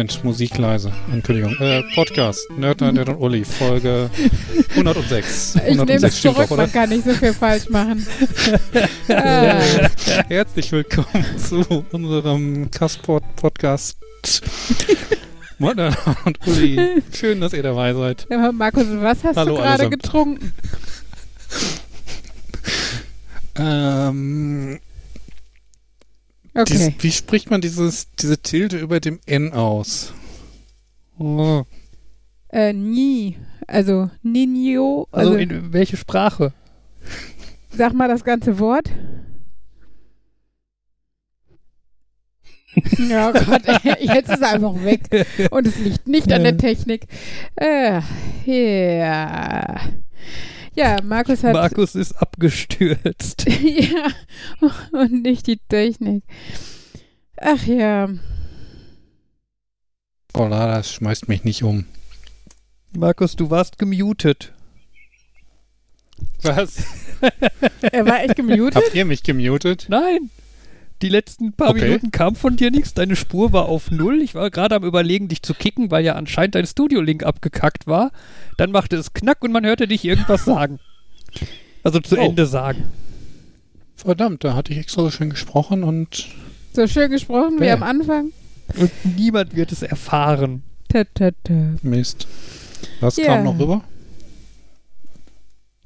Moment, 0.00 0.24
Musik 0.24 0.56
leise. 0.56 0.90
Entschuldigung. 1.12 1.54
Äh, 1.60 1.82
Podcast, 1.94 2.48
Nerd, 2.56 2.80
Nerd 2.80 3.10
und 3.10 3.16
Uli, 3.16 3.44
Folge 3.44 4.08
106. 4.70 5.56
Ich 5.68 5.76
nehme 5.76 5.92
es 6.06 6.22
zurück, 6.22 6.46
doch, 6.48 6.56
man 6.56 6.72
kann 6.72 6.88
nicht 6.88 7.04
so 7.04 7.12
viel 7.12 7.34
falsch 7.34 7.68
machen. 7.68 8.06
ah. 9.10 9.60
Herzlich 10.28 10.72
willkommen 10.72 11.26
zu 11.36 11.84
unserem 11.92 12.70
Castport-Podcast. 12.70 13.98
Nerd 15.58 15.98
und 16.24 16.46
Uli, 16.46 17.02
schön, 17.12 17.42
dass 17.42 17.52
ihr 17.52 17.62
dabei 17.62 17.92
seid. 17.92 18.26
Ja, 18.30 18.52
Markus, 18.52 18.86
was 18.88 19.22
hast 19.22 19.36
Hallo 19.36 19.56
du 19.56 19.62
gerade 19.62 19.90
getrunken? 19.90 20.54
ähm, 23.56 24.80
Okay. 26.60 26.94
Dies, 26.94 27.02
wie 27.02 27.12
spricht 27.12 27.50
man 27.50 27.60
dieses, 27.60 28.08
diese 28.18 28.38
Tilde 28.38 28.78
über 28.78 29.00
dem 29.00 29.20
N 29.26 29.52
aus? 29.52 30.12
Oh. 31.18 31.64
Äh, 32.50 32.72
nie. 32.72 33.36
Also 33.66 34.10
Ninio. 34.22 35.06
Also, 35.12 35.32
also 35.32 35.40
in 35.40 35.72
welche 35.72 35.96
Sprache? 35.96 36.52
Sag 37.70 37.94
mal 37.94 38.08
das 38.08 38.24
ganze 38.24 38.58
Wort. 38.58 38.90
ja, 43.08 43.32
Gott, 43.32 43.62
jetzt 44.00 44.30
ist 44.30 44.42
er 44.42 44.50
einfach 44.50 44.74
weg. 44.84 45.26
Und 45.50 45.66
es 45.66 45.76
liegt 45.78 46.06
nicht 46.06 46.32
an 46.32 46.44
der 46.44 46.56
Technik. 46.56 47.06
Äh, 47.56 48.00
ja. 48.44 49.80
Ja, 50.74 50.98
Markus 51.02 51.42
hat. 51.42 51.52
Markus 51.52 51.94
ist 51.94 52.12
abgestürzt. 52.14 53.46
ja, 53.62 54.06
und 54.92 55.22
nicht 55.22 55.46
die 55.46 55.58
Technik. 55.68 56.24
Ach 57.36 57.64
ja. 57.66 58.08
Oh, 60.34 60.48
das 60.48 60.92
schmeißt 60.92 61.28
mich 61.28 61.44
nicht 61.44 61.62
um. 61.62 61.86
Markus, 62.96 63.36
du 63.36 63.50
warst 63.50 63.78
gemutet. 63.78 64.52
Was? 66.42 66.84
er 67.82 68.06
war 68.06 68.22
echt 68.22 68.36
gemutet? 68.36 68.76
Habt 68.76 68.94
ihr 68.94 69.04
mich 69.04 69.22
gemutet? 69.22 69.86
Nein. 69.88 70.30
Die 71.02 71.08
letzten 71.08 71.52
paar 71.52 71.70
okay. 71.70 71.84
Minuten 71.84 72.10
kam 72.10 72.36
von 72.36 72.56
dir 72.56 72.70
nichts. 72.70 72.92
Deine 72.92 73.16
Spur 73.16 73.52
war 73.52 73.66
auf 73.66 73.90
Null. 73.90 74.20
Ich 74.20 74.34
war 74.34 74.50
gerade 74.50 74.74
am 74.74 74.84
Überlegen, 74.84 75.28
dich 75.28 75.42
zu 75.42 75.54
kicken, 75.54 75.90
weil 75.90 76.04
ja 76.04 76.14
anscheinend 76.14 76.54
dein 76.54 76.66
Studio-Link 76.66 77.24
abgekackt 77.24 77.86
war. 77.86 78.10
Dann 78.58 78.70
machte 78.70 78.96
es 78.96 79.14
Knack 79.14 79.42
und 79.42 79.52
man 79.52 79.64
hörte 79.64 79.88
dich 79.88 80.04
irgendwas 80.04 80.44
sagen. 80.44 80.78
Also 81.82 82.00
zu 82.00 82.18
oh. 82.18 82.20
Ende 82.20 82.44
sagen. 82.44 82.84
Verdammt, 83.96 84.44
da 84.44 84.54
hatte 84.54 84.72
ich 84.72 84.78
extra 84.78 85.02
so 85.02 85.10
schön 85.10 85.30
gesprochen 85.30 85.82
und. 85.82 86.28
So 86.74 86.86
schön 86.86 87.10
gesprochen 87.10 87.60
wie 87.60 87.70
am 87.70 87.82
Anfang. 87.82 88.32
Und 88.76 88.90
niemand 89.16 89.56
wird 89.56 89.72
es 89.72 89.82
erfahren. 89.82 90.62
Ta, 90.88 91.04
ta, 91.14 91.30
ta. 91.44 91.76
Mist. 91.82 92.26
Was 93.00 93.16
yeah. 93.16 93.28
kam 93.28 93.44
noch 93.44 93.58
rüber? 93.58 93.82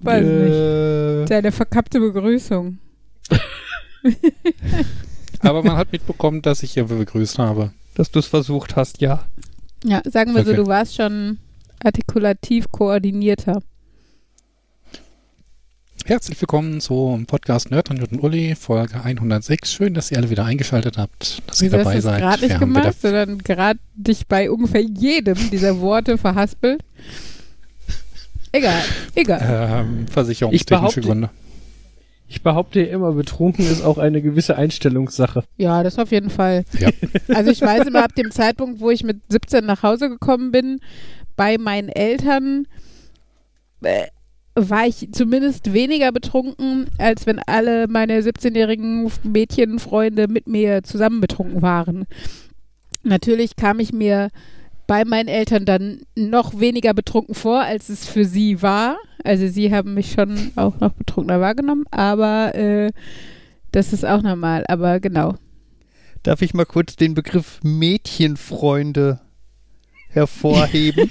Weiß 0.00 0.24
äh. 0.24 1.18
nicht. 1.20 1.30
Deine 1.30 1.52
verkappte 1.52 2.00
Begrüßung. 2.00 2.78
Aber 5.40 5.62
man 5.62 5.76
hat 5.76 5.92
mitbekommen, 5.92 6.42
dass 6.42 6.62
ich 6.62 6.72
hier 6.72 6.84
begrüßt 6.84 7.38
habe. 7.38 7.72
Dass 7.94 8.10
du 8.10 8.18
es 8.18 8.26
versucht 8.26 8.76
hast, 8.76 9.00
ja. 9.00 9.24
Ja, 9.84 10.02
sagen 10.04 10.34
wir 10.34 10.40
okay. 10.40 10.50
so, 10.50 10.56
du 10.56 10.66
warst 10.66 10.96
schon 10.96 11.38
artikulativ 11.82 12.70
koordinierter. 12.70 13.62
Herzlich 16.06 16.38
willkommen 16.38 16.82
zum 16.82 17.24
Podcast 17.24 17.70
Nerd 17.70 17.90
und 17.90 18.22
Uli, 18.22 18.54
Folge 18.56 19.02
106. 19.02 19.72
Schön, 19.72 19.94
dass 19.94 20.10
ihr 20.10 20.18
alle 20.18 20.28
wieder 20.28 20.44
eingeschaltet 20.44 20.98
habt, 20.98 21.42
dass 21.46 21.62
ihr 21.62 21.70
dabei 21.70 21.98
seid. 22.00 22.20
Gerade 22.20 22.46
nicht 22.46 22.58
gemacht, 22.58 23.00
sondern 23.00 23.38
gerade 23.38 23.80
dich 23.94 24.26
bei 24.26 24.50
ungefähr 24.50 24.82
jedem 24.82 25.50
dieser 25.50 25.80
Worte 25.80 26.18
verhaspelt. 26.18 26.82
Egal, 28.52 28.82
egal. 29.14 29.40
Ähm, 29.42 30.06
versicherungstechnische 30.08 31.00
Gründe. 31.00 31.30
Ich 32.26 32.42
behaupte 32.42 32.80
ja 32.80 32.86
immer, 32.86 33.12
betrunken 33.12 33.66
ist 33.66 33.82
auch 33.82 33.98
eine 33.98 34.22
gewisse 34.22 34.56
Einstellungssache. 34.56 35.44
Ja, 35.56 35.82
das 35.82 35.98
auf 35.98 36.10
jeden 36.10 36.30
Fall. 36.30 36.64
Ja. 36.78 36.90
Also 37.34 37.50
ich 37.50 37.60
weiß 37.60 37.86
immer, 37.86 38.04
ab 38.04 38.14
dem 38.14 38.30
Zeitpunkt, 38.30 38.80
wo 38.80 38.90
ich 38.90 39.04
mit 39.04 39.20
17 39.28 39.64
nach 39.64 39.82
Hause 39.82 40.08
gekommen 40.08 40.50
bin, 40.50 40.80
bei 41.36 41.58
meinen 41.58 41.88
Eltern, 41.88 42.66
äh, 43.82 44.06
war 44.54 44.86
ich 44.86 45.08
zumindest 45.12 45.72
weniger 45.72 46.12
betrunken, 46.12 46.86
als 46.98 47.26
wenn 47.26 47.40
alle 47.40 47.88
meine 47.88 48.20
17-jährigen 48.20 49.10
Mädchenfreunde 49.24 50.28
mit 50.28 50.46
mir 50.46 50.82
zusammen 50.84 51.20
betrunken 51.20 51.60
waren. 51.60 52.06
Natürlich 53.02 53.56
kam 53.56 53.80
ich 53.80 53.92
mir 53.92 54.30
bei 54.86 55.04
meinen 55.04 55.28
Eltern 55.28 55.64
dann 55.64 56.02
noch 56.14 56.58
weniger 56.58 56.94
betrunken 56.94 57.34
vor, 57.34 57.62
als 57.62 57.88
es 57.88 58.06
für 58.06 58.24
sie 58.24 58.62
war. 58.62 58.96
Also 59.22 59.48
sie 59.48 59.72
haben 59.74 59.94
mich 59.94 60.12
schon 60.12 60.52
auch 60.56 60.78
noch 60.80 60.92
betrunkener 60.92 61.40
wahrgenommen, 61.40 61.84
aber 61.90 62.54
äh, 62.54 62.90
das 63.72 63.92
ist 63.92 64.04
auch 64.04 64.22
normal. 64.22 64.64
Aber 64.68 65.00
genau. 65.00 65.36
Darf 66.22 66.42
ich 66.42 66.54
mal 66.54 66.66
kurz 66.66 66.96
den 66.96 67.14
Begriff 67.14 67.60
Mädchenfreunde 67.62 69.20
hervorheben? 70.08 71.10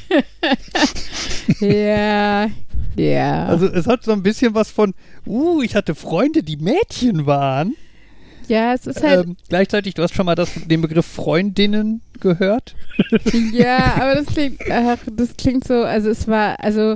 ja, 1.60 2.48
ja. 2.96 3.46
Also 3.46 3.68
es 3.68 3.86
hat 3.86 4.04
so 4.04 4.12
ein 4.12 4.24
bisschen 4.24 4.56
was 4.56 4.72
von, 4.72 4.94
uh, 5.26 5.62
ich 5.62 5.76
hatte 5.76 5.94
Freunde, 5.96 6.44
die 6.44 6.58
Mädchen 6.58 7.26
waren. 7.26 7.76
Ja, 8.48 8.74
es 8.74 8.88
ist 8.88 9.04
halt. 9.04 9.26
Ähm, 9.26 9.38
gleichzeitig, 9.50 9.94
du 9.94 10.04
hast 10.04 10.14
schon 10.14 10.26
mal 10.26 10.36
das, 10.36 10.52
den 10.66 10.82
Begriff 10.82 11.06
Freundinnen 11.06 12.02
gehört. 12.20 12.76
ja, 13.54 13.96
aber 13.96 14.16
das 14.16 14.26
klingt, 14.28 14.60
ach, 14.70 14.98
das 15.12 15.36
klingt 15.38 15.66
so, 15.66 15.84
also 15.84 16.10
es 16.10 16.28
war, 16.28 16.60
also 16.60 16.96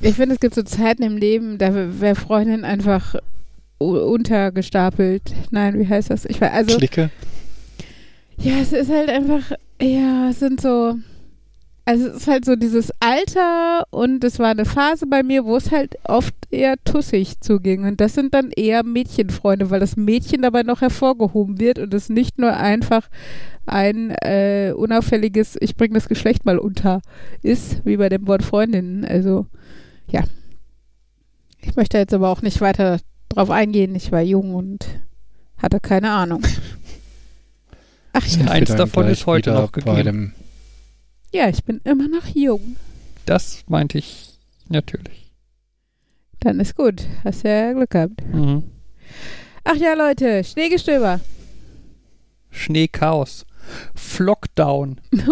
ich 0.00 0.14
finde, 0.14 0.34
es 0.34 0.40
gibt 0.40 0.54
so 0.54 0.62
Zeiten 0.62 1.02
im 1.02 1.16
Leben, 1.16 1.58
da 1.58 1.72
wäre 2.00 2.14
Freundin 2.14 2.64
einfach 2.64 3.16
untergestapelt. 3.78 5.22
Nein, 5.50 5.78
wie 5.78 5.88
heißt 5.88 6.10
das? 6.10 6.24
Ich 6.24 6.40
weiß, 6.40 6.52
also. 6.52 6.78
Schlicke. 6.78 7.10
Ja, 8.38 8.54
es 8.60 8.72
ist 8.72 8.90
halt 8.90 9.08
einfach, 9.08 9.52
ja, 9.80 10.30
es 10.30 10.38
sind 10.38 10.60
so, 10.60 10.94
also 11.88 12.08
es 12.08 12.16
ist 12.16 12.28
halt 12.28 12.44
so 12.44 12.54
dieses 12.54 12.92
Alter 13.00 13.86
und 13.88 14.22
es 14.22 14.38
war 14.38 14.50
eine 14.50 14.66
Phase 14.66 15.06
bei 15.06 15.22
mir, 15.22 15.46
wo 15.46 15.56
es 15.56 15.70
halt 15.70 15.96
oft 16.04 16.34
eher 16.50 16.74
tussig 16.84 17.40
zuging. 17.40 17.86
Und 17.86 17.98
das 18.02 18.12
sind 18.12 18.34
dann 18.34 18.50
eher 18.50 18.84
Mädchenfreunde, 18.84 19.70
weil 19.70 19.80
das 19.80 19.96
Mädchen 19.96 20.42
dabei 20.42 20.64
noch 20.64 20.82
hervorgehoben 20.82 21.58
wird 21.58 21.78
und 21.78 21.94
es 21.94 22.10
nicht 22.10 22.38
nur 22.38 22.54
einfach 22.54 23.08
ein 23.64 24.10
äh, 24.10 24.74
unauffälliges, 24.76 25.56
ich 25.62 25.76
bringe 25.76 25.94
das 25.94 26.10
Geschlecht 26.10 26.44
mal 26.44 26.58
unter 26.58 27.00
ist, 27.40 27.80
wie 27.86 27.96
bei 27.96 28.10
dem 28.10 28.26
Wort 28.26 28.42
Freundinnen. 28.42 29.06
Also, 29.06 29.46
ja. 30.10 30.24
Ich 31.62 31.74
möchte 31.74 31.96
jetzt 31.96 32.12
aber 32.12 32.28
auch 32.28 32.42
nicht 32.42 32.60
weiter 32.60 32.98
drauf 33.30 33.48
eingehen. 33.48 33.94
Ich 33.94 34.12
war 34.12 34.20
jung 34.20 34.54
und 34.54 34.86
hatte 35.56 35.80
keine 35.80 36.10
Ahnung. 36.10 36.42
Ach 38.12 38.26
ja, 38.26 38.50
eins 38.50 38.76
davon 38.76 39.06
ist 39.06 39.24
heute 39.24 39.52
noch 39.52 39.72
gegeben. 39.72 40.34
Ja, 41.32 41.48
ich 41.48 41.62
bin 41.64 41.80
immer 41.84 42.08
noch 42.08 42.26
jung. 42.26 42.76
Das 43.26 43.64
meinte 43.68 43.98
ich 43.98 44.38
natürlich. 44.68 45.32
Dann 46.40 46.60
ist 46.60 46.76
gut. 46.76 47.06
Hast 47.24 47.44
ja 47.44 47.72
Glück 47.72 47.90
gehabt. 47.90 48.22
Mhm. 48.32 48.62
Ach 49.64 49.76
ja, 49.76 49.94
Leute, 49.94 50.44
Schneegestöber. 50.44 51.20
Schneechaos. 52.50 53.44
Flockdown. 53.94 55.00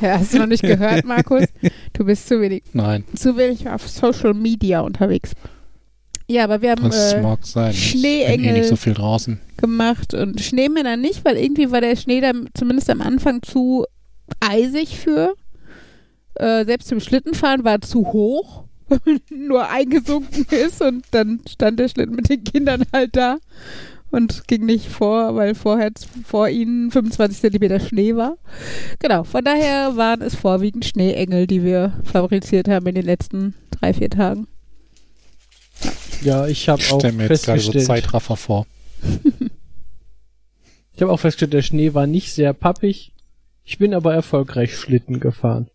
Ja, 0.00 0.18
hast 0.18 0.34
du 0.34 0.38
noch 0.38 0.46
nicht 0.46 0.64
gehört, 0.64 1.04
Markus? 1.04 1.44
Du 1.92 2.04
bist 2.04 2.26
zu 2.26 2.40
wenig. 2.40 2.64
Nein. 2.72 3.04
Zu 3.14 3.36
wenig 3.36 3.68
auf 3.68 3.88
Social 3.88 4.34
Media 4.34 4.80
unterwegs. 4.80 5.34
Ja, 6.26 6.44
aber 6.44 6.62
wir 6.62 6.70
haben 6.70 6.84
das 6.84 7.12
äh, 7.12 7.20
mag 7.20 7.44
sein. 7.44 7.72
Schneeengel 7.74 8.46
eh 8.46 8.52
nicht 8.52 8.68
so 8.68 8.76
viel 8.76 8.94
draußen. 8.94 9.40
gemacht 9.58 10.14
und 10.14 10.40
Schneemänner 10.40 10.96
nicht, 10.96 11.24
weil 11.24 11.36
irgendwie 11.36 11.70
war 11.70 11.80
der 11.80 11.96
Schnee 11.96 12.20
dann 12.20 12.48
zumindest 12.54 12.88
am 12.90 13.00
Anfang 13.02 13.42
zu 13.42 13.84
eisig 14.40 14.98
für. 14.98 15.34
Äh, 16.34 16.64
selbst 16.64 16.88
zum 16.88 17.00
Schlittenfahren 17.00 17.64
war 17.64 17.80
zu 17.80 18.06
hoch, 18.12 18.64
weil 18.88 19.00
man 19.04 19.20
nur 19.46 19.68
eingesunken 19.68 20.46
ist 20.50 20.80
und 20.80 21.04
dann 21.10 21.40
stand 21.48 21.78
der 21.78 21.88
Schlitten 21.88 22.16
mit 22.16 22.28
den 22.28 22.42
Kindern 22.42 22.84
halt 22.92 23.16
da 23.16 23.36
und 24.10 24.46
ging 24.48 24.64
nicht 24.64 24.88
vor, 24.88 25.34
weil 25.34 25.54
vorher 25.54 25.90
vor 26.24 26.48
ihnen 26.48 26.90
25 26.90 27.40
Zentimeter 27.40 27.80
Schnee 27.80 28.16
war. 28.16 28.36
Genau, 29.00 29.24
von 29.24 29.44
daher 29.44 29.96
waren 29.96 30.22
es 30.22 30.34
vorwiegend 30.34 30.84
Schneeengel, 30.84 31.46
die 31.46 31.62
wir 31.64 31.92
fabriziert 32.04 32.68
haben 32.68 32.86
in 32.86 32.94
den 32.94 33.04
letzten 33.04 33.54
drei, 33.72 33.92
vier 33.92 34.10
Tagen. 34.10 34.46
Ja, 36.22 36.46
ich 36.46 36.68
habe 36.68 36.82
auch 36.90 37.02
mir 37.02 37.28
jetzt 37.28 37.46
gerade 37.46 37.60
so 37.60 37.72
Zeitraffer 37.72 38.36
vor. 38.36 38.66
ich 40.94 41.02
habe 41.02 41.12
auch 41.12 41.20
festgestellt, 41.20 41.52
der 41.52 41.62
Schnee 41.62 41.94
war 41.94 42.06
nicht 42.06 42.32
sehr 42.32 42.52
pappig. 42.52 43.12
Ich 43.64 43.78
bin 43.78 43.94
aber 43.94 44.14
erfolgreich 44.14 44.76
Schlitten 44.76 45.20
gefahren. 45.20 45.68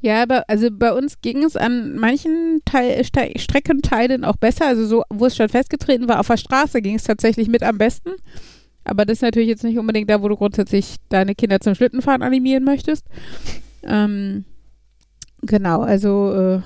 Ja, 0.00 0.22
aber 0.22 0.44
also 0.48 0.68
bei 0.70 0.92
uns 0.92 1.20
ging 1.20 1.44
es 1.44 1.56
an 1.56 1.94
manchen 1.94 2.60
Teil, 2.64 3.04
Ste 3.04 3.32
Streckenteilen 3.36 4.24
auch 4.24 4.36
besser. 4.36 4.66
Also 4.66 4.84
so, 4.86 5.04
wo 5.10 5.26
es 5.26 5.36
schon 5.36 5.48
festgetreten 5.48 6.08
war, 6.08 6.18
auf 6.18 6.26
der 6.26 6.36
Straße 6.36 6.82
ging 6.82 6.96
es 6.96 7.04
tatsächlich 7.04 7.48
mit 7.48 7.62
am 7.62 7.78
besten. 7.78 8.10
Aber 8.84 9.04
das 9.04 9.18
ist 9.18 9.22
natürlich 9.22 9.48
jetzt 9.48 9.62
nicht 9.62 9.78
unbedingt 9.78 10.10
da, 10.10 10.20
wo 10.20 10.28
du 10.28 10.36
grundsätzlich 10.36 10.96
deine 11.08 11.36
Kinder 11.36 11.60
zum 11.60 11.76
Schlittenfahren 11.76 12.22
animieren 12.22 12.64
möchtest. 12.64 13.06
Ähm, 13.84 14.44
genau, 15.42 15.82
also 15.82 16.32
äh, 16.32 16.60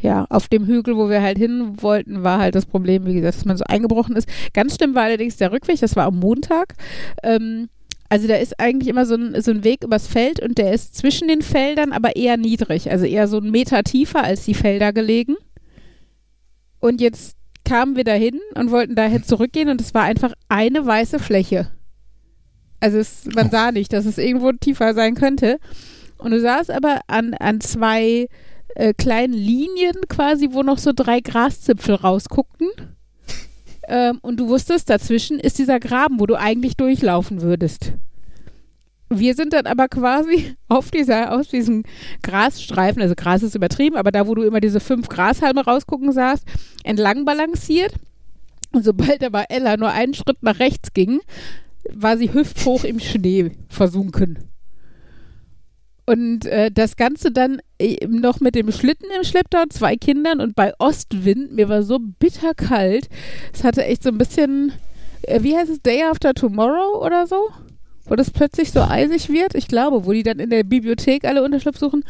ja, 0.00 0.26
auf 0.28 0.48
dem 0.48 0.66
Hügel, 0.66 0.96
wo 0.96 1.08
wir 1.08 1.22
halt 1.22 1.38
hin 1.38 1.82
wollten, 1.82 2.22
war 2.22 2.38
halt 2.38 2.54
das 2.54 2.66
Problem, 2.66 3.06
wie 3.06 3.14
gesagt, 3.14 3.36
dass 3.36 3.44
man 3.44 3.56
so 3.56 3.64
eingebrochen 3.64 4.16
ist. 4.16 4.28
Ganz 4.52 4.76
schlimm 4.76 4.94
war 4.94 5.04
allerdings 5.04 5.36
der 5.36 5.52
Rückweg, 5.52 5.80
das 5.80 5.96
war 5.96 6.06
am 6.06 6.18
Montag. 6.18 6.74
Ähm, 7.22 7.68
also 8.08 8.28
da 8.28 8.36
ist 8.36 8.60
eigentlich 8.60 8.88
immer 8.88 9.06
so 9.06 9.14
ein, 9.14 9.40
so 9.40 9.50
ein 9.50 9.64
Weg 9.64 9.82
übers 9.82 10.06
Feld 10.06 10.40
und 10.40 10.58
der 10.58 10.72
ist 10.72 10.94
zwischen 10.94 11.28
den 11.28 11.42
Feldern, 11.42 11.92
aber 11.92 12.14
eher 12.16 12.36
niedrig, 12.36 12.90
also 12.90 13.04
eher 13.04 13.26
so 13.26 13.38
einen 13.38 13.50
Meter 13.50 13.82
tiefer 13.82 14.22
als 14.22 14.44
die 14.44 14.54
Felder 14.54 14.92
gelegen. 14.92 15.36
Und 16.78 17.00
jetzt 17.00 17.36
kamen 17.64 17.96
wir 17.96 18.04
dahin 18.04 18.38
und 18.54 18.70
wollten 18.70 18.94
daher 18.94 19.22
zurückgehen 19.22 19.68
und 19.68 19.80
es 19.80 19.92
war 19.92 20.04
einfach 20.04 20.32
eine 20.48 20.86
weiße 20.86 21.18
Fläche. 21.18 21.68
Also 22.78 22.98
es, 22.98 23.24
man 23.34 23.50
sah 23.50 23.72
nicht, 23.72 23.92
dass 23.92 24.06
es 24.06 24.18
irgendwo 24.18 24.52
tiefer 24.52 24.94
sein 24.94 25.14
könnte. 25.14 25.58
Und 26.18 26.30
du 26.30 26.40
sahst 26.40 26.70
aber 26.70 27.00
an, 27.08 27.34
an 27.34 27.60
zwei 27.60 28.28
äh, 28.74 28.92
kleinen 28.94 29.32
Linien 29.32 29.96
quasi, 30.08 30.48
wo 30.52 30.62
noch 30.62 30.78
so 30.78 30.92
drei 30.94 31.20
Graszipfel 31.20 31.94
rausguckten. 31.94 32.68
Ähm, 33.88 34.18
und 34.22 34.40
du 34.40 34.48
wusstest, 34.48 34.90
dazwischen 34.90 35.38
ist 35.38 35.58
dieser 35.58 35.80
Graben, 35.80 36.18
wo 36.18 36.26
du 36.26 36.34
eigentlich 36.34 36.76
durchlaufen 36.76 37.42
würdest. 37.42 37.92
Wir 39.08 39.34
sind 39.34 39.52
dann 39.52 39.66
aber 39.66 39.88
quasi 39.88 40.56
auf 40.68 40.90
dieser, 40.90 41.32
aus 41.32 41.48
diesem 41.48 41.84
Grasstreifen, 42.22 43.00
also 43.00 43.14
Gras 43.14 43.42
ist 43.42 43.54
übertrieben, 43.54 43.96
aber 43.96 44.10
da, 44.10 44.26
wo 44.26 44.34
du 44.34 44.42
immer 44.42 44.60
diese 44.60 44.80
fünf 44.80 45.08
Grashalme 45.08 45.64
rausgucken 45.64 46.12
sahst, 46.12 46.44
entlang 46.82 47.24
balanciert. 47.24 47.94
Und 48.72 48.84
sobald 48.84 49.22
aber 49.22 49.50
Ella 49.50 49.76
nur 49.76 49.90
einen 49.90 50.14
Schritt 50.14 50.42
nach 50.42 50.58
rechts 50.58 50.92
ging, 50.92 51.20
war 51.92 52.18
sie 52.18 52.32
hüfthoch 52.32 52.84
im 52.84 52.98
Schnee 52.98 53.52
versunken. 53.68 54.50
Und 56.06 56.46
äh, 56.46 56.70
das 56.70 56.96
Ganze 56.96 57.32
dann 57.32 57.58
äh, 57.78 58.06
noch 58.06 58.40
mit 58.40 58.54
dem 58.54 58.70
Schlitten 58.70 59.08
im 59.16 59.24
Schlepptau, 59.24 59.64
zwei 59.68 59.96
Kindern 59.96 60.40
und 60.40 60.54
bei 60.54 60.72
Ostwind, 60.78 61.52
mir 61.52 61.68
war 61.68 61.82
so 61.82 61.98
bitterkalt. 61.98 63.08
Es 63.52 63.64
hatte 63.64 63.84
echt 63.84 64.04
so 64.04 64.10
ein 64.10 64.18
bisschen, 64.18 64.72
äh, 65.22 65.42
wie 65.42 65.56
heißt 65.56 65.70
es, 65.70 65.82
Day 65.82 66.04
After 66.04 66.32
Tomorrow 66.32 67.04
oder 67.04 67.26
so? 67.26 67.50
Wo 68.08 68.14
das 68.14 68.30
plötzlich 68.30 68.70
so 68.70 68.82
eisig 68.82 69.30
wird. 69.30 69.56
Ich 69.56 69.66
glaube, 69.66 70.06
wo 70.06 70.12
die 70.12 70.22
dann 70.22 70.38
in 70.38 70.50
der 70.50 70.62
Bibliothek 70.62 71.24
alle 71.24 71.42
Unterschlupf 71.42 71.78
suchen. 71.78 72.04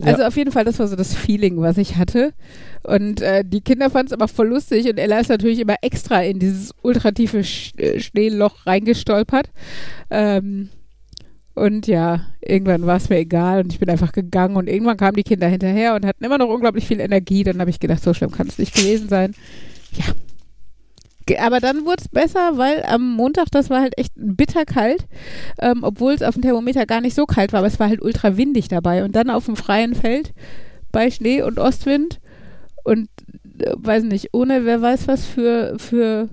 Also 0.00 0.22
ja. 0.22 0.28
auf 0.28 0.36
jeden 0.36 0.52
Fall, 0.52 0.64
das 0.64 0.78
war 0.78 0.86
so 0.86 0.94
das 0.94 1.12
Feeling, 1.12 1.60
was 1.60 1.78
ich 1.78 1.96
hatte. 1.96 2.32
Und 2.84 3.20
äh, 3.22 3.44
die 3.44 3.60
Kinder 3.60 3.90
fanden 3.90 4.06
es 4.06 4.12
aber 4.12 4.28
voll 4.28 4.48
lustig 4.48 4.88
und 4.88 4.98
Ella 4.98 5.18
ist 5.18 5.30
natürlich 5.30 5.58
immer 5.58 5.74
extra 5.82 6.22
in 6.22 6.38
dieses 6.38 6.72
ultratiefe 6.82 7.42
Sch 7.42 7.72
äh, 7.76 7.98
Schneeloch 7.98 8.66
reingestolpert. 8.66 9.50
Ähm, 10.10 10.68
und 11.54 11.86
ja, 11.86 12.20
irgendwann 12.40 12.86
war 12.86 12.96
es 12.96 13.08
mir 13.08 13.18
egal 13.18 13.62
und 13.62 13.72
ich 13.72 13.78
bin 13.78 13.90
einfach 13.90 14.12
gegangen 14.12 14.56
und 14.56 14.68
irgendwann 14.68 14.96
kamen 14.96 15.16
die 15.16 15.22
Kinder 15.22 15.48
hinterher 15.48 15.94
und 15.94 16.06
hatten 16.06 16.24
immer 16.24 16.38
noch 16.38 16.48
unglaublich 16.48 16.86
viel 16.86 17.00
Energie. 17.00 17.44
Dann 17.44 17.60
habe 17.60 17.70
ich 17.70 17.80
gedacht, 17.80 18.02
so 18.02 18.14
schlimm 18.14 18.30
kann 18.30 18.46
es 18.46 18.58
nicht 18.58 18.74
gewesen 18.74 19.08
sein. 19.08 19.34
Ja. 19.92 20.04
Aber 21.44 21.60
dann 21.60 21.84
wurde 21.84 22.02
es 22.02 22.08
besser, 22.08 22.58
weil 22.58 22.82
am 22.84 23.12
Montag, 23.14 23.46
das 23.52 23.70
war 23.70 23.80
halt 23.80 23.96
echt 23.96 24.12
bitterkalt, 24.16 25.06
ähm, 25.60 25.80
obwohl 25.82 26.12
es 26.12 26.22
auf 26.22 26.34
dem 26.34 26.42
Thermometer 26.42 26.84
gar 26.84 27.00
nicht 27.00 27.14
so 27.14 27.26
kalt 27.26 27.52
war, 27.52 27.58
aber 27.58 27.68
es 27.68 27.78
war 27.78 27.88
halt 27.88 28.02
ultra 28.02 28.36
windig 28.36 28.68
dabei. 28.68 29.04
Und 29.04 29.14
dann 29.14 29.30
auf 29.30 29.46
dem 29.46 29.56
freien 29.56 29.94
Feld 29.94 30.32
bei 30.90 31.10
Schnee 31.10 31.42
und 31.42 31.58
Ostwind 31.58 32.20
und 32.82 33.08
äh, 33.58 33.72
weiß 33.76 34.04
nicht, 34.04 34.30
ohne 34.32 34.64
wer 34.64 34.82
weiß 34.82 35.06
was 35.06 35.24
für, 35.24 35.76
für 35.78 36.28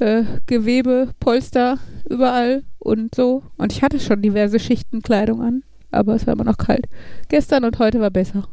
äh, 0.00 0.24
Gewebe, 0.46 1.14
Polster 1.20 1.78
überall 2.08 2.64
und 2.78 3.14
so. 3.14 3.42
Und 3.56 3.72
ich 3.72 3.82
hatte 3.82 4.00
schon 4.00 4.22
diverse 4.22 4.58
Schichten 4.58 5.02
Kleidung 5.02 5.42
an, 5.42 5.62
aber 5.90 6.14
es 6.14 6.26
war 6.26 6.34
immer 6.34 6.44
noch 6.44 6.58
kalt. 6.58 6.86
Gestern 7.28 7.64
und 7.64 7.78
heute 7.78 8.00
war 8.00 8.10
besser. 8.10 8.48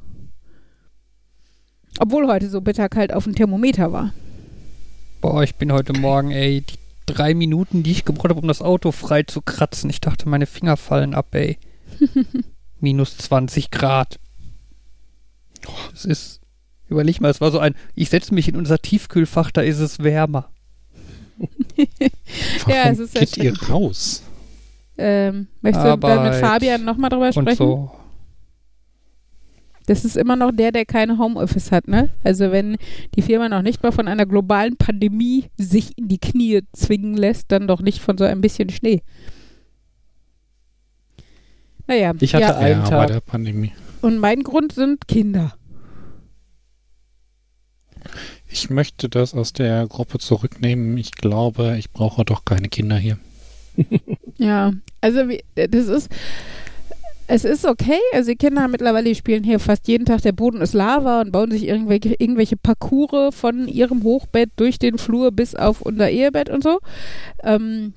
Obwohl 1.99 2.27
heute 2.27 2.49
so 2.49 2.61
bitterkalt 2.61 3.11
auf 3.11 3.23
dem 3.23 3.35
Thermometer 3.35 3.91
war. 3.91 4.13
Boah, 5.21 5.43
ich 5.43 5.55
bin 5.55 5.71
heute 5.71 5.93
Morgen, 5.93 6.31
ey, 6.31 6.61
die 6.61 6.77
drei 7.07 7.33
Minuten, 7.33 7.81
die 7.81 7.91
ich 7.91 8.05
gebraucht 8.05 8.29
habe, 8.29 8.41
um 8.41 8.47
das 8.47 8.61
Auto 8.61 8.91
frei 8.91 9.23
zu 9.23 9.41
kratzen. 9.41 9.89
Ich 9.89 10.01
dachte, 10.01 10.29
meine 10.29 10.45
Finger 10.45 10.77
fallen 10.77 11.15
ab, 11.15 11.33
ey. 11.33 11.57
Minus 12.79 13.17
20 13.17 13.71
Grad. 13.71 14.19
Es 15.93 16.05
ist, 16.05 16.41
überleg 16.87 17.19
mal, 17.19 17.31
es 17.31 17.41
war 17.41 17.49
so 17.49 17.57
ein, 17.57 17.73
ich 17.95 18.09
setze 18.09 18.33
mich 18.33 18.47
in 18.47 18.55
unser 18.55 18.77
Tiefkühlfach, 18.77 19.49
da 19.49 19.61
ist 19.61 19.79
es 19.79 20.03
wärmer. 20.03 20.51
Ja, 22.67 22.89
es 22.89 22.99
ist 22.99 23.13
geht 23.13 23.37
ihr 23.37 23.53
raus? 23.69 24.23
Ähm, 24.97 25.47
möchtest 25.61 25.85
du 25.85 25.97
dann 25.97 26.23
mit 26.23 26.35
Fabian 26.35 26.83
nochmal 26.83 27.09
drüber 27.09 27.31
sprechen? 27.31 27.55
So. 27.55 27.91
Das 29.85 30.03
ist 30.03 30.17
immer 30.17 30.35
noch 30.35 30.51
der, 30.51 30.73
der 30.73 30.85
keine 30.85 31.17
Homeoffice 31.17 31.71
hat, 31.71 31.87
ne? 31.87 32.09
Also 32.23 32.51
wenn 32.51 32.77
die 33.15 33.21
Firma 33.21 33.47
noch 33.47 33.61
nicht 33.61 33.81
mal 33.81 33.93
von 33.93 34.07
einer 34.07 34.25
globalen 34.25 34.75
Pandemie 34.75 35.45
sich 35.55 35.97
in 35.97 36.09
die 36.09 36.17
Knie 36.17 36.61
zwingen 36.73 37.15
lässt, 37.15 37.51
dann 37.51 37.67
doch 37.67 37.81
nicht 37.81 38.01
von 38.01 38.17
so 38.17 38.25
ein 38.25 38.41
bisschen 38.41 38.69
Schnee. 38.69 39.01
Naja. 41.87 42.13
Ich 42.19 42.35
hatte 42.35 42.43
ja, 42.43 42.57
einen 42.57 42.81
ja, 42.81 42.89
Tag. 42.89 43.07
bei 43.07 43.13
der 43.13 43.21
Pandemie. 43.21 43.71
Und 44.01 44.17
mein 44.17 44.43
Grund 44.43 44.73
sind 44.73 45.07
Kinder. 45.07 45.53
Ich 48.57 48.71
möchte 48.71 49.07
das 49.07 49.35
aus 49.35 49.53
der 49.53 49.85
Gruppe 49.85 50.17
zurücknehmen. 50.17 50.97
Ich 50.97 51.11
glaube, 51.11 51.75
ich 51.77 51.91
brauche 51.91 52.25
doch 52.25 52.43
keine 52.43 52.69
Kinder 52.69 52.97
hier. 52.97 53.19
ja, 54.37 54.73
also 54.99 55.21
das 55.53 55.85
ist, 55.85 56.09
es 57.27 57.45
ist 57.45 57.65
okay. 57.65 57.99
Also 58.13 58.31
die 58.31 58.35
Kinder 58.35 58.67
mittlerweile 58.67 59.13
spielen 59.13 59.43
hier 59.43 59.59
fast 59.59 59.87
jeden 59.87 60.05
Tag, 60.05 60.23
der 60.23 60.31
Boden 60.31 60.59
ist 60.61 60.73
Lava 60.73 61.21
und 61.21 61.31
bauen 61.31 61.51
sich 61.51 61.67
irgendwelche, 61.67 62.15
irgendwelche 62.17 62.57
Parcours 62.57 63.35
von 63.35 63.67
ihrem 63.67 64.01
Hochbett 64.01 64.49
durch 64.55 64.79
den 64.79 64.97
Flur 64.97 65.31
bis 65.31 65.53
auf 65.53 65.83
unser 65.83 66.09
Ehebett 66.09 66.49
und 66.49 66.63
so. 66.63 66.79
Ähm, 67.43 67.93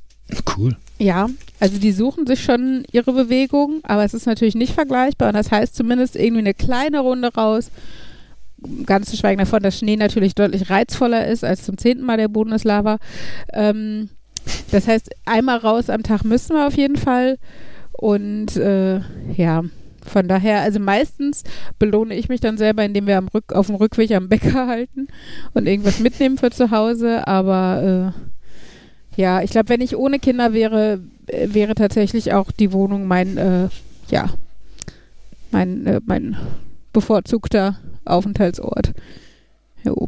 cool. 0.59 0.77
Ja, 0.99 1.31
also 1.59 1.79
die 1.79 1.93
suchen 1.93 2.27
sich 2.27 2.45
schon 2.45 2.85
ihre 2.93 3.15
Bewegung, 3.15 3.81
aber 3.85 4.05
es 4.05 4.13
ist 4.13 4.27
natürlich 4.27 4.57
nicht 4.57 4.75
vergleichbar 4.75 5.29
und 5.29 5.37
das 5.37 5.51
heißt 5.51 5.75
zumindest 5.75 6.17
irgendwie 6.17 6.41
eine 6.41 6.53
kleine 6.53 7.01
Runde 7.01 7.33
raus 7.33 7.71
ganz 8.87 9.11
zu 9.11 9.17
schweigen 9.17 9.39
davon, 9.39 9.63
dass 9.63 9.79
Schnee 9.79 9.97
natürlich 9.97 10.35
deutlich 10.35 10.71
reizvoller 10.71 11.27
ist 11.27 11.45
als 11.45 11.65
zum 11.65 11.79
zehnten 11.79 12.05
Mal 12.05 12.17
der 12.17 12.29
Boden 12.29 12.53
ist 12.53 12.65
Lava. 12.65 12.99
Ähm, 13.53 14.11
das 14.71 14.87
heißt, 14.87 15.11
einmal 15.27 15.59
raus 15.59 15.91
am 15.91 16.03
Tag 16.03 16.25
müssen 16.25 16.57
wir 16.57 16.67
auf 16.67 16.77
jeden 16.77 16.97
Fall. 16.97 17.39
Und 17.93 18.57
äh, 18.57 19.01
ja, 19.37 19.63
von 20.05 20.29
daher, 20.29 20.63
also 20.63 20.81
meistens 20.81 21.45
belohne 21.79 22.15
ich 22.15 22.29
mich 22.29 22.41
dann 22.41 22.57
selber, 22.57 22.85
indem 22.85 23.07
wir 23.07 23.19
am 23.19 23.29
Rück, 23.29 23.53
auf 23.53 23.67
dem 23.67 23.77
Rückweg 23.77 24.13
am 24.13 24.29
Bäcker 24.29 24.67
halten 24.67 25.09
und 25.55 25.67
irgendwas 25.67 26.01
mitnehmen 26.01 26.39
für 26.39 26.51
zu 26.51 26.71
Hause. 26.71 27.27
Aber 27.27 28.15
äh, 29.17 29.21
ja, 29.21 29.43
ich 29.43 29.51
glaube, 29.51 29.69
wenn 29.69 29.81
ich 29.81 29.97
ohne 29.97 30.19
Kinder 30.19 30.53
wäre, 30.53 31.01
äh, 31.27 31.49
wäre 31.53 31.75
tatsächlich 31.75 32.33
auch 32.33 32.51
die 32.51 32.73
Wohnung 32.73 33.07
mein, 33.07 33.37
äh, 33.37 33.69
ja, 34.11 34.31
mein, 35.51 35.87
äh, 35.87 36.01
mein 36.07 36.37
bevorzugter 36.93 37.79
Aufenthaltsort. 38.11 38.93
Jo. 39.85 40.07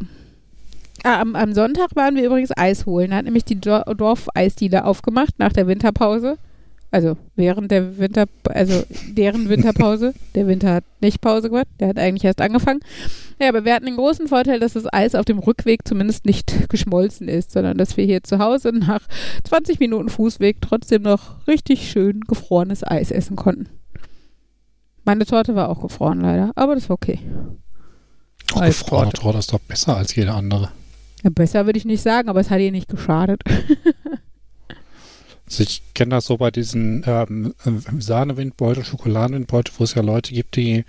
Ah, 1.03 1.19
am, 1.19 1.35
am, 1.35 1.53
Sonntag 1.53 1.95
waren 1.95 2.15
wir 2.15 2.23
übrigens 2.23 2.55
Eis 2.55 2.85
holen. 2.85 3.11
Da 3.11 3.17
hat 3.17 3.25
nämlich 3.25 3.43
die 3.43 3.59
Dorf-Eisdiele 3.59 4.85
aufgemacht 4.85 5.37
nach 5.37 5.51
der 5.51 5.67
Winterpause. 5.67 6.37
Also 6.93 7.17
während 7.35 7.71
der 7.71 7.97
Winter, 7.97 8.25
also 8.47 8.83
deren 9.09 9.49
Winterpause. 9.49 10.13
der 10.35 10.45
Winter 10.45 10.75
hat 10.75 10.83
nicht 11.01 11.21
Pause 11.21 11.49
gemacht, 11.49 11.67
der 11.79 11.87
hat 11.87 11.97
eigentlich 11.97 12.23
erst 12.23 12.39
angefangen. 12.39 12.81
Ja, 13.41 13.49
aber 13.49 13.65
wir 13.65 13.73
hatten 13.73 13.87
den 13.87 13.97
großen 13.97 14.27
Vorteil, 14.27 14.59
dass 14.59 14.73
das 14.73 14.85
Eis 14.93 15.15
auf 15.15 15.25
dem 15.25 15.39
Rückweg 15.39 15.87
zumindest 15.87 16.27
nicht 16.27 16.53
geschmolzen 16.69 17.27
ist, 17.27 17.51
sondern 17.51 17.79
dass 17.79 17.97
wir 17.97 18.05
hier 18.05 18.23
zu 18.23 18.37
Hause 18.37 18.71
nach 18.73 19.01
20 19.43 19.79
Minuten 19.79 20.09
Fußweg 20.09 20.61
trotzdem 20.61 21.01
noch 21.01 21.47
richtig 21.47 21.89
schön 21.89 22.21
gefrorenes 22.21 22.83
Eis 22.83 23.09
essen 23.09 23.35
konnten. 23.35 23.69
Meine 25.03 25.25
Torte 25.25 25.55
war 25.55 25.69
auch 25.69 25.81
gefroren 25.81 26.21
leider, 26.21 26.51
aber 26.53 26.75
das 26.75 26.89
war 26.89 26.93
okay. 26.93 27.19
Oh, 28.55 28.61
gefrorene 28.61 29.11
Torte 29.11 29.39
ist 29.39 29.53
doch 29.53 29.59
besser 29.59 29.97
als 29.97 30.15
jede 30.15 30.33
andere. 30.33 30.69
Ja, 31.23 31.29
besser 31.29 31.65
würde 31.65 31.77
ich 31.77 31.85
nicht 31.85 32.01
sagen, 32.01 32.29
aber 32.29 32.41
es 32.41 32.49
hat 32.49 32.59
ihr 32.59 32.71
nicht 32.71 32.89
geschadet. 32.89 33.41
also 35.45 35.63
ich 35.63 35.81
kenne 35.93 36.11
das 36.11 36.25
so 36.25 36.37
bei 36.37 36.51
diesen 36.51 37.03
ähm, 37.05 37.53
Sahnewindbeutel, 37.97 38.83
Schokoladenwindbeutel, 38.83 39.73
wo 39.77 39.85
es 39.85 39.93
ja 39.93 40.01
Leute 40.01 40.33
gibt, 40.33 40.57
die 40.57 40.83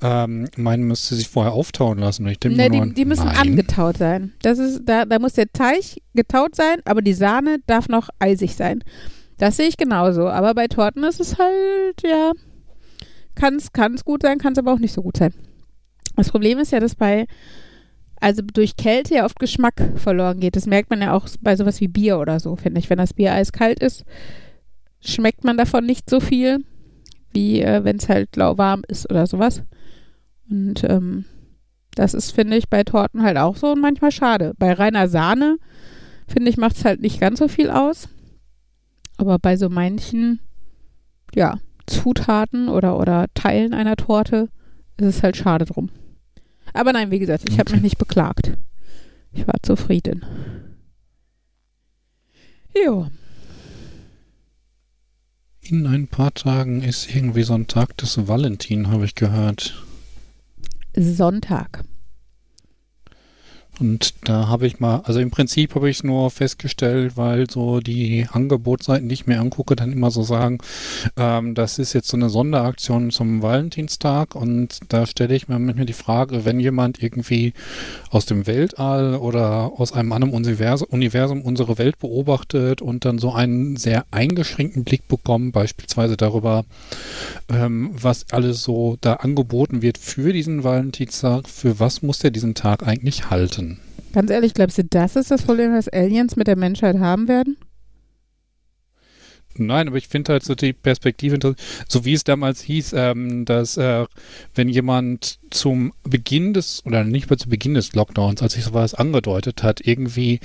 ähm, 0.00 0.48
meinen, 0.56 0.84
müsste 0.84 1.16
sich 1.16 1.28
vorher 1.28 1.52
auftauen 1.52 1.98
lassen. 1.98 2.26
Ich 2.28 2.38
nee, 2.44 2.68
die, 2.68 2.94
die 2.94 3.04
müssen 3.04 3.26
nein. 3.26 3.48
angetaut 3.48 3.98
sein. 3.98 4.32
Das 4.42 4.58
ist, 4.58 4.82
da, 4.84 5.04
da 5.04 5.18
muss 5.18 5.32
der 5.32 5.52
Teig 5.52 6.00
getaut 6.14 6.54
sein, 6.54 6.76
aber 6.84 7.02
die 7.02 7.14
Sahne 7.14 7.58
darf 7.66 7.88
noch 7.88 8.08
eisig 8.20 8.54
sein. 8.54 8.84
Das 9.38 9.56
sehe 9.56 9.66
ich 9.66 9.76
genauso. 9.76 10.28
Aber 10.28 10.54
bei 10.54 10.68
Torten 10.68 11.02
ist 11.02 11.18
es 11.18 11.38
halt, 11.38 12.02
ja, 12.04 12.30
kann 13.34 13.56
es 13.56 14.04
gut 14.04 14.22
sein, 14.22 14.38
kann 14.38 14.52
es 14.52 14.58
aber 14.58 14.72
auch 14.72 14.78
nicht 14.78 14.92
so 14.92 15.02
gut 15.02 15.16
sein. 15.16 15.34
Das 16.16 16.30
Problem 16.30 16.58
ist 16.58 16.72
ja, 16.72 16.80
dass 16.80 16.94
bei 16.94 17.26
also 18.22 18.40
durch 18.40 18.76
Kälte 18.76 19.14
ja 19.14 19.24
oft 19.24 19.40
Geschmack 19.40 19.82
verloren 19.96 20.38
geht. 20.38 20.54
Das 20.54 20.66
merkt 20.66 20.90
man 20.90 21.02
ja 21.02 21.12
auch 21.12 21.26
bei 21.40 21.56
sowas 21.56 21.80
wie 21.80 21.88
Bier 21.88 22.20
oder 22.20 22.38
so, 22.38 22.54
finde 22.54 22.78
ich. 22.78 22.88
Wenn 22.88 22.98
das 22.98 23.14
Bier 23.14 23.32
eiskalt 23.32 23.80
ist, 23.80 24.04
schmeckt 25.00 25.42
man 25.42 25.56
davon 25.56 25.84
nicht 25.84 26.08
so 26.08 26.20
viel, 26.20 26.64
wie 27.32 27.60
äh, 27.60 27.82
wenn 27.82 27.96
es 27.96 28.08
halt 28.08 28.36
lauwarm 28.36 28.82
ist 28.86 29.10
oder 29.10 29.26
sowas. 29.26 29.64
Und 30.48 30.84
ähm, 30.84 31.24
das 31.96 32.14
ist, 32.14 32.30
finde 32.30 32.56
ich, 32.56 32.68
bei 32.68 32.84
Torten 32.84 33.22
halt 33.22 33.36
auch 33.38 33.56
so 33.56 33.72
und 33.72 33.80
manchmal 33.80 34.12
schade. 34.12 34.54
Bei 34.56 34.72
reiner 34.72 35.08
Sahne, 35.08 35.56
finde 36.28 36.48
ich, 36.48 36.56
macht 36.56 36.76
es 36.76 36.84
halt 36.84 37.00
nicht 37.00 37.20
ganz 37.20 37.40
so 37.40 37.48
viel 37.48 37.70
aus. 37.70 38.08
Aber 39.16 39.40
bei 39.40 39.56
so 39.56 39.68
manchen, 39.68 40.38
ja, 41.34 41.58
Zutaten 41.86 42.68
oder, 42.68 42.98
oder 43.00 43.26
Teilen 43.34 43.74
einer 43.74 43.96
Torte 43.96 44.48
ist 44.98 45.16
es 45.16 45.22
halt 45.22 45.36
schade 45.36 45.64
drum. 45.64 45.90
Aber 46.72 46.92
nein, 46.92 47.10
wie 47.10 47.18
gesagt, 47.18 47.44
ich 47.44 47.54
okay. 47.54 47.60
habe 47.60 47.72
mich 47.72 47.82
nicht 47.82 47.98
beklagt. 47.98 48.56
Ich 49.32 49.46
war 49.46 49.54
zufrieden. 49.62 50.24
Jo. 52.74 53.08
In 55.60 55.86
ein 55.86 56.08
paar 56.08 56.34
Tagen 56.34 56.82
ist 56.82 57.14
irgendwie 57.14 57.44
so 57.44 57.54
ein 57.54 57.66
Tag 57.66 57.96
des 57.98 58.26
Valentin, 58.26 58.88
habe 58.88 59.04
ich 59.04 59.14
gehört. 59.14 59.82
Sonntag. 60.94 61.84
Und 63.82 64.14
da 64.28 64.46
habe 64.46 64.68
ich 64.68 64.78
mal, 64.78 65.02
also 65.06 65.18
im 65.18 65.32
Prinzip 65.32 65.74
habe 65.74 65.90
ich 65.90 65.96
es 65.96 66.04
nur 66.04 66.30
festgestellt, 66.30 67.16
weil 67.16 67.50
so 67.50 67.80
die 67.80 68.28
Angebotsseiten, 68.30 69.08
die 69.08 69.14
ich 69.14 69.26
mir 69.26 69.40
angucke, 69.40 69.74
dann 69.74 69.90
immer 69.90 70.12
so 70.12 70.22
sagen, 70.22 70.58
ähm, 71.16 71.56
das 71.56 71.80
ist 71.80 71.92
jetzt 71.92 72.06
so 72.06 72.16
eine 72.16 72.30
Sonderaktion 72.30 73.10
zum 73.10 73.42
Valentinstag 73.42 74.36
und 74.36 74.78
da 74.88 75.04
stelle 75.04 75.34
ich 75.34 75.48
mir 75.48 75.58
manchmal 75.58 75.86
die 75.86 75.94
Frage, 75.94 76.44
wenn 76.44 76.60
jemand 76.60 77.02
irgendwie 77.02 77.54
aus 78.10 78.24
dem 78.24 78.46
Weltall 78.46 79.16
oder 79.16 79.72
aus 79.76 79.92
einem 79.92 80.12
anderen 80.12 80.32
Universum, 80.32 81.42
unsere 81.42 81.76
Welt 81.76 81.98
beobachtet 81.98 82.82
und 82.82 83.04
dann 83.04 83.18
so 83.18 83.32
einen 83.32 83.74
sehr 83.74 84.04
eingeschränkten 84.12 84.84
Blick 84.84 85.08
bekommt, 85.08 85.54
beispielsweise 85.54 86.16
darüber, 86.16 86.64
ähm, 87.48 87.90
was 87.94 88.26
alles 88.30 88.62
so 88.62 88.96
da 89.00 89.14
angeboten 89.14 89.82
wird 89.82 89.98
für 89.98 90.32
diesen 90.32 90.62
Valentinstag, 90.62 91.48
für 91.48 91.80
was 91.80 92.00
muss 92.02 92.20
der 92.20 92.30
diesen 92.30 92.54
Tag 92.54 92.86
eigentlich 92.86 93.28
halten? 93.28 93.71
Ganz 94.12 94.30
ehrlich, 94.30 94.54
glaubst 94.54 94.78
du, 94.78 94.84
das 94.84 95.16
ist 95.16 95.30
das 95.30 95.42
Problem, 95.42 95.72
was 95.72 95.88
Aliens 95.88 96.36
mit 96.36 96.46
der 96.46 96.56
Menschheit 96.56 96.98
haben 96.98 97.28
werden? 97.28 97.56
Nein, 99.56 99.88
aber 99.88 99.98
ich 99.98 100.08
finde 100.08 100.32
halt 100.32 100.44
so 100.44 100.54
die 100.54 100.72
Perspektive, 100.72 101.38
so 101.88 102.04
wie 102.04 102.14
es 102.14 102.24
damals 102.24 102.62
hieß, 102.62 102.94
ähm, 102.94 103.44
dass 103.44 103.76
äh, 103.76 104.06
wenn 104.54 104.68
jemand 104.68 105.38
zum 105.50 105.92
Beginn 106.04 106.54
des, 106.54 106.84
oder 106.86 107.04
nicht 107.04 107.28
mehr 107.28 107.38
zu 107.38 107.48
Beginn 107.48 107.74
des 107.74 107.92
Lockdowns, 107.92 108.42
als 108.42 108.54
sich 108.54 108.64
sowas 108.64 108.94
angedeutet 108.94 109.62
hat, 109.62 109.86
irgendwie 109.86 110.40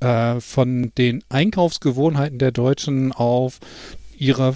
äh, 0.00 0.38
von 0.40 0.92
den 0.96 1.24
Einkaufsgewohnheiten 1.28 2.38
der 2.38 2.52
Deutschen 2.52 3.12
auf 3.12 3.58
ihre 4.16 4.54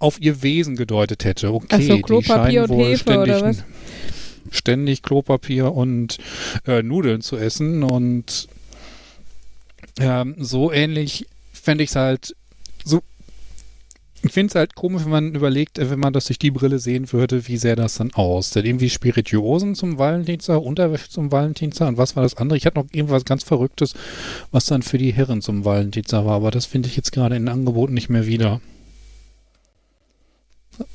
auf 0.00 0.20
ihr 0.20 0.42
Wesen 0.42 0.76
gedeutet 0.76 1.24
hätte. 1.24 1.52
Okay, 1.52 1.86
so, 1.86 1.96
die 1.96 2.24
scheinen 2.24 2.68
wohl 2.68 2.96
ständig 2.96 3.64
ständig 4.50 5.02
Klopapier 5.02 5.72
und 5.72 6.18
äh, 6.66 6.82
Nudeln 6.82 7.20
zu 7.20 7.36
essen. 7.36 7.82
Und 7.82 8.48
ähm, 9.98 10.34
so 10.38 10.72
ähnlich 10.72 11.26
fände 11.52 11.84
ich 11.84 11.90
es 11.90 11.96
halt 11.96 12.36
so. 12.84 13.02
Ich 14.22 14.32
finde 14.32 14.52
es 14.52 14.54
halt 14.54 14.74
komisch, 14.74 15.04
wenn 15.04 15.10
man 15.10 15.34
überlegt, 15.34 15.78
äh, 15.78 15.90
wenn 15.90 15.98
man 15.98 16.12
das 16.12 16.26
durch 16.26 16.38
die 16.38 16.50
Brille 16.50 16.78
sehen 16.78 17.12
würde, 17.12 17.46
wie 17.46 17.58
sähe 17.58 17.76
das 17.76 17.96
dann 17.96 18.12
aus? 18.14 18.50
Denn 18.50 18.64
irgendwie 18.64 18.88
Spirituosen 18.88 19.74
zum 19.74 19.98
Valentinstag, 19.98 20.60
Unterwäsche 20.62 21.10
zum 21.10 21.30
Valentinstag 21.30 21.88
und 21.88 21.98
was 21.98 22.16
war 22.16 22.22
das 22.22 22.36
andere? 22.36 22.56
Ich 22.56 22.64
hatte 22.64 22.78
noch 22.78 22.86
irgendwas 22.92 23.24
ganz 23.24 23.44
Verrücktes, 23.44 23.94
was 24.50 24.64
dann 24.64 24.82
für 24.82 24.98
die 24.98 25.12
Herren 25.12 25.42
zum 25.42 25.64
Valentinstag 25.64 26.24
war, 26.24 26.36
aber 26.36 26.50
das 26.50 26.64
finde 26.64 26.88
ich 26.88 26.96
jetzt 26.96 27.12
gerade 27.12 27.36
in 27.36 27.48
Angeboten 27.48 27.94
nicht 27.94 28.08
mehr 28.08 28.26
wieder. 28.26 28.60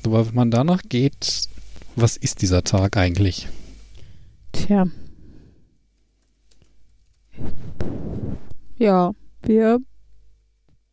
Aber 0.04 0.26
wenn 0.26 0.34
man 0.34 0.50
danach 0.50 0.82
geht, 0.88 1.48
was 1.96 2.16
ist 2.16 2.42
dieser 2.42 2.62
Tag 2.64 2.96
eigentlich? 2.96 3.48
Tja. 4.52 4.86
Ja, 8.78 9.12
wir 9.42 9.78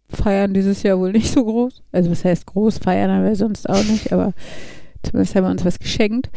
feiern 0.10 0.54
dieses 0.54 0.84
Jahr 0.84 1.00
wohl 1.00 1.12
nicht 1.12 1.32
so 1.32 1.44
groß. 1.44 1.84
Also 1.92 2.12
was 2.12 2.24
heißt 2.26 2.46
groß 2.46 2.80
feiern 2.80 3.12
haben 3.12 3.26
wir 3.26 3.36
sonst 3.36 3.70
auch 3.70 3.84
nicht, 3.84 4.12
aber 4.12 4.34
zumindest 5.04 5.36
haben 5.36 5.46
wir 5.46 5.52
uns 5.52 5.66
was 5.66 5.80
geschenkt. 5.80 6.30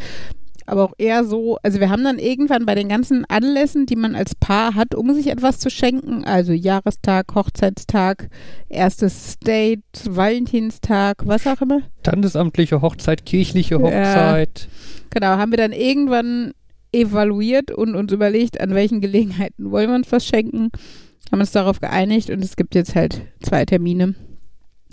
Aber 0.71 0.85
auch 0.85 0.93
eher 0.97 1.25
so, 1.25 1.57
also 1.63 1.81
wir 1.81 1.89
haben 1.89 2.05
dann 2.05 2.17
irgendwann 2.17 2.65
bei 2.65 2.75
den 2.75 2.87
ganzen 2.87 3.25
Anlässen, 3.25 3.87
die 3.87 3.97
man 3.97 4.15
als 4.15 4.35
Paar 4.35 4.73
hat, 4.73 4.95
um 4.95 5.13
sich 5.13 5.27
etwas 5.27 5.59
zu 5.59 5.69
schenken, 5.69 6.23
also 6.23 6.53
Jahrestag, 6.53 7.35
Hochzeitstag, 7.35 8.29
erstes 8.69 9.37
Date, 9.39 9.83
Valentinstag, 10.05 11.27
was 11.27 11.45
auch 11.45 11.59
immer. 11.59 11.81
Standesamtliche 11.99 12.81
Hochzeit, 12.81 13.25
kirchliche 13.25 13.79
Hochzeit. 13.79 14.69
Ja. 14.71 15.03
Genau, 15.09 15.27
haben 15.27 15.51
wir 15.51 15.57
dann 15.57 15.73
irgendwann 15.73 16.53
evaluiert 16.93 17.71
und 17.71 17.93
uns 17.93 18.13
überlegt, 18.13 18.61
an 18.61 18.73
welchen 18.73 19.01
Gelegenheiten 19.01 19.71
wollen 19.71 19.89
wir 19.89 19.95
uns 19.97 20.09
was 20.09 20.25
schenken, 20.25 20.69
haben 21.33 21.41
uns 21.41 21.51
darauf 21.51 21.81
geeinigt 21.81 22.29
und 22.29 22.41
es 22.45 22.55
gibt 22.55 22.75
jetzt 22.75 22.95
halt 22.95 23.23
zwei 23.41 23.65
Termine. 23.65 24.15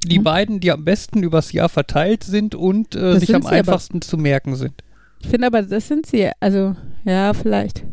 Die 0.04 0.18
beiden, 0.18 0.58
die 0.58 0.72
am 0.72 0.84
besten 0.84 1.22
übers 1.22 1.52
Jahr 1.52 1.68
verteilt 1.68 2.24
sind 2.24 2.56
und 2.56 2.96
äh, 2.96 3.20
sich 3.20 3.32
am 3.32 3.46
einfachsten 3.46 4.02
zu 4.02 4.16
merken 4.16 4.56
sind. 4.56 4.82
Ich 5.20 5.28
finde 5.28 5.46
aber, 5.48 5.62
das 5.62 5.88
sind 5.88 6.06
sie. 6.06 6.30
Also, 6.40 6.74
ja, 7.04 7.34
vielleicht. 7.34 7.84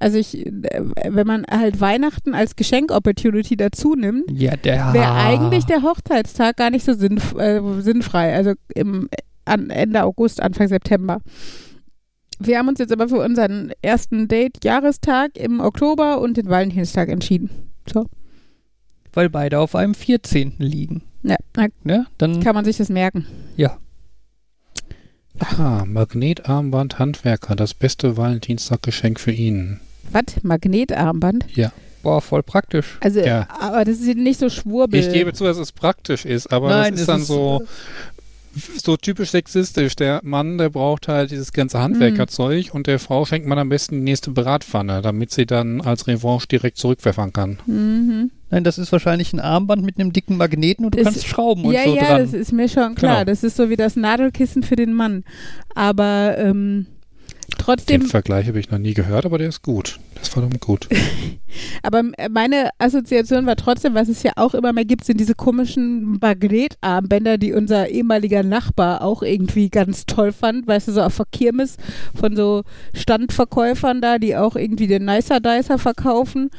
Also 0.00 0.18
ich, 0.18 0.46
äh, 0.46 0.52
wenn 1.08 1.26
man 1.26 1.44
halt 1.50 1.80
Weihnachten 1.80 2.34
als 2.34 2.54
Geschenk-Opportunity 2.54 3.56
dazu 3.56 3.94
nimmt, 3.94 4.30
ja, 4.30 4.52
wäre 4.62 5.12
eigentlich 5.12 5.64
der 5.66 5.82
Hochzeitstag 5.82 6.56
gar 6.56 6.70
nicht 6.70 6.84
so 6.84 6.92
sinnf 6.92 7.34
äh, 7.34 7.60
sinnfrei. 7.80 8.34
Also 8.34 8.52
im 8.74 9.08
an 9.44 9.70
Ende 9.70 10.04
August, 10.04 10.40
Anfang 10.42 10.68
September. 10.68 11.20
Wir 12.38 12.58
haben 12.58 12.68
uns 12.68 12.78
jetzt 12.78 12.92
aber 12.92 13.08
für 13.08 13.18
unseren 13.18 13.72
ersten 13.82 14.28
Date-Jahrestag 14.28 15.36
im 15.36 15.58
Oktober 15.60 16.20
und 16.20 16.36
den 16.36 16.48
Valentinstag 16.48 17.08
entschieden. 17.08 17.50
So. 17.92 18.06
Weil 19.12 19.28
beide 19.28 19.58
auf 19.58 19.74
einem 19.74 19.94
14. 19.94 20.54
liegen. 20.58 21.02
Ja, 21.24 21.36
ja 21.84 22.04
dann 22.18 22.40
kann 22.40 22.54
man 22.54 22.64
sich 22.64 22.76
das 22.76 22.90
merken. 22.90 23.26
Ja. 23.56 23.78
Aha, 25.38 25.84
Magnetarmband 25.86 26.98
Handwerker, 26.98 27.56
das 27.56 27.74
beste 27.74 28.16
Valentinstaggeschenk 28.16 29.20
für 29.20 29.32
ihn. 29.32 29.80
Was? 30.10 30.42
Magnetarmband? 30.42 31.46
Ja. 31.54 31.72
Boah, 32.02 32.20
voll 32.20 32.42
praktisch. 32.42 32.98
Also, 33.00 33.20
ja. 33.20 33.48
aber 33.60 33.84
das 33.84 33.98
ist 33.98 34.16
nicht 34.16 34.38
so 34.38 34.48
schwurbel. 34.48 35.00
Ich 35.00 35.12
gebe 35.12 35.32
zu, 35.32 35.44
dass 35.44 35.58
es 35.58 35.72
praktisch 35.72 36.24
ist, 36.24 36.52
aber 36.52 36.70
Nein, 36.70 36.92
das 36.92 37.00
ist 37.02 37.08
dann 37.08 37.20
ist 37.20 37.26
so, 37.26 37.66
so 38.82 38.96
typisch 38.96 39.30
sexistisch. 39.30 39.96
Der 39.96 40.20
Mann, 40.22 40.58
der 40.58 40.70
braucht 40.70 41.08
halt 41.08 41.30
dieses 41.30 41.52
ganze 41.52 41.80
Handwerkerzeug 41.80 42.66
mhm. 42.66 42.72
und 42.72 42.86
der 42.86 42.98
Frau 42.98 43.24
schenkt 43.24 43.46
man 43.46 43.58
am 43.58 43.68
besten 43.68 43.96
die 43.96 44.02
nächste 44.02 44.30
Bratpfanne, 44.30 45.02
damit 45.02 45.32
sie 45.32 45.46
dann 45.46 45.80
als 45.80 46.06
Revanche 46.06 46.46
direkt 46.46 46.78
zurückwerfen 46.78 47.32
kann. 47.32 47.58
Mhm. 47.66 48.30
Nein, 48.50 48.64
das 48.64 48.78
ist 48.78 48.92
wahrscheinlich 48.92 49.32
ein 49.32 49.40
Armband 49.40 49.84
mit 49.84 49.98
einem 49.98 50.12
dicken 50.12 50.36
Magneten 50.36 50.84
und 50.84 50.94
du 50.94 50.98
das, 50.98 51.12
kannst 51.12 51.26
schrauben 51.26 51.64
und 51.64 51.72
ja, 51.72 51.84
so 51.84 51.94
ja, 51.94 52.02
dran. 52.02 52.10
Ja, 52.10 52.18
das 52.18 52.32
ist 52.32 52.52
mir 52.52 52.68
schon 52.68 52.94
klar. 52.94 53.16
Genau. 53.16 53.24
Das 53.24 53.44
ist 53.44 53.56
so 53.56 53.68
wie 53.68 53.76
das 53.76 53.96
Nadelkissen 53.96 54.62
für 54.62 54.76
den 54.76 54.94
Mann. 54.94 55.24
Aber 55.74 56.36
ähm, 56.38 56.86
Trotzdem. 57.56 58.02
Den 58.02 58.10
Vergleich 58.10 58.46
habe 58.46 58.60
ich 58.60 58.70
noch 58.70 58.78
nie 58.78 58.92
gehört, 58.92 59.24
aber 59.24 59.38
der 59.38 59.48
ist 59.48 59.62
gut. 59.62 59.98
Der 60.14 60.22
ist 60.22 60.32
verdammt 60.32 60.60
gut. 60.60 60.86
aber 61.82 62.02
meine 62.30 62.70
Assoziation 62.76 63.46
war 63.46 63.56
trotzdem, 63.56 63.94
was 63.94 64.08
es 64.08 64.22
ja 64.22 64.32
auch 64.36 64.52
immer 64.54 64.74
mehr 64.74 64.84
gibt, 64.84 65.04
sind 65.04 65.18
diese 65.18 65.34
komischen 65.34 66.18
Magnetarmbänder, 66.20 67.38
die 67.38 67.54
unser 67.54 67.88
ehemaliger 67.88 68.42
Nachbar 68.42 69.00
auch 69.00 69.22
irgendwie 69.22 69.70
ganz 69.70 70.04
toll 70.04 70.32
fand. 70.32 70.66
Weißt 70.66 70.88
du, 70.88 70.92
so 70.92 71.02
auf 71.02 71.16
der 71.16 71.26
Kirmes 71.32 71.78
von 72.14 72.36
so 72.36 72.64
Standverkäufern 72.92 74.02
da, 74.02 74.18
die 74.18 74.36
auch 74.36 74.54
irgendwie 74.54 74.86
den 74.86 75.06
Nicer 75.06 75.40
Dicer 75.40 75.78
verkaufen. 75.78 76.50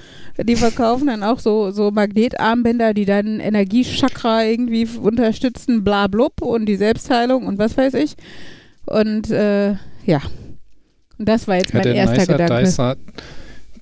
Die 0.42 0.56
verkaufen 0.56 1.08
dann 1.08 1.22
auch 1.22 1.40
so, 1.40 1.70
so 1.70 1.92
Magnetarmbänder, 1.92 2.96
die 2.96 3.06
dann 3.06 3.40
Energiechakra 3.40 4.44
irgendwie 4.44 4.88
unterstützen, 5.00 5.84
bla 5.84 6.08
blub 6.08 6.42
und 6.42 6.66
die 6.66 6.78
Selbstheilung 6.78 7.46
und 7.46 7.60
was 7.60 7.78
weiß 7.78 7.94
ich. 7.94 8.16
Und 8.86 9.30
äh, 9.30 9.76
ja, 10.06 10.22
und 11.20 11.28
das 11.28 11.48
war 11.48 11.58
jetzt 11.58 11.74
ja, 11.74 11.80
mein 11.80 11.94
erster 11.94 12.18
Nicer 12.18 12.34
Gedanke. 12.34 12.64
Dicer, 12.64 12.98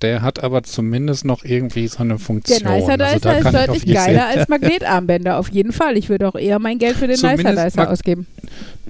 der 0.01 0.21
hat 0.21 0.43
aber 0.43 0.63
zumindest 0.63 1.25
noch 1.25 1.43
irgendwie 1.43 1.87
so 1.87 1.99
eine 1.99 2.19
Funktion. 2.19 2.59
Der 2.59 2.71
Nicer 2.71 2.97
Dicer 2.97 3.29
also 3.29 3.47
ist 3.47 3.67
deutlich 3.67 3.93
geiler 3.93 4.27
als 4.27 4.47
Magnetarmbänder, 4.49 5.37
auf 5.37 5.49
jeden 5.49 5.71
Fall. 5.71 5.97
Ich 5.97 6.09
würde 6.09 6.27
auch 6.27 6.35
eher 6.35 6.59
mein 6.59 6.77
Geld 6.77 6.97
für 6.97 7.07
den 7.07 7.17
zumindest 7.17 7.47
Nicer 7.47 7.65
Dicer 7.65 7.91
ausgeben. 7.91 8.27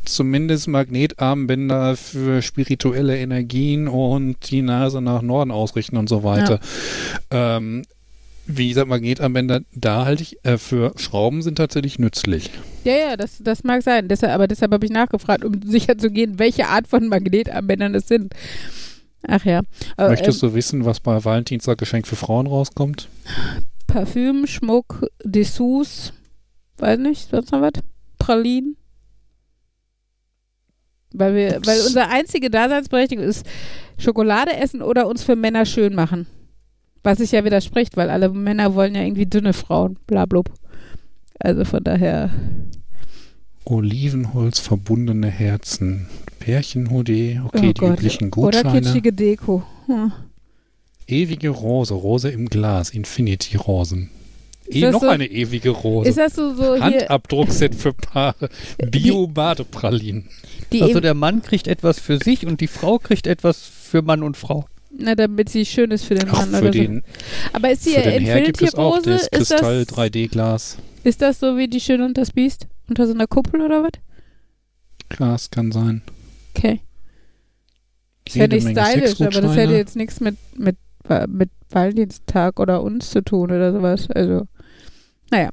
Zumindest 0.03 0.67
Magnetarmbänder 0.67 1.97
für 1.97 2.41
spirituelle 2.41 3.17
Energien 3.17 3.87
und 3.87 4.49
die 4.49 4.61
Nase 4.61 5.01
nach 5.01 5.21
Norden 5.21 5.51
ausrichten 5.51 5.97
und 5.97 6.07
so 6.07 6.23
weiter. 6.23 6.59
Ja. 7.31 7.57
Ähm, 7.57 7.83
wie 8.47 8.69
gesagt, 8.69 8.87
Magnetarmbänder, 8.87 9.61
da 9.73 10.05
halte 10.05 10.23
ich, 10.23 10.43
äh, 10.43 10.57
für 10.57 10.93
Schrauben 10.95 11.41
sind 11.41 11.57
tatsächlich 11.57 11.99
nützlich. 11.99 12.49
Ja, 12.83 12.93
ja, 12.93 13.17
das, 13.17 13.39
das 13.43 13.63
mag 13.63 13.83
sein. 13.83 14.07
Deshalb, 14.07 14.33
aber 14.33 14.47
deshalb 14.47 14.71
habe 14.71 14.85
ich 14.85 14.91
nachgefragt, 14.91 15.43
um 15.43 15.61
sicher 15.65 15.97
zu 15.97 16.09
gehen, 16.09 16.39
welche 16.39 16.67
Art 16.67 16.87
von 16.87 17.07
Magnetarmbändern 17.07 17.93
es 17.93 18.07
sind. 18.07 18.33
Ach 19.27 19.43
ja. 19.43 19.61
Aber, 19.97 20.09
Möchtest 20.09 20.41
äh, 20.41 20.47
du 20.47 20.53
wissen, 20.53 20.85
was 20.85 21.01
bei 21.01 21.23
Valentinstag 21.23 21.77
Geschenk 21.77 22.07
für 22.07 22.15
Frauen 22.15 22.47
rauskommt? 22.47 23.09
Parfüm, 23.87 24.47
Schmuck, 24.47 25.05
Dessous, 25.23 26.13
weiß 26.77 26.99
nicht, 26.99 27.29
sonst 27.29 27.51
noch 27.51 27.61
was? 27.61 27.73
Pralinen? 28.17 28.77
Weil 31.13 31.35
wir, 31.35 31.61
weil 31.65 31.79
unsere 31.81 32.09
einzige 32.09 32.49
Daseinsberechtigung 32.49 33.23
ist 33.23 33.45
Schokolade 33.97 34.55
essen 34.55 34.81
oder 34.81 35.07
uns 35.07 35.23
für 35.23 35.35
Männer 35.35 35.65
schön 35.65 35.95
machen. 35.95 36.27
Was 37.07 37.19
sich 37.19 37.31
ja 37.31 37.45
widerspricht, 37.45 37.95
weil 37.95 38.09
alle 38.09 38.27
Männer 38.27 38.75
wollen 38.75 38.93
ja 38.93 39.01
irgendwie 39.01 39.27
dünne 39.27 39.53
Frauen, 39.53 39.97
blablub. 40.07 40.51
Also 41.39 41.63
von 41.63 41.81
daher. 41.81 42.31
Olivenholz 43.63 44.59
verbundene 44.59 45.29
Herzen. 45.29 46.07
Pärchenhoodie, 46.39 47.39
okay, 47.45 47.57
oh 47.57 47.61
die 47.61 47.73
Gott. 47.75 47.93
üblichen 47.93 48.29
Gutscheine. 48.29 48.69
Oder 48.69 48.81
kitschige 48.81 49.13
Deko. 49.13 49.63
Hm. 49.85 50.11
Ewige 51.07 51.47
Rose, 51.47 51.93
Rose 51.93 52.29
im 52.29 52.49
Glas, 52.49 52.89
Infinity-Rosen. 52.89 54.09
Eh, 54.69 54.91
noch 54.91 54.99
so, 54.99 55.07
eine 55.07 55.27
ewige 55.27 55.69
Rose. 55.69 56.09
Ist 56.09 56.17
das 56.17 56.35
so, 56.35 56.53
so 56.55 56.77
Handabdruckset 56.77 57.73
für 57.73 57.93
Paare. 57.93 58.49
Bio-Badepralinen. 58.85 60.27
Also 60.81 60.99
der 60.99 61.13
Mann 61.13 61.41
kriegt 61.41 61.69
etwas 61.69 62.01
für 62.01 62.17
sich 62.17 62.45
und 62.45 62.59
die 62.59 62.67
Frau 62.67 62.99
kriegt 62.99 63.27
etwas 63.27 63.61
für 63.61 64.01
Mann 64.01 64.23
und 64.23 64.35
Frau. 64.35 64.65
Na, 64.89 65.15
damit 65.15 65.49
sie 65.49 65.65
schön 65.65 65.91
ist 65.91 66.05
für 66.05 66.15
den 66.15 66.29
Mann 66.29 66.55
Auch 66.55 66.59
für 66.59 66.71
den, 66.71 67.03
so. 67.05 67.49
Aber 67.53 67.71
ist 67.71 67.85
die 67.85 67.91
für 67.91 68.01
den 68.01 68.23
Herr 68.23 68.41
gibt 68.41 68.61
es 68.61 68.75
auch 68.75 69.01
das 69.01 69.29
Kristall 69.29 69.81
3D-Glas. 69.81 70.77
Ist 71.03 71.21
das 71.21 71.39
so 71.39 71.57
wie 71.57 71.67
die 71.67 71.79
Schöne 71.79 72.05
und 72.05 72.17
das 72.17 72.31
Biest? 72.31 72.67
Unter 72.89 73.05
so 73.05 73.13
einer 73.13 73.27
Kuppel 73.27 73.61
oder 73.61 73.83
was? 73.83 73.91
Glas 75.09 75.51
kann 75.51 75.71
sein. 75.71 76.01
Okay. 76.55 76.81
Das 78.25 78.35
wäre 78.35 78.49
nicht 78.49 78.69
stylisch, 78.69 79.21
aber 79.21 79.41
das 79.41 79.55
hätte 79.55 79.73
jetzt 79.73 79.95
nichts 79.95 80.19
mit, 80.19 80.35
mit, 80.57 80.77
mit 81.27 81.49
Valentinstag 81.69 82.59
oder 82.59 82.81
uns 82.81 83.09
zu 83.09 83.23
tun 83.23 83.51
oder 83.51 83.71
sowas. 83.71 84.09
Also, 84.11 84.47
naja. 85.31 85.49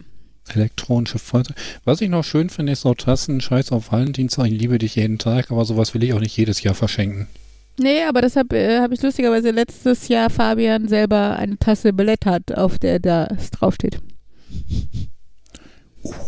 Elektronische 0.53 1.19
Feuerzeug. 1.19 1.57
Was 1.85 2.00
ich 2.00 2.09
noch 2.09 2.25
schön 2.25 2.50
finde, 2.50 2.73
ist 2.73 2.83
so 2.83 2.95
Tassen, 2.95 3.41
Scheiß 3.41 3.73
auf 3.73 3.93
Valentinstag, 3.93 4.47
ich 4.47 4.61
liebe 4.61 4.79
dich 4.79 4.97
jeden 4.97 5.19
Tag, 5.19 5.50
aber 5.50 5.64
sowas 5.64 5.95
will 5.95 6.05
ich 6.05 6.12
auch 6.12 6.21
nicht 6.21 6.37
jedes 6.37 6.62
Jahr 6.62 6.75
verschenken. 6.75 7.29
Nee, 7.78 8.04
aber 8.04 8.21
deshalb 8.21 8.52
äh, 8.52 8.81
habe 8.81 8.95
ich 8.95 9.02
lustigerweise 9.02 9.50
letztes 9.50 10.09
Jahr 10.09 10.31
Fabian 10.31 10.88
selber 10.88 11.37
eine 11.37 11.59
Tasse 11.59 11.93
belettert, 11.93 12.57
auf 12.57 12.78
der 12.78 13.00
das 13.00 13.50
draufsteht. 13.50 14.00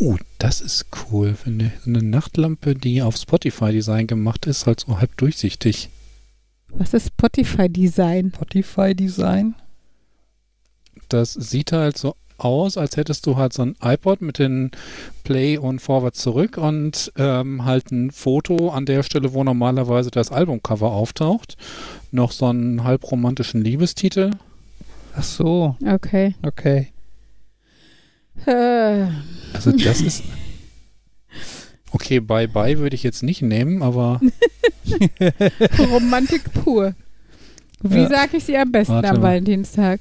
Uh, 0.01 0.17
das 0.39 0.61
ist 0.61 0.87
cool, 1.11 1.35
finde 1.35 1.67
ich. 1.67 1.87
Eine 1.87 2.03
Nachtlampe, 2.03 2.75
die 2.75 3.03
auf 3.03 3.17
Spotify-Design 3.17 4.07
gemacht 4.07 4.47
ist, 4.47 4.67
halt 4.67 4.81
so 4.81 4.99
halb 4.99 5.17
durchsichtig. 5.17 5.91
Was 6.69 6.95
ist 6.95 7.09
Spotify-Design? 7.09 8.33
Spotify-Design? 8.35 9.55
Das 11.09 11.35
sieht 11.35 11.73
halt 11.73 11.97
so 11.97 12.17
aus, 12.39 12.77
als 12.77 12.97
hättest 12.97 13.27
du 13.27 13.37
halt 13.37 13.53
so 13.53 13.63
ein 13.63 13.77
iPod 13.83 14.21
mit 14.21 14.39
den 14.39 14.71
Play 15.25 15.59
und 15.59 15.81
Forward 15.81 16.15
zurück 16.15 16.59
und 16.59 17.13
ähm, 17.17 17.65
halt 17.65 17.91
ein 17.91 18.11
Foto 18.11 18.71
an 18.71 18.87
der 18.87 19.03
Stelle, 19.03 19.33
wo 19.33 19.45
normalerweise 19.45 20.11
das 20.11 20.31
Albumcover 20.31 20.93
auftaucht. 20.93 21.57
Noch 22.11 22.33
so 22.33 22.47
einen 22.47 22.85
halbromantischen 22.85 23.63
Liebestitel. 23.63 24.31
Ach 25.15 25.23
so. 25.23 25.77
Okay. 25.87 26.35
Okay. 26.43 26.89
Äh. 28.47 29.07
Also 29.53 29.73
das 29.73 30.01
ist. 30.01 30.25
Okay, 31.93 32.21
Bye 32.21 32.49
Bye 32.49 32.79
würde 32.79 32.95
ich 32.95 33.03
jetzt 33.03 33.23
nicht 33.23 33.41
nehmen, 33.41 33.83
aber. 33.83 34.21
Romantik 35.79 36.53
pur. 36.53 36.95
Wie 37.81 38.01
ja. 38.01 38.09
sage 38.09 38.37
ich 38.37 38.45
sie 38.45 38.57
am 38.59 38.71
besten 38.71 38.95
Warte 38.95 39.09
am 39.09 39.23
Valentinstag? 39.23 40.01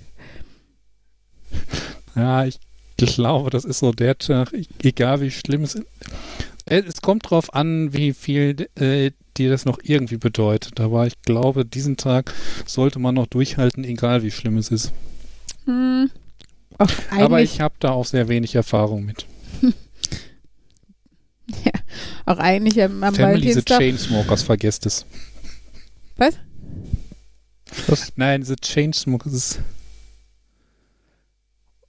Ja, 2.16 2.46
ich 2.46 2.60
glaube, 2.98 3.50
das 3.50 3.66
ist 3.66 3.80
so 3.80 3.92
der 3.92 4.18
Tag, 4.18 4.54
egal 4.82 5.22
wie 5.22 5.32
schlimm 5.32 5.64
es 5.64 5.76
ist. 5.76 5.86
Äh, 6.66 6.84
es 6.88 7.02
kommt 7.02 7.30
drauf 7.30 7.54
an, 7.54 7.94
wie 7.94 8.14
viel 8.14 8.70
äh, 8.76 9.12
dir 9.38 9.50
das 9.50 9.66
noch 9.66 9.80
irgendwie 9.84 10.18
bedeutet. 10.18 10.80
Aber 10.80 11.06
ich 11.06 11.22
glaube, 11.22 11.66
diesen 11.66 11.98
Tag 11.98 12.34
sollte 12.66 13.00
man 13.00 13.16
noch 13.16 13.28
durchhalten, 13.28 13.84
egal 13.84 14.24
wie 14.24 14.32
schlimm 14.32 14.58
es 14.58 14.70
ist. 14.70 14.94
Hm. 15.66 16.10
Ach, 16.78 16.92
Aber 17.12 17.42
ich 17.42 17.62
habe 17.62 17.76
da 17.80 17.92
auch 17.92 18.06
sehr 18.06 18.28
wenig 18.28 18.56
Erfahrung 18.56 19.06
mit. 19.06 19.26
ja, 21.64 21.72
auch 22.26 22.38
eigentlich 22.38 22.82
am, 22.82 23.04
am 23.04 23.16
Family 23.16 23.54
the 23.54 23.64
Chainsmokers, 23.64 24.44
vergesst 24.44 24.86
es. 24.86 25.06
Was? 26.18 26.36
Was? 27.88 28.14
Nein, 28.16 28.44
The 28.44 28.56
Chainsmokers 28.56 29.34
ist 29.34 29.60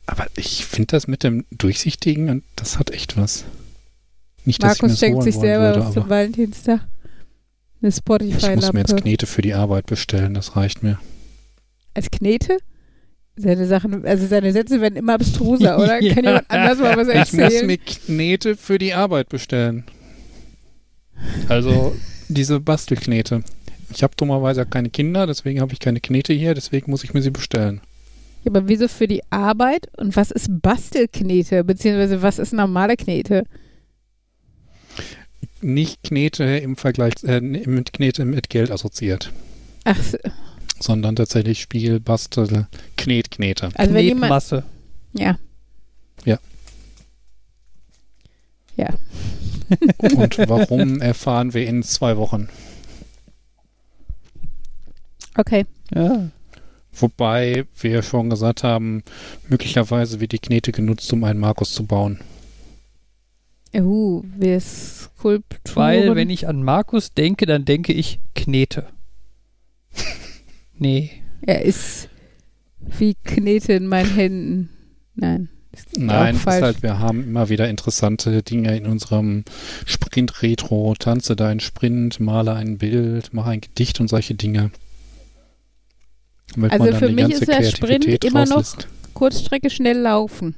aber 0.06 0.26
ich 0.36 0.64
finde 0.64 0.88
das 0.88 1.06
mit 1.08 1.22
dem 1.22 1.44
Durchsichtigen, 1.50 2.30
und 2.30 2.44
das 2.54 2.78
hat 2.78 2.90
echt 2.90 3.16
was. 3.16 3.44
Nicht, 4.44 4.62
Markus 4.62 4.98
schenkt 4.98 5.24
sich 5.24 5.34
selber 5.34 5.74
würde, 5.74 5.80
was 5.80 5.94
zum 5.94 6.08
Valentinstag. 6.08 6.80
Eine 7.82 7.92
Spotify-Lampe. 7.92 8.48
Ich 8.48 8.56
muss 8.56 8.72
mir 8.72 8.80
jetzt 8.80 8.96
Knete 8.96 9.26
für 9.26 9.42
die 9.42 9.54
Arbeit 9.54 9.86
bestellen, 9.86 10.34
das 10.34 10.56
reicht 10.56 10.82
mir. 10.82 10.98
Als 11.94 12.10
Knete? 12.10 12.58
Seine 13.36 13.66
Sachen, 13.66 14.06
also 14.06 14.26
seine 14.26 14.52
Sätze 14.52 14.80
werden 14.80 14.96
immer 14.96 15.14
abstruser, 15.14 15.76
oder? 15.82 16.00
ja. 16.00 16.14
Kann 16.14 16.24
jemand 16.24 16.50
anders 16.50 16.78
mal 16.78 16.96
was 16.96 17.08
erzählen? 17.08 17.48
Ich 17.48 17.54
muss 17.54 17.62
mir 17.64 17.78
Knete 17.78 18.56
für 18.56 18.78
die 18.78 18.94
Arbeit 18.94 19.28
bestellen. 19.28 19.84
Also 21.48 21.94
diese 22.28 22.60
Bastelknete. 22.60 23.42
Ich 23.90 24.02
habe 24.02 24.14
dummerweise 24.16 24.66
keine 24.66 24.90
Kinder, 24.90 25.26
deswegen 25.26 25.60
habe 25.60 25.72
ich 25.72 25.80
keine 25.80 26.00
Knete 26.00 26.32
hier, 26.32 26.54
deswegen 26.54 26.90
muss 26.90 27.04
ich 27.04 27.14
mir 27.14 27.22
sie 27.22 27.30
bestellen. 27.30 27.80
Ja, 28.46 28.52
aber 28.52 28.68
wieso 28.68 28.86
für 28.86 29.08
die 29.08 29.22
Arbeit? 29.30 29.88
Und 29.96 30.14
was 30.14 30.30
ist 30.30 30.62
Bastelknete? 30.62 31.64
Beziehungsweise 31.64 32.22
was 32.22 32.38
ist 32.38 32.52
normale 32.52 32.96
Knete? 32.96 33.42
Nicht 35.60 36.04
Knete 36.04 36.44
im 36.44 36.76
Vergleich, 36.76 37.14
äh, 37.24 37.40
mit 37.40 37.92
Knete 37.92 38.24
mit 38.24 38.48
Geld 38.48 38.70
assoziiert. 38.70 39.32
Ach 39.82 40.00
so. 40.00 40.18
Sondern 40.78 41.16
tatsächlich 41.16 41.60
Spiel, 41.60 41.98
Bastel, 41.98 42.68
Knet, 42.96 43.32
Knete. 43.32 43.70
Also 43.74 43.94
wenn 43.94 44.04
jemand, 44.04 44.30
Masse. 44.30 44.62
Ja. 45.14 45.38
Ja. 46.24 46.38
Ja. 48.76 48.90
Und 50.16 50.38
warum 50.38 51.00
erfahren 51.00 51.52
wir 51.52 51.66
in 51.66 51.82
zwei 51.82 52.16
Wochen? 52.16 52.48
Okay. 55.36 55.66
Ja. 55.92 56.30
Wobei 56.98 57.66
wir 57.78 58.02
schon 58.02 58.30
gesagt 58.30 58.62
haben, 58.62 59.02
möglicherweise 59.48 60.20
wird 60.20 60.32
die 60.32 60.38
Knete 60.38 60.72
genutzt, 60.72 61.12
um 61.12 61.24
einen 61.24 61.40
Markus 61.40 61.72
zu 61.72 61.84
bauen. 61.84 62.20
Uh, 63.74 64.22
wir 64.36 64.60
Skulpturen. 64.60 65.76
Weil, 65.76 66.14
wenn 66.14 66.30
ich 66.30 66.48
an 66.48 66.62
Markus 66.62 67.12
denke, 67.12 67.44
dann 67.46 67.64
denke 67.64 67.92
ich 67.92 68.20
Knete. 68.34 68.86
nee. 70.78 71.10
Er 71.42 71.62
ist 71.62 72.08
wie 72.98 73.14
Knete 73.22 73.74
in 73.74 73.86
meinen 73.86 74.14
Händen. 74.14 74.70
Nein. 75.14 75.50
Nein, 75.94 76.36
ist 76.36 76.46
halt, 76.46 76.82
wir 76.82 77.00
haben 77.00 77.22
immer 77.22 77.50
wieder 77.50 77.68
interessante 77.68 78.42
Dinge 78.42 78.74
in 78.76 78.86
unserem 78.86 79.44
Sprint-Retro. 79.84 80.94
Tanze 80.98 81.36
deinen 81.36 81.60
Sprint, 81.60 82.18
male 82.18 82.54
ein 82.54 82.78
Bild, 82.78 83.34
mache 83.34 83.50
ein 83.50 83.60
Gedicht 83.60 84.00
und 84.00 84.08
solche 84.08 84.34
Dinge. 84.34 84.70
Also 86.68 86.92
für 86.94 87.10
mich 87.10 87.30
ist 87.30 87.48
der 87.48 87.62
Sprint 87.62 88.24
immer 88.24 88.46
noch 88.46 88.64
Kurzstrecke 89.14 89.70
schnell 89.70 89.98
laufen. 89.98 90.54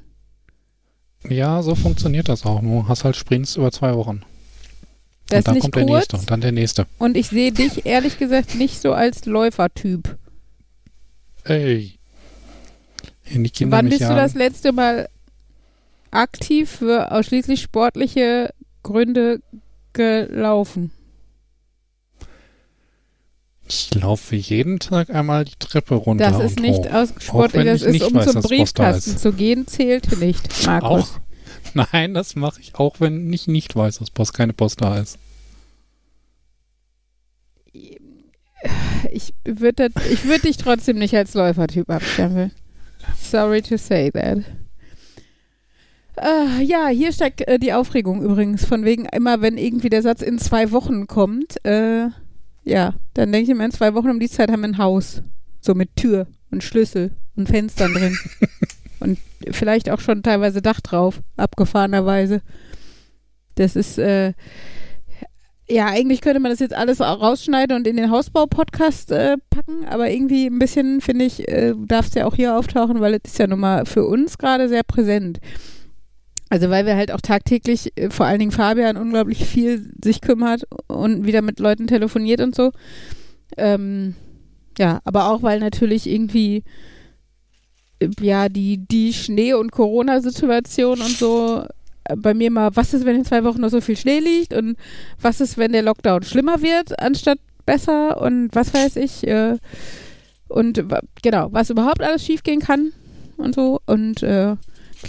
Ja, 1.29 1.62
so 1.62 1.74
funktioniert 1.74 2.29
das 2.29 2.44
auch. 2.44 2.61
Du 2.61 2.87
hast 2.87 3.05
halt 3.05 3.16
Sprints 3.16 3.57
über 3.57 3.72
zwei 3.72 3.94
Wochen. 3.94 4.22
Das 5.29 5.44
und 5.44 5.48
dann 5.48 5.61
kommt 5.61 5.74
kurz, 5.74 5.87
der 5.87 5.94
nächste 5.94 6.16
und 6.16 6.31
dann 6.31 6.40
der 6.40 6.53
nächste. 6.53 6.87
Und 6.98 7.16
ich 7.16 7.29
sehe 7.29 7.53
dich 7.53 7.87
ehrlich 7.87 8.18
gesagt 8.18 8.55
nicht 8.55 8.81
so 8.81 8.92
als 8.92 9.27
Läufertyp. 9.27 10.16
Ey. 11.44 11.94
Wann 13.66 13.90
bist 13.90 14.01
du 14.01 14.14
das 14.14 14.35
letzte 14.35 14.72
Mal 14.72 15.09
aktiv 16.11 16.70
für 16.70 17.12
ausschließlich 17.12 17.61
sportliche 17.61 18.55
Gründe 18.83 19.42
gelaufen? 19.92 20.92
Ich 23.68 23.94
laufe 23.94 24.35
jeden 24.35 24.78
Tag 24.78 25.11
einmal 25.11 25.44
die 25.44 25.57
Treppe 25.59 25.94
runter. 25.94 26.31
Das 26.31 26.42
ist 26.42 26.59
nicht 26.59 26.85
sportlich, 27.20 27.64
das 27.64 27.83
ist, 27.83 28.02
um 28.02 28.14
weiß, 28.14 28.33
zum 28.33 28.42
Briefkasten 28.42 29.16
zu 29.18 29.33
gehen, 29.33 29.66
zählt 29.66 30.18
nicht, 30.18 30.66
Markus. 30.66 31.16
Auch, 31.74 31.85
nein, 31.92 32.14
das 32.14 32.35
mache 32.35 32.61
ich 32.61 32.76
auch, 32.76 32.96
wenn 33.00 33.31
ich 33.31 33.46
nicht 33.46 33.76
weiß, 33.76 33.98
dass 33.98 34.11
Post 34.11 34.33
keine 34.33 34.54
Post 34.54 34.81
da 34.81 34.98
ist. 34.98 35.18
Ich 39.12 39.35
würde 39.44 39.90
ich 40.11 40.24
würd 40.24 40.44
dich 40.44 40.57
trotzdem 40.57 40.98
nicht 40.98 41.14
als 41.14 41.35
Läufertyp 41.35 41.90
abstempeln. 41.90 42.52
Sorry 43.20 43.62
to 43.62 43.76
say 43.76 44.11
that. 44.11 44.38
Uh, 46.20 46.61
ja, 46.62 46.88
hier 46.88 47.12
steckt 47.12 47.46
äh, 47.46 47.59
die 47.59 47.72
Aufregung 47.72 48.22
übrigens, 48.22 48.64
von 48.64 48.85
wegen 48.85 49.04
immer, 49.04 49.40
wenn 49.40 49.57
irgendwie 49.57 49.88
der 49.88 50.02
Satz 50.02 50.20
in 50.20 50.38
zwei 50.38 50.72
Wochen 50.72 51.07
kommt, 51.07 51.64
äh, 51.64 52.09
ja, 52.68 52.94
dann 53.14 53.33
denke 53.33 53.44
ich 53.44 53.50
immer, 53.50 53.64
in 53.64 53.70
zwei 53.70 53.94
Wochen 53.94 54.11
um 54.11 54.20
die 54.20 54.28
Zeit 54.28 54.50
haben 54.50 54.61
wir 54.61 54.68
ein 54.68 54.78
Haus. 54.78 55.22
So 55.61 55.74
mit 55.74 55.96
Tür 55.96 56.26
und 56.50 56.62
Schlüssel 56.62 57.12
und 57.35 57.48
Fenstern 57.48 57.94
drin. 57.94 58.16
und 59.00 59.18
vielleicht 59.50 59.90
auch 59.90 60.00
schon 60.00 60.22
teilweise 60.22 60.62
Dach 60.62 60.81
drauf, 60.81 61.20
abgefahrenerweise. 61.37 62.42
Das 63.54 63.74
ist, 63.74 63.98
äh, 63.98 64.35
ja, 65.68 65.87
eigentlich 65.87 66.20
könnte 66.20 66.40
man 66.40 66.50
das 66.50 66.61
jetzt 66.61 66.74
alles 66.74 67.00
rausschneiden 67.00 67.76
und 67.76 67.87
in 67.87 67.96
den 67.96 68.11
Hausbau-Podcast 68.11 69.12
äh, 69.12 69.37
packen, 69.50 69.87
aber 69.87 70.11
irgendwie 70.11 70.46
ein 70.46 70.59
bisschen, 70.59 71.00
finde 71.00 71.24
ich, 71.24 71.48
äh, 71.48 71.74
darf 71.87 72.09
es 72.09 72.14
ja 72.14 72.26
auch 72.26 72.35
hier 72.35 72.57
auftauchen, 72.57 73.00
weil 73.00 73.14
es 73.14 73.33
ist 73.33 73.38
ja 73.38 73.46
nun 73.46 73.61
mal 73.61 73.87
für 73.87 74.07
uns 74.07 74.38
gerade 74.38 74.68
sehr 74.68 74.83
präsent. 74.83 75.40
Also 76.51 76.71
weil 76.71 76.87
wir 76.87 76.97
halt 76.97 77.13
auch 77.13 77.21
tagtäglich, 77.21 77.93
äh, 77.97 78.11
vor 78.11 78.27
allen 78.27 78.39
Dingen 78.39 78.53
Fabian, 78.53 78.97
unglaublich 78.97 79.45
viel 79.45 79.91
sich 80.03 80.21
kümmert 80.21 80.67
und 80.87 81.27
wieder 81.27 81.43
mit 81.43 81.61
Leuten 81.61 81.87
telefoniert 81.87 82.41
und 82.41 82.55
so. 82.55 82.73
Ähm, 83.57 84.15
ja, 84.79 85.01
aber 85.05 85.31
auch 85.31 85.43
weil 85.43 85.61
natürlich 85.61 86.09
irgendwie 86.09 86.65
äh, 88.01 88.09
ja 88.21 88.49
die, 88.49 88.79
die 88.79 89.13
Schnee- 89.13 89.55
und 89.55 89.73
Corona-Situation 89.73 91.01
und 91.01 91.19
so 91.19 91.65
äh, 92.05 92.17
bei 92.17 92.35
mir 92.35 92.51
mal, 92.51 92.71
was 92.75 92.95
ist, 92.95 93.05
wenn 93.05 93.17
in 93.17 93.25
zwei 93.25 93.45
Wochen 93.45 93.61
noch 93.61 93.71
so 93.71 93.81
viel 93.81 93.97
Schnee 93.97 94.21
liegt 94.21 94.55
und 94.55 94.77
was 95.21 95.41
ist, 95.41 95.59
wenn 95.59 95.73
der 95.73 95.83
Lockdown 95.83 96.23
schlimmer 96.23 96.63
wird, 96.63 96.99
anstatt 97.01 97.39
besser 97.67 98.21
und 98.23 98.49
was 98.55 98.73
weiß 98.73 98.97
ich. 98.97 99.27
Äh, 99.27 99.59
und 100.49 100.83
genau, 101.23 101.49
was 101.53 101.69
überhaupt 101.69 102.03
alles 102.03 102.25
schiefgehen 102.25 102.61
kann 102.61 102.93
und 103.37 103.55
so. 103.55 103.81
Und 103.85 104.23
äh, 104.23 104.57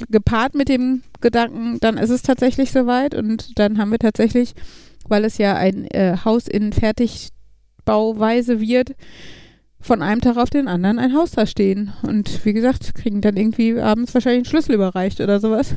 gepaart 0.09 0.55
mit 0.55 0.69
dem 0.69 1.03
Gedanken, 1.21 1.79
dann 1.79 1.97
ist 1.97 2.09
es 2.09 2.21
tatsächlich 2.21 2.71
soweit 2.71 3.15
und 3.15 3.57
dann 3.59 3.77
haben 3.77 3.91
wir 3.91 3.99
tatsächlich, 3.99 4.53
weil 5.07 5.25
es 5.25 5.37
ja 5.37 5.55
ein 5.55 5.85
äh, 5.85 6.17
Haus 6.23 6.47
in 6.47 6.73
Fertigbauweise 6.73 8.59
wird, 8.59 8.95
von 9.81 10.01
einem 10.01 10.21
Tag 10.21 10.37
auf 10.37 10.49
den 10.49 10.67
anderen 10.67 10.99
ein 10.99 11.13
Haus 11.13 11.31
da 11.31 11.45
stehen. 11.45 11.93
Und 12.03 12.45
wie 12.45 12.53
gesagt, 12.53 12.93
kriegen 12.95 13.21
dann 13.21 13.37
irgendwie 13.37 13.79
abends 13.79 14.13
wahrscheinlich 14.13 14.39
einen 14.39 14.45
Schlüssel 14.45 14.75
überreicht 14.75 15.21
oder 15.21 15.39
sowas. 15.39 15.75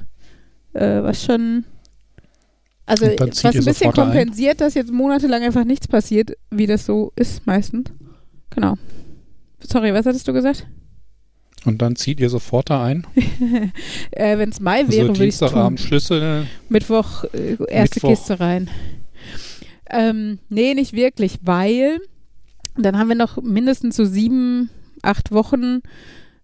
Äh, 0.73 1.03
was 1.03 1.23
schon. 1.25 1.65
Also, 2.85 3.07
was 3.07 3.45
ein 3.45 3.65
bisschen 3.65 3.93
kompensiert, 3.93 4.55
ein. 4.55 4.67
dass 4.67 4.75
jetzt 4.75 4.93
monatelang 4.93 5.43
einfach 5.43 5.65
nichts 5.65 5.87
passiert, 5.87 6.33
wie 6.51 6.67
das 6.67 6.85
so 6.85 7.13
ist 7.15 7.47
meistens. 7.47 7.91
Genau. 8.51 8.75
Sorry, 9.61 9.95
was 9.95 10.05
hattest 10.05 10.27
du 10.27 10.33
gesagt? 10.33 10.67
Und 11.65 11.81
dann 11.81 11.97
zieht 11.97 12.21
ihr 12.21 12.29
sofort 12.29 12.71
da 12.71 12.85
ein? 12.85 13.07
äh, 14.11 14.39
Wenn 14.39 14.51
es 14.51 14.61
Mai 14.61 14.81
also 14.81 14.93
wäre, 14.93 15.09
würde 15.09 15.13
ich 15.13 15.19
Dienstagabend 15.39 15.81
Schlüssel. 15.81 16.47
Mittwoch 16.69 17.25
äh, 17.33 17.57
erste 17.69 17.97
Mittwoch. 17.97 18.09
Kiste 18.11 18.41
rein. 18.41 18.69
Ähm, 19.91 20.39
nee, 20.49 20.75
nicht 20.75 20.93
wirklich, 20.93 21.39
weil 21.43 22.01
dann 22.77 22.99
haben 22.99 23.09
wir 23.09 23.17
noch 23.17 23.41
mindestens 23.43 23.97
so 23.97 24.05
sieben, 24.05 24.71
acht 25.03 25.33
Wochen, 25.33 25.81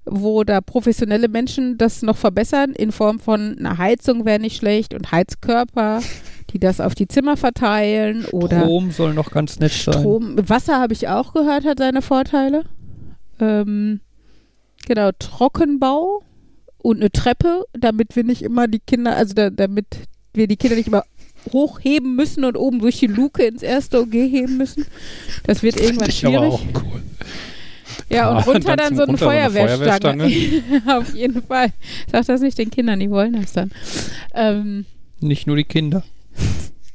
wo 0.05 0.45
da 0.45 0.61
professionelle 0.61 1.29
Menschen 1.29 1.79
das 1.79 2.03
noch 2.03 2.17
verbessern, 2.17 2.73
in 2.73 2.93
Form 2.93 3.19
von 3.19 3.59
einer 3.59 3.79
Heizung 3.79 4.25
wäre 4.25 4.39
nicht 4.39 4.57
schlecht 4.57 4.95
und 4.95 5.11
Heizkörper, 5.11 6.01
die 6.51 6.59
das 6.59 6.81
auf 6.81 6.95
die 6.95 7.09
Zimmer 7.09 7.37
verteilen. 7.37 8.25
Oder 8.27 8.61
Strom 8.61 8.91
soll 8.91 9.15
noch 9.15 9.31
ganz 9.31 9.59
nett 9.59 9.73
Strom. 9.73 10.37
sein. 10.37 10.49
Wasser 10.49 10.81
habe 10.81 10.93
ich 10.93 11.09
auch 11.09 11.33
gehört, 11.33 11.65
hat 11.65 11.79
seine 11.79 12.03
Vorteile. 12.03 12.65
Ähm, 13.41 14.01
Genau, 14.87 15.11
Trockenbau 15.19 16.23
und 16.79 16.99
eine 16.99 17.11
Treppe, 17.11 17.65
damit 17.73 18.17
wir 18.17 18.25
nicht 18.25 18.43
immer 18.43 18.69
die 18.69 18.81
Kinder, 18.81 19.17
also 19.17 19.35
da, 19.35 19.51
damit 19.51 19.87
wir 20.33 20.47
die 20.47 20.57
Kinder 20.57 20.77
nicht 20.77 20.89
immer 20.89 21.05
hochheben 21.53 22.17
müssen 22.17 22.45
und 22.45 22.57
oben 22.57 22.81
durch 22.81 22.99
die 22.99 23.07
Luke 23.07 23.43
ins 23.43 23.63
erste 23.63 24.01
OG 24.01 24.13
heben 24.13 24.57
müssen. 24.57 24.87
Das 25.45 25.63
wird 25.63 25.81
irgendwann 25.81 26.09
ich 26.09 26.19
schwierig. 26.19 26.37
Aber 26.37 26.49
auch 26.49 26.63
cool. 26.75 27.03
Ja, 28.11 28.31
und 28.31 28.47
runter 28.47 28.77
dann, 28.77 28.95
dann 28.95 28.97
so 28.97 29.03
eine 29.03 29.19
Feuerwehrstange. 29.19 30.29
Feuerwehrstange. 30.29 30.73
Auf 30.99 31.15
jeden 31.15 31.43
Fall. 31.43 31.73
Sag 32.11 32.27
das 32.27 32.41
nicht 32.41 32.59
den 32.59 32.71
Kindern, 32.71 33.01
die 33.01 33.11
wollen 33.11 33.35
das 33.35 33.53
dann. 33.53 33.71
Ähm, 34.35 34.87
nicht 35.21 35.47
nur 35.47 35.57
die 35.57 35.65
Kinder. 35.65 36.03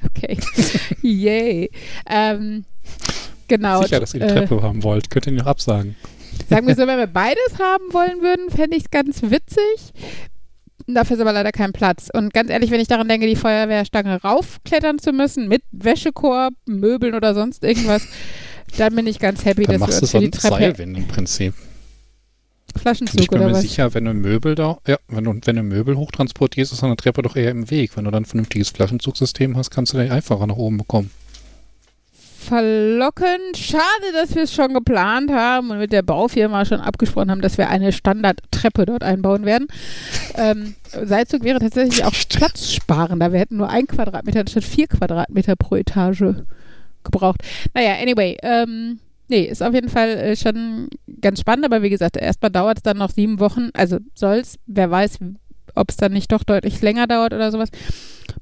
Okay. 0.06 0.38
Yay. 1.02 1.70
Ähm, 2.10 2.66
genau. 3.48 3.82
Sicher, 3.84 4.00
dass 4.00 4.14
ihr 4.14 4.22
die 4.22 4.28
Treppe 4.28 4.56
äh, 4.56 4.62
haben 4.62 4.84
wollt. 4.84 5.10
Könnt 5.10 5.28
ihr 5.28 5.34
noch 5.34 5.46
absagen. 5.46 5.96
Sagen 6.50 6.68
wir 6.68 6.76
so, 6.76 6.88
wenn 6.88 6.98
wir 6.98 7.08
beides 7.08 7.60
haben 7.60 7.92
wollen 7.92 8.22
würden, 8.22 8.50
fände 8.50 8.78
ich 8.78 8.84
es 8.84 8.92
ganz 8.92 9.22
witzig. 9.22 9.94
Dafür 10.88 11.16
ist 11.16 11.22
aber 11.22 11.34
leider 11.34 11.52
kein 11.52 11.72
Platz. 11.72 12.10
Und 12.14 12.34
ganz 12.34 12.50
ehrlich, 12.50 12.72
wenn 12.72 12.80
ich 12.80 12.88
daran 12.88 13.08
denke, 13.08 13.28
die 13.28 13.36
Feuerwehrstange 13.36 14.22
raufklettern 14.22 15.00
zu 15.00 15.14
müssen, 15.14 15.48
mit 15.48 15.64
Wäschekorb, 15.72 16.54
Möbeln 16.66 17.16
oder 17.16 17.34
sonst 17.34 17.64
irgendwas, 17.64 18.06
dann 18.78 18.96
bin 18.96 19.08
ich 19.08 19.20
ganz 19.20 19.46
happy, 19.46 19.64
dann 19.64 19.80
dass 19.80 19.90
wir 19.90 20.02
uns 20.02 20.12
für 20.12 20.20
die 20.20 20.32
Treppe... 20.32 20.56
Seilwind 20.56 20.98
im 20.98 21.08
Prinzip. 21.08 21.54
Flaschenzug 22.76 23.22
ich 23.22 23.30
bin 23.30 23.40
oder 23.40 23.50
mir 23.50 23.54
was? 23.54 23.62
sicher, 23.62 23.94
wenn 23.94 24.06
du 24.06 24.14
Möbel 24.14 24.56
da, 24.56 24.80
ja, 24.88 24.98
wenn 25.08 25.24
du, 25.24 25.40
wenn 25.46 25.56
du 25.56 25.64
Möbel 25.64 25.96
hochtransportierst, 25.96 26.74
ist 26.74 26.84
eine 26.84 26.98
Treppe 26.98 27.22
doch 27.22 27.36
eher 27.36 27.52
im 27.52 27.70
Weg. 27.70 27.96
Wenn 27.96 28.06
du 28.06 28.12
dann 28.12 28.24
ein 28.24 28.26
vernünftiges 28.26 28.70
Flaschenzugsystem 28.70 29.56
hast, 29.56 29.70
kannst 29.70 29.94
du 29.94 29.98
den 29.98 30.12
einfacher 30.12 30.48
nach 30.48 30.56
oben 30.56 30.78
bekommen 30.78 31.12
verlockend. 32.44 33.58
Schade, 33.58 33.84
dass 34.14 34.36
wir 34.36 34.44
es 34.44 34.54
schon 34.54 34.74
geplant 34.74 35.32
haben 35.32 35.72
und 35.72 35.80
mit 35.80 35.92
der 35.92 36.02
Baufirma 36.02 36.66
schon 36.66 36.80
abgesprochen 36.80 37.32
haben, 37.32 37.42
dass 37.42 37.58
wir 37.58 37.70
eine 37.70 37.92
Standardtreppe 37.92 38.86
dort 38.86 39.04
einbauen 39.04 39.46
werden. 39.46 39.68
Ähm, 40.36 40.76
Seilzug 40.92 41.44
wäre 41.44 41.60
tatsächlich 41.60 42.04
auch 42.04 42.14
platzsparender. 42.30 43.32
Wir 43.32 43.40
hätten 43.40 43.58
nur 43.58 43.70
ein 43.70 43.88
Quadratmeter 43.88 44.42
anstatt 44.42 44.64
vier 44.64 44.88
Quadratmeter 44.88 45.56
pro 45.56 45.76
Etage 45.76 46.36
gebraucht. 47.04 47.42
Naja, 47.74 47.96
anyway, 48.02 48.38
ähm, 48.44 49.00
nee, 49.28 49.44
ist 49.44 49.64
auf 49.64 49.74
jeden 49.74 49.90
Fall 49.90 50.10
äh, 50.10 50.36
schon 50.36 50.90
ganz 51.22 51.40
spannend, 51.40 51.66
aber 51.66 51.82
wie 51.82 51.90
gesagt, 51.90 52.18
erstmal 52.18 52.52
dauert 52.52 52.78
es 52.78 52.84
dann 52.84 52.98
noch 52.98 53.10
sieben 53.10 53.40
Wochen. 53.40 53.70
Also 53.74 53.98
soll 54.14 54.36
es, 54.36 54.58
wer 54.66 54.90
weiß, 54.92 55.20
ob 55.76 55.90
es 55.90 55.98
dann 55.98 56.14
nicht 56.14 56.32
doch 56.32 56.44
deutlich 56.44 56.82
länger 56.82 57.08
dauert 57.08 57.34
oder 57.34 57.52
sowas 57.52 57.70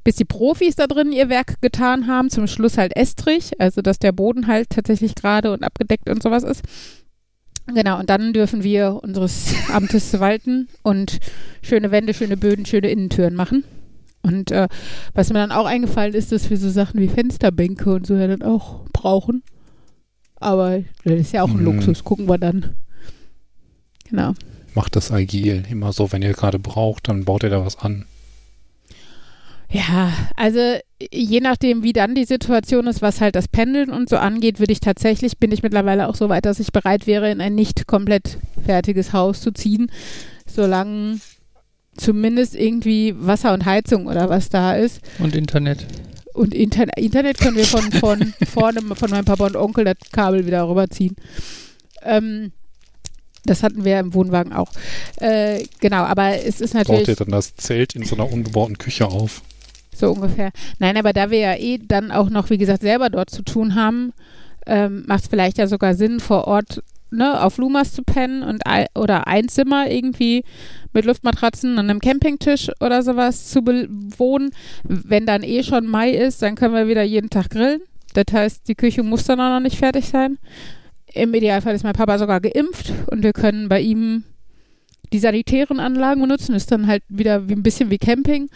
bis 0.04 0.16
die 0.16 0.26
Profis 0.26 0.76
da 0.76 0.88
drin 0.88 1.12
ihr 1.12 1.30
Werk 1.30 1.62
getan 1.62 2.08
haben. 2.08 2.30
Zum 2.30 2.48
Schluss 2.48 2.78
halt 2.78 2.96
Estrich, 2.96 3.60
also 3.60 3.82
dass 3.82 4.00
der 4.00 4.12
Boden 4.12 4.48
halt 4.48 4.70
tatsächlich 4.70 5.16
gerade 5.16 5.52
und 5.52 5.64
abgedeckt 5.64 6.10
und 6.10 6.24
sowas 6.24 6.44
ist. 6.44 6.64
Genau, 7.74 8.00
und 8.00 8.10
dann 8.10 8.34
dürfen 8.34 8.64
wir 8.64 9.00
unseres 9.04 9.54
Amtes 9.72 10.20
walten 10.20 10.68
und 10.82 11.20
schöne 11.62 11.92
Wände, 11.92 12.14
schöne 12.14 12.38
Böden, 12.38 12.66
schöne 12.66 12.90
Innentüren 12.90 13.36
machen. 13.36 13.64
Und 14.24 14.52
äh, 14.52 14.68
was 15.14 15.30
mir 15.30 15.40
dann 15.40 15.52
auch 15.52 15.66
eingefallen 15.66 16.14
ist, 16.14 16.32
dass 16.32 16.50
wir 16.50 16.58
so 16.58 16.70
Sachen 16.70 17.00
wie 17.00 17.08
Fensterbänke 17.08 17.92
und 17.94 18.06
so 18.06 18.16
ja 18.16 18.28
dann 18.28 18.44
auch 18.44 18.86
brauchen. 18.94 19.44
Aber 20.36 20.80
das 21.04 21.20
ist 21.20 21.34
ja 21.34 21.44
auch 21.44 21.50
ein 21.50 21.66
hm. 21.66 21.66
Luxus, 21.66 22.04
gucken 22.04 22.28
wir 22.28 22.38
dann. 22.38 22.76
Genau. 24.10 24.34
Macht 24.74 24.96
das 24.96 25.12
agil. 25.12 25.64
Immer 25.70 25.94
so, 25.94 26.12
wenn 26.12 26.22
ihr 26.22 26.34
gerade 26.34 26.60
braucht, 26.60 27.08
dann 27.08 27.26
baut 27.26 27.44
ihr 27.44 27.50
da 27.50 27.66
was 27.66 27.78
an. 27.78 28.06
Ja, 29.70 30.12
also 30.36 30.60
je 31.12 31.40
nachdem, 31.40 31.82
wie 31.82 31.94
dann 31.94 32.14
die 32.14 32.26
Situation 32.26 32.88
ist, 32.88 33.02
was 33.02 33.22
halt 33.22 33.36
das 33.36 33.48
Pendeln 33.48 33.90
und 33.90 34.10
so 34.10 34.18
angeht, 34.18 34.60
würde 34.60 34.74
ich 34.74 34.82
tatsächlich, 34.82 35.38
bin 35.38 35.52
ich 35.54 35.64
mittlerweile 35.64 36.10
auch 36.10 36.16
so 36.16 36.28
weit, 36.28 36.46
dass 36.46 36.60
ich 36.60 36.74
bereit 36.74 37.08
wäre, 37.08 37.32
in 37.32 37.40
ein 37.40 37.56
nicht 37.56 37.88
komplett 37.88 38.38
fertiges 38.66 39.14
Haus 39.14 39.40
zu 39.40 39.52
ziehen, 39.52 39.90
solange 40.46 41.20
zumindest 41.96 42.56
irgendwie 42.56 43.16
Wasser 43.18 43.54
und 43.54 43.66
Heizung 43.66 44.08
oder 44.08 44.30
was 44.30 44.50
da 44.50 44.76
ist. 44.76 45.00
Und 45.20 45.36
Internet. 45.36 45.86
Und 46.34 46.54
Inter 46.54 46.86
Internet 46.98 47.40
können 47.40 47.58
wir 47.58 47.66
von, 47.66 47.92
von 47.94 48.34
vorne 48.48 48.82
von 48.82 49.10
meinem 49.10 49.26
Papa 49.26 49.46
und 49.48 49.56
Onkel 49.56 49.86
das 49.86 49.96
Kabel 50.12 50.46
wieder 50.46 50.68
rüberziehen. 50.68 51.16
Ähm, 52.04 52.52
das 53.46 53.64
hatten 53.64 53.86
wir 53.86 54.00
im 54.00 54.14
Wohnwagen 54.14 54.54
auch. 54.54 54.72
Äh, 55.18 55.64
genau, 55.80 56.04
aber 56.04 56.46
es 56.46 56.62
ist 56.62 56.74
natürlich. 56.74 57.02
Baut 57.02 57.08
ihr 57.08 57.16
dann 57.16 57.32
das 57.32 57.56
Zelt 57.56 57.96
in 57.96 58.04
so 58.04 58.16
einer 58.16 58.32
ungebauten 58.32 58.78
Küche 58.78 59.08
auf? 59.08 59.42
So 59.96 60.12
ungefähr. 60.12 60.52
Nein, 60.80 60.98
aber 60.98 61.14
da 61.14 61.30
wir 61.32 61.40
ja 61.40 61.56
eh 61.56 61.78
dann 61.78 62.12
auch 62.12 62.30
noch, 62.30 62.50
wie 62.50 62.58
gesagt, 62.58 62.82
selber 62.82 63.10
dort 63.10 63.30
zu 63.30 63.44
tun 63.44 63.76
haben, 63.76 64.14
ähm, 64.66 65.04
macht 65.08 65.24
es 65.24 65.30
vielleicht 65.30 65.58
ja 65.58 65.68
sogar 65.68 65.96
Sinn, 65.96 66.20
vor 66.20 66.48
Ort 66.48 66.82
ne, 67.12 67.42
auf 67.44 67.58
Lumas 67.58 67.94
zu 67.94 68.04
pennen 68.04 68.44
und 68.44 68.64
oder 68.96 69.28
ein 69.28 69.50
Zimmer 69.50 69.90
irgendwie 69.90 70.44
mit 70.94 71.06
Luftmatratzen 71.06 71.74
und 71.74 71.90
einem 71.90 72.00
Campingtisch 72.00 72.72
oder 72.80 73.04
sowas 73.04 73.50
zu 73.50 73.62
bewohnen. 73.62 74.52
Wenn 74.84 75.26
dann 75.26 75.44
eh 75.44 75.64
schon 75.64 75.88
Mai 75.88 76.12
ist, 76.12 76.42
dann 76.42 76.56
können 76.56 76.74
wir 76.74 76.88
wieder 76.88 77.04
jeden 77.04 77.30
Tag 77.30 77.50
grillen. 77.50 77.82
Das 78.14 78.26
heißt, 78.32 78.68
die 78.68 78.76
Küche 78.76 79.04
muss 79.04 79.26
dann 79.26 79.40
auch 79.40 79.50
noch 79.50 79.62
nicht 79.62 79.78
fertig 79.78 80.08
sein. 80.08 80.38
Im 81.14 81.34
Idealfall 81.34 81.76
ist 81.76 81.84
mein 81.84 81.94
Papa 81.94 82.18
sogar 82.18 82.40
geimpft 82.40 82.94
und 83.10 83.24
wir 83.24 83.34
können 83.34 83.70
bei 83.70 83.82
ihm 83.82 84.24
die 85.14 85.20
sanitären 85.20 85.80
Anlagen 85.80 86.22
benutzen. 86.22 86.56
Ist 86.56 86.72
dann 86.72 86.88
halt 86.88 87.04
wieder 87.10 87.50
wie 87.50 87.54
ein 87.54 87.64
bisschen 87.64 87.90
wie 87.90 87.98
Camping. 87.98 88.50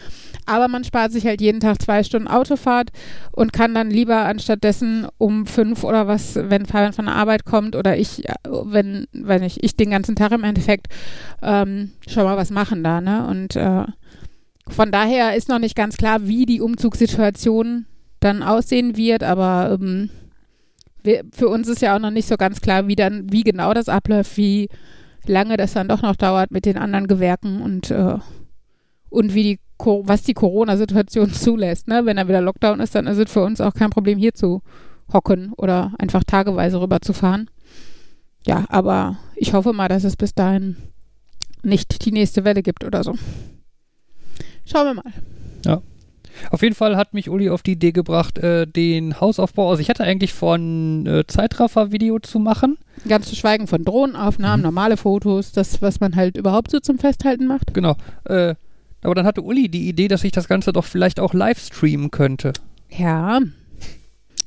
Aber 0.45 0.67
man 0.67 0.83
spart 0.83 1.11
sich 1.11 1.25
halt 1.25 1.41
jeden 1.41 1.59
Tag 1.59 1.81
zwei 1.81 2.03
Stunden 2.03 2.27
Autofahrt 2.27 2.91
und 3.31 3.51
kann 3.51 3.73
dann 3.73 3.89
lieber 3.89 4.25
anstattdessen 4.25 5.07
um 5.17 5.47
fünf 5.47 5.83
oder 5.83 6.07
was, 6.07 6.35
wenn 6.35 6.65
Fabian 6.65 6.93
von 6.93 7.05
der 7.05 7.15
Arbeit 7.15 7.45
kommt 7.45 7.75
oder 7.75 7.97
ich, 7.97 8.23
wenn, 8.47 9.07
wenn 9.11 9.43
ich, 9.43 9.63
ich 9.63 9.75
den 9.75 9.89
ganzen 9.89 10.15
Tag 10.15 10.31
im 10.31 10.43
Endeffekt 10.43 10.87
ähm, 11.41 11.91
schon 12.07 12.23
mal 12.23 12.37
was 12.37 12.51
machen 12.51 12.83
da, 12.83 13.01
ne? 13.01 13.27
Und 13.27 13.55
äh, 13.55 13.85
von 14.67 14.91
daher 14.91 15.35
ist 15.35 15.49
noch 15.49 15.59
nicht 15.59 15.75
ganz 15.75 15.97
klar, 15.97 16.27
wie 16.27 16.45
die 16.45 16.61
Umzugssituation 16.61 17.85
dann 18.19 18.43
aussehen 18.43 18.97
wird, 18.97 19.23
aber 19.23 19.77
ähm, 19.79 20.09
wir, 21.05 21.23
für 21.31 21.47
uns 21.47 21.67
ist 21.67 21.81
ja 21.81 21.95
auch 21.95 21.99
noch 21.99 22.11
nicht 22.11 22.27
so 22.27 22.37
ganz 22.37 22.61
klar, 22.61 22.87
wie 22.87 22.95
dann, 22.95 23.31
wie 23.31 23.43
genau 23.43 23.73
das 23.73 23.89
abläuft, 23.89 24.37
wie 24.37 24.69
lange 25.25 25.57
das 25.57 25.73
dann 25.73 25.87
doch 25.87 26.01
noch 26.01 26.15
dauert 26.15 26.51
mit 26.51 26.65
den 26.65 26.77
anderen 26.77 27.07
Gewerken 27.07 27.61
und, 27.61 27.91
äh, 27.91 28.17
und 29.09 29.33
wie 29.33 29.43
die, 29.43 29.59
was 29.77 30.23
die 30.23 30.33
Corona-Situation 30.33 31.29
zulässt. 31.33 31.87
Ne? 31.87 32.05
Wenn 32.05 32.17
da 32.17 32.27
wieder 32.27 32.41
Lockdown 32.41 32.79
ist, 32.79 32.95
dann 32.95 33.07
ist 33.07 33.17
es 33.17 33.31
für 33.31 33.43
uns 33.43 33.61
auch 33.61 33.73
kein 33.73 33.89
Problem, 33.89 34.17
hier 34.17 34.33
zu 34.33 34.61
hocken 35.11 35.53
oder 35.53 35.93
einfach 35.99 36.23
tageweise 36.23 36.81
rüber 36.81 37.01
zu 37.01 37.13
fahren. 37.13 37.49
Ja, 38.45 38.65
aber 38.69 39.17
ich 39.35 39.53
hoffe 39.53 39.73
mal, 39.73 39.87
dass 39.87 40.03
es 40.03 40.15
bis 40.15 40.33
dahin 40.33 40.77
nicht 41.63 42.05
die 42.05 42.11
nächste 42.11 42.43
Welle 42.43 42.61
gibt 42.61 42.83
oder 42.83 43.03
so. 43.03 43.15
Schauen 44.65 44.85
wir 44.87 44.93
mal. 44.95 45.13
Ja. 45.65 45.81
Auf 46.51 46.61
jeden 46.61 46.75
Fall 46.75 46.97
hat 46.97 47.13
mich 47.13 47.29
Uli 47.29 47.49
auf 47.49 47.63
die 47.63 47.73
Idee 47.73 47.91
gebracht, 47.91 48.37
äh, 48.37 48.67
den 48.67 49.19
Hausaufbau. 49.19 49.69
Also 49.69 49.81
ich 49.81 49.89
hatte 49.89 50.03
eigentlich 50.03 50.33
vor, 50.33 50.55
ein 50.55 51.05
äh, 51.05 51.27
Zeitraffer-Video 51.27 52.19
zu 52.19 52.39
machen. 52.39 52.77
Ganz 53.07 53.27
zu 53.27 53.35
schweigen 53.35 53.67
von 53.67 53.83
Drohnenaufnahmen, 53.83 54.59
mhm. 54.59 54.65
normale 54.65 54.97
Fotos, 54.97 55.51
das, 55.51 55.81
was 55.81 55.99
man 55.99 56.15
halt 56.15 56.37
überhaupt 56.37 56.71
so 56.71 56.79
zum 56.79 56.97
Festhalten 56.97 57.47
macht. 57.47 57.73
Genau. 57.73 57.95
Äh, 58.25 58.55
aber 59.01 59.15
dann 59.15 59.25
hatte 59.25 59.41
Uli 59.41 59.69
die 59.69 59.87
Idee, 59.87 60.07
dass 60.07 60.23
ich 60.23 60.31
das 60.31 60.47
Ganze 60.47 60.73
doch 60.73 60.85
vielleicht 60.85 61.19
auch 61.19 61.33
live 61.33 61.59
streamen 61.59 62.11
könnte. 62.11 62.53
Ja. 62.89 63.39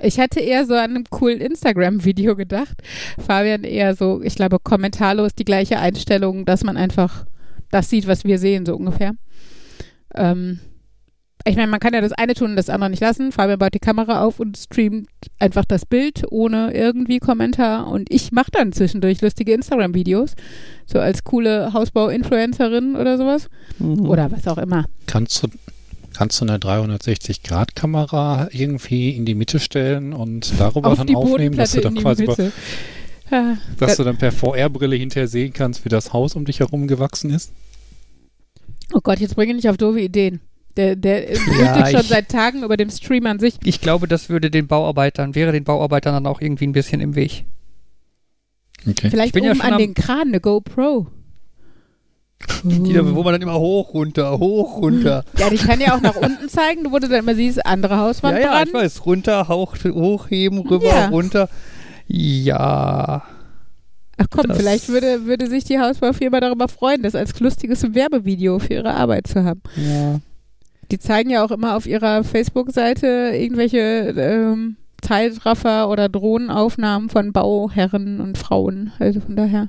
Ich 0.01 0.20
hatte 0.20 0.40
eher 0.40 0.64
so 0.64 0.74
an 0.74 0.90
einem 0.90 1.05
coolen 1.11 1.40
Instagram-Video 1.40 2.37
gedacht. 2.37 2.83
Fabian 3.18 3.64
eher 3.64 3.94
so, 3.94 4.22
ich 4.22 4.37
glaube, 4.37 4.59
kommentarlos 4.59 5.35
die 5.35 5.44
gleiche 5.44 5.79
Einstellung, 5.79 6.44
dass 6.44 6.64
man 6.64 6.77
einfach 6.77 7.27
das 7.70 7.90
sieht, 7.90 8.07
was 8.07 8.24
wir 8.24 8.38
sehen, 8.38 8.64
so 8.64 8.77
ungefähr. 8.77 9.12
Ähm, 10.14 10.61
ich 11.48 11.56
meine, 11.56 11.68
man 11.68 11.80
kann 11.80 11.94
ja 11.94 12.00
das 12.00 12.12
eine 12.12 12.34
tun 12.34 12.50
und 12.50 12.56
das 12.56 12.68
andere 12.68 12.90
nicht 12.90 13.00
lassen. 13.00 13.32
Fabian 13.32 13.58
baut 13.58 13.74
die 13.74 13.78
Kamera 13.78 14.22
auf 14.22 14.38
und 14.38 14.56
streamt 14.56 15.08
einfach 15.38 15.64
das 15.64 15.87
Bild 15.87 16.24
ohne 16.30 16.74
irgendwie 16.74 17.18
Kommentar. 17.18 17.88
Und 17.88 18.12
ich 18.12 18.32
mache 18.32 18.50
dann 18.50 18.72
zwischendurch 18.72 19.20
lustige 19.20 19.52
Instagram-Videos. 19.52 20.34
So 20.87 20.98
als 20.98 21.24
coole 21.24 21.72
Hausbau-Influencerin 21.72 22.96
oder 22.96 23.16
sowas. 23.16 23.48
Mhm. 23.78 24.08
Oder 24.08 24.30
was 24.30 24.46
auch 24.46 24.58
immer. 24.58 24.84
Kannst 25.06 25.42
du, 25.42 25.48
kannst 26.14 26.40
du 26.40 26.44
eine 26.44 26.58
360-Grad-Kamera 26.58 28.48
irgendwie 28.52 29.11
in 29.11 29.24
die 29.24 29.34
Mitte 29.34 29.58
stellen 29.58 30.12
und 30.12 30.52
darüber 30.58 30.88
auf 30.88 30.98
dann 30.98 31.14
aufnehmen, 31.14 31.56
dass 31.56 31.72
du 31.72 31.80
dann 31.80 31.94
quasi 31.94 32.26
Mitte. 32.26 32.52
Ja, 33.30 33.58
dass 33.78 33.96
du 33.96 34.04
dann 34.04 34.16
per 34.16 34.32
VR-Brille 34.32 34.96
hinterher 34.96 35.28
sehen 35.28 35.52
kannst, 35.52 35.84
wie 35.84 35.90
das 35.90 36.12
Haus 36.12 36.34
um 36.34 36.46
dich 36.46 36.61
herum 36.61 36.87
gewachsen 36.87 37.30
ist? 37.30 37.52
Oh 38.94 39.00
Gott, 39.02 39.18
jetzt 39.20 39.37
bringe 39.37 39.52
ich 39.52 39.56
nicht 39.56 39.68
auf 39.68 39.76
doofe 39.76 40.00
Ideen. 40.00 40.40
Der, 40.79 40.95
der 40.95 41.33
ja, 41.61 41.87
schon 41.91 42.03
seit 42.03 42.29
Tagen 42.29 42.62
über 42.62 42.77
dem 42.77 42.88
Stream 42.88 43.27
an 43.27 43.41
sich. 43.41 43.57
Ich 43.64 43.81
glaube, 43.81 44.07
das 44.07 44.29
würde 44.29 44.49
den 44.49 44.69
Bauarbeitern, 44.69 45.35
wäre 45.35 45.51
den 45.51 45.64
Bauarbeitern 45.64 46.14
dann 46.14 46.27
auch 46.27 46.41
irgendwie 46.41 46.69
ein 46.69 46.73
bisschen 46.73 47.01
im 47.01 47.17
Weg. 47.17 47.45
Okay. 48.88 49.11
Vielleicht 49.11 49.37
oben 49.37 49.45
ja 49.45 49.53
an 49.55 49.79
den 49.79 49.95
Kran 49.95 50.29
eine 50.29 50.41
GoPro. 50.41 51.09
Die, 52.62 52.93
da, 52.93 53.05
wo 53.17 53.25
man 53.25 53.33
dann 53.33 53.43
immer 53.43 53.59
hoch, 53.59 53.93
runter, 53.93 54.38
hoch, 54.38 54.77
runter. 54.77 55.25
Ja, 55.37 55.51
die 55.51 55.57
kann 55.57 55.81
ja 55.81 55.97
auch 55.97 56.01
nach 56.01 56.14
unten 56.14 56.49
zeigen, 56.49 56.93
wo 56.93 57.01
du 57.01 57.09
dann 57.09 57.19
immer 57.19 57.35
siehst, 57.35 57.67
andere 57.67 57.99
Hauswand 57.99 58.38
ja, 58.38 58.45
ja, 58.45 58.53
dran. 58.53 58.69
ich 58.69 58.75
weiß, 58.75 59.05
runter, 59.05 59.49
hoch, 59.49 59.75
hochheben, 59.85 60.61
rüber, 60.61 60.87
ja. 60.87 61.09
runter. 61.09 61.49
Ja. 62.07 63.25
Ach 64.17 64.27
komm, 64.31 64.55
vielleicht 64.55 64.88
würde, 64.88 65.27
würde 65.27 65.49
sich 65.49 65.64
die 65.64 65.81
Hausbaufirma 65.81 66.38
darüber 66.38 66.69
freuen, 66.69 67.03
das 67.03 67.17
als 67.17 67.38
lustiges 67.41 67.83
Werbevideo 67.95 68.61
für 68.61 68.75
ihre 68.75 68.95
Arbeit 68.95 69.27
zu 69.27 69.43
haben. 69.43 69.62
Ja. 69.75 70.21
Die 70.90 70.98
zeigen 70.98 71.31
ja 71.31 71.44
auch 71.44 71.51
immer 71.51 71.77
auf 71.77 71.87
ihrer 71.87 72.24
Facebook-Seite 72.24 73.33
irgendwelche 73.35 73.79
ähm, 74.16 74.77
Zeitraffer 75.03 75.88
oder 75.88 76.09
Drohnenaufnahmen 76.09 77.09
von 77.09 77.33
Bauherren 77.33 78.20
und 78.20 78.38
Frauen. 78.38 78.92
Also 78.98 79.20
von 79.20 79.37
daher. 79.37 79.68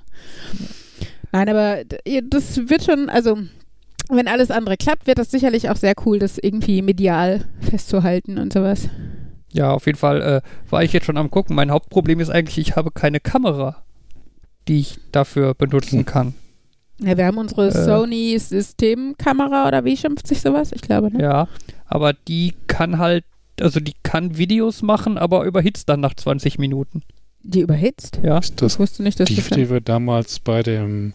Nein, 1.32 1.50
aber 1.50 1.84
das 2.24 2.70
wird 2.70 2.84
schon, 2.84 3.10
also 3.10 3.38
wenn 4.10 4.28
alles 4.28 4.50
andere 4.50 4.78
klappt, 4.78 5.06
wird 5.08 5.20
das 5.20 5.30
sicherlich 5.30 5.70
auch 5.70 5.76
sehr 5.76 5.94
cool, 6.06 6.20
das 6.20 6.38
irgendwie 6.38 6.82
medial 6.82 7.46
festzuhalten 7.62 8.38
und 8.40 8.52
sowas. 8.52 8.90
Ja, 9.52 9.72
auf 9.72 9.86
jeden 9.86 9.98
Fall 9.98 10.22
äh, 10.22 10.42
war 10.70 10.84
ich 10.84 10.94
jetzt 10.94 11.06
schon 11.06 11.18
am 11.18 11.32
gucken. 11.32 11.56
Mein 11.56 11.72
Hauptproblem 11.72 12.20
ist 12.20 12.30
eigentlich, 12.30 12.58
ich 12.58 12.76
habe 12.76 12.92
keine 12.92 13.20
Kamera, 13.20 13.84
die 14.68 14.80
ich 14.80 15.00
dafür 15.12 15.54
benutzen 15.54 16.06
kann. 16.06 16.34
Ja, 17.02 17.18
wir 17.18 17.26
haben 17.26 17.38
unsere 17.38 17.68
äh, 17.68 17.72
Sony 17.72 18.38
Systemkamera 18.38 19.68
oder 19.68 19.86
wie 19.86 19.96
schimpft 19.96 20.28
sich 20.28 20.42
sowas? 20.42 20.72
Ich 20.74 20.82
glaube, 20.82 21.12
ne? 21.12 21.22
Ja, 21.22 21.48
aber 21.88 22.14
die 22.14 22.54
kann 22.68 22.98
halt, 22.98 23.24
also 23.60 23.80
die 23.80 23.94
kann 24.04 24.38
Videos 24.38 24.82
machen, 24.82 25.18
aber 25.18 25.46
überhitzt 25.46 25.90
dann 25.90 26.02
nach 26.02 26.14
20 26.14 26.60
Minuten. 26.60 27.02
Die 27.42 27.62
überhitzt? 27.62 28.20
Ja. 28.22 28.42
Das 28.58 28.74
ich 28.74 28.80
wusste 28.80 29.02
nicht, 29.02 29.20
dass 29.20 29.30
die, 29.30 29.36
das 29.36 29.50
die 29.50 29.70
wir 29.70 29.80
damals 29.80 30.40
bei 30.40 30.62
dem 30.62 31.14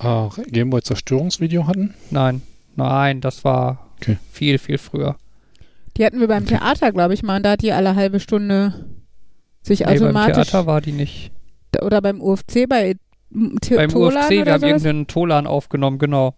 äh, 0.00 0.28
Gameboy 0.48 0.82
Zerstörungsvideo 0.82 1.66
hatten? 1.68 1.94
Nein, 2.10 2.42
nein, 2.74 3.20
das 3.20 3.44
war 3.44 3.86
okay. 3.96 4.18
viel, 4.32 4.58
viel 4.58 4.78
früher. 4.78 5.16
Die 5.96 6.04
hatten 6.04 6.18
wir 6.18 6.28
beim 6.28 6.42
okay. 6.42 6.56
Theater, 6.56 6.92
glaube 6.92 7.14
ich 7.14 7.22
mal, 7.22 7.36
und 7.36 7.44
da 7.44 7.52
hat 7.52 7.62
die 7.62 7.72
alle 7.72 7.94
halbe 7.94 8.18
Stunde 8.18 8.86
sich 9.62 9.80
nee, 9.80 9.86
automatisch. 9.86 10.34
Beim 10.34 10.44
Theater 10.44 10.66
war 10.66 10.80
die 10.80 10.92
nicht. 10.92 11.30
Oder 11.80 12.02
beim 12.02 12.20
UFC 12.20 12.68
bei 12.68 12.96
T 13.60 13.76
Beim 13.76 13.90
Tolan 13.90 14.24
UFC, 14.24 14.30
wir 14.30 14.52
haben 14.52 14.62
irgendeinen 14.62 15.06
Tolan 15.06 15.46
aufgenommen, 15.46 15.98
genau. 15.98 16.34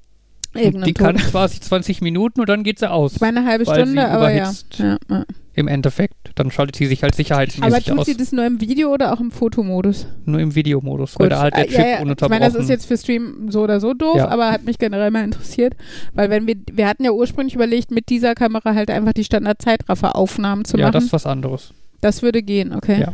die 0.54 0.92
kann 0.92 1.16
quasi 1.16 1.60
20 1.60 2.02
Minuten 2.02 2.40
und 2.40 2.48
dann 2.48 2.62
geht 2.62 2.78
sie 2.78 2.90
aus. 2.90 3.20
Meine 3.20 3.40
eine 3.40 3.48
halbe 3.48 3.64
Stunde, 3.64 4.06
aber 4.08 4.30
ja. 4.30 4.52
Ja, 4.78 4.96
ja. 5.08 5.24
Im 5.54 5.68
Endeffekt. 5.68 6.14
Dann 6.34 6.50
schaltet 6.50 6.76
sie 6.76 6.86
sich 6.86 7.02
halt 7.02 7.14
sicherheitsmäßig 7.14 7.74
aus. 7.74 7.88
Aber 7.88 7.96
tut 7.98 8.06
sie 8.06 8.16
das 8.16 8.32
nur 8.32 8.46
im 8.46 8.60
Video 8.60 8.90
oder 8.92 9.12
auch 9.12 9.20
im 9.20 9.30
Fotomodus? 9.30 10.06
Nur 10.24 10.40
im 10.40 10.54
Videomodus, 10.54 11.18
weil 11.18 11.28
da 11.28 11.40
halt 11.40 11.54
der 11.56 11.66
Chip 11.66 11.78
ja, 11.78 11.86
ja. 11.86 12.00
ununterbrochen... 12.00 12.34
Ich 12.34 12.40
meine, 12.40 12.52
das 12.52 12.62
ist 12.62 12.70
jetzt 12.70 12.86
für 12.86 12.96
Stream 12.96 13.50
so 13.50 13.62
oder 13.62 13.78
so 13.78 13.92
doof, 13.92 14.18
aber 14.18 14.50
hat 14.50 14.64
mich 14.64 14.78
generell 14.78 15.10
mal 15.10 15.24
interessiert, 15.24 15.74
weil 16.14 16.30
wenn 16.30 16.46
wir, 16.46 16.56
wir 16.72 16.88
hatten 16.88 17.04
ja 17.04 17.12
ursprünglich 17.12 17.54
überlegt, 17.54 17.90
mit 17.90 18.08
dieser 18.08 18.34
Kamera 18.34 18.74
halt 18.74 18.90
einfach 18.90 19.12
die 19.12 19.24
Standard-Zeitrafferaufnahmen 19.24 20.64
zu 20.64 20.76
machen. 20.76 20.86
Ja, 20.86 20.90
das 20.90 21.04
ist 21.04 21.12
was 21.12 21.26
anderes. 21.26 21.74
Das 22.00 22.22
würde 22.22 22.42
gehen, 22.42 22.74
okay. 22.74 23.02
Ja. 23.02 23.12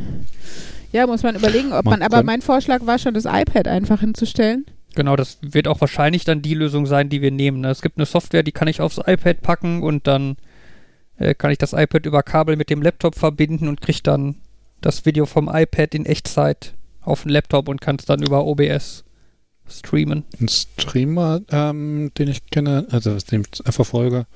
Ja, 0.92 1.06
muss 1.06 1.22
man 1.22 1.36
überlegen, 1.36 1.72
ob 1.72 1.84
man, 1.84 2.00
man 2.00 2.02
aber 2.02 2.22
mein 2.22 2.42
Vorschlag 2.42 2.86
war 2.86 2.98
schon, 2.98 3.14
das 3.14 3.24
iPad 3.24 3.68
einfach 3.68 4.00
hinzustellen. 4.00 4.66
Genau, 4.94 5.16
das 5.16 5.38
wird 5.42 5.68
auch 5.68 5.80
wahrscheinlich 5.80 6.24
dann 6.24 6.42
die 6.42 6.54
Lösung 6.54 6.86
sein, 6.86 7.08
die 7.08 7.20
wir 7.22 7.30
nehmen. 7.30 7.60
Ne? 7.60 7.70
Es 7.70 7.82
gibt 7.82 7.98
eine 7.98 8.06
Software, 8.06 8.42
die 8.42 8.52
kann 8.52 8.68
ich 8.68 8.80
aufs 8.80 8.98
iPad 8.98 9.42
packen 9.42 9.82
und 9.82 10.06
dann 10.06 10.36
äh, 11.18 11.34
kann 11.34 11.50
ich 11.50 11.58
das 11.58 11.72
iPad 11.72 12.06
über 12.06 12.22
Kabel 12.22 12.56
mit 12.56 12.70
dem 12.70 12.82
Laptop 12.82 13.14
verbinden 13.14 13.68
und 13.68 13.80
kriege 13.80 14.00
dann 14.02 14.36
das 14.80 15.04
Video 15.04 15.26
vom 15.26 15.50
iPad 15.52 15.94
in 15.94 16.06
Echtzeit 16.06 16.74
auf 17.00 17.22
den 17.22 17.30
Laptop 17.30 17.68
und 17.68 17.80
kann 17.80 17.96
es 17.98 18.06
dann 18.06 18.22
über 18.22 18.44
OBS 18.44 19.04
streamen. 19.68 20.24
Ein 20.40 20.48
Streamer, 20.48 21.40
ähm, 21.50 22.10
den 22.16 22.28
ich 22.28 22.46
kenne, 22.46 22.86
also 22.90 23.16
den 23.18 23.42
ich 23.42 23.72
verfolge, 23.72 24.26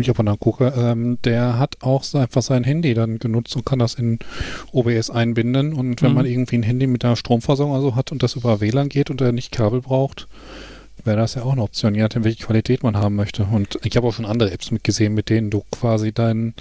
wenn 0.00 0.04
ich 0.04 0.10
aber 0.10 0.22
nachgucke, 0.22 0.72
ähm, 0.78 1.18
der 1.24 1.58
hat 1.58 1.76
auch 1.82 2.02
einfach 2.14 2.40
sein 2.40 2.64
Handy 2.64 2.94
dann 2.94 3.18
genutzt 3.18 3.54
und 3.54 3.66
kann 3.66 3.78
das 3.78 3.96
in 3.96 4.18
OBS 4.72 5.10
einbinden. 5.10 5.74
Und 5.74 6.00
wenn 6.00 6.10
mhm. 6.10 6.14
man 6.14 6.24
irgendwie 6.24 6.56
ein 6.56 6.62
Handy 6.62 6.86
mit 6.86 7.04
einer 7.04 7.16
Stromversorgung 7.16 7.74
also 7.74 7.96
hat 7.96 8.10
und 8.10 8.22
das 8.22 8.34
über 8.34 8.62
WLAN 8.62 8.88
geht 8.88 9.10
und 9.10 9.20
er 9.20 9.32
nicht 9.32 9.52
Kabel 9.52 9.82
braucht, 9.82 10.26
wäre 11.04 11.18
das 11.18 11.34
ja 11.34 11.42
auch 11.42 11.52
eine 11.52 11.60
Option, 11.60 11.94
je 11.94 12.00
nachdem, 12.00 12.24
welche 12.24 12.46
Qualität 12.46 12.82
man 12.82 12.96
haben 12.96 13.14
möchte. 13.14 13.44
Und 13.44 13.78
ich 13.84 13.94
habe 13.94 14.06
auch 14.06 14.14
schon 14.14 14.24
andere 14.24 14.52
Apps 14.52 14.70
mitgesehen, 14.70 15.12
mit 15.12 15.28
denen 15.28 15.50
du 15.50 15.64
quasi 15.70 16.12
dein 16.12 16.54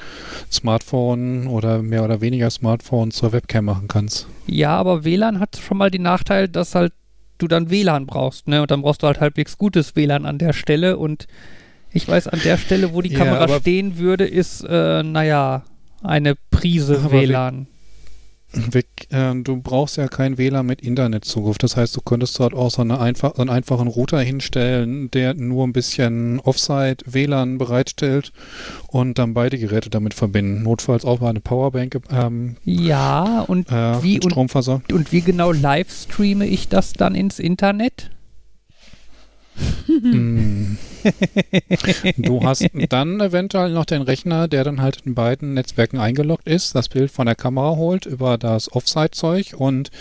Smartphone 0.52 1.48
oder 1.48 1.82
mehr 1.82 2.04
oder 2.04 2.20
weniger 2.20 2.50
Smartphone 2.50 3.12
zur 3.12 3.32
Webcam 3.32 3.64
machen 3.64 3.88
kannst. 3.88 4.28
Ja, 4.48 4.76
aber 4.76 5.06
WLAN 5.06 5.40
hat 5.40 5.56
schon 5.56 5.78
mal 5.78 5.90
den 5.90 6.02
Nachteil, 6.02 6.50
dass 6.50 6.76
halt 6.76 6.92
du 7.38 7.48
dann 7.48 7.70
WLAN 7.70 8.06
brauchst, 8.06 8.50
ne? 8.50 8.62
Und 8.62 8.70
dann 8.70 8.82
brauchst 8.82 9.02
du 9.02 9.08
halt 9.08 9.22
halbwegs 9.22 9.58
gutes 9.58 9.96
WLAN 9.96 10.26
an 10.26 10.40
der 10.40 10.52
Stelle 10.52 10.98
und 10.98 11.28
ich 11.92 12.08
weiß, 12.08 12.28
an 12.28 12.40
der 12.44 12.58
Stelle, 12.58 12.94
wo 12.94 13.02
die 13.02 13.12
ja, 13.12 13.20
Kamera 13.20 13.60
stehen 13.60 13.98
würde, 13.98 14.26
ist, 14.26 14.64
äh, 14.68 15.04
naja, 15.04 15.64
eine 16.04 16.36
Prise 16.52 17.12
WLAN. 17.12 17.68
Weg, 18.52 19.08
äh, 19.12 19.36
du 19.36 19.62
brauchst 19.62 19.98
ja 19.98 20.08
kein 20.08 20.40
WLAN 20.40 20.66
mit 20.66 20.82
Internetzugriff. 20.82 21.60
Das 21.60 21.78
heißt, 21.78 21.96
du 21.96 22.02
könntest 22.02 22.40
dort 22.40 22.56
auch 22.56 22.72
so, 22.72 22.82
eine 22.82 23.00
einfach, 23.00 23.36
so 23.36 23.42
einen 23.42 23.52
einfachen 23.52 23.88
Router 23.88 24.20
hinstellen, 24.22 25.12
der 25.12 25.36
nur 25.36 25.68
ein 25.68 25.74
bisschen 25.74 26.40
Offside 26.40 26.98
WLAN 27.06 27.60
bereitstellt 27.60 28.32
und 28.88 29.20
dann 29.20 29.36
beide 29.36 29.60
Geräte 29.60 29.92
damit 29.92 30.16
verbinden. 30.16 30.64
Notfalls 30.64 31.06
auch 31.06 31.20
mal 31.20 31.30
eine 31.30 31.42
Powerbank. 31.42 32.02
Ähm, 32.12 32.56
ja, 32.66 33.42
und, 33.42 33.72
äh, 33.72 34.02
wie, 34.02 34.20
und, 34.20 34.36
und 34.36 35.12
wie 35.12 35.22
genau 35.22 35.52
live 35.52 35.92
streame 35.92 36.48
ich 36.48 36.70
das 36.70 36.94
dann 36.94 37.14
ins 37.14 37.38
Internet? 37.38 38.10
Hm. 39.88 40.78
du 42.18 42.44
hast 42.44 42.66
dann 42.90 43.20
eventuell 43.20 43.72
noch 43.72 43.86
den 43.86 44.02
Rechner, 44.02 44.48
der 44.48 44.64
dann 44.64 44.82
halt 44.82 45.02
in 45.06 45.16
beiden 45.16 45.54
Netzwerken 45.54 45.98
eingeloggt 45.98 46.48
ist, 46.48 46.76
das 46.76 46.90
Bild 46.90 47.12
von 47.12 47.26
der 47.26 47.36
Kamera 47.36 47.76
holt 47.76 48.06
über 48.06 48.38
das 48.38 48.72
Offsite-Zeug 48.72 49.56
und 49.58 49.92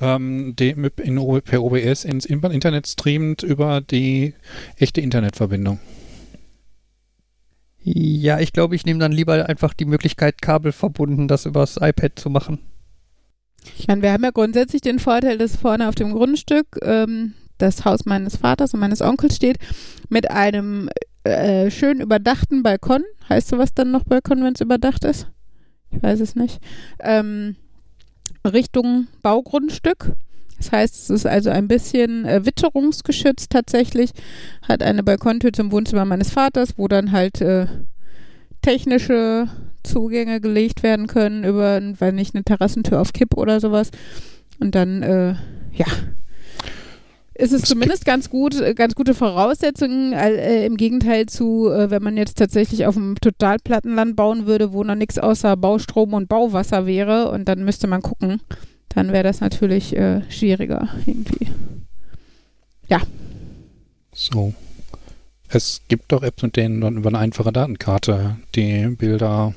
ähm, 0.00 0.54
in, 0.58 1.42
per 1.44 1.62
OBS 1.62 2.04
ins 2.04 2.26
Internet 2.26 2.86
streamt 2.86 3.42
über 3.42 3.80
die 3.80 4.34
echte 4.78 5.00
Internetverbindung. 5.00 5.78
Ja, 7.86 8.40
ich 8.40 8.54
glaube, 8.54 8.74
ich 8.74 8.86
nehme 8.86 8.98
dann 8.98 9.12
lieber 9.12 9.46
einfach 9.46 9.74
die 9.74 9.84
Möglichkeit, 9.84 10.40
kabelverbunden 10.40 11.28
das 11.28 11.44
übers 11.44 11.76
iPad 11.76 12.18
zu 12.18 12.30
machen. 12.30 12.58
Ich 13.78 13.88
meine, 13.88 14.00
wir 14.02 14.12
haben 14.12 14.24
ja 14.24 14.30
grundsätzlich 14.30 14.80
den 14.80 14.98
Vorteil, 14.98 15.36
dass 15.36 15.56
vorne 15.56 15.88
auf 15.88 15.94
dem 15.94 16.12
Grundstück 16.12 16.66
ähm, 16.82 17.34
das 17.58 17.84
Haus 17.84 18.04
meines 18.04 18.36
Vaters 18.36 18.74
und 18.74 18.80
meines 18.80 19.00
Onkels 19.00 19.36
steht, 19.36 19.58
mit 20.08 20.30
einem 20.30 20.88
äh, 21.24 21.70
schön 21.70 22.00
überdachten 22.00 22.62
Balkon. 22.62 23.02
Heißt 23.28 23.48
sowas 23.48 23.74
dann 23.74 23.90
noch 23.90 24.04
Balkon, 24.04 24.42
wenn 24.44 24.54
es 24.54 24.60
überdacht 24.60 25.04
ist? 25.04 25.28
Ich 25.90 26.02
weiß 26.02 26.20
es 26.20 26.34
nicht. 26.34 26.60
Ähm, 27.00 27.56
Richtung 28.44 29.06
Baugrundstück. 29.22 30.12
Das 30.58 30.72
heißt, 30.72 30.94
es 30.94 31.10
ist 31.10 31.26
also 31.26 31.50
ein 31.50 31.68
bisschen 31.68 32.24
äh, 32.24 32.44
witterungsgeschützt 32.44 33.50
tatsächlich. 33.50 34.10
Hat 34.62 34.82
eine 34.82 35.02
Balkontür 35.02 35.52
zum 35.52 35.72
Wohnzimmer 35.72 36.04
meines 36.04 36.30
Vaters, 36.30 36.74
wo 36.76 36.88
dann 36.88 37.12
halt 37.12 37.40
äh, 37.40 37.66
technische 38.62 39.48
Zugänge 39.82 40.40
gelegt 40.40 40.82
werden 40.82 41.06
können 41.06 41.44
über, 41.44 41.80
weil 41.98 42.12
nicht 42.12 42.34
eine 42.34 42.44
Terrassentür 42.44 43.00
auf 43.00 43.12
Kipp 43.12 43.36
oder 43.36 43.60
sowas. 43.60 43.90
Und 44.60 44.74
dann, 44.74 45.02
äh, 45.02 45.34
ja, 45.72 45.86
ist 47.34 47.52
es 47.52 47.62
zumindest 47.62 48.04
ganz 48.04 48.30
gut, 48.30 48.60
äh, 48.60 48.74
ganz 48.74 48.94
gute 48.94 49.14
Voraussetzungen, 49.14 50.12
äh, 50.12 50.64
im 50.66 50.76
Gegenteil 50.76 51.26
zu, 51.26 51.68
äh, 51.68 51.90
wenn 51.90 52.02
man 52.02 52.16
jetzt 52.16 52.38
tatsächlich 52.38 52.86
auf 52.86 52.96
einem 52.96 53.16
Totalplattenland 53.16 54.16
bauen 54.16 54.46
würde, 54.46 54.72
wo 54.72 54.84
noch 54.84 54.94
nichts 54.94 55.18
außer 55.18 55.56
Baustrom 55.56 56.14
und 56.14 56.28
Bauwasser 56.28 56.86
wäre 56.86 57.30
und 57.30 57.46
dann 57.46 57.64
müsste 57.64 57.86
man 57.86 58.02
gucken, 58.02 58.40
dann 58.88 59.12
wäre 59.12 59.24
das 59.24 59.40
natürlich 59.40 59.96
äh, 59.96 60.22
schwieriger 60.30 60.88
irgendwie. 61.06 61.48
Ja. 62.88 63.00
So. 64.12 64.54
Es 65.48 65.82
gibt 65.88 66.10
doch 66.10 66.22
Apps, 66.22 66.42
mit 66.42 66.56
denen 66.56 66.80
du 66.80 66.88
über 66.88 67.08
eine 67.08 67.18
einfache 67.18 67.52
Datenkarte 67.52 68.36
die 68.54 68.88
Bilder 68.88 69.54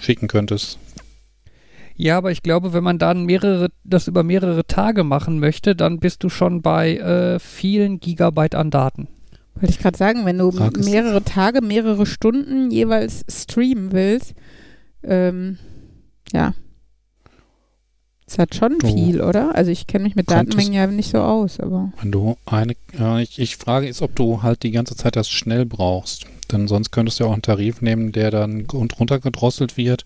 schicken 0.00 0.28
könntest. 0.28 0.78
Ja, 1.96 2.18
aber 2.18 2.30
ich 2.30 2.42
glaube, 2.42 2.72
wenn 2.72 2.84
man 2.84 2.98
dann 2.98 3.24
mehrere, 3.24 3.70
das 3.84 4.06
über 4.06 4.22
mehrere 4.22 4.66
Tage 4.66 5.02
machen 5.02 5.40
möchte, 5.40 5.74
dann 5.74 5.98
bist 5.98 6.22
du 6.22 6.28
schon 6.28 6.60
bei 6.60 6.96
äh, 6.98 7.38
vielen 7.38 8.00
Gigabyte 8.00 8.54
an 8.54 8.70
Daten. 8.70 9.08
Wollte 9.54 9.70
ich 9.70 9.78
gerade 9.78 9.96
sagen, 9.96 10.26
wenn 10.26 10.36
du 10.36 10.52
mehrere 10.78 11.24
Tage, 11.24 11.62
mehrere 11.62 12.04
Stunden 12.04 12.70
jeweils 12.70 13.24
streamen 13.30 13.92
willst, 13.92 14.34
ähm, 15.02 15.56
ja. 16.32 16.54
Das 18.26 18.38
hat 18.38 18.54
schon 18.54 18.78
du 18.80 18.88
viel, 18.88 19.22
oder? 19.22 19.54
Also 19.54 19.70
ich 19.70 19.86
kenne 19.86 20.04
mich 20.04 20.16
mit 20.16 20.30
Datenmengen 20.30 20.72
ja 20.72 20.86
nicht 20.88 21.10
so 21.10 21.18
aus, 21.18 21.60
aber. 21.60 21.92
Wenn 22.02 22.10
du 22.10 22.36
eine, 22.44 22.74
ja, 22.98 23.20
ich, 23.20 23.38
ich 23.38 23.56
frage 23.56 23.88
ist, 23.88 24.02
ob 24.02 24.14
du 24.16 24.42
halt 24.42 24.64
die 24.64 24.72
ganze 24.72 24.96
Zeit 24.96 25.16
das 25.16 25.30
schnell 25.30 25.64
brauchst. 25.64 26.26
Denn 26.52 26.68
sonst 26.68 26.90
könntest 26.92 27.18
du 27.18 27.24
ja 27.24 27.30
auch 27.30 27.34
einen 27.34 27.42
Tarif 27.42 27.82
nehmen, 27.82 28.12
der 28.12 28.30
dann 28.30 28.66
runtergedrosselt 28.70 29.76
wird 29.76 30.04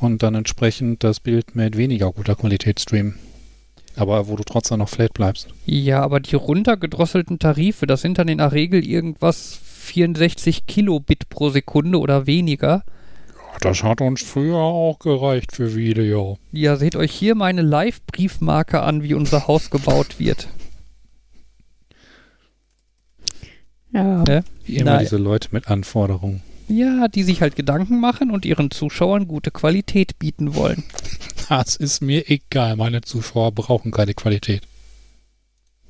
und 0.00 0.22
dann 0.22 0.34
entsprechend 0.34 1.02
das 1.04 1.20
Bild 1.20 1.54
mit 1.54 1.76
weniger 1.76 2.12
guter 2.12 2.34
Qualität 2.34 2.80
streamen. 2.80 3.18
Aber 3.96 4.28
wo 4.28 4.36
du 4.36 4.44
trotzdem 4.44 4.78
noch 4.78 4.88
flat 4.88 5.14
bleibst. 5.14 5.48
Ja, 5.66 6.02
aber 6.02 6.20
die 6.20 6.36
runtergedrosselten 6.36 7.38
Tarife, 7.38 7.86
das 7.86 8.02
sind 8.02 8.18
dann 8.18 8.28
in 8.28 8.38
der 8.38 8.52
Regel 8.52 8.86
irgendwas 8.86 9.58
64 9.64 10.66
Kilobit 10.66 11.28
pro 11.30 11.50
Sekunde 11.50 11.98
oder 11.98 12.26
weniger. 12.26 12.84
Das 13.60 13.82
hat 13.82 14.00
uns 14.00 14.22
früher 14.22 14.58
auch 14.58 15.00
gereicht 15.00 15.52
für 15.52 15.74
Video. 15.74 16.38
Ja, 16.52 16.76
seht 16.76 16.94
euch 16.94 17.10
hier 17.10 17.34
meine 17.34 17.62
Live-Briefmarke 17.62 18.82
an, 18.82 19.02
wie 19.02 19.14
unser 19.14 19.48
Haus 19.48 19.70
gebaut 19.70 20.20
wird. 20.20 20.48
Ja. 23.92 24.22
Ne? 24.24 24.44
Wie 24.64 24.76
immer 24.76 24.92
Nein. 24.92 25.00
diese 25.00 25.16
Leute 25.16 25.48
mit 25.52 25.68
Anforderungen. 25.68 26.42
Ja, 26.68 27.08
die 27.08 27.22
sich 27.22 27.40
halt 27.40 27.56
Gedanken 27.56 27.98
machen 27.98 28.30
und 28.30 28.44
ihren 28.44 28.70
Zuschauern 28.70 29.26
gute 29.26 29.50
Qualität 29.50 30.18
bieten 30.18 30.54
wollen. 30.54 30.84
Das 31.48 31.76
ist 31.76 32.02
mir 32.02 32.28
egal. 32.28 32.76
Meine 32.76 33.00
Zuschauer 33.00 33.52
brauchen 33.52 33.90
keine 33.90 34.12
Qualität. 34.12 34.68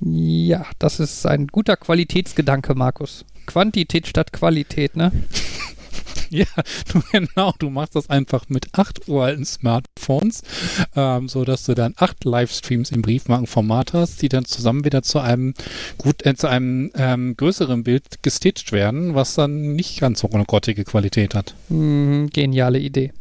Ja, 0.00 0.66
das 0.78 1.00
ist 1.00 1.26
ein 1.26 1.48
guter 1.48 1.76
Qualitätsgedanke, 1.76 2.76
Markus. 2.76 3.24
Quantität 3.46 4.06
statt 4.06 4.32
Qualität, 4.32 4.94
ne? 4.94 5.10
ja, 6.30 6.46
du, 6.92 7.00
genau, 7.12 7.52
du 7.58 7.70
machst 7.70 7.96
das 7.96 8.10
einfach 8.10 8.48
mit 8.48 8.68
acht 8.72 9.08
uralten 9.08 9.44
Smartphones, 9.44 10.42
ähm, 10.94 11.28
so 11.28 11.44
dass 11.44 11.64
du 11.64 11.74
dann 11.74 11.94
acht 11.96 12.24
Livestreams 12.24 12.90
im 12.90 13.02
Briefmarkenformat 13.02 13.92
hast, 13.94 14.22
die 14.22 14.28
dann 14.28 14.44
zusammen 14.44 14.84
wieder 14.84 15.02
zu 15.02 15.20
einem 15.20 15.54
gut, 15.96 16.24
äh, 16.26 16.34
zu 16.34 16.48
einem 16.48 16.90
ähm, 16.94 17.36
größeren 17.36 17.84
Bild 17.84 18.22
gestitcht 18.22 18.72
werden, 18.72 19.14
was 19.14 19.34
dann 19.34 19.74
nicht 19.74 20.00
ganz 20.00 20.20
so 20.20 20.30
eine 20.30 20.44
grottige 20.44 20.84
Qualität 20.84 21.34
hat. 21.34 21.54
Mm, 21.68 22.26
geniale 22.26 22.78
Idee. 22.78 23.12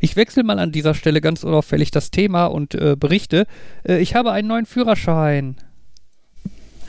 Ich 0.00 0.16
wechsle 0.16 0.44
mal 0.44 0.58
an 0.58 0.72
dieser 0.72 0.94
Stelle 0.94 1.20
ganz 1.20 1.44
unauffällig 1.44 1.90
das 1.90 2.10
Thema 2.10 2.46
und 2.46 2.74
äh, 2.74 2.96
berichte. 2.98 3.46
Äh, 3.86 3.98
ich 3.98 4.14
habe 4.14 4.32
einen 4.32 4.48
neuen 4.48 4.66
Führerschein. 4.66 5.56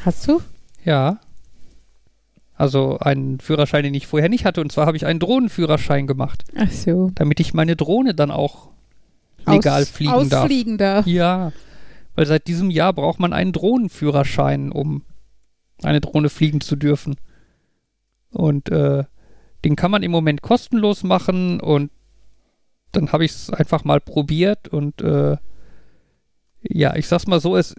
Hast 0.05 0.27
du? 0.27 0.41
Ja. 0.83 1.19
Also 2.55 2.97
einen 2.99 3.39
Führerschein, 3.39 3.83
den 3.83 3.93
ich 3.93 4.07
vorher 4.07 4.29
nicht 4.29 4.45
hatte. 4.45 4.61
Und 4.61 4.71
zwar 4.71 4.85
habe 4.85 4.97
ich 4.97 5.05
einen 5.05 5.19
Drohnenführerschein 5.19 6.07
gemacht. 6.07 6.43
Ach 6.55 6.71
so. 6.71 7.11
Damit 7.15 7.39
ich 7.39 7.53
meine 7.53 7.75
Drohne 7.75 8.13
dann 8.15 8.31
auch 8.31 8.69
legal 9.45 9.81
Aus, 9.81 9.89
fliegen 9.89 10.29
darf. 10.29 10.43
Ausfliegen 10.43 10.77
darf. 10.77 11.05
Ja. 11.05 11.51
Weil 12.15 12.25
seit 12.25 12.47
diesem 12.47 12.71
Jahr 12.71 12.93
braucht 12.93 13.19
man 13.19 13.33
einen 13.33 13.51
Drohnenführerschein, 13.51 14.71
um 14.71 15.03
eine 15.83 15.99
Drohne 15.99 16.29
fliegen 16.29 16.61
zu 16.61 16.77
dürfen. 16.77 17.17
Und 18.31 18.69
äh, 18.69 19.03
den 19.65 19.75
kann 19.75 19.91
man 19.91 20.03
im 20.03 20.11
Moment 20.11 20.41
kostenlos 20.41 21.03
machen 21.03 21.59
und 21.59 21.91
dann 22.91 23.11
habe 23.11 23.25
ich 23.25 23.31
es 23.31 23.49
einfach 23.49 23.83
mal 23.83 23.99
probiert 23.99 24.67
und 24.67 25.01
äh, 25.01 25.37
ja, 26.61 26.95
ich 26.95 27.07
sag's 27.07 27.27
mal 27.27 27.39
so, 27.39 27.57
es 27.57 27.75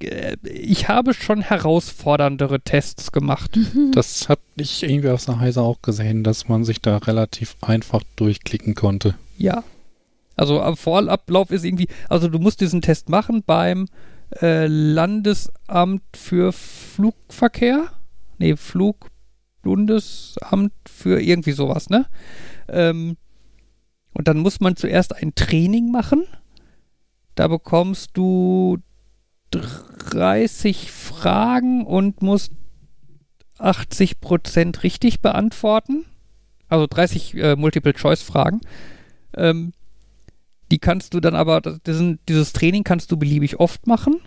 ich 0.00 0.88
habe 0.88 1.14
schon 1.14 1.40
herausforderndere 1.40 2.60
Tests 2.60 3.12
gemacht. 3.12 3.56
Mhm. 3.56 3.92
Das 3.92 4.28
habe 4.28 4.40
ich 4.56 4.82
irgendwie 4.82 5.10
aus 5.10 5.26
der 5.26 5.38
Heise 5.40 5.62
auch 5.62 5.82
gesehen, 5.82 6.24
dass 6.24 6.48
man 6.48 6.64
sich 6.64 6.80
da 6.80 6.96
relativ 6.98 7.56
einfach 7.60 8.02
durchklicken 8.16 8.74
konnte. 8.74 9.14
Ja. 9.36 9.62
Also 10.36 10.62
am 10.62 10.76
Vorablauf 10.76 11.50
ist 11.50 11.64
irgendwie, 11.64 11.88
also 12.08 12.28
du 12.28 12.38
musst 12.38 12.60
diesen 12.60 12.80
Test 12.80 13.08
machen 13.08 13.42
beim 13.44 13.88
äh, 14.40 14.66
Landesamt 14.66 16.02
für 16.14 16.52
Flugverkehr. 16.52 17.88
Nee, 18.38 18.54
Flugbundesamt 18.54 20.72
für 20.88 21.20
irgendwie 21.20 21.52
sowas, 21.52 21.90
ne? 21.90 22.06
Ähm, 22.68 23.16
und 24.14 24.28
dann 24.28 24.38
muss 24.38 24.60
man 24.60 24.76
zuerst 24.76 25.16
ein 25.16 25.34
Training 25.34 25.90
machen. 25.90 26.24
Da 27.34 27.48
bekommst 27.48 28.10
du 28.14 28.78
30 29.50 30.90
Fragen 30.90 31.84
und 31.84 32.22
musst 32.22 32.52
80 33.58 34.20
Prozent 34.20 34.82
richtig 34.82 35.20
beantworten. 35.20 36.04
Also 36.68 36.86
30 36.86 37.34
äh, 37.34 37.56
Multiple-Choice-Fragen. 37.56 38.60
Ähm, 39.36 39.72
die 40.70 40.78
kannst 40.78 41.14
du 41.14 41.20
dann 41.20 41.34
aber, 41.34 41.60
diesen, 41.60 42.18
dieses 42.28 42.52
Training 42.52 42.84
kannst 42.84 43.10
du 43.10 43.16
beliebig 43.16 43.58
oft 43.58 43.86
machen. 43.86 44.20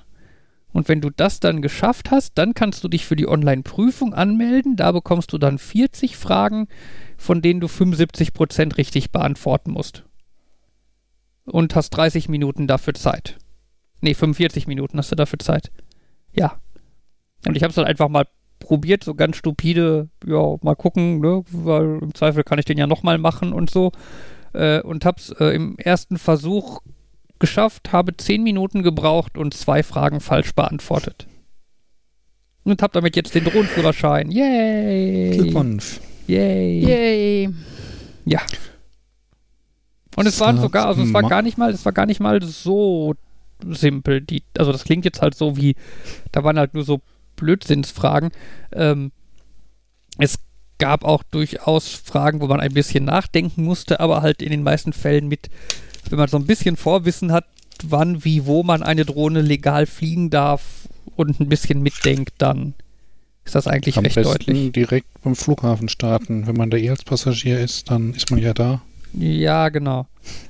Und 0.73 0.88
wenn 0.88 1.01
du 1.01 1.10
das 1.10 1.39
dann 1.39 1.62
geschafft 1.62 2.12
hast, 2.12 2.38
dann 2.38 2.53
kannst 2.53 2.84
du 2.84 2.88
dich 2.88 3.05
für 3.05 3.15
die 3.15 3.27
Online-Prüfung 3.27 4.13
anmelden. 4.13 4.75
Da 4.75 4.91
bekommst 4.91 5.34
du 5.34 5.38
dann 5.38 5.57
40 5.57 6.15
Fragen, 6.15 6.67
von 7.17 7.41
denen 7.41 7.60
du 7.60 7.67
75 7.67 8.34
Prozent 8.34 8.78
richtig 8.78 9.11
beantworten 9.11 9.72
musst. 9.72 10.03
Und 11.43 11.76
hast 11.76 11.89
30 11.91 12.30
Minuten 12.30 12.67
dafür 12.67 12.93
Zeit. 12.93 13.38
Nee, 14.02 14.14
45 14.14 14.68
Minuten 14.68 14.97
hast 14.97 15.12
du 15.12 15.16
dafür 15.16 15.39
Zeit. 15.39 15.72
Ja. 16.34 16.60
Und 17.45 17.56
ich 17.56 17.64
habe 17.64 17.70
es 17.70 17.76
dann 17.76 17.86
einfach 17.86 18.10
mal 18.10 18.26
probiert, 18.60 19.04
so 19.04 19.16
ganz 19.16 19.38
stupide, 19.38 20.10
ja, 20.26 20.58
mal 20.62 20.76
gucken, 20.76 21.20
ne, 21.20 21.43
weil 21.52 21.99
im 22.02 22.14
Zweifel 22.14 22.43
kann 22.43 22.60
ich 22.60 22.66
den 22.66 22.78
ja 22.78 22.88
nochmal 22.88 23.18
machen 23.18 23.54
und 23.54 23.70
so. 23.70 23.91
Äh, 24.54 24.82
und 24.82 25.06
hab's 25.06 25.30
äh, 25.39 25.56
im 25.56 25.78
ersten 25.78 26.18
Versuch 26.18 26.82
geschafft, 27.39 27.91
habe 27.91 28.16
10 28.16 28.43
Minuten 28.43 28.84
gebraucht 28.84 29.38
und 29.38 29.54
zwei 29.54 29.84
Fragen 29.84 30.20
falsch 30.20 30.54
beantwortet. 30.54 31.28
Und 32.64 32.82
hab 32.82 32.93
damit 32.93 33.16
jetzt 33.16 33.34
den 33.34 33.43
Drohnenführerschein. 33.43 34.30
Yay! 34.30 35.32
Glückwunsch. 35.38 35.99
Yay! 36.28 36.86
Yay! 36.86 37.49
Ja. 38.26 38.41
Und 40.16 40.28
es 40.28 40.39
waren 40.39 40.60
sogar, 40.60 40.88
also 40.88 41.02
es 41.02 41.14
war 41.14 41.24
gar 41.24 41.41
nicht 41.41 41.58
mal, 41.58 41.72
es 41.72 41.84
war 41.86 41.91
gar 41.91 42.06
nicht 42.06 42.20
mal 42.20 42.41
so 42.43 43.16
simpel. 43.70 44.22
Die, 44.22 44.43
also 44.57 44.72
das 44.72 44.84
klingt 44.84 45.05
jetzt 45.05 45.22
halt 45.22 45.36
so 45.36 45.57
wie, 45.57 45.76
da 46.32 46.43
waren 46.43 46.57
halt 46.57 46.74
nur 46.74 46.84
so 46.84 47.01
Blödsinnsfragen. 47.36 48.32
Ähm, 48.74 49.12
es 50.18 50.39
gab 50.78 51.03
auch 51.03 51.24
durchaus 51.24 51.89
Fragen, 51.93 52.41
wo 52.41 52.47
man 52.47 52.59
ein 52.59 52.74
bisschen 52.74 53.05
nachdenken 53.05 53.64
musste, 53.64 53.99
aber 53.99 54.22
halt 54.22 54.41
in 54.41 54.49
den 54.49 54.64
meisten 54.64 54.93
Fällen 54.93 55.28
mit, 55.28 55.49
wenn 56.09 56.18
man 56.18 56.28
so 56.28 56.38
ein 56.38 56.45
bisschen 56.47 56.76
Vorwissen 56.76 57.32
hat, 57.32 57.45
wann, 57.84 58.24
wie, 58.26 58.45
wo 58.45 58.64
man 58.64 58.84
eine 58.84 59.05
Drohne 59.05 59.41
legal 59.41 59.86
fliegen 59.86 60.30
darf 60.30 60.88
und 61.16 61.39
ein 61.39 61.49
bisschen 61.49 61.82
mitdenkt, 61.82 62.34
dann 62.39 62.74
ist 63.45 63.55
das 63.55 63.68
eigentlich 63.68 63.97
Am 63.97 64.03
recht 64.03 64.16
besten 64.16 64.32
deutlich. 64.32 64.72
direkt 64.72 65.07
beim 65.24 65.36
Flughafen 65.36 65.89
starten. 65.89 66.47
Wenn 66.47 66.55
man 66.55 66.70
da 66.70 66.78
eh 66.78 66.89
als 66.89 67.03
Passagier 67.03 67.59
ist, 67.59 67.89
dann 67.89 68.14
ist 68.14 68.30
man 68.30 68.39
ja 68.39 68.53
da. 68.53 68.82
Ja, 69.14 69.70
genau. 69.70 70.05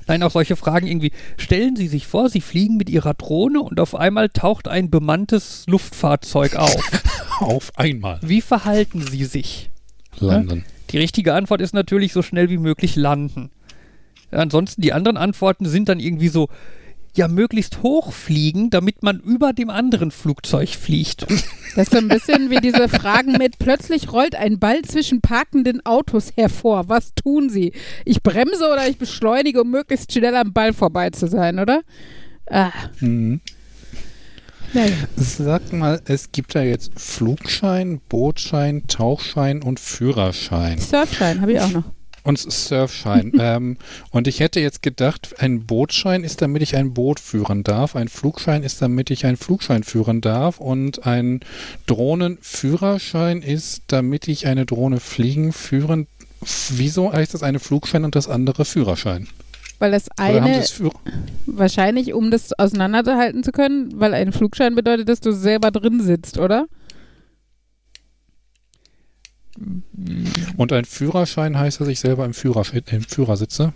Nein, 0.06 0.22
auch 0.22 0.30
solche 0.30 0.56
Fragen 0.56 0.86
irgendwie. 0.86 1.12
Stellen 1.36 1.76
Sie 1.76 1.88
sich 1.88 2.06
vor, 2.06 2.28
Sie 2.28 2.40
fliegen 2.40 2.76
mit 2.76 2.90
Ihrer 2.90 3.14
Drohne 3.14 3.60
und 3.60 3.80
auf 3.80 3.94
einmal 3.94 4.28
taucht 4.28 4.68
ein 4.68 4.90
bemanntes 4.90 5.64
Luftfahrzeug 5.66 6.56
auf. 6.56 6.76
auf 7.40 7.72
einmal. 7.76 8.18
Wie 8.22 8.40
verhalten 8.40 9.02
Sie 9.02 9.24
sich? 9.24 9.70
Landen. 10.18 10.58
Ja? 10.58 10.64
Die 10.90 10.98
richtige 10.98 11.34
Antwort 11.34 11.60
ist 11.60 11.74
natürlich 11.74 12.12
so 12.12 12.22
schnell 12.22 12.50
wie 12.50 12.58
möglich 12.58 12.96
landen. 12.96 13.50
Ansonsten 14.30 14.82
die 14.82 14.92
anderen 14.92 15.16
Antworten 15.16 15.66
sind 15.66 15.88
dann 15.88 16.00
irgendwie 16.00 16.28
so, 16.28 16.48
ja 17.14 17.28
möglichst 17.28 17.82
hoch 17.82 18.12
fliegen, 18.12 18.70
damit 18.70 19.02
man 19.02 19.20
über 19.20 19.52
dem 19.52 19.70
anderen 19.70 20.10
Flugzeug 20.10 20.70
fliegt. 20.70 21.26
Das 21.74 21.86
ist 21.86 21.92
so 21.92 21.98
ein 21.98 22.08
bisschen 22.08 22.50
wie 22.50 22.60
diese 22.60 22.88
Fragen 22.88 23.32
mit, 23.32 23.58
plötzlich 23.58 24.12
rollt 24.12 24.34
ein 24.34 24.58
Ball 24.58 24.82
zwischen 24.82 25.22
parkenden 25.22 25.84
Autos 25.86 26.32
hervor. 26.36 26.88
Was 26.88 27.14
tun 27.14 27.48
Sie? 27.48 27.72
Ich 28.04 28.22
bremse 28.22 28.70
oder 28.70 28.88
ich 28.88 28.98
beschleunige, 28.98 29.62
um 29.62 29.70
möglichst 29.70 30.12
schnell 30.12 30.36
am 30.36 30.52
Ball 30.52 30.74
vorbei 30.74 31.10
zu 31.10 31.28
sein, 31.28 31.58
oder? 31.58 31.80
Ah. 32.50 32.72
Mhm. 33.00 33.40
Naja. 34.74 34.96
Sag 35.16 35.72
mal, 35.72 36.00
es 36.06 36.32
gibt 36.32 36.54
ja 36.54 36.62
jetzt 36.62 36.92
Flugschein, 36.96 38.00
Bootschein, 38.08 38.86
Tauchschein 38.86 39.62
und 39.62 39.80
Führerschein. 39.80 40.78
Surfschein 40.78 41.40
habe 41.40 41.52
ich 41.52 41.60
auch 41.60 41.70
noch. 41.70 41.84
Und 42.22 42.38
Surfschein. 42.38 43.32
ähm, 43.38 43.76
und 44.10 44.28
ich 44.28 44.40
hätte 44.40 44.60
jetzt 44.60 44.82
gedacht, 44.82 45.34
ein 45.38 45.66
Bootschein 45.66 46.24
ist, 46.24 46.42
damit 46.42 46.62
ich 46.62 46.76
ein 46.76 46.94
Boot 46.94 47.20
führen 47.20 47.64
darf. 47.64 47.96
Ein 47.96 48.08
Flugschein 48.08 48.62
ist, 48.62 48.80
damit 48.82 49.10
ich 49.10 49.26
einen 49.26 49.36
Flugschein 49.36 49.82
führen 49.82 50.20
darf. 50.20 50.58
Und 50.58 51.06
ein 51.06 51.40
Drohnenführerschein 51.86 53.42
ist, 53.42 53.82
damit 53.88 54.28
ich 54.28 54.46
eine 54.46 54.66
Drohne 54.66 55.00
fliegen, 55.00 55.52
führen. 55.52 56.06
Wieso 56.70 57.12
heißt 57.12 57.34
das 57.34 57.42
eine 57.42 57.58
Flugschein 57.60 58.04
und 58.04 58.14
das 58.14 58.28
andere 58.28 58.64
Führerschein? 58.64 59.28
Weil 59.78 59.90
das 59.90 60.08
eine 60.16 60.62
wahrscheinlich, 61.46 62.14
um 62.14 62.30
das 62.30 62.52
auseinanderhalten 62.56 63.42
zu 63.42 63.50
können, 63.50 63.98
weil 63.98 64.14
ein 64.14 64.32
Flugschein 64.32 64.76
bedeutet, 64.76 65.08
dass 65.08 65.20
du 65.20 65.32
selber 65.32 65.72
drin 65.72 66.00
sitzt, 66.00 66.38
oder? 66.38 66.66
Und 70.56 70.72
ein 70.72 70.84
Führerschein 70.84 71.58
heißt, 71.58 71.80
dass 71.80 71.88
ich 71.88 72.00
selber 72.00 72.24
im, 72.24 72.34
Führerschein, 72.34 72.82
im 72.90 73.02
Führer 73.02 73.36
sitze? 73.36 73.72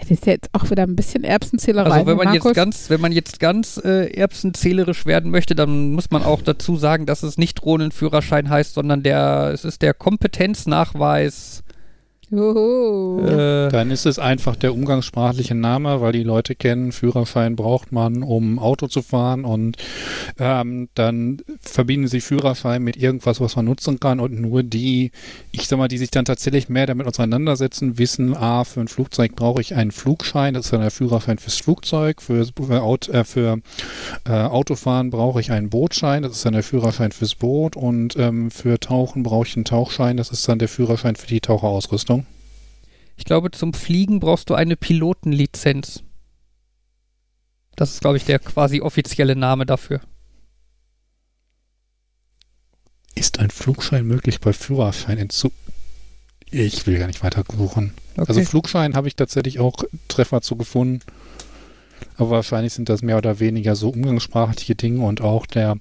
Das 0.00 0.10
ist 0.10 0.26
jetzt 0.26 0.48
auch 0.52 0.68
wieder 0.70 0.82
ein 0.82 0.96
bisschen 0.96 1.22
Erbsenzählerei. 1.22 1.90
Also 1.90 2.06
wenn 2.06 2.16
man 2.16 2.26
Markus. 2.26 2.44
jetzt 2.44 2.54
ganz, 2.54 2.90
wenn 2.90 3.00
man 3.00 3.12
jetzt 3.12 3.38
ganz 3.38 3.80
äh, 3.84 4.12
erbsenzählerisch 4.12 5.06
werden 5.06 5.30
möchte, 5.30 5.54
dann 5.54 5.92
muss 5.92 6.10
man 6.10 6.24
auch 6.24 6.42
dazu 6.42 6.76
sagen, 6.76 7.06
dass 7.06 7.22
es 7.22 7.38
nicht 7.38 7.54
Drohnenführerschein 7.62 8.50
heißt, 8.50 8.74
sondern 8.74 9.02
der, 9.02 9.50
es 9.54 9.64
ist 9.64 9.80
der 9.80 9.94
Kompetenznachweis 9.94 11.61
äh, 12.32 13.68
Dann 13.68 13.90
ist 13.90 14.06
es 14.06 14.18
einfach 14.18 14.56
der 14.56 14.72
umgangssprachliche 14.72 15.54
Name, 15.54 16.00
weil 16.00 16.12
die 16.12 16.22
Leute 16.22 16.54
kennen, 16.54 16.92
Führerschein 16.92 17.56
braucht 17.56 17.92
man, 17.92 18.22
um 18.22 18.58
Auto 18.58 18.86
zu 18.86 19.02
fahren 19.02 19.44
und 19.44 19.76
ähm, 20.38 20.88
dann 20.94 21.42
verbinden 21.60 22.08
sie 22.08 22.22
Führerschein 22.22 22.82
mit 22.82 22.96
irgendwas, 22.96 23.40
was 23.40 23.56
man 23.56 23.66
nutzen 23.66 24.00
kann 24.00 24.18
und 24.18 24.40
nur 24.40 24.62
die, 24.62 25.10
ich 25.50 25.68
sag 25.68 25.78
mal, 25.78 25.88
die 25.88 25.98
sich 25.98 26.10
dann 26.10 26.24
tatsächlich 26.24 26.70
mehr 26.70 26.86
damit 26.86 27.06
auseinandersetzen, 27.06 27.98
wissen, 27.98 28.34
ah, 28.34 28.64
für 28.64 28.80
ein 28.80 28.88
Flugzeug 28.88 29.36
brauche 29.36 29.60
ich 29.60 29.74
einen 29.74 29.92
Flugschein, 29.92 30.54
das 30.54 30.66
ist 30.66 30.72
dann 30.72 30.80
der 30.80 30.90
Führerschein 30.90 31.36
fürs 31.38 31.56
Flugzeug, 31.56 32.22
für, 32.22 32.46
für, 32.46 32.82
Auto, 32.82 33.12
äh, 33.12 33.24
für 33.24 33.58
äh, 34.26 34.32
Autofahren 34.32 35.10
brauche 35.10 35.40
ich 35.40 35.52
einen 35.52 35.68
Bootschein, 35.68 36.22
das 36.22 36.32
ist 36.32 36.46
dann 36.46 36.54
der 36.54 36.62
Führerschein 36.62 37.12
fürs 37.12 37.34
Boot 37.34 37.76
und 37.76 38.16
ähm, 38.16 38.50
für 38.50 38.80
Tauchen 38.80 39.22
brauche 39.22 39.46
ich 39.46 39.56
einen 39.56 39.66
Tauchschein, 39.66 40.16
das 40.16 40.30
ist 40.30 40.48
dann 40.48 40.58
der 40.58 40.68
Führerschein 40.68 41.16
für 41.16 41.26
die 41.26 41.40
Taucherausrüstung. 41.40 42.21
Ich 43.16 43.24
glaube, 43.24 43.50
zum 43.50 43.74
Fliegen 43.74 44.20
brauchst 44.20 44.50
du 44.50 44.54
eine 44.54 44.76
Pilotenlizenz. 44.76 46.02
Das 47.76 47.94
ist, 47.94 48.00
glaube 48.00 48.16
ich, 48.16 48.24
der 48.24 48.38
quasi 48.38 48.80
offizielle 48.80 49.36
Name 49.36 49.66
dafür. 49.66 50.00
Ist 53.14 53.38
ein 53.38 53.50
Flugschein 53.50 54.06
möglich 54.06 54.40
bei 54.40 54.52
Führerscheinentzug? 54.52 55.52
Ich 56.50 56.86
will 56.86 56.98
gar 56.98 57.06
nicht 57.06 57.22
weiter 57.22 57.44
suchen. 57.56 57.94
Okay. 58.16 58.24
Also 58.28 58.42
Flugschein 58.42 58.94
habe 58.94 59.08
ich 59.08 59.16
tatsächlich 59.16 59.58
auch 59.58 59.84
Treffer 60.08 60.42
zu 60.42 60.56
gefunden. 60.56 61.00
Aber 62.16 62.30
wahrscheinlich 62.30 62.74
sind 62.74 62.88
das 62.88 63.02
mehr 63.02 63.16
oder 63.16 63.40
weniger 63.40 63.74
so 63.74 63.88
umgangssprachliche 63.88 64.74
Dinge 64.74 65.04
und 65.04 65.22
auch 65.22 65.46
der 65.46 65.76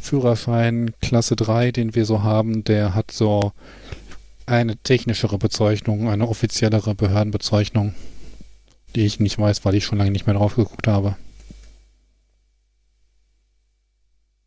Führerschein 0.00 0.92
Klasse 1.00 1.36
3, 1.36 1.72
den 1.72 1.94
wir 1.94 2.04
so 2.04 2.22
haben, 2.22 2.64
der 2.64 2.94
hat 2.94 3.10
so 3.10 3.52
eine 4.48 4.76
technischere 4.76 5.38
Bezeichnung, 5.38 6.08
eine 6.08 6.28
offiziellere 6.28 6.94
Behördenbezeichnung, 6.94 7.94
die 8.94 9.04
ich 9.04 9.20
nicht 9.20 9.38
weiß, 9.38 9.64
weil 9.64 9.74
ich 9.74 9.84
schon 9.84 9.98
lange 9.98 10.10
nicht 10.10 10.26
mehr 10.26 10.34
drauf 10.34 10.56
geguckt 10.56 10.86
habe. 10.86 11.16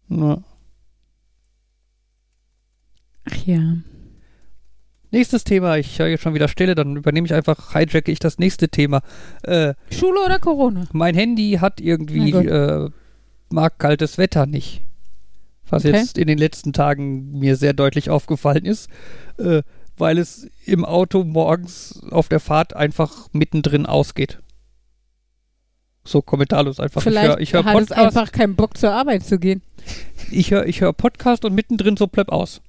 Ja. 0.10 0.44
Ach 3.26 3.36
ja. 3.46 3.78
Nächstes 5.12 5.44
Thema, 5.44 5.78
ich 5.78 6.00
höre 6.00 6.08
jetzt 6.08 6.22
schon 6.22 6.34
wieder 6.34 6.48
Stille, 6.48 6.74
dann 6.74 6.96
übernehme 6.96 7.26
ich 7.26 7.34
einfach, 7.34 7.74
hijacke 7.74 8.12
ich 8.12 8.20
das 8.20 8.40
nächste 8.40 8.70
Thema. 8.70 9.02
Äh, 9.44 9.74
Schule 9.92 10.22
oder 10.26 10.40
Corona? 10.40 10.88
Mein 10.94 11.16
Handy 11.16 11.58
hat 11.60 11.82
irgendwie, 11.82 12.32
äh, 12.32 12.90
mag 13.50 13.78
kaltes 13.78 14.18
Wetter 14.18 14.46
nicht. 14.46 14.82
Was 15.70 15.86
okay. 15.86 15.96
jetzt 15.96 16.18
in 16.18 16.28
den 16.28 16.38
letzten 16.38 16.74
Tagen 16.74 17.40
mir 17.40 17.56
sehr 17.56 17.74
deutlich 17.74 18.10
aufgefallen 18.10 18.66
ist. 18.66 18.90
Äh, 19.38 19.64
weil 20.02 20.18
es 20.18 20.50
im 20.66 20.84
Auto 20.84 21.24
morgens 21.24 22.02
auf 22.10 22.28
der 22.28 22.40
Fahrt 22.40 22.76
einfach 22.76 23.28
mittendrin 23.34 23.86
ausgeht. 23.86 24.40
So 26.04 26.24
kommentarlos 26.24 26.80
einfach. 26.80 27.04
Vielleicht 27.04 27.40
ich 27.40 27.54
hör, 27.54 27.62
ich 27.62 27.66
hör 27.66 27.74
hat 27.74 27.84
es 27.84 27.92
einfach 27.92 28.32
keinen 28.32 28.56
Bock 28.56 28.78
zur 28.78 28.92
Arbeit 28.92 29.24
zu 29.24 29.38
gehen. 29.38 29.62
Ich 30.32 30.50
höre 30.50 30.66
ich 30.66 30.82
hör 30.82 30.92
Podcast 30.92 31.46
und 31.46 31.54
mittendrin 31.54 31.98
so 31.98 32.08
plepp 32.08 32.30
aus. 32.30 32.62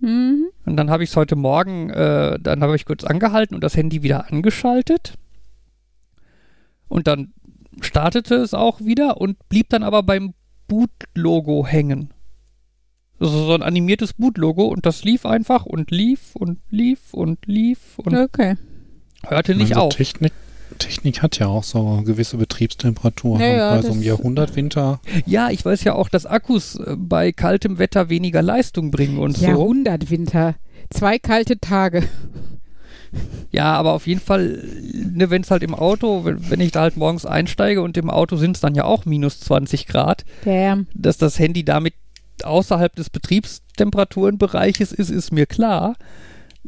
Mhm. 0.00 0.50
Und 0.66 0.76
dann 0.76 0.90
habe 0.90 1.02
ich 1.02 1.10
es 1.10 1.16
heute 1.16 1.34
Morgen, 1.34 1.88
äh, 1.88 2.38
dann 2.38 2.62
habe 2.62 2.76
ich 2.76 2.84
kurz 2.84 3.04
angehalten 3.04 3.54
und 3.54 3.64
das 3.64 3.74
Handy 3.74 4.02
wieder 4.02 4.30
angeschaltet. 4.30 5.14
Und 6.88 7.06
dann 7.06 7.32
startete 7.80 8.34
es 8.34 8.52
auch 8.52 8.80
wieder 8.80 9.18
und 9.18 9.48
blieb 9.48 9.70
dann 9.70 9.82
aber 9.82 10.02
beim 10.02 10.34
Boot-Logo 10.68 11.66
hängen. 11.66 12.13
Also 13.24 13.46
so 13.46 13.54
ein 13.54 13.62
animiertes 13.62 14.12
Boot-Logo 14.12 14.64
und 14.64 14.84
das 14.86 15.04
lief 15.04 15.24
einfach 15.24 15.64
und 15.64 15.90
lief 15.90 16.34
und 16.34 16.58
lief 16.70 17.12
und 17.12 17.38
lief 17.46 17.78
und 17.96 18.14
okay. 18.14 18.56
hörte 19.26 19.54
nicht 19.54 19.76
also 19.76 19.86
auf. 19.86 19.94
Technik, 19.94 20.32
Technik 20.78 21.22
hat 21.22 21.38
ja 21.38 21.46
auch 21.46 21.64
so 21.64 22.02
gewisse 22.04 22.36
Betriebstemperaturen. 22.36 23.40
Ja, 23.40 23.48
ja, 23.48 23.70
also 23.70 23.92
im 23.92 24.02
Jahrhundertwinter. 24.02 25.00
Ja, 25.24 25.50
ich 25.50 25.64
weiß 25.64 25.84
ja 25.84 25.94
auch, 25.94 26.08
dass 26.08 26.26
Akkus 26.26 26.76
äh, 26.76 26.96
bei 26.98 27.32
kaltem 27.32 27.78
Wetter 27.78 28.10
weniger 28.10 28.42
Leistung 28.42 28.90
bringen 28.90 29.18
und 29.18 29.38
so. 29.38 29.46
Jahrhundertwinter. 29.46 30.56
Zwei 30.90 31.18
kalte 31.18 31.58
Tage. 31.58 32.04
Ja, 33.50 33.74
aber 33.74 33.92
auf 33.92 34.06
jeden 34.06 34.20
Fall, 34.20 34.62
ne, 34.92 35.30
wenn 35.30 35.42
es 35.42 35.50
halt 35.50 35.62
im 35.62 35.74
Auto, 35.74 36.24
wenn, 36.24 36.50
wenn, 36.50 36.60
ich 36.60 36.72
da 36.72 36.80
halt 36.80 36.96
morgens 36.96 37.24
einsteige 37.24 37.80
und 37.80 37.96
im 37.96 38.10
Auto 38.10 38.36
sind 38.36 38.56
es 38.56 38.60
dann 38.60 38.74
ja 38.74 38.84
auch 38.84 39.04
minus 39.04 39.38
20 39.40 39.86
Grad, 39.86 40.24
Damn. 40.44 40.88
dass 40.92 41.18
das 41.18 41.38
Handy 41.38 41.64
damit 41.64 41.94
außerhalb 42.44 42.94
des 42.94 43.10
Betriebstemperaturenbereiches 43.10 44.92
ist, 44.92 45.10
ist 45.10 45.32
mir 45.32 45.46
klar. 45.46 45.96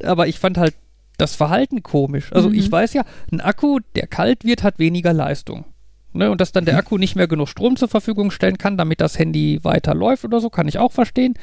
Aber 0.02 0.26
ich 0.26 0.38
fand 0.38 0.58
halt 0.58 0.74
das 1.18 1.34
Verhalten 1.34 1.82
komisch. 1.82 2.32
Also 2.32 2.48
mhm. 2.48 2.56
ich 2.56 2.70
weiß 2.70 2.92
ja, 2.92 3.04
ein 3.32 3.40
Akku, 3.40 3.80
der 3.94 4.06
kalt 4.06 4.44
wird, 4.44 4.62
hat 4.62 4.78
weniger 4.78 5.12
Leistung. 5.12 5.64
Ne, 6.12 6.30
und 6.30 6.40
dass 6.40 6.52
dann 6.52 6.64
der 6.64 6.74
mhm. 6.74 6.80
Akku 6.80 6.96
nicht 6.96 7.14
mehr 7.14 7.28
genug 7.28 7.48
Strom 7.48 7.76
zur 7.76 7.88
Verfügung 7.88 8.30
stellen 8.30 8.56
kann, 8.56 8.78
damit 8.78 9.02
das 9.02 9.18
Handy 9.18 9.60
weiterläuft 9.62 10.24
oder 10.24 10.40
so, 10.40 10.48
kann 10.48 10.66
ich 10.66 10.78
auch 10.78 10.92
verstehen. 10.92 11.34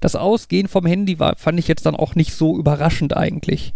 Das 0.00 0.16
Ausgehen 0.16 0.68
vom 0.68 0.86
Handy 0.86 1.18
war, 1.18 1.36
fand 1.36 1.58
ich 1.58 1.68
jetzt 1.68 1.84
dann 1.84 1.94
auch 1.94 2.14
nicht 2.14 2.32
so 2.32 2.56
überraschend 2.58 3.14
eigentlich. 3.14 3.74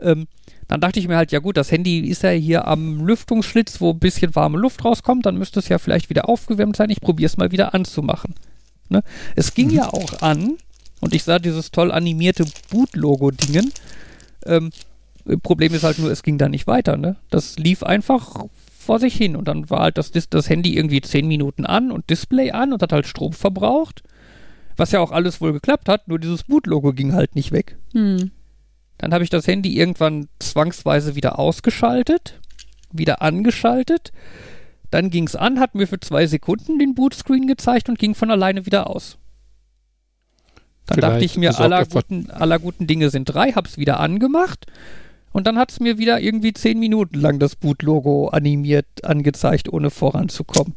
Ähm, 0.00 0.26
dann 0.68 0.80
dachte 0.80 1.00
ich 1.00 1.08
mir 1.08 1.16
halt, 1.16 1.32
ja 1.32 1.40
gut, 1.40 1.58
das 1.58 1.70
Handy 1.70 1.98
ist 1.98 2.22
ja 2.22 2.30
hier 2.30 2.66
am 2.66 3.04
Lüftungsschlitz, 3.04 3.80
wo 3.80 3.90
ein 3.90 3.98
bisschen 3.98 4.34
warme 4.34 4.56
Luft 4.56 4.84
rauskommt, 4.84 5.26
dann 5.26 5.36
müsste 5.36 5.58
es 5.58 5.68
ja 5.68 5.78
vielleicht 5.78 6.08
wieder 6.08 6.28
aufgewärmt 6.28 6.76
sein. 6.76 6.88
Ich 6.88 7.00
probiere 7.00 7.26
es 7.26 7.36
mal 7.36 7.50
wieder 7.50 7.74
anzumachen. 7.74 8.34
Ne? 8.90 9.02
Es 9.36 9.54
ging 9.54 9.68
mhm. 9.68 9.74
ja 9.74 9.88
auch 9.88 10.20
an, 10.22 10.58
und 11.00 11.14
ich 11.14 11.24
sah 11.24 11.38
dieses 11.38 11.70
toll 11.70 11.90
animierte 11.90 12.44
Boot-Logo-Dingen. 12.70 13.72
Ähm, 14.46 14.70
Problem 15.42 15.74
ist 15.74 15.82
halt 15.82 15.98
nur, 15.98 16.10
es 16.10 16.22
ging 16.22 16.38
da 16.38 16.48
nicht 16.48 16.66
weiter. 16.66 16.96
Ne? 16.96 17.16
Das 17.30 17.58
lief 17.58 17.82
einfach 17.82 18.44
vor 18.78 18.98
sich 18.98 19.14
hin 19.14 19.36
und 19.36 19.48
dann 19.48 19.70
war 19.70 19.80
halt 19.80 19.98
das, 19.98 20.10
das 20.12 20.48
Handy 20.48 20.76
irgendwie 20.76 21.00
10 21.00 21.26
Minuten 21.26 21.66
an 21.66 21.90
und 21.90 22.08
Display 22.10 22.50
an 22.50 22.72
und 22.72 22.82
hat 22.82 22.92
halt 22.92 23.06
Strom 23.06 23.32
verbraucht. 23.32 24.02
Was 24.76 24.92
ja 24.92 25.00
auch 25.00 25.12
alles 25.12 25.40
wohl 25.40 25.52
geklappt 25.52 25.88
hat, 25.88 26.08
nur 26.08 26.18
dieses 26.18 26.44
Boot-Logo 26.44 26.92
ging 26.92 27.12
halt 27.12 27.34
nicht 27.34 27.52
weg. 27.52 27.76
Hm. 27.92 28.30
Dann 28.98 29.14
habe 29.14 29.24
ich 29.24 29.30
das 29.30 29.46
Handy 29.46 29.78
irgendwann 29.78 30.28
zwangsweise 30.38 31.16
wieder 31.16 31.38
ausgeschaltet, 31.38 32.40
wieder 32.92 33.22
angeschaltet 33.22 34.12
dann 34.90 35.10
ging 35.10 35.26
es 35.26 35.36
an, 35.36 35.60
hat 35.60 35.74
mir 35.74 35.86
für 35.86 36.00
zwei 36.00 36.26
Sekunden 36.26 36.78
den 36.78 36.94
Bootscreen 36.94 37.46
gezeigt 37.46 37.88
und 37.88 37.98
ging 37.98 38.14
von 38.14 38.30
alleine 38.30 38.66
wieder 38.66 38.88
aus. 38.88 39.18
Dann 40.86 40.98
Vielleicht 40.98 41.12
dachte 41.12 41.24
ich 41.24 41.36
mir, 41.36 41.58
aller 41.58 41.84
guten, 41.84 42.30
aller 42.30 42.58
guten 42.58 42.86
Dinge 42.86 43.10
sind 43.10 43.26
drei, 43.26 43.52
hab's 43.52 43.78
wieder 43.78 44.00
angemacht 44.00 44.66
Und 45.32 45.46
dann 45.46 45.56
hat 45.56 45.70
es 45.70 45.78
mir 45.78 45.98
wieder 45.98 46.20
irgendwie 46.20 46.52
zehn 46.52 46.80
Minuten 46.80 47.20
lang 47.20 47.38
das 47.38 47.54
Boot-Logo 47.54 48.28
animiert 48.28 48.86
angezeigt, 49.04 49.72
ohne 49.72 49.90
voranzukommen. 49.90 50.74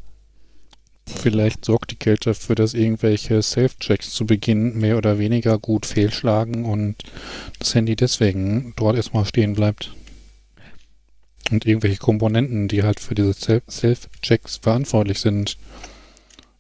Vielleicht 1.05 1.65
sorgt 1.65 1.91
die 1.91 1.95
Kälte 1.97 2.29
dafür, 2.29 2.55
dass 2.55 2.73
irgendwelche 2.73 3.41
Safe-Checks 3.41 4.11
zu 4.11 4.25
Beginn 4.25 4.77
mehr 4.77 4.97
oder 4.97 5.17
weniger 5.19 5.57
gut 5.57 5.85
fehlschlagen 5.85 6.65
und 6.65 6.95
das 7.59 7.75
Handy 7.75 7.95
deswegen 7.95 8.73
dort 8.77 8.95
erstmal 8.95 9.25
stehen 9.25 9.53
bleibt. 9.53 9.93
Und 11.51 11.65
irgendwelche 11.65 11.97
Komponenten, 11.97 12.67
die 12.67 12.83
halt 12.83 12.99
für 12.99 13.15
diese 13.15 13.33
Self-Checks 13.33 14.57
verantwortlich 14.57 15.19
sind, 15.19 15.57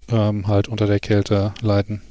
ähm, 0.09 0.47
halt 0.47 0.67
unter 0.67 0.87
der 0.87 0.99
Kälte 0.99 1.53
leiden. 1.61 2.01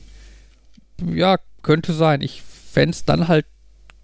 Ja, 1.05 1.37
könnte 1.63 1.93
sein. 1.93 2.23
Ich 2.23 2.43
fände 2.43 2.91
es 2.91 3.05
dann 3.05 3.29
halt 3.29 3.47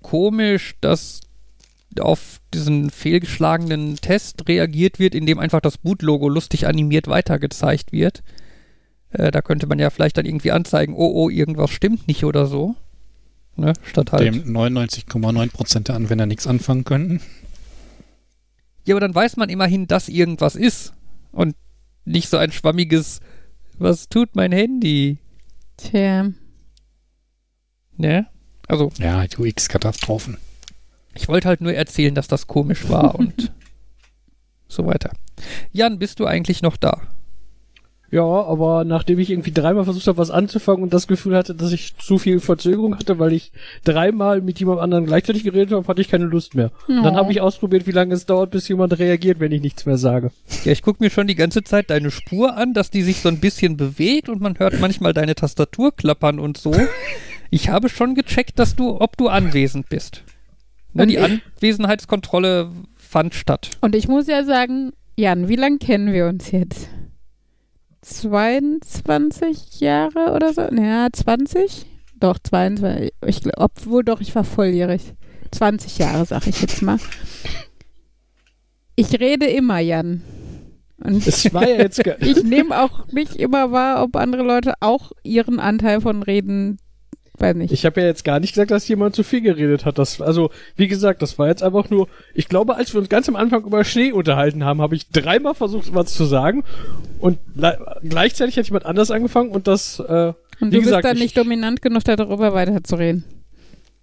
komisch, 0.02 0.74
dass 0.80 1.20
auf 1.98 2.40
diesen 2.54 2.90
fehlgeschlagenen 2.90 3.96
Test 3.96 4.46
reagiert 4.48 4.98
wird, 4.98 5.14
indem 5.14 5.38
einfach 5.38 5.60
das 5.60 5.78
Boot-Logo 5.78 6.28
lustig 6.28 6.66
animiert 6.66 7.08
weitergezeigt 7.08 7.92
wird. 7.92 8.22
Äh, 9.10 9.30
da 9.30 9.40
könnte 9.40 9.66
man 9.66 9.78
ja 9.78 9.90
vielleicht 9.90 10.18
dann 10.18 10.26
irgendwie 10.26 10.52
anzeigen, 10.52 10.94
oh, 10.94 11.10
oh, 11.14 11.30
irgendwas 11.30 11.70
stimmt 11.70 12.06
nicht 12.06 12.24
oder 12.24 12.46
so. 12.46 12.76
Ne? 13.56 13.72
Statt 13.82 14.12
halt. 14.12 14.22
Dem 14.22 14.44
99,9% 14.44 15.80
der 15.80 15.96
Anwender 15.96 16.26
nichts 16.26 16.46
anfangen 16.46 16.84
könnten. 16.84 17.20
Ja, 18.88 18.94
aber 18.94 19.00
dann 19.00 19.14
weiß 19.14 19.36
man 19.36 19.50
immerhin, 19.50 19.86
dass 19.86 20.08
irgendwas 20.08 20.56
ist. 20.56 20.94
Und 21.30 21.54
nicht 22.06 22.30
so 22.30 22.38
ein 22.38 22.52
schwammiges, 22.52 23.20
was 23.76 24.08
tut 24.08 24.34
mein 24.34 24.50
Handy? 24.50 25.18
Tja. 25.76 26.30
Ne? 27.98 28.26
Also. 28.66 28.90
Ja, 28.98 29.26
UX-Katastrophen. 29.36 30.38
Ich 31.14 31.28
wollte 31.28 31.48
halt 31.48 31.60
nur 31.60 31.74
erzählen, 31.74 32.14
dass 32.14 32.28
das 32.28 32.46
komisch 32.46 32.88
war 32.88 33.14
und 33.18 33.52
so 34.68 34.86
weiter. 34.86 35.10
Jan, 35.70 35.98
bist 35.98 36.18
du 36.18 36.24
eigentlich 36.24 36.62
noch 36.62 36.78
da? 36.78 37.02
Ja, 38.10 38.22
aber 38.22 38.84
nachdem 38.84 39.18
ich 39.18 39.30
irgendwie 39.30 39.52
dreimal 39.52 39.84
versucht 39.84 40.06
habe, 40.06 40.16
was 40.16 40.30
anzufangen 40.30 40.82
und 40.82 40.94
das 40.94 41.06
Gefühl 41.06 41.36
hatte, 41.36 41.54
dass 41.54 41.72
ich 41.72 41.94
zu 41.98 42.16
viel 42.16 42.40
Verzögerung 42.40 42.96
hatte, 42.98 43.18
weil 43.18 43.34
ich 43.34 43.52
dreimal 43.84 44.40
mit 44.40 44.58
jemand 44.60 44.80
anderem 44.80 45.04
gleichzeitig 45.04 45.44
geredet 45.44 45.72
habe, 45.72 45.86
hatte 45.86 46.00
ich 46.00 46.08
keine 46.08 46.24
Lust 46.24 46.54
mehr. 46.54 46.70
Und 46.86 47.02
dann 47.02 47.16
habe 47.16 47.30
ich 47.32 47.42
ausprobiert, 47.42 47.86
wie 47.86 47.92
lange 47.92 48.14
es 48.14 48.24
dauert, 48.24 48.50
bis 48.50 48.66
jemand 48.68 48.98
reagiert, 48.98 49.40
wenn 49.40 49.52
ich 49.52 49.60
nichts 49.60 49.84
mehr 49.84 49.98
sage. 49.98 50.30
Ja, 50.64 50.72
ich 50.72 50.82
gucke 50.82 51.04
mir 51.04 51.10
schon 51.10 51.26
die 51.26 51.34
ganze 51.34 51.62
Zeit 51.62 51.90
deine 51.90 52.10
Spur 52.10 52.56
an, 52.56 52.72
dass 52.72 52.90
die 52.90 53.02
sich 53.02 53.20
so 53.20 53.28
ein 53.28 53.40
bisschen 53.40 53.76
bewegt 53.76 54.30
und 54.30 54.40
man 54.40 54.58
hört 54.58 54.80
manchmal 54.80 55.12
deine 55.12 55.34
Tastatur 55.34 55.94
klappern 55.94 56.38
und 56.38 56.56
so. 56.56 56.74
Ich 57.50 57.68
habe 57.68 57.90
schon 57.90 58.14
gecheckt, 58.14 58.58
dass 58.58 58.74
du, 58.74 59.00
ob 59.00 59.18
du 59.18 59.28
anwesend 59.28 59.88
bist. 59.90 60.22
Ne, 60.94 61.06
die 61.06 61.18
Anwesenheitskontrolle 61.18 62.70
fand 62.96 63.34
statt. 63.34 63.70
Und 63.80 63.94
ich 63.94 64.08
muss 64.08 64.26
ja 64.26 64.44
sagen, 64.44 64.92
Jan, 65.16 65.48
wie 65.48 65.56
lange 65.56 65.78
kennen 65.78 66.12
wir 66.12 66.26
uns 66.26 66.50
jetzt? 66.50 66.88
22 68.08 69.80
Jahre 69.80 70.32
oder 70.34 70.52
so? 70.52 70.62
Naja, 70.70 71.08
20? 71.12 71.86
Doch, 72.16 72.38
22. 72.38 73.12
Ich, 73.26 73.40
obwohl 73.56 74.04
doch, 74.04 74.20
ich 74.20 74.34
war 74.34 74.44
volljährig. 74.44 75.14
20 75.52 75.98
Jahre, 75.98 76.24
sag 76.24 76.46
ich 76.46 76.60
jetzt 76.60 76.82
mal. 76.82 76.98
Ich 78.96 79.20
rede 79.20 79.46
immer, 79.46 79.78
Jan. 79.78 80.22
Und 81.02 81.26
das 81.26 81.52
war 81.54 81.68
ja 81.68 81.76
jetzt 81.76 82.00
ich 82.20 82.42
nehme 82.42 82.82
auch 82.82 83.06
nicht 83.12 83.36
immer 83.36 83.70
wahr, 83.70 84.02
ob 84.02 84.16
andere 84.16 84.42
Leute 84.42 84.74
auch 84.80 85.12
ihren 85.22 85.60
Anteil 85.60 86.00
von 86.00 86.22
Reden 86.22 86.78
Weiß 87.38 87.54
nicht. 87.54 87.72
Ich 87.72 87.86
habe 87.86 88.00
ja 88.00 88.06
jetzt 88.06 88.24
gar 88.24 88.40
nicht 88.40 88.54
gesagt, 88.54 88.70
dass 88.70 88.88
jemand 88.88 89.14
zu 89.14 89.22
viel 89.22 89.40
geredet 89.40 89.84
hat. 89.84 89.98
Das, 89.98 90.20
also, 90.20 90.50
wie 90.76 90.88
gesagt, 90.88 91.22
das 91.22 91.38
war 91.38 91.48
jetzt 91.48 91.62
einfach 91.62 91.88
nur, 91.88 92.08
ich 92.34 92.48
glaube, 92.48 92.74
als 92.74 92.92
wir 92.92 93.00
uns 93.00 93.08
ganz 93.08 93.28
am 93.28 93.36
Anfang 93.36 93.64
über 93.64 93.84
Schnee 93.84 94.10
unterhalten 94.10 94.64
haben, 94.64 94.82
habe 94.82 94.96
ich 94.96 95.08
dreimal 95.10 95.54
versucht, 95.54 95.94
was 95.94 96.12
zu 96.14 96.24
sagen. 96.24 96.64
Und 97.20 97.38
gleichzeitig 98.08 98.58
hat 98.58 98.66
jemand 98.66 98.86
anders 98.86 99.10
angefangen 99.10 99.50
und 99.50 99.68
das, 99.68 100.00
äh, 100.00 100.32
Und 100.60 100.74
du 100.74 100.80
gesagt, 100.80 101.02
bist 101.02 101.04
dann 101.04 101.18
nicht 101.18 101.36
dominant 101.36 101.80
genug, 101.80 102.02
darüber 102.04 102.54
weiterzureden. 102.54 103.24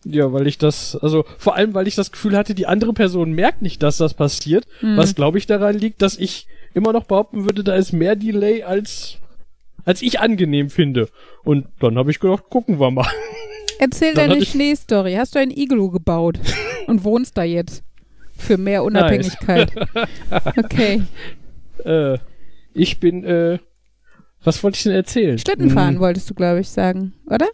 Ja, 0.05 0.31
weil 0.31 0.45
ich 0.45 0.57
das, 0.57 0.95
also 0.95 1.25
vor 1.37 1.55
allem, 1.55 1.73
weil 1.73 1.87
ich 1.87 1.95
das 1.95 2.11
Gefühl 2.11 2.37
hatte, 2.37 2.53
die 2.53 2.67
andere 2.67 2.93
Person 2.93 3.31
merkt 3.31 3.63
nicht, 3.63 3.81
dass 3.81 3.97
das 3.97 4.13
passiert. 4.13 4.65
Mhm. 4.81 4.97
Was 4.97 5.15
glaube 5.15 5.39
ich 5.39 5.47
daran 5.47 5.77
liegt, 5.77 6.01
dass 6.01 6.17
ich 6.17 6.47
immer 6.75 6.93
noch 6.93 7.05
behaupten 7.05 7.45
würde, 7.45 7.63
da 7.63 7.73
ist 7.73 7.91
mehr 7.91 8.15
Delay 8.15 8.63
als 8.63 9.17
als 9.85 10.01
ich 10.01 10.19
angenehm 10.19 10.69
finde. 10.69 11.09
Und 11.43 11.67
dann 11.79 11.97
habe 11.97 12.11
ich 12.11 12.19
gedacht, 12.19 12.45
gucken 12.49 12.79
wir 12.79 12.91
mal. 12.91 13.07
Erzähl 13.79 14.13
dann 14.13 14.29
deine 14.29 14.45
Schneestory. 14.45 15.13
Hast 15.13 15.35
du 15.35 15.39
ein 15.39 15.51
Iglu 15.51 15.91
gebaut 15.91 16.39
und 16.87 17.03
wohnst 17.03 17.37
da 17.37 17.43
jetzt? 17.43 17.83
Für 18.37 18.57
mehr 18.57 18.83
Unabhängigkeit. 18.83 19.71
okay. 20.57 21.03
Äh, 21.85 22.17
ich 22.73 22.99
bin, 22.99 23.23
äh, 23.23 23.59
was 24.43 24.61
wollte 24.61 24.77
ich 24.77 24.83
denn 24.83 24.91
erzählen? 24.91 25.37
Schlittenfahren 25.37 25.95
hm. 25.95 26.01
wolltest 26.01 26.29
du, 26.29 26.33
glaube 26.33 26.59
ich, 26.59 26.69
sagen, 26.69 27.13
oder? 27.27 27.47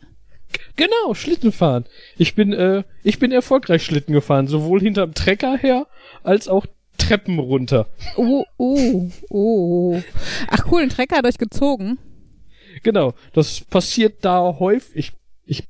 Genau, 0.75 1.13
Schlittenfahren. 1.13 1.85
Ich 2.17 2.35
bin, 2.35 2.51
äh, 2.51 2.83
ich 3.03 3.19
bin 3.19 3.31
erfolgreich 3.31 3.83
Schlitten 3.83 4.13
gefahren, 4.13 4.47
sowohl 4.47 4.81
hinterm 4.81 5.13
Trecker 5.13 5.55
her 5.57 5.87
als 6.23 6.47
auch 6.47 6.65
Treppen 6.97 7.39
runter. 7.39 7.87
Oh, 8.15 8.43
oh, 8.57 9.09
oh. 9.29 10.01
Ach 10.49 10.65
cool, 10.71 10.81
ein 10.81 10.89
Trecker 10.89 11.17
hat 11.17 11.25
euch 11.25 11.37
gezogen. 11.37 11.99
Genau, 12.83 13.13
das 13.33 13.61
passiert 13.61 14.23
da 14.23 14.57
häufig. 14.59 15.13
Ich, 15.45 15.63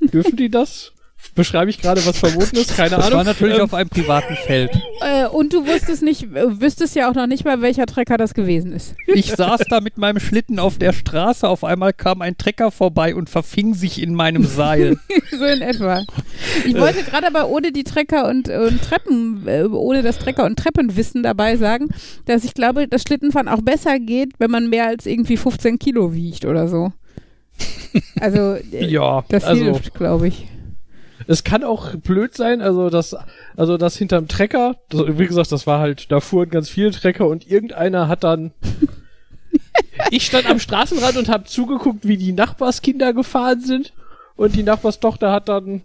ich 0.00 0.10
dürfen 0.12 0.36
die 0.36 0.50
das? 0.50 0.92
Beschreibe 1.34 1.70
ich 1.70 1.80
gerade 1.80 2.04
was 2.04 2.18
Verbotenes? 2.18 2.68
Keine 2.68 2.90
das 2.90 3.06
Ahnung. 3.06 3.10
Das 3.10 3.12
war 3.12 3.24
natürlich 3.24 3.56
ähm, 3.56 3.64
auf 3.64 3.74
einem 3.74 3.88
privaten 3.88 4.34
Feld. 4.34 4.70
Äh, 5.00 5.26
und 5.26 5.52
du 5.54 5.66
wusstest 5.66 6.02
nicht, 6.02 6.24
äh, 6.24 6.60
wüsstest 6.60 6.94
ja 6.94 7.10
auch 7.10 7.14
noch 7.14 7.26
nicht 7.26 7.44
mal, 7.44 7.62
welcher 7.62 7.86
Trecker 7.86 8.18
das 8.18 8.34
gewesen 8.34 8.72
ist. 8.72 8.94
Ich 9.06 9.32
saß 9.32 9.62
da 9.70 9.80
mit 9.80 9.96
meinem 9.96 10.20
Schlitten 10.20 10.58
auf 10.58 10.76
der 10.76 10.92
Straße. 10.92 11.48
Auf 11.48 11.64
einmal 11.64 11.94
kam 11.94 12.20
ein 12.20 12.36
Trecker 12.36 12.70
vorbei 12.70 13.14
und 13.14 13.30
verfing 13.30 13.72
sich 13.72 14.02
in 14.02 14.14
meinem 14.14 14.44
Seil. 14.44 14.98
so 15.30 15.44
in 15.44 15.62
etwa. 15.62 16.04
Ich 16.66 16.78
wollte 16.78 17.02
gerade 17.02 17.26
aber 17.26 17.48
ohne 17.48 17.72
die 17.72 17.84
Trecker 17.84 18.28
und, 18.28 18.50
und 18.50 18.82
Treppen, 18.82 19.46
äh, 19.46 19.64
ohne 19.64 20.02
das 20.02 20.18
Trecker 20.18 20.44
und 20.44 20.58
Treppenwissen 20.58 21.22
dabei 21.22 21.56
sagen, 21.56 21.88
dass 22.26 22.44
ich 22.44 22.52
glaube, 22.52 22.88
das 22.88 23.02
Schlittenfahren 23.02 23.48
auch 23.48 23.62
besser 23.62 23.98
geht, 23.98 24.34
wenn 24.38 24.50
man 24.50 24.68
mehr 24.68 24.86
als 24.86 25.06
irgendwie 25.06 25.38
15 25.38 25.78
Kilo 25.78 26.12
wiegt 26.12 26.44
oder 26.44 26.68
so. 26.68 26.92
Also, 28.20 28.54
äh, 28.72 28.86
ja, 28.86 29.24
das 29.28 29.44
also, 29.44 29.64
hilft, 29.64 29.94
glaube 29.94 30.28
ich. 30.28 30.46
Es 31.26 31.44
kann 31.44 31.64
auch 31.64 31.94
blöd 31.96 32.34
sein, 32.34 32.60
also 32.60 32.90
das, 32.90 33.16
also 33.56 33.76
das 33.76 33.96
hinterm 33.96 34.28
Trecker, 34.28 34.76
das, 34.88 35.18
wie 35.18 35.26
gesagt, 35.26 35.52
das 35.52 35.66
war 35.66 35.80
halt, 35.80 36.10
da 36.10 36.20
fuhren 36.20 36.50
ganz 36.50 36.68
viele 36.68 36.90
Trecker 36.90 37.26
und 37.28 37.50
irgendeiner 37.50 38.08
hat 38.08 38.24
dann 38.24 38.52
ich 40.10 40.26
stand 40.26 40.46
am 40.46 40.58
Straßenrand 40.58 41.16
und 41.16 41.28
habe 41.28 41.44
zugeguckt, 41.44 42.06
wie 42.06 42.16
die 42.16 42.32
Nachbarskinder 42.32 43.12
gefahren 43.12 43.60
sind. 43.60 43.92
Und 44.36 44.56
die 44.56 44.62
Nachbarstochter 44.62 45.30
hat 45.30 45.48
dann 45.48 45.82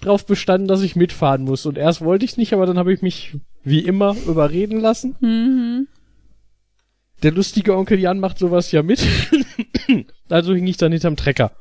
drauf 0.00 0.26
bestanden, 0.26 0.68
dass 0.68 0.82
ich 0.82 0.96
mitfahren 0.96 1.44
muss. 1.44 1.66
Und 1.66 1.78
erst 1.78 2.00
wollte 2.02 2.24
ich 2.24 2.36
nicht, 2.36 2.52
aber 2.52 2.66
dann 2.66 2.78
habe 2.78 2.92
ich 2.92 3.02
mich 3.02 3.36
wie 3.62 3.80
immer 3.80 4.16
überreden 4.26 4.80
lassen. 4.80 5.16
Mhm. 5.20 5.88
Der 7.22 7.32
lustige 7.32 7.76
Onkel 7.76 8.00
Jan 8.00 8.18
macht 8.18 8.38
sowas 8.38 8.72
ja 8.72 8.82
mit. 8.82 9.06
also 10.28 10.54
hing 10.54 10.66
ich 10.66 10.76
dann 10.76 10.90
hinterm 10.90 11.16
Trecker. 11.16 11.52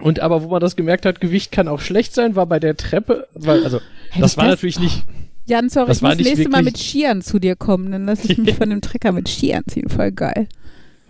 Und 0.00 0.20
aber 0.20 0.42
wo 0.42 0.48
man 0.48 0.60
das 0.60 0.76
gemerkt 0.76 1.06
hat, 1.06 1.20
Gewicht 1.20 1.50
kann 1.52 1.68
auch 1.68 1.80
schlecht 1.80 2.14
sein, 2.14 2.36
war 2.36 2.46
bei 2.46 2.60
der 2.60 2.76
Treppe, 2.76 3.26
weil, 3.34 3.64
also, 3.64 3.80
hey, 4.10 4.22
das, 4.22 4.32
das 4.32 4.36
war 4.36 4.46
natürlich 4.46 4.78
nicht. 4.78 5.04
Jan, 5.46 5.70
sorry, 5.70 5.92
ich 5.92 6.02
muss 6.02 6.16
nächste 6.16 6.48
Mal 6.50 6.62
mit 6.62 6.78
Skiern 6.78 7.22
zu 7.22 7.38
dir 7.38 7.56
kommen, 7.56 7.90
dann 7.90 8.04
lass 8.04 8.24
ich 8.24 8.36
mich 8.38 8.54
von 8.56 8.70
dem 8.70 8.80
Trecker 8.80 9.12
mit 9.12 9.28
Skiern 9.28 9.64
ziehen, 9.66 9.88
voll 9.88 10.12
geil. 10.12 10.46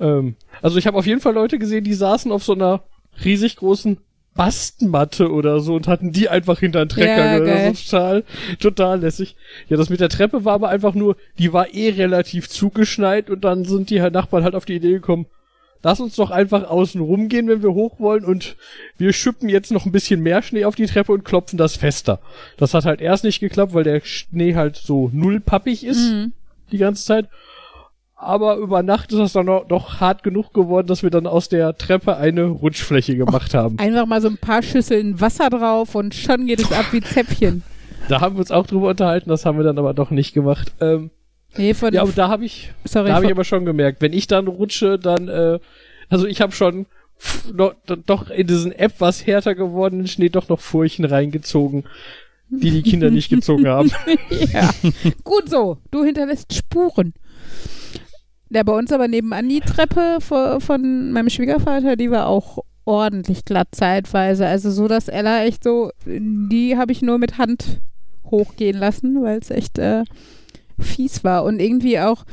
Ähm, 0.00 0.36
also 0.62 0.78
ich 0.78 0.86
habe 0.86 0.96
auf 0.96 1.06
jeden 1.06 1.20
Fall 1.20 1.34
Leute 1.34 1.58
gesehen, 1.58 1.84
die 1.84 1.94
saßen 1.94 2.30
auf 2.30 2.44
so 2.44 2.52
einer 2.52 2.82
riesig 3.24 3.56
großen 3.56 3.98
Bastenmatte 4.38 5.32
oder 5.32 5.58
so 5.58 5.74
und 5.74 5.88
hatten 5.88 6.12
die 6.12 6.28
einfach 6.28 6.60
hinter 6.60 6.84
den 6.84 6.88
Trecker. 6.88 7.44
Ja. 7.44 7.70
Das 7.70 7.84
total, 7.84 8.24
total 8.60 9.00
lässig. 9.00 9.34
Ja, 9.68 9.76
das 9.76 9.90
mit 9.90 9.98
der 9.98 10.08
Treppe 10.08 10.44
war 10.44 10.54
aber 10.54 10.68
einfach 10.68 10.94
nur, 10.94 11.16
die 11.38 11.52
war 11.52 11.74
eh 11.74 11.90
relativ 11.90 12.48
zugeschneit 12.48 13.30
und 13.30 13.44
dann 13.44 13.64
sind 13.64 13.90
die 13.90 14.00
halt 14.00 14.14
Nachbarn 14.14 14.44
halt 14.44 14.54
auf 14.54 14.64
die 14.64 14.76
Idee 14.76 14.92
gekommen, 14.92 15.26
Lass 15.82 16.00
uns 16.00 16.16
doch 16.16 16.30
einfach 16.30 16.68
außen 16.68 17.00
rumgehen, 17.00 17.48
wenn 17.48 17.62
wir 17.62 17.72
hoch 17.72 18.00
wollen 18.00 18.24
und 18.24 18.56
wir 18.96 19.12
schippen 19.12 19.48
jetzt 19.48 19.70
noch 19.70 19.86
ein 19.86 19.92
bisschen 19.92 20.20
mehr 20.20 20.42
Schnee 20.42 20.64
auf 20.64 20.74
die 20.74 20.86
Treppe 20.86 21.12
und 21.12 21.24
klopfen 21.24 21.56
das 21.56 21.76
fester. 21.76 22.18
Das 22.56 22.74
hat 22.74 22.84
halt 22.84 23.00
erst 23.00 23.24
nicht 23.24 23.38
geklappt, 23.38 23.74
weil 23.74 23.84
der 23.84 24.00
Schnee 24.00 24.54
halt 24.56 24.76
so 24.76 25.10
nullpappig 25.12 25.84
ist 25.84 26.10
mhm. 26.10 26.32
die 26.72 26.78
ganze 26.78 27.04
Zeit. 27.04 27.28
Aber 28.16 28.56
über 28.56 28.82
Nacht 28.82 29.12
ist 29.12 29.18
das 29.18 29.32
dann 29.32 29.46
doch 29.46 30.00
hart 30.00 30.24
genug 30.24 30.52
geworden, 30.52 30.88
dass 30.88 31.04
wir 31.04 31.10
dann 31.10 31.28
aus 31.28 31.48
der 31.48 31.76
Treppe 31.76 32.16
eine 32.16 32.46
Rutschfläche 32.46 33.16
gemacht 33.16 33.54
haben. 33.54 33.78
Einfach 33.78 34.06
mal 34.06 34.20
so 34.20 34.26
ein 34.26 34.38
paar 34.38 34.62
Schüsseln 34.62 35.20
Wasser 35.20 35.50
drauf 35.50 35.94
und 35.94 36.16
schon 36.16 36.46
geht 36.46 36.58
es 36.58 36.72
ab 36.72 36.86
wie 36.90 37.00
Zäpfchen. 37.00 37.62
Da 38.08 38.20
haben 38.20 38.34
wir 38.34 38.40
uns 38.40 38.50
auch 38.50 38.66
drüber 38.66 38.88
unterhalten, 38.88 39.30
das 39.30 39.46
haben 39.46 39.56
wir 39.58 39.64
dann 39.64 39.78
aber 39.78 39.94
doch 39.94 40.10
nicht 40.10 40.34
gemacht. 40.34 40.72
Ähm, 40.80 41.10
Nee, 41.56 41.74
von 41.74 41.92
ja, 41.92 42.02
aber 42.02 42.12
da 42.12 42.28
habe 42.28 42.44
ich, 42.44 42.72
sorry, 42.84 43.08
da 43.08 43.14
habe 43.14 43.26
ich 43.26 43.32
aber 43.32 43.44
schon 43.44 43.64
gemerkt, 43.64 44.00
wenn 44.02 44.12
ich 44.12 44.26
dann 44.26 44.46
rutsche, 44.46 44.98
dann, 44.98 45.28
äh, 45.28 45.58
also 46.08 46.26
ich 46.26 46.40
habe 46.40 46.52
schon 46.52 46.86
noch, 47.52 47.74
doch 48.06 48.30
in 48.30 48.46
diesen 48.46 48.72
App 48.72 48.94
was 48.98 49.26
härter 49.26 49.54
gewordenen 49.54 50.06
Schnee 50.06 50.28
doch 50.28 50.48
noch 50.48 50.60
Furchen 50.60 51.04
reingezogen. 51.04 51.84
die 52.50 52.70
die 52.70 52.82
Kinder 52.82 53.10
nicht 53.10 53.28
gezogen 53.28 53.66
haben. 53.68 53.90
ja, 54.52 54.70
gut 55.24 55.50
so. 55.50 55.78
Du 55.90 56.04
hinterlässt 56.04 56.54
Spuren. 56.54 57.12
Ja, 58.50 58.62
bei 58.62 58.72
uns 58.72 58.92
aber 58.92 59.08
nebenan 59.08 59.48
die 59.48 59.60
Treppe 59.60 60.18
von, 60.20 60.60
von 60.60 61.12
meinem 61.12 61.28
Schwiegervater, 61.28 61.96
die 61.96 62.10
war 62.10 62.26
auch 62.26 62.64
ordentlich 62.86 63.44
glatt 63.44 63.68
zeitweise. 63.72 64.46
Also 64.46 64.70
so, 64.70 64.88
dass 64.88 65.08
Ella 65.08 65.44
echt 65.44 65.62
so, 65.62 65.90
die 66.06 66.76
habe 66.78 66.92
ich 66.92 67.02
nur 67.02 67.18
mit 67.18 67.36
Hand 67.36 67.80
hochgehen 68.24 68.78
lassen, 68.78 69.22
weil 69.22 69.38
es 69.38 69.50
echt 69.50 69.78
äh, 69.78 70.04
fies 70.78 71.24
war. 71.24 71.44
Und 71.44 71.60
irgendwie 71.60 71.98
auch, 71.98 72.24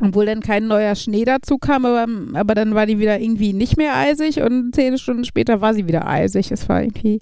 obwohl 0.00 0.26
dann 0.26 0.40
kein 0.40 0.66
neuer 0.66 0.94
Schnee 0.94 1.24
dazu 1.24 1.58
kam, 1.58 1.84
aber, 1.84 2.06
aber 2.34 2.54
dann 2.54 2.74
war 2.74 2.86
die 2.86 2.98
wieder 2.98 3.20
irgendwie 3.20 3.52
nicht 3.52 3.76
mehr 3.76 3.96
eisig 3.96 4.42
und 4.42 4.74
zehn 4.74 4.98
Stunden 4.98 5.24
später 5.24 5.60
war 5.60 5.74
sie 5.74 5.86
wieder 5.86 6.06
eisig. 6.06 6.50
Es 6.50 6.68
war 6.68 6.82
irgendwie 6.82 7.20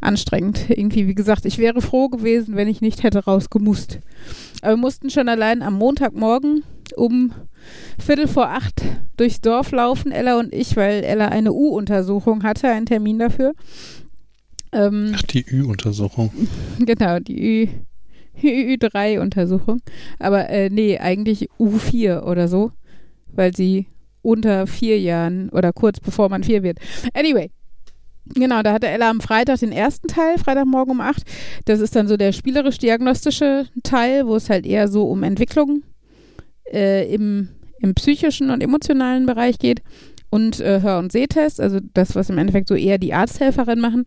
anstrengend. 0.00 0.70
Irgendwie, 0.70 1.06
wie 1.06 1.14
gesagt, 1.14 1.44
ich 1.44 1.58
wäre 1.58 1.80
froh 1.80 2.08
gewesen, 2.08 2.56
wenn 2.56 2.68
ich 2.68 2.80
nicht 2.80 3.02
hätte 3.02 3.24
rausgemusst. 3.24 3.98
Aber 4.62 4.72
wir 4.72 4.76
mussten 4.76 5.10
schon 5.10 5.28
allein 5.28 5.62
am 5.62 5.74
Montagmorgen 5.74 6.64
um 6.96 7.32
Viertel 7.98 8.28
vor 8.28 8.48
acht 8.48 8.82
durchs 9.16 9.40
Dorf 9.40 9.72
laufen, 9.72 10.10
Ella 10.10 10.38
und 10.38 10.54
ich, 10.54 10.76
weil 10.76 11.04
Ella 11.04 11.28
eine 11.28 11.52
U-Untersuchung 11.52 12.42
hatte, 12.42 12.68
einen 12.68 12.86
Termin 12.86 13.18
dafür. 13.18 13.52
Ähm, 14.72 15.12
Ach, 15.14 15.22
die 15.22 15.44
Ü-Untersuchung. 15.46 16.30
Genau, 16.78 17.18
die 17.18 17.64
Ü. 17.64 17.68
Ü3-Untersuchung. 18.42 19.80
Aber 20.18 20.48
äh, 20.48 20.70
nee, 20.70 20.98
eigentlich 20.98 21.48
U4 21.58 22.22
oder 22.22 22.48
so, 22.48 22.72
weil 23.32 23.54
sie 23.54 23.86
unter 24.22 24.66
vier 24.66 24.98
Jahren 25.00 25.48
oder 25.50 25.72
kurz 25.72 26.00
bevor 26.00 26.28
man 26.28 26.42
vier 26.42 26.62
wird. 26.62 26.78
Anyway, 27.14 27.50
Genau, 28.34 28.62
da 28.62 28.72
hatte 28.72 28.88
Ella 28.88 29.08
am 29.08 29.20
Freitag 29.20 29.60
den 29.60 29.72
ersten 29.72 30.06
Teil, 30.08 30.38
Freitagmorgen 30.38 30.92
um 30.92 31.00
acht. 31.00 31.22
Das 31.64 31.80
ist 31.80 31.96
dann 31.96 32.08
so 32.08 32.16
der 32.16 32.32
spielerisch-diagnostische 32.32 33.66
Teil, 33.82 34.26
wo 34.26 34.36
es 34.36 34.50
halt 34.50 34.66
eher 34.66 34.88
so 34.88 35.08
um 35.08 35.22
Entwicklung 35.22 35.82
äh, 36.70 37.12
im, 37.12 37.48
im 37.78 37.94
psychischen 37.94 38.50
und 38.50 38.62
emotionalen 38.62 39.26
Bereich 39.26 39.58
geht 39.58 39.82
und 40.30 40.60
äh, 40.60 40.80
Hör- 40.82 40.98
und 40.98 41.12
Sehtest, 41.12 41.60
also 41.60 41.78
das, 41.94 42.14
was 42.14 42.30
im 42.30 42.38
Endeffekt 42.38 42.68
so 42.68 42.74
eher 42.74 42.98
die 42.98 43.14
Arzthelferin 43.14 43.80
machen. 43.80 44.04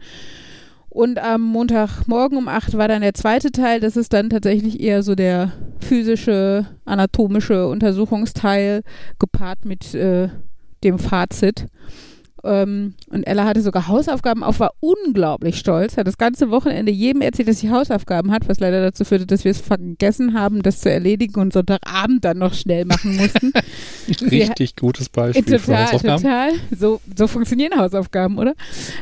Und 0.94 1.20
am 1.20 1.42
Montagmorgen 1.44 2.38
um 2.38 2.50
8 2.50 2.78
war 2.78 2.90
dann 2.90 3.02
der 3.02 3.14
zweite 3.14 3.54
Teil. 3.54 3.80
Das 3.80 3.96
ist 3.96 4.12
dann 4.12 4.30
tatsächlich 4.30 4.82
eher 4.82 5.04
so 5.04 5.16
der 5.16 5.54
physische, 5.80 6.66
anatomische 6.84 7.70
Untersuchungsteil, 7.70 8.82
gepaart 9.18 9.64
mit 9.64 9.96
äh, 9.96 10.28
dem 10.84 11.00
Fazit. 11.00 11.68
Ähm, 12.44 12.96
und 13.10 13.24
Ella 13.24 13.46
hatte 13.46 13.62
sogar 13.62 13.88
Hausaufgaben 13.88 14.44
auf, 14.44 14.60
war 14.60 14.74
unglaublich 14.80 15.58
stolz, 15.58 15.98
hat 15.98 16.08
das 16.08 16.18
ganze 16.18 16.50
Wochenende 16.50 16.92
jedem 16.92 17.22
erzählt, 17.22 17.48
dass 17.48 17.60
sie 17.60 17.70
Hausaufgaben 17.70 18.32
hat, 18.32 18.50
was 18.50 18.60
leider 18.60 18.82
dazu 18.82 19.06
führte, 19.06 19.28
dass 19.28 19.44
wir 19.44 19.52
es 19.52 19.62
vergessen 19.62 20.34
haben, 20.34 20.64
das 20.64 20.82
zu 20.82 20.90
erledigen 20.90 21.40
und 21.40 21.54
Sonntagabend 21.54 22.26
dann 22.26 22.40
noch 22.40 22.54
schnell 22.54 22.86
machen 22.86 23.18
mussten. 23.18 23.54
Richtig 24.30 24.76
gutes 24.76 25.10
Beispiel 25.10 25.44
total, 25.44 25.60
für 25.60 25.78
Hausaufgaben. 25.78 26.24
Total, 26.24 26.52
so, 26.78 27.02
so 27.16 27.28
funktionieren 27.28 27.78
Hausaufgaben, 27.78 28.38
oder? 28.38 28.56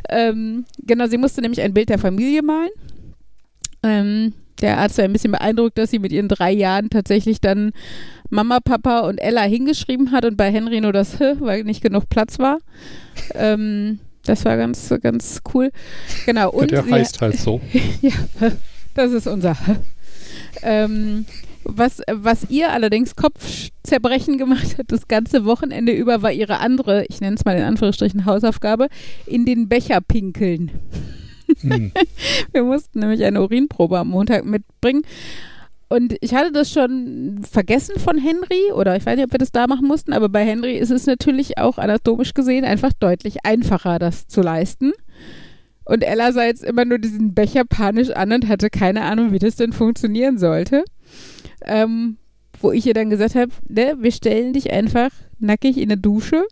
Ähm, 0.09 0.65
genau, 0.85 1.07
sie 1.07 1.17
musste 1.17 1.41
nämlich 1.41 1.61
ein 1.61 1.73
Bild 1.73 1.89
der 1.89 1.99
Familie 1.99 2.41
malen. 2.41 2.69
Ähm, 3.83 4.33
der 4.61 4.77
Arzt 4.77 4.97
war 4.97 5.05
ein 5.05 5.13
bisschen 5.13 5.31
beeindruckt, 5.31 5.77
dass 5.77 5.91
sie 5.91 5.99
mit 5.99 6.11
ihren 6.11 6.27
drei 6.27 6.51
Jahren 6.51 6.89
tatsächlich 6.89 7.39
dann 7.39 7.71
Mama, 8.29 8.59
Papa 8.59 8.99
und 8.99 9.17
Ella 9.17 9.43
hingeschrieben 9.43 10.11
hat 10.11 10.25
und 10.25 10.37
bei 10.37 10.51
Henry 10.51 10.81
nur 10.81 10.93
das 10.93 11.19
H, 11.19 11.35
weil 11.39 11.63
nicht 11.63 11.81
genug 11.81 12.09
Platz 12.09 12.39
war. 12.39 12.59
Ähm, 13.33 13.99
das 14.23 14.45
war 14.45 14.57
ganz, 14.57 14.93
ganz 15.01 15.41
cool. 15.53 15.71
Genau. 16.25 16.51
Und 16.51 16.71
ja, 16.71 16.81
der 16.81 16.91
heißt 16.91 17.21
halt 17.21 17.37
so. 17.37 17.61
ja, 18.01 18.11
das 18.93 19.11
ist 19.11 19.27
unser 19.27 19.55
H. 19.55 19.77
Ähm, 20.61 21.25
was, 21.63 22.01
was 22.11 22.49
ihr 22.49 22.71
allerdings 22.71 23.15
Kopfzerbrechen 23.15 24.37
gemacht 24.37 24.77
hat, 24.77 24.91
das 24.91 25.07
ganze 25.07 25.45
Wochenende 25.45 25.91
über, 25.91 26.21
war 26.21 26.31
ihre 26.31 26.59
andere, 26.59 27.05
ich 27.09 27.21
nenne 27.21 27.35
es 27.35 27.45
mal 27.45 27.57
in 27.57 27.63
Anführungsstrichen 27.63 28.25
Hausaufgabe, 28.25 28.87
in 29.25 29.45
den 29.45 29.67
Becher 29.67 30.01
pinkeln. 30.01 30.71
Hm. 31.61 31.91
Wir 32.51 32.63
mussten 32.63 32.99
nämlich 32.99 33.23
eine 33.23 33.41
Urinprobe 33.41 33.99
am 33.99 34.09
Montag 34.09 34.45
mitbringen. 34.45 35.03
Und 35.89 36.15
ich 36.21 36.35
hatte 36.35 36.51
das 36.51 36.71
schon 36.71 37.41
vergessen 37.49 37.99
von 37.99 38.19
Henry, 38.19 38.71
oder 38.73 38.95
ich 38.95 39.05
weiß 39.05 39.15
nicht, 39.15 39.25
ob 39.25 39.31
wir 39.31 39.39
das 39.39 39.51
da 39.51 39.65
machen 39.65 39.87
mussten, 39.87 40.13
aber 40.13 40.29
bei 40.29 40.45
Henry 40.45 40.77
ist 40.77 40.91
es 40.91 41.07
natürlich 41.07 41.57
auch 41.57 41.79
anatomisch 41.79 42.35
gesehen 42.35 42.63
einfach 42.63 42.93
deutlich 42.93 43.43
einfacher, 43.43 43.97
das 43.97 44.27
zu 44.27 44.41
leisten. 44.41 44.93
Und 45.85 46.03
Ella 46.03 46.31
sah 46.31 46.45
jetzt 46.45 46.63
immer 46.63 46.85
nur 46.85 46.99
diesen 46.99 47.33
Becher 47.33 47.65
panisch 47.65 48.11
an 48.11 48.31
und 48.31 48.47
hatte 48.47 48.69
keine 48.69 49.01
Ahnung, 49.01 49.31
wie 49.31 49.39
das 49.39 49.55
denn 49.55 49.73
funktionieren 49.73 50.37
sollte. 50.37 50.85
Ähm, 51.65 52.17
wo 52.61 52.71
ich 52.71 52.85
ihr 52.85 52.93
dann 52.93 53.09
gesagt 53.09 53.33
habe, 53.33 53.51
ne, 53.67 53.95
wir 53.99 54.11
stellen 54.11 54.53
dich 54.53 54.71
einfach 54.71 55.09
nackig 55.39 55.77
in 55.77 55.91
eine 55.91 55.99
Dusche 55.99 56.45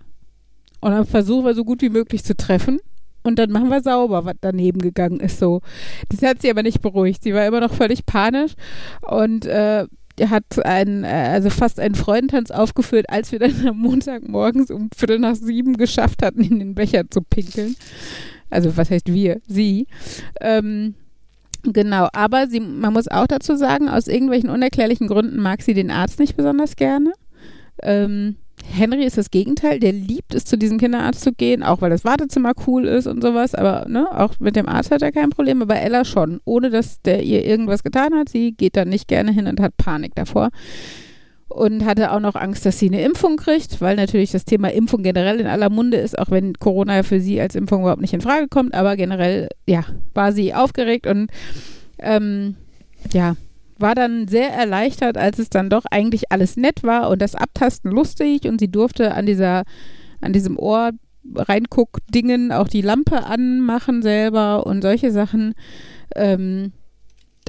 und 0.82 0.92
dann 0.92 1.06
versuchen 1.06 1.46
wir 1.46 1.54
so 1.54 1.64
gut 1.64 1.84
wie 1.84 1.90
möglich 1.90 2.24
zu 2.24 2.36
treffen 2.36 2.80
und 3.28 3.38
dann 3.38 3.52
machen 3.52 3.70
wir 3.70 3.82
sauber, 3.82 4.26
was 4.26 4.36
daneben 4.42 4.80
gegangen 4.80 5.20
ist. 5.20 5.40
So. 5.40 5.62
Das 6.10 6.22
hat 6.22 6.42
sie 6.42 6.50
aber 6.50 6.64
nicht 6.64 6.82
beruhigt. 6.82 7.24
Sie 7.24 7.34
war 7.34 7.46
immer 7.46 7.60
noch 7.60 7.74
völlig 7.74 8.06
panisch 8.06 8.54
und 9.02 9.46
äh, 9.46 9.86
hat 10.26 10.66
ein, 10.66 11.04
äh, 11.04 11.08
also 11.08 11.50
fast 11.50 11.80
einen 11.80 11.96
Freudentanz 11.96 12.50
aufgeführt, 12.52 13.10
als 13.10 13.32
wir 13.32 13.40
dann 13.40 13.68
am 13.68 13.78
Montagmorgens 13.78 14.72
um 14.72 14.90
Viertel 14.96 15.20
nach 15.20 15.36
sieben 15.36 15.78
geschafft 15.78 16.24
hatten, 16.24 16.42
in 16.42 16.60
den 16.60 16.76
Becher 16.76 17.10
zu 17.10 17.22
pinkeln. 17.22 17.76
Also 18.50 18.78
was 18.78 18.90
heißt 18.90 19.12
wir? 19.14 19.42
Sie. 19.48 19.88
Ähm, 20.42 20.96
Genau, 21.64 22.08
aber 22.14 22.48
sie, 22.48 22.60
man 22.60 22.94
muss 22.94 23.10
auch 23.10 23.28
dazu 23.28 23.56
sagen, 23.56 23.90
aus 23.90 24.08
irgendwelchen 24.08 24.50
unerklärlichen 24.50 25.08
Gründen 25.08 25.42
mag 25.42 25.62
sie 25.62 25.74
den 25.74 25.92
Arzt 25.92 26.20
nicht 26.20 26.38
besonders 26.38 26.76
gerne. 26.76 27.12
Ähm, 27.82 28.38
Henry 28.74 29.06
ist 29.06 29.18
das 29.18 29.32
Gegenteil, 29.32 29.80
der 29.80 29.94
liebt 29.94 30.34
es, 30.34 30.46
zu 30.46 30.58
diesem 30.58 30.78
Kinderarzt 30.78 31.22
zu 31.22 31.32
gehen, 31.34 31.64
auch 31.64 31.82
weil 31.82 31.90
das 31.90 32.06
Wartezimmer 32.06 32.54
cool 32.68 32.86
ist 32.86 33.08
und 33.08 33.22
sowas, 33.22 33.56
aber 33.56 33.86
ne, 33.88 34.08
auch 34.12 34.40
mit 34.40 34.56
dem 34.56 34.68
Arzt 34.68 34.92
hat 34.92 35.02
er 35.02 35.12
kein 35.12 35.30
Problem, 35.30 35.62
aber 35.62 35.78
Ella 35.78 36.06
schon, 36.06 36.40
ohne 36.46 36.70
dass 36.70 37.02
der 37.02 37.24
ihr 37.24 37.46
irgendwas 37.46 37.84
getan 37.84 38.14
hat. 38.16 38.30
Sie 38.30 38.52
geht 38.52 38.76
dann 38.76 38.90
nicht 38.90 39.08
gerne 39.08 39.32
hin 39.32 39.48
und 39.48 39.60
hat 39.60 39.78
Panik 39.78 40.16
davor. 40.16 40.50
Und 41.50 41.86
hatte 41.86 42.12
auch 42.12 42.20
noch 42.20 42.36
Angst, 42.36 42.66
dass 42.66 42.78
sie 42.78 42.90
eine 42.90 43.02
Impfung 43.02 43.38
kriegt, 43.38 43.80
weil 43.80 43.96
natürlich 43.96 44.32
das 44.32 44.44
Thema 44.44 44.68
Impfung 44.68 45.02
generell 45.02 45.40
in 45.40 45.48
aller 45.48 45.70
Munde 45.70 45.96
ist, 45.96 46.20
auch 46.20 46.30
wenn 46.30 46.54
Corona 46.56 47.04
für 47.04 47.22
sie 47.22 47.40
als 47.40 47.56
Impfung 47.56 47.82
überhaupt 47.82 48.02
nicht 48.02 48.14
in 48.14 48.20
Frage 48.20 48.50
kommt. 48.50 48.74
Aber 48.74 48.98
generell, 48.98 49.48
ja, 49.66 49.86
war 50.14 50.34
sie 50.34 50.54
aufgeregt 50.54 51.08
und 51.08 51.32
ähm, 52.00 52.56
ja, 53.14 53.38
war 53.80 53.96
dann 53.96 54.28
sehr 54.28 54.52
erleichtert, 54.52 55.18
als 55.18 55.40
es 55.40 55.50
dann 55.50 55.70
doch 55.70 55.86
eigentlich 55.90 56.32
alles 56.32 56.58
nett 56.58 56.84
war 56.84 57.10
und 57.10 57.22
das 57.22 57.36
Abtasten 57.36 57.92
lustig 57.92 58.46
und 58.48 58.60
sie 58.60 58.72
durfte 58.72 59.14
an 59.14 59.26
dieser, 59.26 59.64
an 60.22 60.34
diesem 60.34 60.58
Ohr 60.58 60.92
reinguck-Dingen 61.36 62.52
auch 62.52 62.68
die 62.68 62.82
Lampe 62.82 63.26
anmachen 63.26 64.02
selber 64.02 64.66
und 64.66 64.82
solche 64.82 65.12
Sachen. 65.12 65.54
Ähm, 66.16 66.72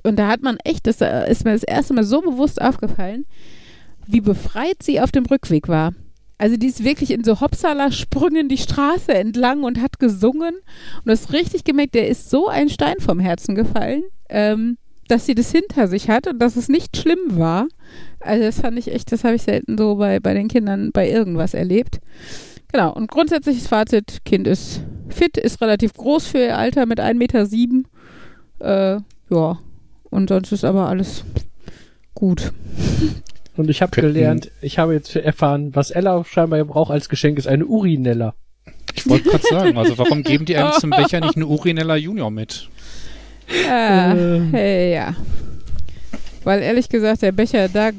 und 0.02 0.18
da 0.18 0.28
hat 0.28 0.42
man 0.42 0.58
echt, 0.64 0.86
das 0.86 1.00
ist 1.28 1.44
mir 1.44 1.52
das 1.52 1.62
erste 1.62 1.94
Mal 1.94 2.04
so 2.04 2.20
bewusst 2.20 2.60
aufgefallen, 2.60 3.26
wie 4.06 4.20
befreit 4.20 4.82
sie 4.82 5.00
auf 5.00 5.12
dem 5.12 5.26
Rückweg 5.26 5.68
war. 5.68 5.92
Also 6.38 6.56
die 6.56 6.68
ist 6.68 6.84
wirklich 6.84 7.10
in 7.10 7.24
so 7.24 7.40
Hopsala-Sprüngen 7.40 8.48
die 8.48 8.58
Straße 8.58 9.12
entlang 9.12 9.64
und 9.64 9.80
hat 9.80 9.98
gesungen. 9.98 10.54
Und 10.54 11.06
du 11.06 11.10
hast 11.10 11.32
richtig 11.32 11.64
gemerkt, 11.64 11.94
der 11.94 12.08
ist 12.08 12.30
so 12.30 12.46
ein 12.46 12.68
Stein 12.68 13.00
vom 13.00 13.18
Herzen 13.18 13.56
gefallen. 13.56 14.04
Ähm, 14.28 14.78
dass 15.08 15.26
sie 15.26 15.34
das 15.34 15.50
hinter 15.50 15.88
sich 15.88 16.08
hat 16.08 16.26
und 16.26 16.38
dass 16.38 16.56
es 16.56 16.68
nicht 16.68 16.96
schlimm 16.96 17.38
war. 17.38 17.66
Also 18.20 18.44
das 18.44 18.60
fand 18.60 18.78
ich 18.78 18.92
echt, 18.92 19.10
das 19.12 19.24
habe 19.24 19.36
ich 19.36 19.42
selten 19.42 19.76
so 19.78 19.96
bei, 19.96 20.20
bei 20.20 20.34
den 20.34 20.48
Kindern 20.48 20.90
bei 20.92 21.08
irgendwas 21.08 21.54
erlebt. 21.54 22.00
Genau, 22.72 22.92
und 22.92 23.10
grundsätzliches 23.10 23.66
Fazit, 23.66 24.24
Kind 24.24 24.46
ist 24.46 24.82
fit, 25.08 25.36
ist 25.38 25.60
relativ 25.60 25.94
groß 25.94 26.26
für 26.26 26.38
ihr 26.38 26.58
Alter 26.58 26.86
mit 26.86 27.00
1,7 27.00 27.14
Meter. 27.14 27.46
Sieben. 27.46 27.86
Äh, 28.60 28.98
ja, 29.30 29.58
und 30.10 30.28
sonst 30.28 30.52
ist 30.52 30.64
aber 30.64 30.88
alles 30.88 31.24
gut. 32.14 32.52
Und 33.56 33.70
ich 33.70 33.82
habe 33.82 34.00
gelernt, 34.00 34.50
ich 34.60 34.78
habe 34.78 34.94
jetzt 34.94 35.16
erfahren, 35.16 35.74
was 35.74 35.90
Ella 35.90 36.24
scheinbar 36.24 36.62
braucht 36.64 36.90
als 36.90 37.08
Geschenk, 37.08 37.38
ist 37.38 37.48
eine 37.48 37.66
Urinella. 37.66 38.34
Ich 38.94 39.08
wollte 39.08 39.30
gerade 39.30 39.44
sagen, 39.48 39.78
also 39.78 39.96
warum 39.98 40.22
geben 40.22 40.44
die 40.44 40.56
eigentlich 40.56 40.74
zum 40.80 40.90
Becher 40.90 41.20
nicht 41.20 41.36
eine 41.36 41.46
Urinella 41.46 41.96
Junior 41.96 42.30
mit? 42.30 42.68
Äh, 43.48 44.40
hey, 44.52 44.94
ja. 44.94 45.14
Weil 46.44 46.62
ehrlich 46.62 46.88
gesagt, 46.88 47.22
der 47.22 47.32
Becher 47.32 47.68
da 47.68 47.90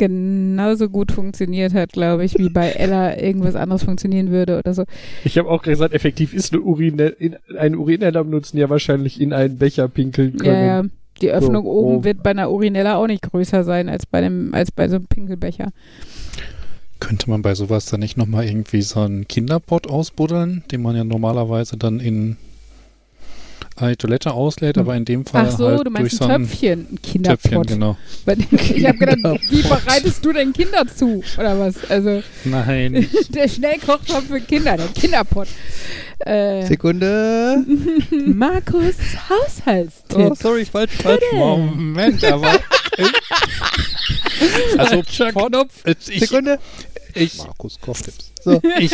genauso 0.00 0.88
gut 0.88 1.12
funktioniert 1.12 1.74
hat, 1.74 1.92
glaube 1.92 2.24
ich, 2.24 2.38
wie 2.38 2.48
bei 2.48 2.70
Ella 2.70 3.20
irgendwas 3.20 3.54
anderes 3.54 3.84
funktionieren 3.84 4.30
würde 4.30 4.58
oder 4.58 4.72
so. 4.72 4.84
Ich 5.24 5.36
habe 5.36 5.50
auch 5.50 5.62
gesagt, 5.62 5.92
effektiv 5.92 6.32
ist 6.32 6.54
eine 6.54 6.62
Urinelle, 6.62 7.16
ein 7.58 7.76
Urineller 7.76 8.24
benutzen 8.24 8.56
ja 8.56 8.70
wahrscheinlich 8.70 9.20
in 9.20 9.34
einen 9.34 9.58
Becher 9.58 9.88
pinkeln 9.88 10.38
können. 10.38 10.54
Ja, 10.54 10.82
ja. 10.82 10.84
Die 11.20 11.30
Öffnung 11.30 11.64
so, 11.64 11.70
oben 11.70 11.96
oh. 11.98 12.04
wird 12.04 12.22
bei 12.22 12.30
einer 12.30 12.50
Urinella 12.50 12.96
auch 12.96 13.06
nicht 13.06 13.22
größer 13.22 13.62
sein 13.62 13.90
als 13.90 14.06
bei 14.06 14.22
dem, 14.22 14.54
als 14.54 14.72
bei 14.72 14.88
so 14.88 14.96
einem 14.96 15.06
Pinkelbecher. 15.06 15.70
Könnte 16.98 17.28
man 17.28 17.42
bei 17.42 17.54
sowas 17.54 17.84
dann 17.84 18.00
nicht 18.00 18.16
nochmal 18.16 18.46
irgendwie 18.46 18.80
so 18.80 19.00
einen 19.00 19.28
Kinderpott 19.28 19.86
ausbuddeln, 19.86 20.64
den 20.72 20.80
man 20.80 20.96
ja 20.96 21.04
normalerweise 21.04 21.76
dann 21.76 22.00
in 22.00 22.38
die 23.88 23.96
Toilette 23.96 24.32
auslädt, 24.32 24.78
aber 24.78 24.94
in 24.94 25.04
dem 25.04 25.24
Fall 25.24 25.46
Ach 25.48 25.56
so, 25.56 25.68
halt 25.68 25.86
du 25.86 25.90
meinst 25.90 26.20
ein 26.22 26.28
Töpfchen, 26.28 26.80
ein 26.80 26.86
Töpfchen, 26.96 27.02
Kinderpott. 27.02 27.66
genau. 27.68 27.96
Ich 28.74 28.86
habe 28.86 28.98
gedacht, 28.98 29.40
wie 29.50 29.62
bereitest 29.62 30.24
du 30.24 30.32
denn 30.32 30.52
Kinder 30.52 30.86
zu? 30.86 31.22
Oder 31.38 31.58
was? 31.58 31.90
Also 31.90 32.22
Nein. 32.44 33.06
der 33.30 33.48
Schnellkochtopf 33.48 34.26
für 34.26 34.40
Kinder, 34.40 34.76
der 34.76 34.88
Kinderpott. 34.88 35.48
Äh, 36.20 36.66
Sekunde. 36.66 37.64
Markus 38.26 38.96
Haushaltstipp. 39.28 40.18
Oh, 40.18 40.34
sorry, 40.34 40.64
falsch, 40.64 40.92
falsch. 40.92 41.22
Moment, 41.32 42.22
aber. 42.24 42.52
also, 44.78 45.02
Falscher 45.02 45.32
Knopf. 45.32 45.84
ich, 46.08 46.20
Sekunde. 46.20 46.58
ich, 47.14 47.38
Markus 47.38 47.78
Kochtipps. 47.80 48.32
So. 48.42 48.60
Ich, 48.78 48.92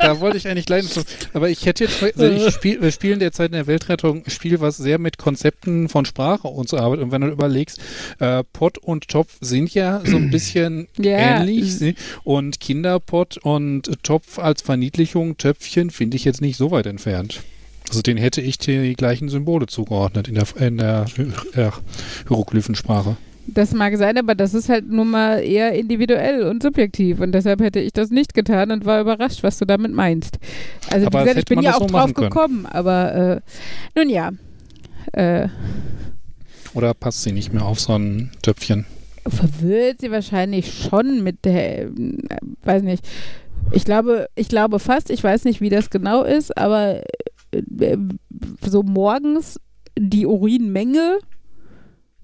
da 0.00 0.18
wollte 0.18 0.36
ich 0.36 0.48
eigentlich 0.48 0.68
leiden. 0.68 0.88
Aber 1.32 1.48
ich 1.48 1.64
hätte 1.64 1.84
jetzt, 1.84 2.02
also 2.02 2.24
ich 2.26 2.52
spiel, 2.52 2.82
wir 2.82 2.90
spielen 2.90 3.20
derzeit 3.20 3.46
in 3.46 3.52
der 3.52 3.66
Weltrettung 3.68 4.24
ein 4.26 4.30
Spiel, 4.30 4.60
was 4.60 4.78
sehr 4.78 4.98
mit 4.98 5.16
Konzepten 5.16 5.88
von 5.88 6.04
Sprache 6.04 6.48
und 6.48 6.68
so 6.68 6.76
arbeitet. 6.76 7.04
Und 7.04 7.12
wenn 7.12 7.20
du 7.20 7.28
überlegst, 7.28 7.78
äh, 8.18 8.42
Pott 8.52 8.78
und 8.78 9.06
Topf 9.08 9.36
sind 9.40 9.72
ja 9.74 10.02
so 10.04 10.16
ein 10.16 10.30
bisschen 10.32 10.88
Ja. 10.98 11.40
ähnlich. 11.40 11.76
sie- 11.76 11.94
Und 12.24 12.58
Kinderpott 12.58 13.38
und 13.38 14.02
Topf 14.02 14.38
als 14.40 14.62
Verniedlichung, 14.62 15.36
Töpfchen, 15.38 15.90
finde 15.90 16.16
ich 16.16 16.24
jetzt 16.24 16.40
nicht 16.40 16.56
so 16.56 16.72
weit 16.72 16.86
entfernt. 16.86 17.40
Also 17.88 18.02
den 18.02 18.16
hätte 18.16 18.40
ich 18.40 18.58
die 18.58 18.94
gleichen 18.94 19.28
Symbole 19.28 19.66
zugeordnet 19.66 20.26
in 20.28 20.34
der, 20.34 20.46
in 20.58 20.78
der 20.78 21.06
äh, 21.54 21.70
Hieroglyphensprache. 22.28 23.16
Das 23.54 23.72
mag 23.74 23.96
sein, 23.96 24.18
aber 24.18 24.34
das 24.34 24.54
ist 24.54 24.68
halt 24.68 24.88
nun 24.88 25.10
mal 25.10 25.38
eher 25.42 25.72
individuell 25.72 26.44
und 26.44 26.62
subjektiv 26.62 27.20
und 27.20 27.32
deshalb 27.32 27.60
hätte 27.60 27.80
ich 27.80 27.92
das 27.92 28.10
nicht 28.10 28.34
getan 28.34 28.70
und 28.70 28.84
war 28.84 29.00
überrascht, 29.00 29.42
was 29.42 29.58
du 29.58 29.64
damit 29.64 29.92
meinst. 29.92 30.38
Also 30.90 31.06
Aber 31.06 31.20
wie 31.20 31.24
gesagt, 31.24 31.38
ich 31.38 31.44
bin 31.56 31.62
ja 31.62 31.74
auch 31.74 31.80
so 31.80 31.86
drauf 31.86 32.14
gekommen, 32.14 32.66
aber 32.66 33.14
äh, 33.14 33.40
nun 33.96 34.08
ja. 34.08 34.30
Äh, 35.12 35.48
Oder 36.74 36.94
passt 36.94 37.22
sie 37.22 37.32
nicht 37.32 37.52
mehr 37.52 37.64
auf 37.64 37.80
so 37.80 37.94
ein 37.94 38.30
Töpfchen? 38.42 38.86
verwirrt 39.26 40.00
sie 40.00 40.10
wahrscheinlich 40.10 40.72
schon 40.72 41.22
mit 41.22 41.44
der, 41.44 41.82
äh, 41.84 41.90
weiß 42.64 42.82
nicht. 42.82 43.06
Ich 43.72 43.84
glaube, 43.84 44.28
ich 44.34 44.48
glaube 44.48 44.78
fast, 44.78 45.10
ich 45.10 45.22
weiß 45.22 45.44
nicht, 45.44 45.60
wie 45.60 45.68
das 45.68 45.90
genau 45.90 46.22
ist, 46.22 46.56
aber 46.56 47.02
äh, 47.52 47.96
so 48.64 48.82
morgens 48.82 49.60
die 49.98 50.26
Urinmenge, 50.26 51.18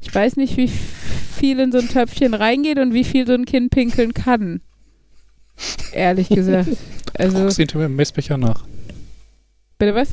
ich 0.07 0.15
weiß 0.15 0.37
nicht, 0.37 0.57
wie 0.57 0.69
viel 0.69 1.59
in 1.59 1.73
so 1.73 1.79
ein 1.79 1.89
Töpfchen 1.89 2.33
reingeht 2.35 2.79
und 2.79 2.95
wie 2.95 3.05
viel 3.05 3.27
so 3.27 3.33
ein 3.35 3.45
Kind 3.45 3.71
pinkeln 3.71 4.15
kann. 4.15 4.61
Ehrlich 5.93 6.29
gesagt. 6.29 6.69
Also, 7.19 7.39
Guckst 7.39 7.57
hinter 7.57 7.79
mir 7.79 7.87
im 7.87 7.97
Messbecher 7.97 8.37
nach. 8.37 8.67
bitte 9.79 9.95
was? 9.95 10.11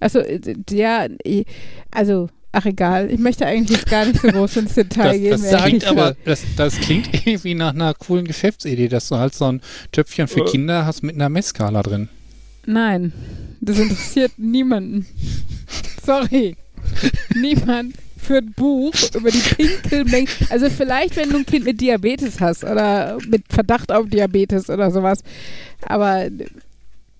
Achso, 0.00 0.20
äh, 0.20 0.40
ja, 0.70 1.06
also, 1.90 2.30
ach 2.52 2.64
egal. 2.64 3.10
Ich 3.10 3.18
möchte 3.18 3.44
eigentlich 3.44 3.76
jetzt 3.80 3.90
gar 3.90 4.06
nicht 4.06 4.18
so 4.22 4.28
groß 4.28 4.56
ins 4.56 4.72
Detail 4.74 5.08
Das, 5.28 5.42
gehen. 5.42 5.50
das, 5.52 5.62
klingt 5.64 5.84
aber, 5.86 6.16
das, 6.24 6.42
das 6.56 6.76
klingt 6.80 7.12
irgendwie 7.26 7.52
nach 7.54 7.74
einer 7.74 7.92
coolen 7.92 8.24
Geschäftsidee, 8.26 8.88
dass 8.88 9.08
du 9.08 9.16
halt 9.16 9.34
so 9.34 9.44
ein 9.44 9.60
Töpfchen 9.92 10.26
für 10.26 10.40
Äh. 10.40 10.50
Kinder 10.50 10.86
hast 10.86 11.02
mit 11.02 11.16
einer 11.16 11.28
Messskala 11.28 11.82
drin. 11.82 12.08
Nein, 12.64 13.12
das 13.60 13.78
interessiert 13.78 14.32
niemanden. 14.38 15.04
Sorry. 16.02 16.56
Niemand 17.34 17.94
führt 18.16 18.56
Buch 18.56 18.92
über 19.14 19.30
die 19.30 19.38
Pinkelmenge. 19.38 20.28
Also 20.50 20.70
vielleicht, 20.70 21.16
wenn 21.16 21.30
du 21.30 21.36
ein 21.38 21.46
Kind 21.46 21.64
mit 21.64 21.80
Diabetes 21.80 22.40
hast 22.40 22.64
oder 22.64 23.18
mit 23.28 23.44
Verdacht 23.48 23.92
auf 23.92 24.08
Diabetes 24.08 24.70
oder 24.70 24.90
sowas. 24.90 25.20
Aber 25.82 26.28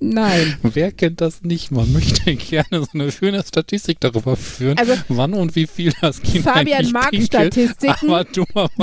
nein. 0.01 0.57
Wer 0.63 0.93
kennt 0.93 1.21
das 1.21 1.43
nicht? 1.43 1.71
Man 1.71 1.93
möchte 1.93 2.35
gerne 2.37 2.85
so 2.85 2.89
eine 2.95 3.13
schöne 3.13 3.43
Statistik 3.47 3.99
darüber 4.01 4.37
führen, 4.37 4.79
Also 4.79 4.95
wann 5.09 5.35
und 5.35 5.55
wie 5.55 5.67
viel 5.67 5.93
das 6.01 6.21
Kind 6.23 6.45
Fabian 6.45 6.91
mag 6.91 7.11
pinkelt, 7.11 7.55
Statistiken. 7.55 8.09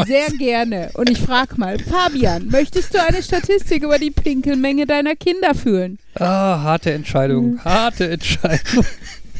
Sehr 0.05 0.29
gerne. 0.37 0.91
Und 0.93 1.09
ich 1.09 1.19
frage 1.19 1.55
mal, 1.57 1.79
Fabian, 1.79 2.47
möchtest 2.49 2.93
du 2.93 3.03
eine 3.03 3.21
Statistik 3.23 3.83
über 3.83 3.99
die 3.99 4.11
Pinkelmenge 4.11 4.85
deiner 4.85 5.15
Kinder 5.15 5.55
führen? 5.55 5.97
Ah, 6.15 6.61
harte 6.61 6.93
Entscheidung. 6.93 7.59
Harte 7.63 8.09
Entscheidung. 8.09 8.85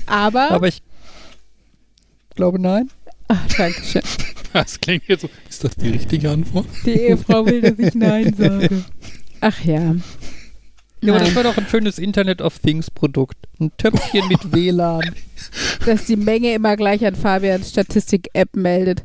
Aber, 0.05 0.51
Aber 0.51 0.67
ich 0.67 0.81
glaube 2.35 2.59
nein. 2.59 2.89
ach, 3.27 3.47
danke 3.57 3.83
schön. 3.83 4.01
das 4.53 4.79
klingt 4.79 5.03
jetzt 5.07 5.21
so. 5.21 5.29
Ist 5.49 5.63
das 5.63 5.75
die 5.75 5.89
richtige 5.89 6.29
Antwort? 6.29 6.67
Die 6.85 6.91
Ehefrau 6.91 7.45
will, 7.45 7.61
dass 7.61 7.79
ich 7.79 7.93
Nein 7.95 8.33
sage. 8.37 8.83
Ach 9.41 9.59
ja. 9.63 9.95
Ja, 11.01 11.13
aber 11.13 11.25
das 11.25 11.35
war 11.35 11.43
doch 11.43 11.57
ein 11.57 11.67
schönes 11.67 11.99
Internet 11.99 12.41
of 12.41 12.59
Things 12.59 12.89
Produkt. 12.89 13.35
Ein 13.59 13.71
Töpfchen 13.77 14.25
mit 14.29 14.53
WLAN. 14.53 15.13
dass 15.85 16.05
die 16.05 16.15
Menge 16.15 16.53
immer 16.53 16.77
gleich 16.77 17.05
an 17.05 17.15
Fabians 17.15 17.69
Statistik-App 17.71 18.55
meldet. 18.55 19.03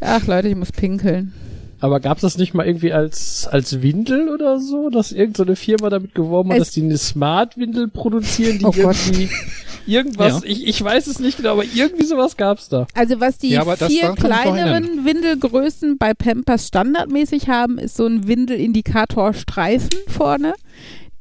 Ach 0.00 0.26
Leute, 0.26 0.48
ich 0.48 0.56
muss 0.56 0.72
pinkeln. 0.72 1.32
Aber 1.80 2.00
gab 2.00 2.18
es 2.18 2.22
das 2.22 2.38
nicht 2.38 2.54
mal 2.54 2.66
irgendwie 2.66 2.92
als, 2.92 3.46
als 3.46 3.82
Windel 3.82 4.28
oder 4.30 4.58
so, 4.58 4.90
dass 4.90 5.12
irgendeine 5.12 5.54
Firma 5.56 5.90
damit 5.90 6.14
geworben 6.14 6.50
hat, 6.50 6.58
Es- 6.58 6.68
dass 6.68 6.74
die 6.74 6.82
eine 6.82 6.98
Smart-Windel 6.98 7.88
produzieren, 7.88 8.58
die 8.58 8.64
Oh 8.64 8.72
Gott. 8.72 8.96
irgendwie 9.06 9.28
irgendwas, 9.86 10.42
Ja. 10.42 10.48
ich, 10.50 10.66
ich 10.66 10.82
weiß 10.82 11.06
es 11.06 11.18
nicht 11.20 11.36
genau, 11.36 11.52
aber 11.52 11.64
irgendwie 11.64 12.04
sowas 12.04 12.36
gab's 12.36 12.68
da. 12.68 12.86
Also 12.94 13.20
was 13.20 13.38
die 13.38 13.50
Ja, 13.50 13.64
vier 13.76 14.12
kleineren 14.14 15.04
Windelgrößen 15.04 15.98
bei 15.98 16.14
Pampers 16.14 16.66
standardmäßig 16.66 17.48
haben, 17.48 17.78
ist 17.78 17.96
so 17.96 18.06
ein 18.06 18.26
Windelindikatorstreifen 18.26 19.90
vorne, 20.08 20.54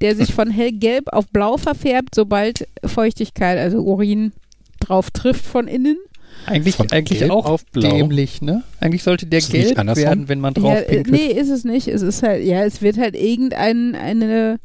der 0.01 0.15
sich 0.15 0.33
von 0.33 0.49
hellgelb 0.49 1.11
auf 1.13 1.27
blau 1.27 1.57
verfärbt, 1.57 2.15
sobald 2.15 2.67
Feuchtigkeit, 2.83 3.57
also 3.57 3.79
Urin, 3.79 4.31
drauf 4.79 5.11
trifft 5.11 5.45
von 5.45 5.67
innen. 5.67 5.97
Eigentlich, 6.45 6.77
eigentlich 6.93 7.29
auch 7.29 7.45
auf 7.45 7.65
blau. 7.67 7.89
dämlich, 7.89 8.41
ne? 8.41 8.63
Eigentlich 8.79 9.03
sollte 9.03 9.25
der 9.25 9.39
Ist 9.39 9.51
gelb 9.51 9.77
werden, 9.77 10.29
wenn 10.29 10.39
man 10.39 10.53
drauf 10.53 10.71
Ja, 10.73 10.79
äh, 10.79 11.03
pinkelt. 11.03 11.11
nee, 11.11 11.31
ist 11.39 11.49
es 11.49 11.63
nicht. 11.65 11.87
Es 11.87 12.01
ist 12.01 12.23
halt, 12.23 12.43
ja, 12.45 12.63
es 12.63 12.81
wird 12.81 12.97
halt 12.97 13.15
irgendein 13.15 13.95
eine, 13.95 14.57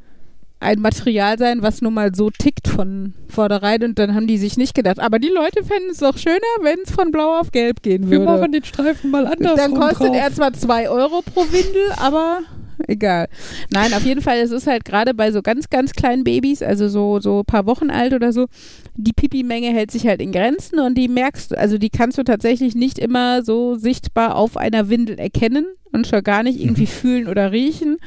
ein 0.61 0.79
Material 0.81 1.39
sein, 1.39 1.63
was 1.63 1.83
nun 1.83 1.95
mal 1.95 2.15
so 2.15 2.31
tickt 2.31 2.69
von 2.69 3.15
vornherein 3.29 3.83
und 3.83 3.99
dann 3.99 4.15
haben 4.15 4.29
die 4.29 4.39
sich 4.39 4.57
nicht 4.57 4.75
gedacht. 4.75 5.01
Aber 5.01 5.19
die 5.19 5.29
Leute 5.31 5.65
fänden 5.65 5.91
es 5.91 5.99
doch 5.99 6.17
schöner, 6.19 6.37
wenn 6.63 6.79
es 6.85 6.93
von 6.93 7.11
blau 7.11 7.41
auf 7.41 7.51
gelb 7.51 7.83
gehen 7.83 8.09
Wir 8.11 8.19
würde. 8.21 8.25
machen 8.33 8.53
den 8.53 8.65
Streifen 8.65 9.11
mal 9.11 9.27
anders. 9.27 9.57
Dann 9.57 9.75
kostet 9.75 10.09
drauf. 10.09 10.17
er 10.17 10.33
zwar 10.33 10.53
2 10.53 10.89
Euro 10.89 11.23
pro 11.23 11.41
Windel, 11.51 11.91
aber 11.97 12.41
egal. 12.89 13.29
Nein, 13.73 13.95
auf 13.95 14.05
jeden 14.05 14.21
Fall, 14.21 14.39
es 14.39 14.51
ist 14.51 14.67
halt 14.67 14.85
gerade 14.85 15.15
bei 15.15 15.33
so 15.33 15.43
ganz, 15.43 15.71
ganz 15.71 15.93
kleinen 15.93 16.25
Babys, 16.25 16.63
also 16.63 16.89
so, 16.89 17.21
so 17.21 17.41
ein 17.41 17.45
paar 17.45 17.67
Wochen 17.67 17.91
alt 17.91 18.13
oder 18.13 18.33
so, 18.33 18.47
die 18.95 19.13
Pipi-Menge 19.13 19.69
hält 19.69 19.91
sich 19.91 20.07
halt 20.07 20.21
in 20.21 20.33
Grenzen 20.33 20.79
und 20.79 20.97
die 20.97 21.09
merkst 21.09 21.53
du, 21.53 21.59
also 21.59 21.79
die 21.79 21.91
kannst 21.91 22.19
du 22.19 22.25
tatsächlich 22.25 22.75
nicht 22.75 22.99
immer 22.99 23.43
so 23.43 23.77
sichtbar 23.77 24.37
auf 24.37 24.57
einer 24.57 24.89
Windel 24.89 25.19
erkennen 25.19 25.67
und 25.93 26.07
schon 26.07 26.23
gar 26.23 26.43
nicht 26.43 26.61
irgendwie 26.61 26.87
fühlen 26.87 27.29
oder 27.29 27.53
riechen. 27.53 27.99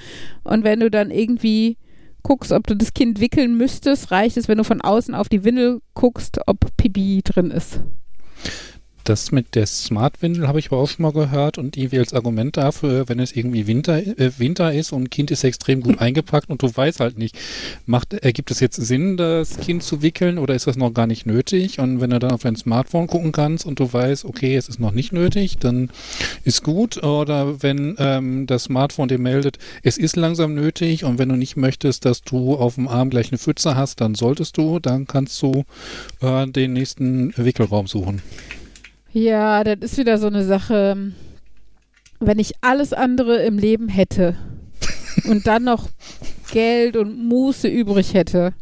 Und 0.43 0.63
wenn 0.63 0.79
du 0.79 0.89
dann 0.89 1.11
irgendwie 1.11 1.77
guckst, 2.23 2.51
ob 2.51 2.65
du 2.65 2.75
das 2.75 2.93
Kind 2.93 3.19
wickeln 3.19 3.55
müsstest, 3.55 4.11
reicht 4.11 4.37
es, 4.37 4.47
wenn 4.47 4.57
du 4.57 4.63
von 4.63 4.81
außen 4.81 5.13
auf 5.13 5.29
die 5.29 5.43
Windel 5.43 5.81
guckst, 5.93 6.39
ob 6.47 6.75
Pipi 6.75 7.21
drin 7.23 7.51
ist. 7.51 7.79
Das 9.05 9.31
mit 9.31 9.53
der 9.53 9.67
Smart-Windel 9.67 10.47
habe 10.47 10.57
ich 10.57 10.71
aber 10.71 10.77
auch 10.77 10.89
schon 10.89 11.03
mal 11.03 11.11
gehört 11.11 11.59
und 11.59 11.77
irgendwie 11.77 11.99
als 11.99 12.11
Argument 12.11 12.57
dafür, 12.57 13.07
wenn 13.07 13.19
es 13.19 13.35
irgendwie 13.35 13.67
Winter, 13.67 13.97
äh, 13.99 14.31
Winter 14.39 14.73
ist 14.73 14.91
und 14.93 15.03
ein 15.03 15.09
Kind 15.11 15.29
ist 15.29 15.43
extrem 15.43 15.81
gut 15.81 15.99
eingepackt 16.01 16.49
und 16.49 16.63
du 16.63 16.75
weißt 16.75 16.99
halt 17.01 17.19
nicht, 17.19 17.37
macht, 17.85 18.15
ergibt 18.15 18.49
es 18.49 18.59
jetzt 18.59 18.77
Sinn, 18.77 19.15
das 19.15 19.57
Kind 19.59 19.83
zu 19.83 20.01
wickeln 20.01 20.39
oder 20.39 20.55
ist 20.55 20.65
das 20.65 20.75
noch 20.75 20.91
gar 20.91 21.05
nicht 21.05 21.27
nötig? 21.27 21.77
Und 21.77 22.01
wenn 22.01 22.09
du 22.09 22.17
dann 22.17 22.31
auf 22.31 22.41
dein 22.41 22.55
Smartphone 22.55 23.05
gucken 23.05 23.31
kannst 23.31 23.67
und 23.67 23.79
du 23.79 23.93
weißt, 23.93 24.25
okay, 24.25 24.55
es 24.55 24.69
ist 24.69 24.79
noch 24.79 24.91
nicht 24.91 25.13
nötig, 25.13 25.59
dann 25.59 25.91
ist 26.43 26.63
gut. 26.63 27.03
Oder 27.03 27.61
wenn 27.61 27.95
ähm, 27.99 28.47
das 28.47 28.63
Smartphone 28.63 29.07
dir 29.07 29.19
meldet, 29.19 29.59
es 29.83 29.99
ist 29.99 30.15
langsam 30.15 30.55
nötig 30.55 31.03
und 31.03 31.19
wenn 31.19 31.29
du 31.29 31.35
nicht 31.35 31.57
möchtest, 31.57 32.05
dass 32.05 32.23
du 32.23 32.55
auf 32.55 32.73
dem 32.73 32.87
Arm 32.87 33.11
gleich 33.11 33.29
eine 33.29 33.37
Pfütze 33.37 33.75
hast, 33.75 34.01
dann 34.01 34.15
solltest 34.15 34.57
du, 34.57 34.79
dann 34.79 35.05
kannst 35.05 35.39
du 35.43 35.63
äh, 36.21 36.47
den 36.47 36.73
nächsten 36.73 37.37
Wickelraum 37.37 37.85
suchen. 37.85 38.23
Ja, 39.15 39.63
das 39.63 39.77
ist 39.79 39.97
wieder 39.97 40.17
so 40.17 40.27
eine 40.27 40.43
Sache, 40.43 41.13
wenn 42.19 42.37
ich 42.37 42.51
alles 42.59 42.91
andere 42.91 43.43
im 43.43 43.57
Leben 43.57 43.87
hätte 43.87 44.35
und 45.29 45.47
dann 45.47 45.63
noch 45.63 45.87
Geld 46.51 46.97
und 46.97 47.17
Muße 47.25 47.69
übrig 47.69 48.13
hätte, 48.13 48.53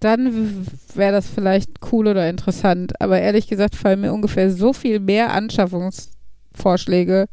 dann 0.00 0.66
wäre 0.96 1.12
das 1.12 1.28
vielleicht 1.28 1.70
cool 1.92 2.08
oder 2.08 2.28
interessant. 2.28 3.00
Aber 3.00 3.20
ehrlich 3.20 3.46
gesagt 3.46 3.76
fallen 3.76 4.00
mir 4.00 4.12
ungefähr 4.12 4.50
so 4.50 4.72
viel 4.72 4.98
mehr 4.98 5.32
Anschaffungsvorschläge 5.32 7.26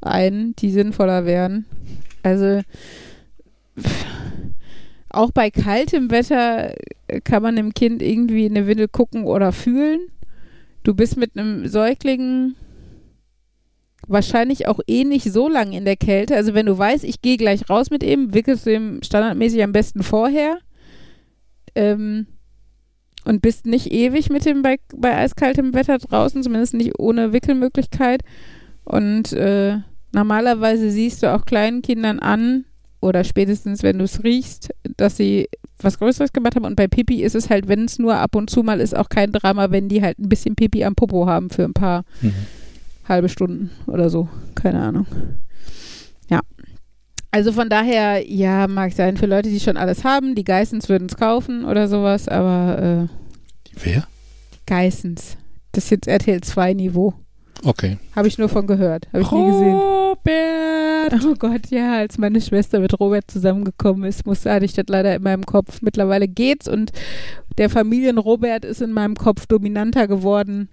ein, 0.00 0.56
die 0.58 0.72
sinnvoller 0.72 1.24
wären. 1.24 1.66
Also 2.24 2.62
pff, 3.78 4.06
auch 5.10 5.30
bei 5.30 5.52
kaltem 5.52 6.10
Wetter 6.10 6.74
äh, 7.06 7.20
kann 7.20 7.44
man 7.44 7.54
dem 7.54 7.74
Kind 7.74 8.02
irgendwie 8.02 8.46
in 8.46 8.56
eine 8.56 8.66
Windel 8.66 8.88
gucken 8.88 9.22
oder 9.22 9.52
fühlen. 9.52 10.00
Du 10.82 10.94
bist 10.94 11.16
mit 11.16 11.36
einem 11.36 11.66
Säugling 11.66 12.54
wahrscheinlich 14.06 14.66
auch 14.66 14.80
eh 14.86 15.04
nicht 15.04 15.30
so 15.32 15.48
lang 15.48 15.72
in 15.72 15.84
der 15.84 15.96
Kälte. 15.96 16.34
Also 16.34 16.54
wenn 16.54 16.66
du 16.66 16.76
weißt, 16.76 17.04
ich 17.04 17.20
gehe 17.20 17.36
gleich 17.36 17.68
raus 17.68 17.90
mit 17.90 18.02
ihm, 18.02 18.32
wickelst 18.32 18.66
du 18.66 18.72
ihm 18.72 19.02
standardmäßig 19.02 19.62
am 19.62 19.72
besten 19.72 20.02
vorher. 20.02 20.58
Ähm, 21.74 22.26
und 23.24 23.42
bist 23.42 23.66
nicht 23.66 23.92
ewig 23.92 24.30
mit 24.30 24.46
dem 24.46 24.62
bei, 24.62 24.78
bei 24.96 25.14
eiskaltem 25.14 25.74
Wetter 25.74 25.98
draußen, 25.98 26.42
zumindest 26.42 26.72
nicht 26.72 26.98
ohne 26.98 27.32
Wickelmöglichkeit. 27.32 28.22
Und 28.84 29.32
äh, 29.34 29.78
normalerweise 30.12 30.90
siehst 30.90 31.22
du 31.22 31.34
auch 31.34 31.44
kleinen 31.44 31.82
Kindern 31.82 32.20
an, 32.20 32.64
oder 33.00 33.24
spätestens, 33.24 33.82
wenn 33.82 33.98
du 33.98 34.04
es 34.04 34.24
riechst, 34.24 34.70
dass 34.96 35.16
sie 35.16 35.48
was 35.84 35.98
Größeres 35.98 36.32
gemacht 36.32 36.56
haben. 36.56 36.64
Und 36.64 36.76
bei 36.76 36.88
Pipi 36.88 37.22
ist 37.22 37.34
es 37.34 37.50
halt, 37.50 37.68
wenn 37.68 37.84
es 37.84 37.98
nur 37.98 38.16
ab 38.16 38.34
und 38.34 38.50
zu 38.50 38.62
mal 38.62 38.80
ist, 38.80 38.96
auch 38.96 39.08
kein 39.08 39.32
Drama, 39.32 39.70
wenn 39.70 39.88
die 39.88 40.02
halt 40.02 40.18
ein 40.18 40.28
bisschen 40.28 40.56
Pipi 40.56 40.84
am 40.84 40.94
Popo 40.94 41.26
haben 41.26 41.50
für 41.50 41.64
ein 41.64 41.74
paar 41.74 42.04
mhm. 42.20 42.34
halbe 43.08 43.28
Stunden 43.28 43.70
oder 43.86 44.10
so. 44.10 44.28
Keine 44.54 44.80
Ahnung. 44.80 45.06
Ja. 46.28 46.40
Also 47.30 47.52
von 47.52 47.68
daher, 47.68 48.28
ja, 48.30 48.66
mag 48.66 48.92
sein 48.92 49.16
für 49.16 49.26
Leute, 49.26 49.50
die 49.50 49.60
schon 49.60 49.76
alles 49.76 50.04
haben. 50.04 50.34
Die 50.34 50.44
Geissens 50.44 50.88
würden 50.88 51.08
es 51.08 51.16
kaufen 51.16 51.64
oder 51.64 51.88
sowas, 51.88 52.28
aber. 52.28 53.08
Äh, 53.08 53.82
Wer? 53.84 54.06
Geissens. 54.66 55.36
Das 55.72 55.84
ist 55.84 55.90
jetzt 55.90 56.08
RTL 56.08 56.40
2 56.40 56.74
Niveau. 56.74 57.14
Okay. 57.64 57.98
Habe 58.14 58.28
ich 58.28 58.38
nur 58.38 58.48
von 58.48 58.66
gehört. 58.66 59.08
Habe 59.12 59.22
ich 59.22 59.30
nie 59.30 59.46
gesehen. 59.46 59.74
Robert! 59.74 61.24
Oh 61.24 61.34
Gott, 61.34 61.68
ja, 61.70 61.96
als 61.96 62.18
meine 62.18 62.40
Schwester 62.40 62.80
mit 62.80 62.98
Robert 63.00 63.30
zusammengekommen 63.30 64.04
ist, 64.04 64.26
musste, 64.26 64.52
hatte 64.52 64.64
ich 64.64 64.74
das 64.74 64.86
leider 64.88 65.14
in 65.14 65.22
meinem 65.22 65.44
Kopf. 65.44 65.82
Mittlerweile 65.82 66.28
geht's 66.28 66.68
und 66.68 66.92
der 67.56 67.70
Familien-Robert 67.70 68.64
ist 68.64 68.82
in 68.82 68.92
meinem 68.92 69.16
Kopf 69.16 69.46
dominanter 69.46 70.06
geworden 70.06 70.68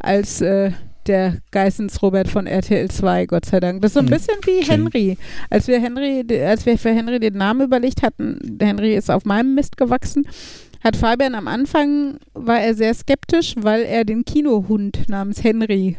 als 0.00 0.40
äh, 0.40 0.72
der 1.06 1.38
Geissens 1.50 2.02
Robert 2.02 2.28
von 2.28 2.46
RTL 2.46 2.90
2, 2.90 3.26
Gott 3.26 3.44
sei 3.44 3.60
Dank. 3.60 3.82
Das 3.82 3.90
ist 3.90 3.94
so 3.94 4.00
ein 4.00 4.06
hm. 4.06 4.12
bisschen 4.12 4.36
wie 4.44 4.64
Henry. 4.64 5.18
Als 5.50 5.68
wir 5.68 5.80
Henry, 5.80 6.24
als 6.44 6.66
wir 6.66 6.78
für 6.78 6.90
Henry 6.90 7.20
den 7.20 7.34
Namen 7.34 7.62
überlegt 7.62 8.02
hatten, 8.02 8.58
Henry 8.60 8.94
ist 8.94 9.10
auf 9.10 9.24
meinem 9.24 9.54
Mist 9.54 9.76
gewachsen, 9.76 10.26
hat 10.82 10.96
Fabian 10.96 11.34
am 11.34 11.48
Anfang, 11.48 12.18
war 12.34 12.60
er 12.60 12.74
sehr 12.74 12.94
skeptisch, 12.94 13.54
weil 13.58 13.82
er 13.82 14.04
den 14.04 14.24
Kinohund 14.24 15.08
namens 15.08 15.42
Henry 15.42 15.96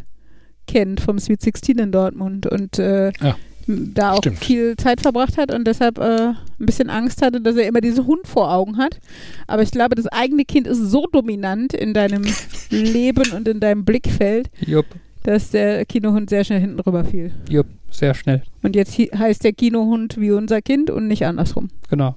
kennt 0.68 1.02
vom 1.02 1.20
Sweet 1.20 1.42
16 1.42 1.78
in 1.80 1.92
Dortmund 1.92 2.46
und 2.48 2.80
äh, 2.80 3.12
ja, 3.22 3.36
da 3.68 4.12
auch 4.12 4.18
stimmt. 4.20 4.40
viel 4.44 4.76
Zeit 4.78 5.02
verbracht 5.02 5.38
hat 5.38 5.54
und 5.54 5.66
deshalb 5.66 5.98
äh, 5.98 6.30
ein 6.30 6.36
bisschen 6.60 6.90
Angst 6.90 7.22
hatte, 7.22 7.42
dass 7.42 7.56
er 7.56 7.68
immer 7.68 7.82
diesen 7.82 8.06
Hund 8.06 8.28
vor 8.28 8.52
Augen 8.54 8.78
hat. 8.78 9.00
Aber 9.48 9.64
ich 9.64 9.72
glaube, 9.72 9.96
das 9.96 10.08
eigene 10.08 10.46
Kind 10.46 10.68
ist 10.68 10.80
so 10.80 11.08
dominant 11.12 11.74
in 11.74 11.94
deinem 11.94 12.24
Leben 12.70 13.32
und 13.34 13.48
in 13.48 13.60
deinem 13.60 13.86
Blickfeld, 13.86 14.50
Jupp. 14.66 14.86
dass 15.24 15.52
der 15.52 15.86
Kinohund 15.86 16.30
sehr 16.30 16.44
schnell 16.44 16.60
hinten 16.60 16.80
rüber 16.80 17.06
fiel. 17.06 17.32
Jupp, 17.50 17.68
sehr 17.90 18.14
schnell. 18.14 18.44
Und 18.62 18.76
jetzt 18.76 18.98
heißt 18.98 19.44
der 19.44 19.54
Kinohund 19.54 20.20
wie 20.20 20.32
unser 20.32 20.62
Kind 20.62 20.90
und 20.92 21.08
nicht 21.08 21.26
andersrum. 21.26 21.70
Genau. 21.90 22.16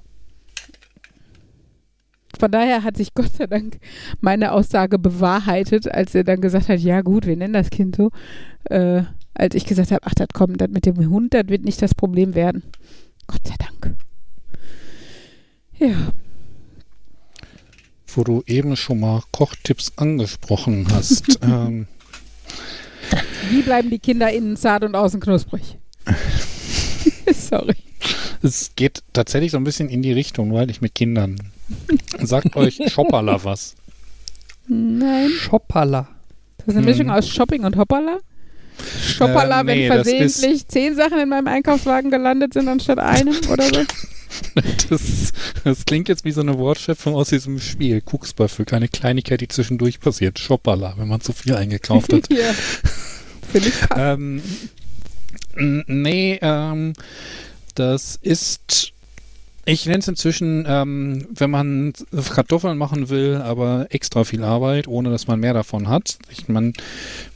Von 2.39 2.51
daher 2.51 2.83
hat 2.83 2.95
sich 2.95 3.13
Gott 3.13 3.33
sei 3.33 3.47
Dank 3.47 3.79
meine 4.21 4.53
Aussage 4.53 4.97
bewahrheitet, 4.97 5.91
als 5.91 6.15
er 6.15 6.23
dann 6.23 6.39
gesagt 6.39 6.69
hat, 6.69 6.79
ja 6.79 7.01
gut, 7.01 7.25
wir 7.25 7.35
nennen 7.35 7.53
das 7.53 7.69
Kind 7.69 7.97
so. 7.97 8.11
Äh, 8.65 9.03
als 9.33 9.55
ich 9.55 9.65
gesagt 9.65 9.91
habe, 9.91 10.01
ach, 10.05 10.15
das 10.15 10.29
kommt, 10.33 10.61
das 10.61 10.69
mit 10.69 10.85
dem 10.85 10.97
Hund, 11.09 11.33
das 11.33 11.47
wird 11.47 11.65
nicht 11.65 11.81
das 11.81 11.93
Problem 11.93 12.35
werden. 12.35 12.63
Gott 13.27 13.45
sei 13.45 13.55
Dank. 13.59 13.95
Ja. 15.77 16.11
Wo 18.07 18.23
du 18.23 18.43
eben 18.47 18.75
schon 18.75 19.01
mal 19.01 19.21
Kochtipps 19.31 19.93
angesprochen 19.97 20.87
hast. 20.91 21.39
ähm, 21.41 21.87
Wie 23.49 23.61
bleiben 23.61 23.89
die 23.89 23.99
Kinder 23.99 24.31
innen 24.31 24.55
zart 24.55 24.83
und 24.83 24.95
außen 24.95 25.19
knusprig? 25.19 25.77
Sorry. 27.33 27.75
Es 28.41 28.71
geht 28.75 29.03
tatsächlich 29.11 29.51
so 29.51 29.57
ein 29.57 29.65
bisschen 29.65 29.89
in 29.89 30.01
die 30.01 30.13
Richtung, 30.13 30.53
weil 30.53 30.71
ich 30.71 30.79
mit 30.79 30.95
Kindern 30.95 31.37
Sagt 32.21 32.55
euch 32.55 32.79
Shoppala 32.87 33.43
was? 33.43 33.75
Nein. 34.67 35.29
Shoppala. 35.29 36.07
Das 36.57 36.67
ist 36.67 36.75
eine 36.75 36.85
Mischung 36.85 37.07
hm. 37.07 37.13
aus 37.13 37.27
Shopping 37.27 37.63
und 37.63 37.75
Hoppala? 37.77 38.19
Shoppala, 39.05 39.61
äh, 39.61 39.63
nee, 39.63 39.89
wenn 39.89 40.03
versehentlich 40.03 40.67
zehn 40.67 40.95
Sachen 40.95 41.19
in 41.19 41.29
meinem 41.29 41.47
Einkaufswagen 41.47 42.11
gelandet 42.11 42.53
sind 42.53 42.67
anstatt 42.67 42.99
einem 42.99 43.35
oder 43.51 43.63
so? 43.65 43.83
Das, 44.89 45.31
das, 45.63 45.85
klingt 45.85 46.07
jetzt 46.07 46.23
wie 46.23 46.31
so 46.31 46.41
eine 46.41 46.59
Wortschöpfung 46.59 47.15
aus 47.15 47.29
diesem 47.29 47.59
Spiel. 47.59 47.99
Kucksbüffel, 47.99 48.63
keine 48.63 48.87
Kleinigkeit, 48.87 49.41
die 49.41 49.47
zwischendurch 49.47 49.99
passiert. 49.99 50.37
Shoppala, 50.37 50.93
wenn 50.97 51.07
man 51.07 51.19
zu 51.19 51.33
viel 51.33 51.55
eingekauft 51.55 52.13
hat. 52.13 52.29
ja. 52.31 52.53
Finde 53.51 53.69
ich 53.69 53.75
ähm, 53.97 54.41
Nee, 55.59 56.39
ähm, 56.41 56.93
das 57.75 58.17
ist 58.21 58.93
ich 59.71 59.85
nenne 59.85 59.99
es 59.99 60.07
inzwischen, 60.07 60.65
ähm, 60.67 61.27
wenn 61.29 61.51
man 61.51 61.93
Kartoffeln 62.33 62.77
machen 62.77 63.09
will, 63.09 63.35
aber 63.35 63.87
extra 63.89 64.23
viel 64.23 64.43
Arbeit, 64.43 64.87
ohne 64.87 65.11
dass 65.11 65.27
man 65.27 65.39
mehr 65.39 65.53
davon 65.53 65.87
hat. 65.87 66.17
Ich 66.31 66.47
meine, 66.47 66.73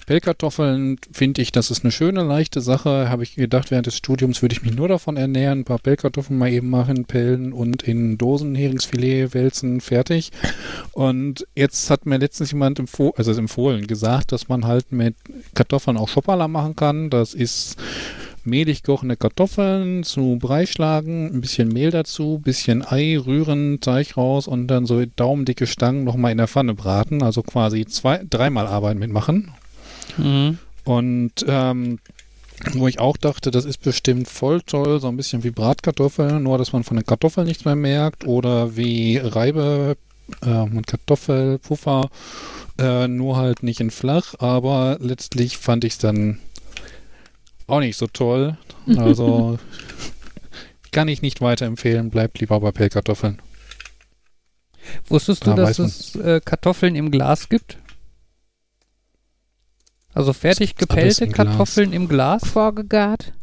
Pellkartoffeln 0.05 0.97
finde 1.11 1.41
ich, 1.41 1.51
das 1.51 1.69
ist 1.71 1.83
eine 1.83 1.91
schöne, 1.91 2.23
leichte 2.23 2.61
Sache. 2.61 3.09
Habe 3.09 3.23
ich 3.23 3.35
gedacht, 3.35 3.71
während 3.71 3.85
des 3.85 3.95
Studiums 3.95 4.41
würde 4.41 4.53
ich 4.53 4.63
mich 4.63 4.75
nur 4.75 4.87
davon 4.87 5.15
ernähren, 5.15 5.59
ein 5.59 5.63
paar 5.63 5.77
Pellkartoffeln 5.77 6.37
mal 6.37 6.51
eben 6.51 6.69
machen, 6.69 7.05
pellen 7.05 7.53
und 7.53 7.83
in 7.83 8.17
Dosen 8.17 8.55
Heringsfilet 8.55 9.33
wälzen, 9.33 9.79
fertig. 9.79 10.31
Und 10.91 11.47
jetzt 11.55 11.89
hat 11.89 12.05
mir 12.05 12.17
letztens 12.17 12.51
jemand 12.51 12.79
empfohlen, 12.79 13.13
also 13.15 13.31
empfohlen, 13.33 13.87
gesagt, 13.87 14.31
dass 14.31 14.49
man 14.49 14.65
halt 14.65 14.91
mit 14.91 15.15
Kartoffeln 15.53 15.97
auch 15.97 16.09
Schoppala 16.09 16.47
machen 16.47 16.75
kann. 16.75 17.09
Das 17.09 17.33
ist 17.33 17.77
mehlig 18.45 18.83
kochende 18.83 19.15
Kartoffeln 19.15 20.03
zu 20.03 20.37
Brei 20.39 20.65
schlagen, 20.65 21.27
ein 21.33 21.41
bisschen 21.41 21.69
Mehl 21.69 21.91
dazu, 21.91 22.39
bisschen 22.43 22.85
Ei 22.85 23.17
rühren, 23.17 23.79
Teig 23.79 24.17
raus 24.17 24.47
und 24.47 24.67
dann 24.67 24.85
so 24.85 25.03
daumendicke 25.05 25.67
Stangen 25.67 26.03
nochmal 26.03 26.31
in 26.31 26.37
der 26.37 26.47
Pfanne 26.47 26.73
braten. 26.73 27.23
Also 27.23 27.43
quasi 27.43 27.85
zwei, 27.85 28.23
dreimal 28.29 28.67
Arbeit 28.67 28.97
mitmachen. 28.97 29.51
Mhm. 30.17 30.57
Und 30.83 31.45
ähm, 31.47 31.99
wo 32.73 32.87
ich 32.87 32.99
auch 32.99 33.17
dachte, 33.17 33.51
das 33.51 33.65
ist 33.65 33.81
bestimmt 33.81 34.27
voll 34.27 34.61
toll, 34.61 34.99
so 34.99 35.07
ein 35.07 35.17
bisschen 35.17 35.43
wie 35.43 35.51
Bratkartoffeln, 35.51 36.43
nur 36.43 36.57
dass 36.57 36.73
man 36.73 36.83
von 36.83 36.97
den 36.97 37.05
Kartoffeln 37.05 37.47
nichts 37.47 37.65
mehr 37.65 37.75
merkt 37.75 38.25
oder 38.25 38.77
wie 38.77 39.17
Reibe 39.17 39.97
äh, 40.45 40.65
mit 40.65 40.87
Kartoffelpuffer, 40.87 42.09
äh, 42.79 43.07
nur 43.07 43.37
halt 43.37 43.63
nicht 43.63 43.79
in 43.79 43.91
flach, 43.91 44.35
aber 44.39 44.97
letztlich 44.99 45.57
fand 45.57 45.83
ich 45.83 45.93
es 45.93 45.99
dann 45.99 46.39
auch 47.67 47.79
nicht 47.79 47.97
so 47.97 48.07
toll. 48.07 48.57
Also 48.97 49.57
kann 50.91 51.07
ich 51.07 51.21
nicht 51.21 51.41
weiterempfehlen. 51.41 52.09
Bleibt 52.09 52.39
lieber 52.39 52.59
bei 52.59 52.71
Pellkartoffeln. 52.71 53.41
Wusstest 55.07 55.45
du, 55.45 55.51
da 55.51 55.55
dass 55.55 55.79
es 55.79 56.15
äh, 56.15 56.41
Kartoffeln 56.43 56.95
im 56.95 57.11
Glas 57.11 57.49
gibt? 57.49 57.77
Also 60.13 60.33
fertig 60.33 60.75
gepellte 60.75 61.27
Kartoffeln 61.27 61.91
Glas. 61.91 62.01
im 62.01 62.07
Glas? 62.07 62.47
Vorgegart. 62.47 63.33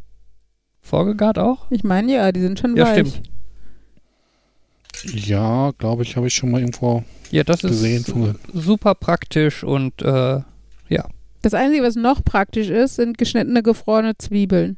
Vorgegart 0.81 1.39
auch? 1.39 1.71
Ich 1.71 1.85
meine 1.85 2.13
ja, 2.13 2.33
die 2.33 2.41
sind 2.41 2.59
schon 2.59 2.77
ja, 2.77 2.85
weich. 2.85 3.09
Stimmt. 3.09 3.31
Ja, 5.05 5.73
glaube 5.79 6.03
ich, 6.03 6.17
habe 6.17 6.27
ich 6.27 6.35
schon 6.35 6.51
mal 6.51 6.61
irgendwo 6.61 7.05
ja, 7.31 7.43
das 7.43 7.63
gesehen. 7.63 8.05
Ist 8.05 8.65
super 8.65 8.95
praktisch 8.95 9.65
und 9.65 10.03
äh. 10.03 10.41
Das 11.43 11.55
Einzige, 11.55 11.83
was 11.83 11.97
noch 11.97 12.23
praktisch 12.25 12.69
ist, 12.69 12.97
sind 12.97 13.19
geschnittene, 13.19 13.63
gefrorene 13.63 14.17
Zwiebeln. 14.19 14.77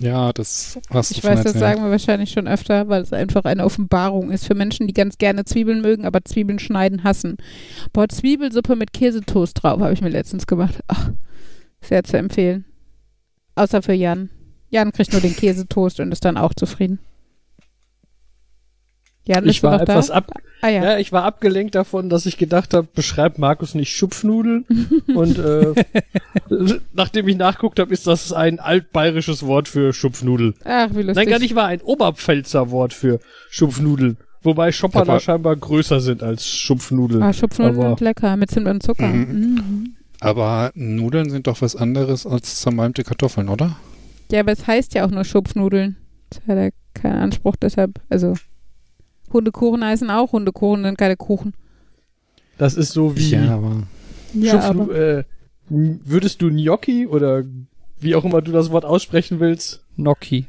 Ja, 0.00 0.32
das 0.32 0.78
hast 0.90 1.10
du 1.10 1.14
Ich 1.18 1.24
weiß, 1.24 1.44
das 1.44 1.52
sagen 1.52 1.82
wir 1.84 1.90
wahrscheinlich 1.90 2.30
schon 2.30 2.48
öfter, 2.48 2.88
weil 2.88 3.02
es 3.02 3.12
einfach 3.12 3.44
eine 3.44 3.64
Offenbarung 3.64 4.30
ist 4.30 4.46
für 4.46 4.54
Menschen, 4.54 4.86
die 4.86 4.92
ganz 4.92 5.18
gerne 5.18 5.44
Zwiebeln 5.44 5.82
mögen, 5.82 6.04
aber 6.04 6.24
Zwiebeln 6.24 6.58
schneiden 6.58 7.04
hassen. 7.04 7.36
Boah, 7.92 8.08
Zwiebelsuppe 8.08 8.76
mit 8.76 8.92
Käsetoast 8.92 9.62
drauf 9.62 9.80
habe 9.80 9.92
ich 9.92 10.00
mir 10.00 10.08
letztens 10.08 10.46
gemacht. 10.46 10.80
Ach, 10.88 11.12
sehr 11.80 12.02
zu 12.02 12.16
empfehlen. 12.16 12.64
Außer 13.54 13.82
für 13.82 13.92
Jan. 13.92 14.30
Jan 14.70 14.90
kriegt 14.90 15.12
nur 15.12 15.20
den 15.20 15.36
Käsetoast 15.36 16.00
und 16.00 16.10
ist 16.10 16.24
dann 16.24 16.36
auch 16.36 16.54
zufrieden. 16.54 16.98
Ja, 19.26 19.42
ich 19.42 19.62
war 19.62 19.80
etwas 19.80 20.10
ab 20.10 20.30
ah, 20.60 20.68
ja. 20.68 20.84
ja. 20.84 20.98
ich 20.98 21.12
war 21.12 21.24
abgelenkt 21.24 21.74
davon, 21.74 22.10
dass 22.10 22.26
ich 22.26 22.36
gedacht 22.36 22.74
habe, 22.74 22.86
beschreibt 22.94 23.38
Markus 23.38 23.74
nicht 23.74 23.94
Schupfnudeln 23.94 24.66
und 25.14 25.38
äh, 25.38 25.74
nachdem 26.92 27.28
ich 27.28 27.36
nachguckt 27.36 27.78
habe, 27.78 27.92
ist 27.92 28.06
das 28.06 28.32
ein 28.32 28.60
altbayerisches 28.60 29.46
Wort 29.46 29.68
für 29.68 29.92
Schupfnudel. 29.92 30.54
Ach, 30.64 30.90
wie 30.90 31.02
lustig. 31.02 31.16
Nein, 31.16 31.28
gar 31.28 31.38
nicht 31.38 31.54
mal 31.54 31.66
ein 31.66 31.80
Oberpfälzer 31.80 32.70
Wort 32.70 32.92
für 32.92 33.20
Schupfnudeln. 33.50 34.18
Wobei 34.42 34.72
Schoppala 34.72 35.20
scheinbar 35.20 35.56
größer 35.56 36.00
sind 36.00 36.22
als 36.22 36.46
Schupfnudeln. 36.46 37.22
Ah, 37.22 37.32
Schupfnudeln 37.32 37.80
sind 37.80 38.00
lecker, 38.00 38.36
mit 38.36 38.50
Zimt 38.50 38.68
und 38.68 38.82
Zucker. 38.82 39.08
Mhm. 39.08 39.54
Mhm. 39.54 39.94
Aber 40.20 40.70
Nudeln 40.74 41.30
sind 41.30 41.46
doch 41.46 41.62
was 41.62 41.76
anderes 41.76 42.26
als 42.26 42.60
zermalmte 42.60 43.04
Kartoffeln, 43.04 43.48
oder? 43.48 43.76
Ja, 44.30 44.40
aber 44.40 44.52
es 44.52 44.66
heißt 44.66 44.94
ja 44.94 45.06
auch 45.06 45.10
nur 45.10 45.24
Schupfnudeln. 45.24 45.96
Das 46.28 46.40
hat 46.46 46.56
ja 46.56 46.68
keinen 46.92 47.20
Anspruch, 47.20 47.56
deshalb, 47.56 48.00
also 48.10 48.34
Hundekuchen 49.34 49.84
heißen 49.84 50.10
auch 50.10 50.32
Hundekuchen, 50.32 50.84
sind 50.84 50.98
keine 50.98 51.16
Kuchen. 51.16 51.52
Das 52.56 52.74
ist 52.74 52.92
so 52.92 53.16
wie. 53.16 53.30
Ja, 53.30 53.54
aber. 53.54 53.82
Ja, 54.32 54.60
aber 54.60 54.94
äh, 54.94 55.24
würdest 55.68 56.40
du 56.42 56.50
Gnocchi 56.50 57.06
oder 57.06 57.44
wie 58.00 58.14
auch 58.14 58.24
immer 58.24 58.42
du 58.42 58.52
das 58.52 58.70
Wort 58.70 58.84
aussprechen 58.84 59.40
willst? 59.40 59.84
Gnocchi. 59.96 60.46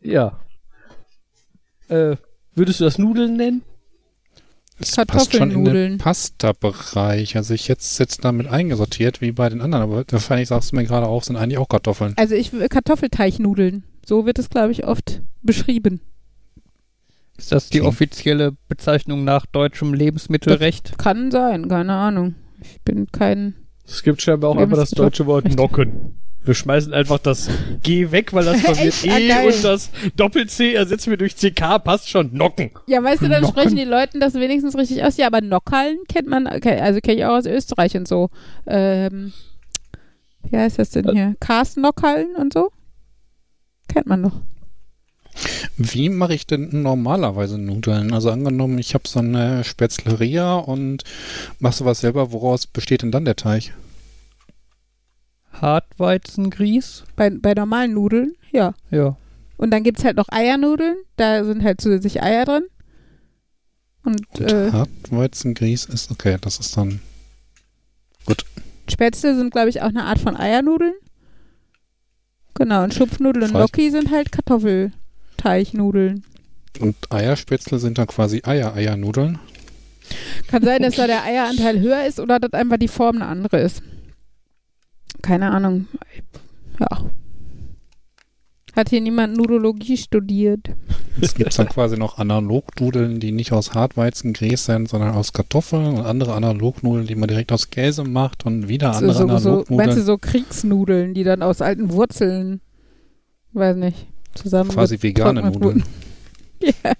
Ja. 0.00 0.38
Äh, 1.88 2.16
würdest 2.54 2.80
du 2.80 2.84
das 2.84 2.98
Nudeln 2.98 3.36
nennen? 3.36 3.62
Es 4.78 4.94
passt 4.94 5.34
schon 5.34 5.50
in 5.50 5.64
den 5.64 5.98
Pasta-Bereich. 5.98 7.36
Also 7.36 7.54
ich 7.54 7.66
jetzt 7.66 7.98
jetzt 7.98 8.24
damit 8.24 8.46
eingesortiert 8.46 9.22
wie 9.22 9.32
bei 9.32 9.48
den 9.48 9.62
anderen, 9.62 9.84
aber 9.84 10.04
wahrscheinlich 10.10 10.48
sagst 10.48 10.72
du 10.72 10.76
mir 10.76 10.84
gerade 10.84 11.06
auch, 11.06 11.22
sind 11.22 11.36
eigentlich 11.36 11.58
auch 11.58 11.68
Kartoffeln. 11.68 12.12
Also 12.16 12.34
ich 12.34 12.52
Kartoffelteignudeln. 12.68 13.84
So 14.04 14.26
wird 14.26 14.38
es, 14.38 14.50
glaube 14.50 14.72
ich, 14.72 14.86
oft 14.86 15.22
beschrieben. 15.42 16.00
Ist 17.36 17.52
das 17.52 17.68
die 17.68 17.82
offizielle 17.82 18.52
Bezeichnung 18.68 19.24
nach 19.24 19.46
deutschem 19.46 19.92
Lebensmittelrecht? 19.92 20.90
Das 20.90 20.98
kann 20.98 21.30
sein, 21.30 21.68
keine 21.68 21.92
Ahnung. 21.92 22.34
Ich 22.60 22.80
bin 22.82 23.06
kein. 23.12 23.54
Es 23.86 24.02
gibt 24.02 24.22
scheinbar 24.22 24.50
auch 24.50 24.56
einfach 24.56 24.78
das 24.78 24.90
deutsche 24.90 25.26
Wort 25.26 25.54
Nocken. 25.54 26.16
Wir 26.42 26.54
schmeißen 26.54 26.94
einfach 26.94 27.18
das 27.18 27.50
G 27.82 28.12
weg, 28.12 28.32
weil 28.32 28.44
das 28.44 28.60
verwirrt 28.62 29.04
E 29.04 29.32
ah, 29.32 29.42
und 29.42 29.64
das 29.64 29.90
Doppel-C 30.14 30.74
ersetzen 30.74 31.10
wir 31.10 31.16
durch 31.16 31.36
CK, 31.36 31.82
passt 31.82 32.08
schon. 32.08 32.32
Nocken. 32.32 32.70
Ja, 32.86 33.02
weißt 33.02 33.22
du, 33.22 33.28
dann 33.28 33.42
Nocken. 33.42 33.60
sprechen 33.60 33.76
die 33.76 33.84
Leute 33.84 34.18
das 34.18 34.34
wenigstens 34.34 34.76
richtig 34.76 35.02
aus. 35.04 35.16
Ja, 35.16 35.26
aber 35.26 35.40
Nockallen 35.40 35.98
kennt 36.08 36.28
man, 36.28 36.46
also 36.46 37.00
kenne 37.00 37.18
ich 37.18 37.24
auch 37.24 37.36
aus 37.36 37.46
Österreich 37.46 37.96
und 37.96 38.06
so. 38.06 38.30
Ähm, 38.66 39.32
wie 40.48 40.56
heißt 40.56 40.78
das 40.78 40.90
denn 40.90 41.10
hier? 41.10 41.34
Carsten 41.40 41.82
Nockallen 41.82 42.36
und 42.36 42.52
so? 42.52 42.70
Kennt 43.88 44.06
man 44.06 44.22
doch. 44.22 44.40
Wie 45.76 46.08
mache 46.08 46.34
ich 46.34 46.46
denn 46.46 46.82
normalerweise 46.82 47.58
Nudeln? 47.58 48.12
Also 48.12 48.30
angenommen, 48.30 48.78
ich 48.78 48.94
habe 48.94 49.06
so 49.06 49.18
eine 49.18 49.64
Spätzleria 49.64 50.56
und 50.56 51.04
machst 51.58 51.80
du 51.80 51.84
was 51.84 52.00
selber, 52.00 52.32
woraus 52.32 52.66
besteht 52.66 53.02
denn 53.02 53.12
dann 53.12 53.24
der 53.24 53.36
Teig? 53.36 53.74
Hartweizengrieß. 55.52 57.04
Bei, 57.16 57.30
bei 57.30 57.54
normalen 57.54 57.94
Nudeln, 57.94 58.34
ja. 58.52 58.74
Ja. 58.90 59.16
Und 59.56 59.70
dann 59.70 59.82
gibt 59.82 59.98
es 59.98 60.04
halt 60.04 60.16
noch 60.16 60.28
Eiernudeln, 60.30 60.96
da 61.16 61.44
sind 61.44 61.62
halt 61.62 61.80
zusätzlich 61.80 62.22
Eier 62.22 62.44
drin. 62.44 62.64
Und, 64.04 64.28
Gut, 64.30 64.52
äh, 64.52 64.70
Hartweizengrieß 64.70 65.86
ist 65.86 66.10
okay, 66.10 66.36
das 66.40 66.58
ist 66.58 66.76
dann 66.76 67.00
gut. 68.24 68.44
Spätzle 68.88 69.34
sind, 69.34 69.50
glaube 69.50 69.68
ich, 69.68 69.82
auch 69.82 69.88
eine 69.88 70.04
Art 70.04 70.20
von 70.20 70.36
Eiernudeln. 70.36 70.94
Genau, 72.54 72.84
und 72.84 72.94
Schupfnudeln 72.94 73.46
und 73.46 73.52
Gnocchi 73.52 73.90
sind 73.90 74.10
halt 74.10 74.30
Kartoffelteignudeln. 75.46 76.24
Und 76.80 76.96
Eierspätzle 77.10 77.78
sind 77.78 77.98
dann 77.98 78.06
quasi 78.06 78.42
Eier-Eiernudeln? 78.44 79.38
Kann 80.48 80.62
sein, 80.62 80.82
dass 80.82 80.96
da 80.96 81.06
der 81.06 81.24
Eieranteil 81.24 81.80
höher 81.80 82.04
ist 82.04 82.20
oder 82.20 82.38
dass 82.38 82.52
einfach 82.52 82.76
die 82.76 82.88
Form 82.88 83.16
eine 83.16 83.26
andere 83.26 83.58
ist 83.58 83.82
keine 85.26 85.50
Ahnung. 85.50 85.86
Ja. 86.78 87.10
Hat 88.74 88.90
hier 88.90 89.00
niemand 89.00 89.36
Nudologie 89.36 89.96
studiert? 89.96 90.70
Es 91.20 91.34
gibt 91.34 91.58
dann 91.58 91.68
quasi 91.68 91.96
noch 91.96 92.18
Analognudeln, 92.18 93.20
die 93.20 93.32
nicht 93.32 93.52
aus 93.52 93.74
Hartweizengrieß 93.74 94.66
sind, 94.66 94.88
sondern 94.88 95.14
aus 95.14 95.32
Kartoffeln 95.32 95.94
und 95.94 96.04
andere 96.04 96.34
Analognudeln, 96.34 97.06
die 97.06 97.14
man 97.14 97.28
direkt 97.28 97.52
aus 97.52 97.70
Käse 97.70 98.04
macht 98.04 98.44
und 98.44 98.68
wieder 98.68 98.94
andere 98.94 99.14
so, 99.14 99.24
Analognudeln. 99.24 99.64
So, 99.66 99.74
meinst 99.74 99.96
du 99.96 100.02
so 100.02 100.18
Kriegsnudeln, 100.18 101.14
die 101.14 101.24
dann 101.24 101.42
aus 101.42 101.62
alten 101.62 101.90
Wurzeln, 101.90 102.60
weiß 103.54 103.76
nicht, 103.76 104.06
zusammen. 104.36 104.70
Quasi 104.70 105.02
vegane 105.02 105.50
Nudeln. 105.50 105.84
ja, 106.60 106.92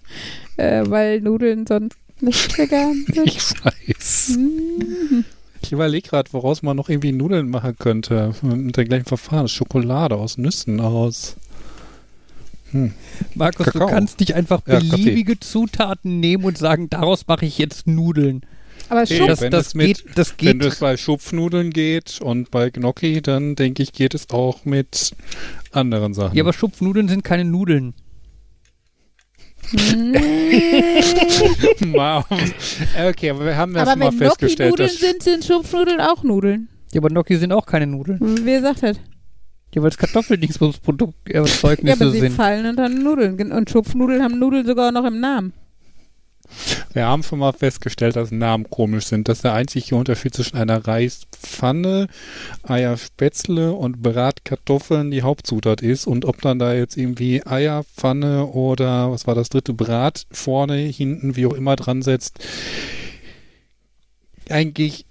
äh, 0.57 0.89
weil 0.89 1.20
Nudeln 1.20 1.66
sonst 1.66 1.97
nicht 2.20 2.57
vegan 2.57 3.05
sind. 3.12 3.26
Ich 3.26 3.41
weiß. 3.64 4.39
Mhm. 4.39 5.24
Ich 5.62 5.72
überlege 5.72 6.09
gerade, 6.09 6.32
woraus 6.32 6.62
man 6.62 6.76
noch 6.76 6.89
irgendwie 6.89 7.12
Nudeln 7.12 7.49
machen 7.51 7.76
könnte. 7.78 8.34
Mit 8.43 8.76
dem 8.76 8.89
gleichen 8.89 9.05
Verfahren. 9.05 9.49
Schokolade 9.49 10.14
aus 10.14 10.39
Nüssen, 10.39 10.80
aus. 10.80 11.37
Hm. 12.70 12.93
Markus, 13.34 13.66
Kakao. 13.66 13.87
du 13.87 13.93
kannst 13.93 14.20
nicht 14.20 14.34
einfach 14.34 14.61
beliebige 14.61 15.32
ja, 15.32 15.41
Zutaten 15.41 16.20
nehmen 16.20 16.45
und 16.45 16.59
sagen, 16.59 16.91
daraus 16.91 17.26
mache 17.26 17.47
ich 17.47 17.59
jetzt 17.59 17.87
Nudeln. 17.87 18.43
Aber 18.89 19.05
hey, 19.05 19.26
das, 19.26 19.41
das, 19.51 19.74
mit, 19.74 20.05
geht, 20.05 20.18
das 20.18 20.37
geht. 20.37 20.61
Wenn 20.61 20.68
es 20.68 20.78
bei 20.78 20.97
Schupfnudeln 20.97 21.70
geht 21.70 22.20
und 22.20 22.51
bei 22.51 22.70
Gnocchi, 22.70 23.20
dann 23.20 23.57
denke 23.57 23.82
ich, 23.82 23.93
geht 23.93 24.14
es 24.14 24.30
auch 24.30 24.64
mit 24.64 25.12
anderen 25.73 26.14
Sachen. 26.14 26.37
Ja, 26.37 26.43
aber 26.43 26.53
Schupfnudeln 26.53 27.09
sind 27.09 27.25
keine 27.25 27.45
Nudeln. 27.45 27.95
wow. 31.93 32.25
Okay, 33.09 33.31
aber 33.31 33.45
wir 33.47 33.57
haben 33.57 33.75
ja 33.75 33.85
schon 33.85 33.99
mal 33.99 34.12
festgestellt, 34.12 34.71
Nudeln 34.71 34.89
dass... 34.89 35.01
sind, 35.01 35.23
sind 35.23 35.45
Schupfnudeln 35.45 36.01
auch 36.01 36.23
Nudeln. 36.23 36.69
Ja, 36.93 37.01
aber 37.01 37.09
Gnocchi 37.09 37.37
sind 37.37 37.53
auch 37.53 37.67
keine 37.67 37.87
Nudeln. 37.87 38.21
Wer 38.45 38.62
sagt 38.62 38.85
das? 38.85 38.97
Ja, 39.75 39.83
weil 39.83 39.91
es 39.91 39.99
Kartoffeldingsbums-Produkterzeugnisse 39.99 41.59
sind. 41.83 41.87
Ja, 41.89 41.95
aber 41.95 42.11
sie 42.12 42.21
sind. 42.21 42.33
fallen 42.33 42.67
unter 42.67 42.89
Nudeln. 42.89 43.53
Und 43.53 43.69
Schupfnudeln 43.69 44.23
haben 44.23 44.39
Nudeln 44.39 44.64
sogar 44.67 44.93
noch 44.93 45.05
im 45.05 45.21
Namen. 45.21 45.53
Wir 46.92 47.07
haben 47.07 47.22
schon 47.22 47.38
mal 47.38 47.53
festgestellt, 47.53 48.16
dass 48.16 48.30
Namen 48.30 48.68
komisch 48.70 49.07
sind. 49.07 49.28
Das 49.28 49.38
ist 49.38 49.44
der 49.44 49.55
einzige 49.55 49.97
Unterschied 49.97 50.34
zwischen 50.34 50.57
einer 50.57 50.86
Reispfanne, 50.86 52.09
Eierspätzle 52.62 53.72
und 53.72 54.03
Bratkartoffeln 54.03 55.11
die 55.11 55.22
Hauptzutat 55.22 55.82
ist. 55.82 56.07
Und 56.07 56.24
ob 56.24 56.40
dann 56.42 56.59
da 56.59 56.74
jetzt 56.74 56.97
irgendwie 56.97 57.44
Eierpfanne 57.44 58.47
oder 58.47 59.11
was 59.11 59.26
war 59.26 59.34
das 59.34 59.49
dritte 59.49 59.74
Brat 59.74 60.26
vorne, 60.30 60.76
hinten, 60.76 61.36
wie 61.36 61.47
auch 61.47 61.55
immer 61.55 61.76
dran 61.76 62.03
setzt, 62.03 62.38
eigentlich 64.49 65.07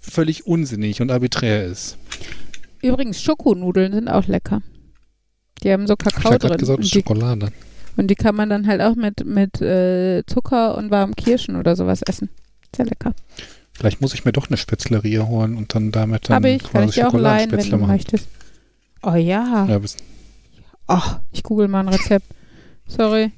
völlig 0.00 0.46
unsinnig 0.46 1.00
und 1.00 1.10
arbiträr 1.10 1.64
ist. 1.64 1.96
Übrigens, 2.82 3.22
Schokonudeln 3.22 3.92
sind 3.92 4.08
auch 4.08 4.26
lecker. 4.26 4.60
Die 5.62 5.72
haben 5.72 5.86
so 5.86 5.96
Kakao 5.96 6.32
ich 6.32 6.38
drin. 6.38 6.58
Gesagt, 6.58 6.86
Schokolade. 6.86 7.52
Und 7.96 8.08
die 8.08 8.14
kann 8.14 8.34
man 8.34 8.50
dann 8.50 8.66
halt 8.66 8.80
auch 8.80 8.96
mit, 8.96 9.24
mit 9.24 9.60
äh, 9.60 10.24
Zucker 10.26 10.76
und 10.76 10.90
warmen 10.90 11.14
Kirschen 11.14 11.56
oder 11.56 11.76
sowas 11.76 12.02
essen. 12.02 12.28
Sehr 12.74 12.86
lecker. 12.86 13.14
Vielleicht 13.72 14.00
muss 14.00 14.14
ich 14.14 14.24
mir 14.24 14.32
doch 14.32 14.48
eine 14.48 14.56
Spätzlerie 14.56 15.18
holen 15.18 15.56
und 15.56 15.74
dann 15.74 15.90
damit 15.90 16.28
dann 16.28 16.36
Hab 16.36 16.44
ich, 16.44 16.62
kann 16.62 16.88
ich 16.88 16.94
dir 16.94 17.08
auch 17.08 17.14
leihen, 17.14 17.50
wenn 17.50 17.70
du 17.70 17.76
machen. 17.76 17.90
möchtest. 17.92 18.28
Oh 19.02 19.14
ja. 19.14 19.66
ja 19.68 19.80
Ach, 20.86 21.20
ich 21.32 21.42
google 21.42 21.68
mal 21.68 21.80
ein 21.80 21.88
Rezept. 21.88 22.26
Sorry. 22.86 23.32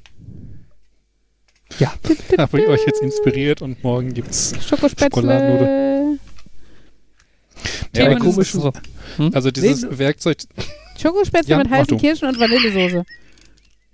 Ja, 1.78 1.92
habe 2.38 2.60
ich 2.60 2.68
euch 2.68 2.86
jetzt 2.86 3.02
inspiriert 3.02 3.60
und 3.60 3.82
morgen 3.82 4.14
gibt's 4.14 4.54
Schokospätzle. 4.66 6.18
Ja, 7.94 8.06
aber 8.06 8.16
komisch. 8.16 8.52
So. 8.52 8.72
Hm? 9.16 9.30
Also 9.34 9.50
dieses 9.50 9.82
nee, 9.82 9.98
Werkzeug. 9.98 10.38
Schokospätzle 11.00 11.52
ja, 11.52 11.58
mit 11.58 11.70
heißen 11.70 11.98
Kirschen 11.98 12.28
und 12.28 12.38
Vanillesoße. 12.38 13.04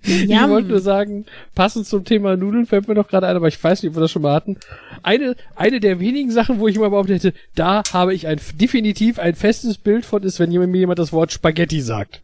Ich 0.05 0.29
wollte 0.29 0.69
nur 0.69 0.81
sagen, 0.81 1.25
passend 1.55 1.87
zum 1.87 2.03
Thema 2.03 2.35
Nudeln 2.35 2.65
fällt 2.65 2.87
mir 2.87 2.93
doch 2.95 3.07
gerade 3.07 3.27
ein, 3.27 3.35
aber 3.35 3.47
ich 3.47 3.63
weiß 3.63 3.81
nicht, 3.81 3.91
ob 3.91 3.95
wir 3.95 4.01
das 4.01 4.11
schon 4.11 4.21
mal 4.21 4.33
hatten. 4.33 4.57
Eine, 5.01 5.35
eine 5.55 5.79
der 5.79 5.99
wenigen 5.99 6.31
Sachen, 6.31 6.59
wo 6.59 6.67
ich 6.67 6.75
immer 6.75 6.89
behauptet 6.89 7.23
hätte, 7.23 7.37
da 7.55 7.83
habe 7.93 8.13
ich 8.13 8.27
ein, 8.27 8.39
definitiv 8.55 9.17
ein 9.17 9.35
festes 9.35 9.77
Bild 9.77 10.05
von, 10.05 10.23
ist, 10.23 10.39
wenn 10.39 10.51
jemand, 10.51 10.71
mir 10.71 10.79
jemand 10.79 10.99
das 10.99 11.13
Wort 11.13 11.31
Spaghetti 11.31 11.81
sagt. 11.81 12.21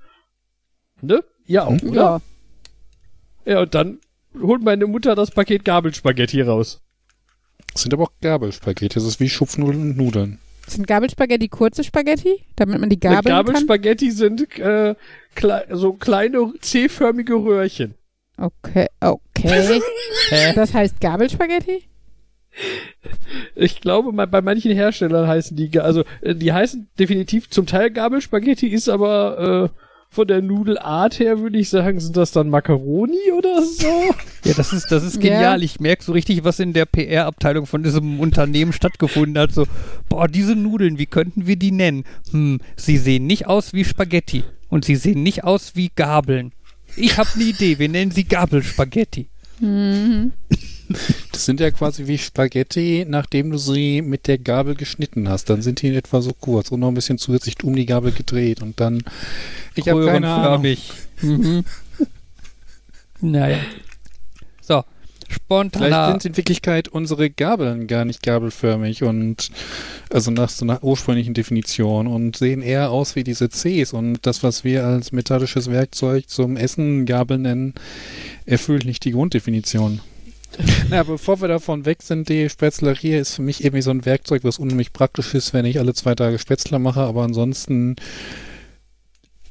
Ne? 1.02 1.24
Ja 1.46 1.66
auch, 1.66 1.82
oder? 1.82 2.22
Ja. 3.46 3.54
Ja, 3.54 3.62
und 3.62 3.74
dann 3.74 4.00
holt 4.40 4.62
meine 4.62 4.86
Mutter 4.86 5.16
das 5.16 5.32
Paket 5.32 5.66
Gabelspaghetti 5.66 6.42
raus. 6.42 6.82
Das 7.74 7.84
sind 7.84 7.94
aber 7.94 8.04
auch 8.04 8.12
Gabelspaghetti, 8.22 8.96
das 8.96 9.06
ist 9.06 9.20
wie 9.20 9.30
Schupfnudeln 9.30 9.82
und 9.82 9.98
Nudeln. 9.98 10.40
Sind 10.68 10.86
Gabelspaghetti 10.86 11.48
kurze 11.48 11.84
Spaghetti, 11.84 12.44
damit 12.56 12.80
man 12.80 12.90
die 12.90 13.00
Gabeln 13.00 13.24
Gabelspaghetti 13.24 14.08
kann? 14.08 14.16
sind 14.16 14.60
äh, 14.60 14.96
klei 15.36 15.66
so 15.72 15.94
kleine 15.94 16.54
C-förmige 16.60 17.36
Röhrchen. 17.36 17.96
Okay, 18.38 18.88
okay. 19.02 19.82
das 20.56 20.74
heißt 20.74 21.02
Gabelspaghetti? 21.02 21.84
Ich 23.56 23.82
glaube, 23.82 24.12
bei 24.28 24.42
manchen 24.42 24.72
Herstellern 24.72 25.28
heißen 25.28 25.56
die, 25.56 25.80
also 25.80 26.04
äh, 26.22 26.36
die 26.36 26.52
heißen 26.52 26.90
definitiv 26.98 27.50
zum 27.50 27.66
Teil 27.66 27.92
Gabelspaghetti, 27.92 28.68
ist 28.68 28.90
aber 28.90 29.72
äh, 29.72 29.80
von 30.12 30.28
der 30.28 30.42
Nudelart 30.42 31.20
her 31.20 31.40
würde 31.40 31.60
ich 31.60 31.70
sagen, 31.70 32.00
sind 32.00 32.18
das 32.18 32.32
dann 32.32 32.50
Macaroni 32.50 33.32
oder 33.38 33.64
so? 33.64 33.88
Ja, 34.46 34.54
das 34.54 34.72
ist, 34.72 34.90
das 34.90 35.04
ist 35.04 35.20
genial. 35.20 35.60
Ja. 35.60 35.66
Ich 35.66 35.82
merke 35.82 36.02
so 36.02 36.14
richtig, 36.14 36.46
was 36.46 36.62
in 36.62 36.72
der 36.72 36.86
PR-Abteilung 36.86 37.66
von 37.66 37.84
diesem 37.84 38.22
Unternehmen 38.22 38.72
stattgefunden 38.72 39.38
hat. 39.38 39.52
So, 39.52 39.66
boah, 40.08 40.30
diese 40.30 40.56
Nudeln, 40.56 40.98
wie 40.98 41.08
könnten 41.08 41.46
wir 41.46 41.58
die 41.58 41.72
nennen? 41.72 42.06
Hm, 42.32 42.62
sie 42.78 42.98
sehen 42.98 43.28
nicht 43.28 43.48
aus 43.48 43.74
wie 43.74 43.84
Spaghetti. 43.84 44.46
Und 44.70 44.86
sie 44.86 44.96
sehen 44.96 45.24
nicht 45.24 45.44
aus 45.44 45.76
wie 45.76 45.92
Gabeln. 45.94 46.54
Ich 46.96 47.18
habe 47.18 47.30
eine 47.36 47.44
Idee, 47.44 47.80
wir 47.80 47.90
nennen 47.90 48.12
sie 48.12 48.24
Gabelspaghetti. 48.24 49.28
Mhm. 49.60 50.32
Das 51.32 51.46
sind 51.46 51.60
ja 51.60 51.72
quasi 51.72 52.08
wie 52.08 52.18
Spaghetti, 52.18 53.06
nachdem 53.08 53.52
du 53.52 53.58
sie 53.58 54.02
mit 54.02 54.28
der 54.28 54.38
Gabel 54.38 54.76
geschnitten 54.76 55.30
hast. 55.30 55.50
Dann 55.50 55.62
sind 55.62 55.82
die 55.82 55.88
in 55.88 55.96
etwa 55.96 56.22
so 56.22 56.34
kurz 56.34 56.70
und 56.70 56.82
noch 56.82 56.90
ein 56.90 56.96
bisschen 56.96 57.18
zusätzlich 57.18 57.64
um 57.64 57.76
die 57.76 57.86
Gabel 57.86 58.12
gedreht 58.12 58.62
und 58.62 58.80
dann. 58.80 59.04
Ich 59.76 59.88
habe 59.88 60.06
keine 60.06 60.30
Ahnung. 60.30 60.78
Mhm. 61.22 61.64
naja. 63.22 63.60
So, 64.62 64.84
spontan. 65.30 65.84
Vielleicht 65.84 66.22
sind 66.22 66.26
in 66.26 66.38
Wirklichkeit 66.38 66.88
unsere 66.90 67.30
Gabeln 67.30 67.88
gar 67.88 68.04
nicht 68.04 68.22
gabelförmig 68.22 69.04
und 69.04 69.50
also 70.10 70.32
nach 70.32 70.50
so 70.50 70.66
einer 70.66 70.84
ursprünglichen 70.84 71.34
Definition 71.34 72.08
und 72.08 72.36
sehen 72.36 72.62
eher 72.62 72.92
aus 72.92 73.16
wie 73.16 73.24
diese 73.24 73.50
Cs 73.50 73.94
und 73.94 74.20
das, 74.24 74.44
was 74.44 74.64
wir 74.64 74.86
als 74.86 75.12
metallisches 75.12 75.70
Werkzeug 75.70 76.30
zum 76.30 76.58
Essen 76.58 77.06
Gabel 77.06 77.38
nennen, 77.38 77.76
erfüllt 78.46 78.86
nicht 78.86 79.06
die 79.06 79.12
Grunddefinition. 79.12 80.02
Na, 80.90 81.04
bevor 81.04 81.42
wir 81.42 81.48
davon 81.48 81.86
weg 81.86 82.02
sind, 82.02 82.30
die 82.30 82.50
Spätzlerie 82.50 83.16
ist 83.16 83.36
für 83.36 83.42
mich 83.42 83.64
irgendwie 83.64 83.82
so 83.82 83.92
ein 83.92 84.06
Werkzeug, 84.06 84.44
was 84.44 84.60
unheimlich 84.60 84.94
praktisch 84.94 85.34
ist, 85.34 85.54
wenn 85.54 85.66
ich 85.66 85.80
alle 85.80 85.94
zwei 85.94 86.16
Tage 86.16 86.40
Spätzle 86.40 86.80
mache, 86.80 87.02
aber 87.02 87.24
ansonsten 87.24 87.96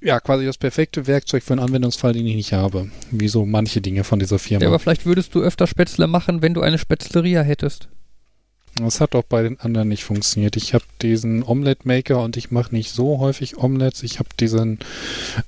ja, 0.01 0.21
quasi 0.21 0.47
das 0.47 0.59
perfekte 0.59 1.07
Werkzeug 1.07 1.43
für 1.43 1.55
einen 1.55 1.63
Anwendungsfall, 1.63 2.13
den 2.13 2.27
ich 2.27 2.37
nicht 2.37 2.53
habe. 2.53 2.89
Wie 3.11 3.29
so 3.29 3.45
manche 3.45 3.81
Dinge 3.81 4.05
von 4.05 4.19
dieser 4.19 4.39
Firma. 4.39 4.63
Ja, 4.63 4.69
aber 4.69 4.79
vielleicht 4.79 5.07
würdest 5.07 5.35
du 5.35 5.41
öfter 5.41 5.67
Spätzle 5.67 6.07
machen, 6.07 6.41
wenn 6.41 6.55
du 6.55 6.61
eine 6.61 6.79
Spätzleria 6.79 7.43
hättest. 7.43 7.89
Das 8.77 9.01
hat 9.01 9.17
auch 9.17 9.25
bei 9.25 9.43
den 9.43 9.59
anderen 9.59 9.89
nicht 9.89 10.05
funktioniert. 10.05 10.57
Ich 10.57 10.73
habe 10.73 10.85
diesen 11.03 11.43
Omelette 11.43 11.89
Maker 11.89 12.23
und 12.23 12.37
ich 12.37 12.53
mache 12.53 12.73
nicht 12.75 12.93
so 12.93 13.19
häufig 13.19 13.57
Omelettes. 13.57 14.05
Ich 14.05 14.21
habe 14.21 14.29
diesen 14.39 14.79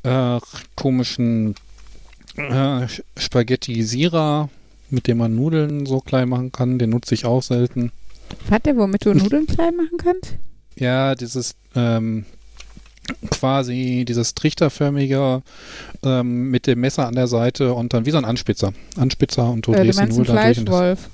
äh, 0.02 0.40
komischen 0.74 1.54
äh, 2.36 2.88
Spaghetti 3.16 3.84
Sira, 3.84 4.48
mit 4.90 5.06
dem 5.06 5.18
man 5.18 5.34
Nudeln 5.34 5.86
so 5.86 6.00
klein 6.00 6.28
machen 6.28 6.52
kann. 6.52 6.78
Den 6.78 6.90
nutze 6.90 7.14
ich 7.14 7.24
auch 7.24 7.42
selten. 7.42 7.92
Warte, 8.48 8.76
womit 8.76 9.04
du 9.04 9.14
Nudeln 9.14 9.46
klein 9.46 9.76
machen 9.76 9.98
kannst? 9.98 10.36
Ja, 10.76 11.14
dieses 11.14 11.56
ähm, 11.74 12.24
quasi 13.30 14.04
dieses 14.06 14.34
trichterförmige 14.34 15.42
ähm, 16.02 16.50
mit 16.50 16.66
dem 16.66 16.80
Messer 16.80 17.06
an 17.06 17.14
der 17.14 17.26
Seite 17.26 17.74
und 17.74 17.92
dann 17.92 18.06
wie 18.06 18.10
so 18.10 18.18
ein 18.18 18.24
Anspitzer. 18.24 18.72
Anspitzer 18.96 19.50
und 19.50 19.66
du 19.66 19.72
äh, 19.72 19.82
drehst 19.82 20.00
die 20.00 20.04
Nudeln 20.04 20.36
dadurch. 20.36 20.58
Fleischwolf. 20.58 21.10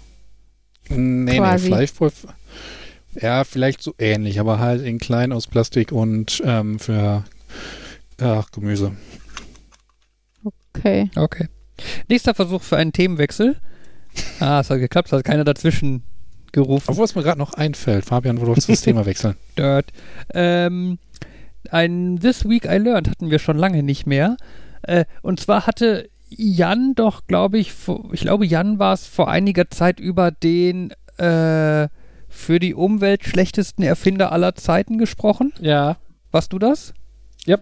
Nee, 0.89 1.39
quasi. 1.39 1.65
nee, 1.65 1.75
Fleischwolf. 1.75 2.27
Ja, 3.21 3.45
vielleicht 3.45 3.83
so 3.83 3.95
ähnlich, 3.99 4.41
aber 4.41 4.59
halt 4.59 4.83
in 4.83 4.99
klein 4.99 5.33
aus 5.33 5.47
Plastik 5.47 5.91
und 5.91 6.43
ähm, 6.45 6.79
für 6.79 7.25
ach, 8.21 8.51
Gemüse. 8.51 8.93
Okay. 10.75 11.11
Okay. 11.17 11.49
Nächster 12.09 12.35
Versuch 12.35 12.63
für 12.63 12.77
einen 12.77 12.93
Themenwechsel. 12.93 13.57
Ah, 14.41 14.61
es 14.61 14.71
hat 14.71 14.79
geklappt, 14.79 15.09
es 15.09 15.13
hat 15.13 15.25
keiner 15.25 15.45
dazwischen 15.45 16.03
gerufen. 16.53 16.87
Obwohl 16.89 17.05
es 17.05 17.15
mir 17.15 17.23
gerade 17.23 17.39
noch 17.39 17.55
einfällt. 17.55 18.05
Fabian, 18.05 18.41
wo 18.41 18.47
du 18.47 18.55
das 18.55 18.81
Thema 18.81 19.07
wechseln. 19.07 19.37
Dirt. 19.59 19.93
Ähm, 20.33 20.99
ein 21.71 22.19
This 22.21 22.49
Week 22.49 22.65
I 22.65 22.79
Learned 22.79 23.09
hatten 23.11 23.31
wir 23.31 23.39
schon 23.39 23.59
lange 23.59 23.83
nicht 23.83 24.07
mehr. 24.07 24.37
Äh, 24.83 25.05
und 25.23 25.41
zwar 25.41 25.67
hatte 25.67 26.09
Jan 26.29 26.95
doch, 26.95 27.27
glaube 27.27 27.59
ich, 27.59 27.73
ich 28.13 28.21
glaube, 28.21 28.47
Jan 28.47 28.79
war 28.79 28.95
es 28.95 29.07
vor 29.07 29.29
einiger 29.29 29.71
Zeit 29.71 30.01
über 30.01 30.31
den 30.31 30.93
äh, 31.19 31.89
für 32.29 32.59
die 32.59 32.75
Umwelt 32.75 33.25
schlechtesten 33.25 33.83
Erfinder 33.83 34.33
aller 34.33 34.55
Zeiten 34.55 34.99
gesprochen. 34.99 35.53
Ja. 35.61 35.97
Warst 36.31 36.53
du 36.53 36.59
das? 36.59 36.93
Ja. 37.47 37.59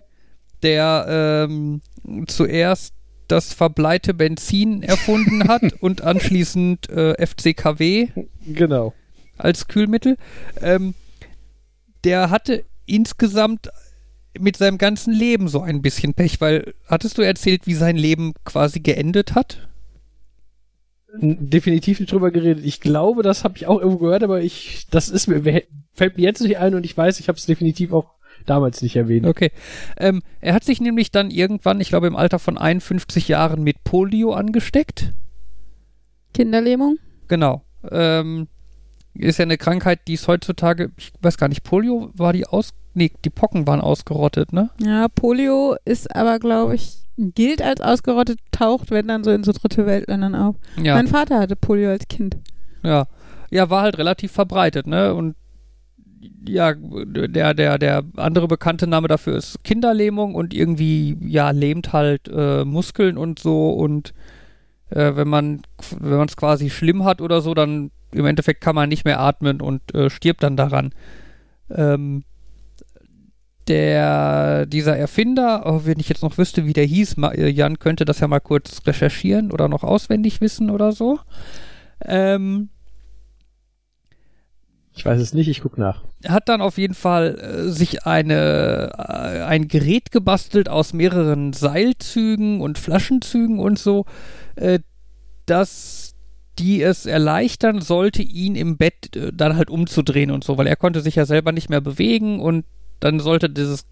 Der 0.63 1.47
ähm, 1.49 1.83
zuerst 2.27 2.95
das 3.29 3.53
verbleite 3.53 4.15
Benzin 4.15 4.83
erfunden 4.83 5.49
hat 5.49 5.63
und 5.81 6.03
anschließend 6.03 6.89
äh, 6.91 7.27
FCKW. 7.27 8.09
Genau. 8.47 8.95
Als 9.37 9.69
Kühlmittel. 9.69 10.17
Ähm, 10.61 10.95
der 12.05 12.31
hatte 12.31 12.65
insgesamt 12.87 13.71
mit 14.39 14.57
seinem 14.57 14.79
ganzen 14.79 15.13
Leben 15.13 15.49
so 15.49 15.61
ein 15.61 15.81
bisschen 15.81 16.15
Pech, 16.15 16.41
weil 16.41 16.75
hattest 16.87 17.19
du 17.19 17.23
erzählt, 17.23 17.67
wie 17.67 17.75
sein 17.75 17.97
Leben 17.97 18.35
quasi 18.45 18.81
geendet 18.81 19.35
hat? 19.35 19.69
Definitiv 21.17 22.01
nicht 22.01 22.11
drüber 22.11 22.33
geredet. 22.33 22.65
Ich 22.65 22.81
glaube, 22.81 23.23
das 23.23 23.45
habe 23.45 23.57
ich 23.57 23.67
auch 23.67 23.79
irgendwo 23.79 23.99
gehört, 23.99 24.25
aber 24.25 24.43
ich, 24.43 24.89
das 24.91 25.09
ist 25.09 25.29
mir, 25.29 25.63
fällt 25.93 26.17
mir 26.17 26.25
jetzt 26.25 26.41
nicht 26.41 26.59
ein 26.59 26.75
und 26.75 26.85
ich 26.85 26.97
weiß, 26.97 27.21
ich 27.21 27.29
habe 27.29 27.39
es 27.39 27.47
definitiv 27.47 27.93
auch 27.93 28.15
damals 28.47 28.83
nicht 28.83 28.97
erwähnt. 28.97 29.27
Okay. 29.27 29.51
Ähm, 29.97 30.23
er 30.41 30.55
hat 30.55 30.65
sich 30.65 30.81
nämlich 30.81 31.11
dann 31.11 31.31
irgendwann, 31.31 31.81
ich 31.81 31.89
glaube 31.89 32.07
im 32.07 32.17
Alter 32.17 32.39
von 32.39 32.59
51 32.59 33.29
Jahren, 33.29 33.63
mit 33.63 33.85
Polio 33.85 34.33
angesteckt. 34.33 35.13
Kinderlähmung? 36.33 36.99
Genau. 37.29 37.63
Ähm, 37.91 38.49
ist 39.15 39.39
ja 39.39 39.45
eine 39.45 39.59
Krankheit, 39.59 40.01
die 40.09 40.15
ist 40.15 40.27
heutzutage, 40.29 40.91
ich 40.97 41.13
weiß 41.21 41.39
gar 41.39 41.49
nicht, 41.49 41.63
Polio 41.63 42.11
war 42.15 42.33
die 42.33 42.47
aus, 42.47 42.71
nee, 42.95 43.13
die 43.25 43.31
Pocken 43.31 43.67
waren 43.67 43.81
ausgerottet, 43.81 44.53
ne? 44.53 44.71
Ja, 44.81 45.09
Polio 45.09 45.77
ist 45.85 46.15
aber, 46.15 46.39
glaube 46.39 46.75
ich, 46.75 47.05
gilt 47.17 47.63
als 47.63 47.81
ausgerottet, 47.81 48.41
taucht, 48.51 48.91
wenn 48.91 49.07
dann 49.07 49.23
so 49.23 49.31
in 49.31 49.45
so 49.45 49.53
dritte 49.53 49.87
Weltländern 49.87 50.35
auf. 50.35 50.57
Ja. 50.83 50.97
Mein 50.97 51.07
Vater 51.07 51.39
hatte 51.39 51.55
Polio 51.55 51.91
als 51.91 52.09
Kind. 52.09 52.37
Ja. 52.83 53.07
Ja, 53.51 53.71
war 53.71 53.83
halt 53.83 53.99
relativ 53.99 54.33
verbreitet, 54.33 54.89
ne? 54.89 55.15
Und 55.15 55.37
ja, 56.47 56.75
der, 56.75 57.55
der, 57.55 57.79
der 57.79 58.05
andere 58.17 58.49
bekannte 58.49 58.87
Name 58.87 59.09
dafür 59.09 59.37
ist 59.37 59.63
Kinderlähmung 59.65 60.35
und 60.35 60.55
irgendwie, 60.55 61.17
ja, 61.21 61.51
lähmt 61.51 61.93
halt 61.93 62.29
äh, 62.29 62.65
Muskeln 62.65 63.17
und 63.17 63.39
so 63.39 63.71
und 63.71 64.15
äh, 64.91 65.17
wenn 65.17 65.29
man 65.29 65.63
wenn 65.99 66.21
es 66.21 66.37
quasi 66.37 66.71
schlimm 66.71 67.05
hat 67.05 67.21
oder 67.21 67.41
so, 67.41 67.55
dann 67.55 67.91
im 68.13 68.27
Endeffekt 68.27 68.61
kann 68.61 68.75
man 68.75 68.89
nicht 68.89 69.05
mehr 69.05 69.21
atmen 69.21 69.61
und 69.61 69.95
äh, 69.95 70.09
stirbt 70.11 70.43
dann 70.43 70.57
daran. 70.57 70.93
Ähm, 71.71 72.25
der, 73.67 74.67
dieser 74.67 74.97
Erfinder, 74.97 75.63
oh, 75.65 75.81
wenn 75.85 75.99
ich 75.99 76.09
jetzt 76.09 76.23
noch 76.23 76.37
wüsste, 76.37 76.67
wie 76.67 76.75
der 76.75 76.85
hieß, 76.85 77.17
äh, 77.33 77.49
Jan 77.49 77.79
könnte 77.79 78.05
das 78.05 78.21
ja 78.21 78.29
mal 78.29 78.41
kurz 78.41 78.83
recherchieren 78.87 79.51
oder 79.51 79.69
noch 79.69 79.83
auswendig 79.83 80.41
wissen 80.41 80.71
oder 80.71 80.93
so. 80.93 81.19
Ähm, 82.05 82.69
ich 84.97 85.05
weiß 85.05 85.21
es 85.21 85.35
nicht, 85.35 85.49
ich 85.49 85.61
gucke 85.61 85.81
nach. 85.81 86.05
Er 86.23 86.33
hat 86.33 86.49
dann 86.49 86.61
auf 86.61 86.79
jeden 86.79 86.95
Fall 86.95 87.39
äh, 87.39 87.71
sich 87.71 88.07
eine, 88.07 88.93
äh, 88.97 89.43
ein 89.43 89.69
Gerät 89.69 90.13
gebastelt 90.13 90.69
aus 90.69 90.93
mehreren 90.93 91.53
Seilzügen 91.53 92.61
und 92.61 92.79
Flaschenzügen 92.79 93.59
und 93.59 93.79
so, 93.79 94.07
äh, 94.57 94.79
dass 95.47 96.15
die 96.59 96.83
es 96.83 97.07
erleichtern 97.07 97.81
sollte, 97.81 98.23
ihn 98.23 98.55
im 98.55 98.77
Bett 98.77 99.17
äh, 99.17 99.33
dann 99.33 99.57
halt 99.57 99.69
umzudrehen 99.69 100.31
und 100.31 100.45
so, 100.45 100.57
weil 100.59 100.69
er 100.69 100.77
konnte 100.77 101.01
sich 101.01 101.17
ja 101.17 101.27
selber 101.27 101.51
nicht 101.51 101.71
mehr 101.71 101.81
bewegen 101.81 102.39
und 102.39 102.65
dann 103.01 103.19
sollte 103.19 103.51
dieses 103.51 103.87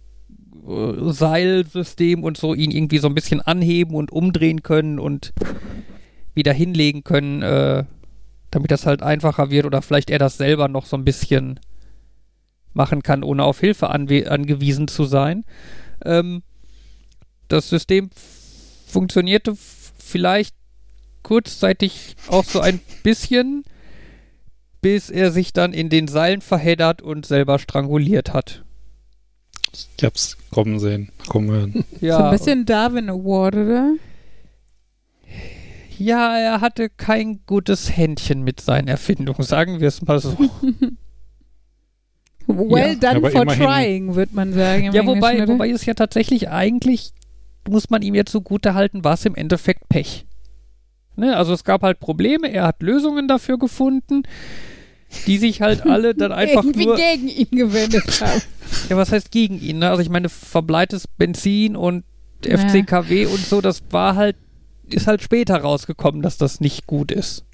äh, 0.66 1.12
Seilsystem 1.12 2.22
und 2.22 2.36
so 2.36 2.54
ihn 2.54 2.70
irgendwie 2.70 2.98
so 2.98 3.08
ein 3.08 3.16
bisschen 3.16 3.40
anheben 3.40 3.96
und 3.96 4.12
umdrehen 4.12 4.62
können 4.62 5.00
und 5.00 5.32
wieder 6.34 6.52
hinlegen 6.52 7.02
können, 7.02 7.42
äh, 7.42 7.84
damit 8.52 8.70
das 8.70 8.86
halt 8.86 9.02
einfacher 9.02 9.50
wird 9.50 9.66
oder 9.66 9.82
vielleicht 9.82 10.10
er 10.10 10.20
das 10.20 10.36
selber 10.36 10.68
noch 10.68 10.86
so 10.86 10.96
ein 10.96 11.04
bisschen 11.04 11.58
machen 12.74 13.02
kann, 13.02 13.24
ohne 13.24 13.44
auf 13.44 13.58
Hilfe 13.58 13.88
angewiesen 13.90 14.86
zu 14.88 15.04
sein. 15.04 15.44
Ähm, 16.04 16.42
das 17.48 17.68
System 17.68 18.10
funktionierte 18.86 19.54
vielleicht 19.98 20.54
kurzzeitig 21.22 22.14
auch 22.28 22.44
so 22.44 22.60
ein 22.60 22.80
bisschen, 23.02 23.64
bis 24.80 25.10
er 25.10 25.30
sich 25.30 25.52
dann 25.52 25.72
in 25.72 25.88
den 25.88 26.06
Seilen 26.06 26.40
verheddert 26.40 27.02
und 27.02 27.26
selber 27.26 27.58
stranguliert 27.58 28.32
hat. 28.32 28.64
Ich 29.72 30.04
hab's 30.04 30.36
kommen 30.50 30.78
sehen, 30.78 31.10
kommen 31.28 31.50
hören. 31.50 31.84
Ja, 32.02 32.18
so 32.18 32.24
ein 32.24 32.30
bisschen 32.32 32.66
Darwin 32.66 33.08
Award, 33.08 33.54
oder? 33.54 33.94
Ja, 36.02 36.36
er 36.36 36.60
hatte 36.60 36.88
kein 36.88 37.40
gutes 37.46 37.96
Händchen 37.96 38.42
mit 38.42 38.60
seinen 38.60 38.88
Erfindungen, 38.88 39.42
sagen 39.44 39.80
wir 39.80 39.86
es 39.88 40.02
mal 40.02 40.18
so. 40.18 40.36
well 42.48 42.98
ja, 43.00 43.12
done 43.12 43.30
for 43.30 43.46
trying, 43.46 44.16
würde 44.16 44.34
man 44.34 44.52
sagen. 44.52 44.92
Ja, 44.92 45.06
wobei, 45.06 45.46
wobei 45.46 45.70
es 45.70 45.86
ja 45.86 45.94
tatsächlich 45.94 46.48
eigentlich, 46.48 47.12
muss 47.68 47.88
man 47.88 48.02
ihm 48.02 48.16
jetzt 48.16 48.32
so 48.32 48.40
gute 48.40 48.74
halten, 48.74 49.04
war 49.04 49.14
es 49.14 49.24
im 49.24 49.36
Endeffekt 49.36 49.88
Pech. 49.88 50.26
Ne? 51.14 51.36
Also 51.36 51.52
es 51.52 51.62
gab 51.62 51.82
halt 51.82 52.00
Probleme, 52.00 52.52
er 52.52 52.64
hat 52.64 52.82
Lösungen 52.82 53.28
dafür 53.28 53.58
gefunden, 53.58 54.22
die 55.26 55.38
sich 55.38 55.62
halt 55.62 55.86
alle 55.86 56.16
dann 56.16 56.32
einfach 56.32 56.64
Irgendwie 56.64 56.86
nur 56.86 56.96
gegen 56.96 57.28
ihn 57.28 57.50
gewendet 57.50 58.20
haben. 58.20 58.42
ja, 58.88 58.96
was 58.96 59.12
heißt 59.12 59.30
gegen 59.30 59.60
ihn? 59.60 59.78
Ne? 59.78 59.90
Also 59.90 60.02
ich 60.02 60.10
meine, 60.10 60.28
verbleites 60.28 61.06
Benzin 61.06 61.76
und 61.76 62.04
FCKW 62.44 63.22
ja. 63.22 63.28
und 63.28 63.38
so, 63.38 63.60
das 63.60 63.84
war 63.90 64.16
halt, 64.16 64.34
ist 64.94 65.06
halt 65.06 65.22
später 65.22 65.56
rausgekommen, 65.58 66.22
dass 66.22 66.38
das 66.38 66.60
nicht 66.60 66.86
gut 66.86 67.10
ist. 67.10 67.44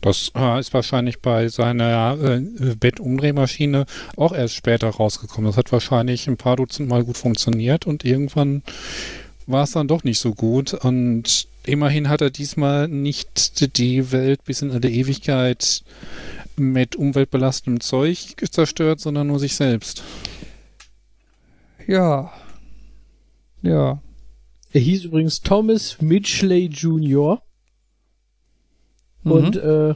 Das 0.00 0.32
äh, 0.34 0.58
ist 0.58 0.74
wahrscheinlich 0.74 1.20
bei 1.20 1.48
seiner 1.48 2.18
äh, 2.20 2.74
Bettumdrehmaschine 2.74 3.86
auch 4.16 4.32
erst 4.32 4.54
später 4.54 4.88
rausgekommen. 4.88 5.48
Das 5.48 5.56
hat 5.56 5.72
wahrscheinlich 5.72 6.28
ein 6.28 6.36
paar 6.36 6.56
Dutzend 6.56 6.88
Mal 6.88 7.04
gut 7.04 7.16
funktioniert 7.16 7.86
und 7.86 8.04
irgendwann 8.04 8.62
war 9.46 9.64
es 9.64 9.72
dann 9.72 9.88
doch 9.88 10.04
nicht 10.04 10.18
so 10.18 10.34
gut. 10.34 10.74
Und 10.74 11.46
immerhin 11.64 12.08
hat 12.08 12.20
er 12.20 12.30
diesmal 12.30 12.88
nicht 12.88 13.76
die 13.76 14.12
Welt 14.12 14.44
bis 14.44 14.62
in 14.62 14.70
alle 14.70 14.90
Ewigkeit 14.90 15.82
mit 16.56 16.96
umweltbelastendem 16.96 17.80
Zeug 17.80 18.34
zerstört, 18.50 19.00
sondern 19.00 19.28
nur 19.28 19.38
sich 19.38 19.54
selbst. 19.54 20.02
Ja. 21.86 22.32
Ja. 23.62 24.00
Er 24.72 24.80
hieß 24.80 25.04
übrigens 25.04 25.40
Thomas 25.40 26.00
Mitchley 26.00 26.66
Jr. 26.66 27.42
Mhm. 29.22 29.32
Und 29.32 29.56
äh, 29.56 29.94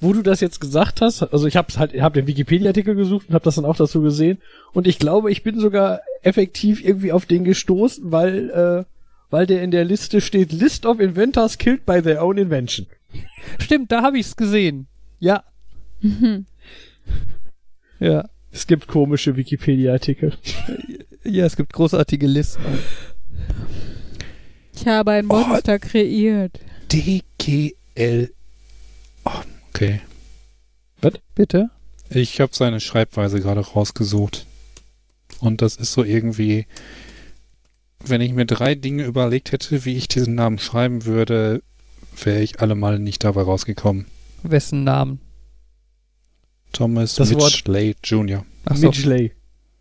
wo 0.00 0.12
du 0.12 0.22
das 0.22 0.40
jetzt 0.40 0.60
gesagt 0.60 1.00
hast, 1.00 1.22
also 1.22 1.46
ich 1.46 1.56
habe 1.56 1.72
halt, 1.76 1.94
hab 2.00 2.14
den 2.14 2.26
Wikipedia-Artikel 2.26 2.94
gesucht 2.94 3.28
und 3.28 3.34
habe 3.34 3.44
das 3.44 3.54
dann 3.54 3.64
auch 3.64 3.76
dazu 3.76 4.02
gesehen. 4.02 4.38
Und 4.72 4.86
ich 4.86 4.98
glaube, 4.98 5.30
ich 5.30 5.42
bin 5.42 5.58
sogar 5.58 6.00
effektiv 6.22 6.84
irgendwie 6.84 7.12
auf 7.12 7.24
den 7.24 7.44
gestoßen, 7.44 8.12
weil 8.12 8.50
äh, 8.50 8.84
weil 9.30 9.46
der 9.46 9.62
in 9.62 9.70
der 9.70 9.84
Liste 9.84 10.20
steht 10.20 10.52
List 10.52 10.86
of 10.86 11.00
Inventors 11.00 11.58
killed 11.58 11.84
by 11.84 12.00
their 12.00 12.22
own 12.22 12.38
invention. 12.38 12.86
Stimmt, 13.58 13.90
da 13.90 14.02
habe 14.02 14.18
ich 14.18 14.26
es 14.26 14.36
gesehen. 14.36 14.86
Ja. 15.18 15.42
Mhm. 16.00 16.46
Ja. 17.98 18.28
Es 18.52 18.66
gibt 18.66 18.86
komische 18.86 19.36
Wikipedia-Artikel. 19.36 20.32
Ja, 21.24 21.44
es 21.44 21.56
gibt 21.56 21.72
großartige 21.72 22.26
Listen. 22.26 22.62
Ich 24.76 24.86
habe 24.86 25.12
ein 25.12 25.26
Monster 25.26 25.78
kreiert. 25.78 26.60
DGL. 26.92 28.32
Oh, 29.24 29.30
okay. 29.70 30.00
Bitte? 31.34 31.70
Ich 32.10 32.40
habe 32.40 32.54
seine 32.54 32.80
Schreibweise 32.80 33.40
gerade 33.40 33.60
rausgesucht. 33.60 34.46
Und 35.40 35.60
das 35.62 35.76
ist 35.76 35.92
so 35.92 36.02
irgendwie, 36.04 36.66
wenn 38.04 38.20
ich 38.20 38.32
mir 38.32 38.46
drei 38.46 38.74
Dinge 38.74 39.04
überlegt 39.04 39.52
hätte, 39.52 39.84
wie 39.84 39.96
ich 39.96 40.08
diesen 40.08 40.34
Namen 40.34 40.58
schreiben 40.58 41.04
würde, 41.04 41.62
wäre 42.22 42.40
ich 42.42 42.60
allemal 42.60 42.98
nicht 42.98 43.24
dabei 43.24 43.42
rausgekommen. 43.42 44.06
Wessen 44.42 44.84
Namen? 44.84 45.20
Thomas 46.72 47.14
Das 47.16 47.32
Wort- 47.34 47.52
Mitchley 47.52 47.96
Jr. 48.04 48.44
Ach 48.64 48.76
so. 48.76 48.86
Midgley. 48.88 49.32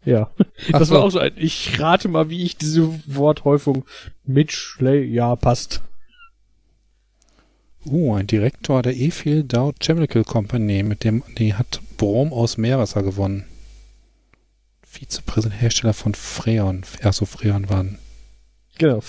Ja. 0.05 0.31
Ach 0.71 0.79
das 0.79 0.87
so. 0.89 0.95
war 0.95 1.03
auch 1.03 1.09
so 1.09 1.19
ein, 1.19 1.33
ich 1.35 1.79
rate 1.79 2.07
mal, 2.07 2.29
wie 2.29 2.43
ich 2.43 2.57
diese 2.57 2.87
Worthäufung 3.07 3.85
Midgley, 4.23 5.03
ja, 5.03 5.35
passt. 5.35 5.81
Uh, 7.87 8.15
ein 8.15 8.27
Direktor 8.27 8.81
der 8.81 8.95
Efil 8.95 9.43
Dow 9.43 9.73
Chemical 9.79 10.23
Company, 10.23 10.81
mit 10.83 11.03
dem, 11.03 11.23
die 11.37 11.53
hat 11.53 11.81
Brom 11.97 12.33
aus 12.33 12.57
Meerwasser 12.57 13.03
gewonnen. 13.03 13.45
Vizepräsident 14.81 15.61
Hersteller 15.61 15.93
von 15.93 16.15
Freon. 16.15 16.83
Achso, 17.03 17.25
Freon 17.25 17.69
waren. 17.69 17.99
Genau. 18.77 19.01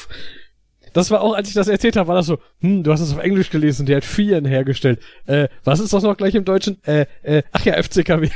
Das 0.93 1.11
war 1.11 1.21
auch, 1.21 1.35
als 1.35 1.49
ich 1.49 1.55
das 1.55 1.69
erzählt 1.69 1.97
habe, 1.97 2.09
war 2.09 2.17
das 2.17 2.27
so, 2.27 2.39
hm, 2.61 2.83
du 2.83 2.93
hast 2.93 3.01
es 3.01 3.13
auf 3.13 3.19
Englisch 3.19 3.51
gelesen, 3.51 3.85
der 3.87 3.99
hat 3.99 4.05
Fian 4.05 4.47
hergestellt. 4.47 5.01
Äh, 5.27 5.49
was 5.63 5.81
ist 5.81 5.93
das 5.93 6.03
noch 6.03 6.17
gleich 6.17 6.35
im 6.35 6.47
Deutschen? 6.47 6.83
Äh, 6.85 7.07
äh, 7.23 7.43
ach 7.53 7.65
ja, 7.67 7.75
FCKW. 7.83 8.31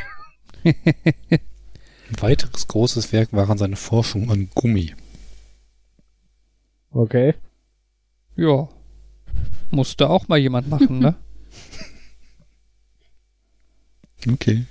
Ein 2.11 2.21
weiteres 2.23 2.67
großes 2.67 3.13
Werk 3.13 3.33
waren 3.33 3.57
seine 3.57 3.77
Forschung 3.77 4.31
an 4.31 4.51
Gummi. 4.55 4.95
Okay. 6.91 7.35
Ja. 8.35 8.69
Musste 9.71 10.11
auch 10.11 10.27
mal 10.27 10.39
jemand 10.39 10.69
machen, 10.69 10.99
ne? 10.99 11.15
Okay. 14.31 14.67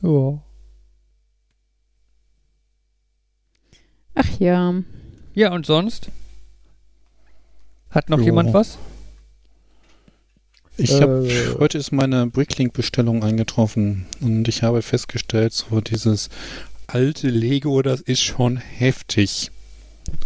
ja. 0.00 0.42
Ach 4.14 4.40
ja. 4.40 4.82
Ja, 5.34 5.52
und 5.52 5.66
sonst? 5.66 6.10
Hat 7.90 8.08
noch 8.08 8.18
Jo. 8.18 8.24
jemand 8.24 8.54
was? 8.54 8.78
Ich 10.80 11.00
hab, 11.02 11.10
Äh. 11.10 11.56
heute 11.58 11.76
ist 11.76 11.90
meine 11.90 12.28
Bricklink-Bestellung 12.28 13.24
eingetroffen 13.24 14.06
und 14.20 14.46
ich 14.46 14.62
habe 14.62 14.80
festgestellt, 14.80 15.52
so 15.52 15.80
dieses 15.80 16.30
alte 16.86 17.28
Lego, 17.28 17.82
das 17.82 18.00
ist 18.00 18.22
schon 18.22 18.56
heftig. 18.58 19.50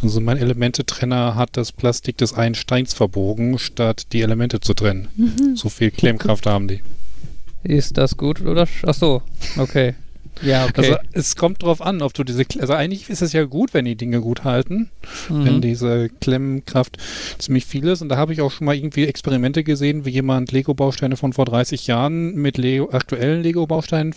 Also 0.02 0.20
mein 0.20 0.36
Elementetrenner 0.36 1.34
hat 1.36 1.56
das 1.56 1.72
Plastik 1.72 2.18
des 2.18 2.34
einen 2.34 2.54
Steins 2.54 2.92
verbogen, 2.92 3.58
statt 3.58 4.08
die 4.12 4.20
Elemente 4.20 4.60
zu 4.60 4.74
trennen. 4.74 5.08
Mhm. 5.16 5.56
So 5.56 5.70
viel 5.70 5.90
Klemmkraft 5.90 6.46
haben 6.46 6.68
die. 6.68 6.82
Ist 7.64 7.96
das 7.96 8.16
gut 8.16 8.42
oder? 8.42 8.68
Ach 8.86 8.94
so. 8.94 9.22
Okay. 9.56 9.94
Ja, 10.40 10.64
okay. 10.64 10.72
Also 10.76 10.96
es 11.12 11.36
kommt 11.36 11.62
drauf 11.62 11.82
an, 11.82 12.02
ob 12.02 12.14
du 12.14 12.24
diese, 12.24 12.44
also 12.58 12.72
eigentlich 12.72 13.10
ist 13.10 13.22
es 13.22 13.32
ja 13.32 13.44
gut, 13.44 13.74
wenn 13.74 13.84
die 13.84 13.96
Dinge 13.96 14.20
gut 14.20 14.44
halten, 14.44 14.90
wenn 15.28 15.56
mhm. 15.56 15.60
diese 15.60 16.08
Klemmkraft 16.20 16.96
ziemlich 17.38 17.66
viel 17.66 17.86
ist. 17.86 18.02
Und 18.02 18.08
da 18.08 18.16
habe 18.16 18.32
ich 18.32 18.40
auch 18.40 18.50
schon 18.50 18.64
mal 18.64 18.74
irgendwie 18.74 19.04
Experimente 19.04 19.62
gesehen, 19.62 20.04
wie 20.04 20.10
jemand 20.10 20.50
Lego-Bausteine 20.50 21.16
von 21.16 21.32
vor 21.32 21.44
30 21.44 21.86
Jahren 21.86 22.34
mit 22.34 22.56
Lego, 22.56 22.90
aktuellen 22.90 23.42
Lego-Bausteinen 23.42 24.14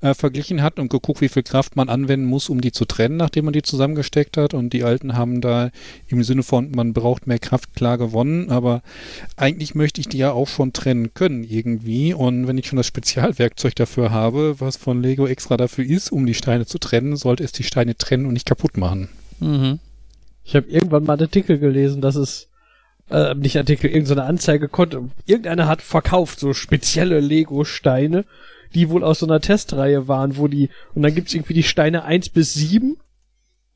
äh, 0.00 0.14
verglichen 0.14 0.62
hat 0.62 0.78
und 0.78 0.90
geguckt, 0.90 1.20
wie 1.20 1.28
viel 1.28 1.42
Kraft 1.42 1.76
man 1.76 1.88
anwenden 1.88 2.26
muss, 2.26 2.48
um 2.48 2.60
die 2.60 2.72
zu 2.72 2.84
trennen, 2.84 3.16
nachdem 3.16 3.46
man 3.46 3.52
die 3.52 3.62
zusammengesteckt 3.62 4.36
hat. 4.36 4.54
Und 4.54 4.72
die 4.72 4.84
Alten 4.84 5.16
haben 5.16 5.40
da 5.40 5.70
im 6.08 6.22
Sinne 6.22 6.42
von, 6.42 6.70
man 6.70 6.92
braucht 6.92 7.26
mehr 7.26 7.38
Kraft, 7.38 7.74
klar 7.74 7.98
gewonnen. 7.98 8.50
Aber 8.50 8.82
eigentlich 9.36 9.74
möchte 9.74 10.00
ich 10.00 10.08
die 10.08 10.18
ja 10.18 10.32
auch 10.32 10.48
schon 10.48 10.72
trennen 10.72 11.14
können 11.14 11.42
irgendwie. 11.42 12.14
Und 12.14 12.46
wenn 12.46 12.58
ich 12.58 12.66
schon 12.66 12.76
das 12.76 12.86
Spezialwerkzeug 12.86 13.74
dafür 13.74 14.10
habe, 14.10 14.56
was 14.60 14.76
von 14.76 15.02
Lego 15.02 15.26
extra 15.26 15.53
dafür 15.56 15.84
ist, 15.84 16.10
um 16.10 16.26
die 16.26 16.34
Steine 16.34 16.66
zu 16.66 16.78
trennen, 16.78 17.16
sollte 17.16 17.44
es 17.44 17.52
die 17.52 17.62
Steine 17.62 17.96
trennen 17.96 18.26
und 18.26 18.32
nicht 18.32 18.46
kaputt 18.46 18.76
machen. 18.76 19.08
Mhm. 19.40 19.78
Ich 20.44 20.54
habe 20.54 20.68
irgendwann 20.68 21.04
mal 21.04 21.14
einen 21.14 21.22
Artikel 21.22 21.58
gelesen, 21.58 22.00
dass 22.00 22.16
es 22.16 22.48
äh, 23.10 23.34
nicht 23.34 23.56
Artikel, 23.56 23.90
irgendeine 23.90 24.24
Anzeige 24.24 24.68
konnte. 24.68 25.08
Irgendeiner 25.26 25.68
hat 25.68 25.82
verkauft 25.82 26.40
so 26.40 26.52
spezielle 26.52 27.20
Lego-Steine, 27.20 28.24
die 28.74 28.88
wohl 28.90 29.04
aus 29.04 29.20
so 29.20 29.26
einer 29.26 29.40
Testreihe 29.40 30.08
waren, 30.08 30.36
wo 30.36 30.48
die, 30.48 30.68
und 30.94 31.02
dann 31.02 31.14
gibt's 31.14 31.34
irgendwie 31.34 31.54
die 31.54 31.62
Steine 31.62 32.04
1 32.04 32.30
bis 32.30 32.54
7 32.54 32.96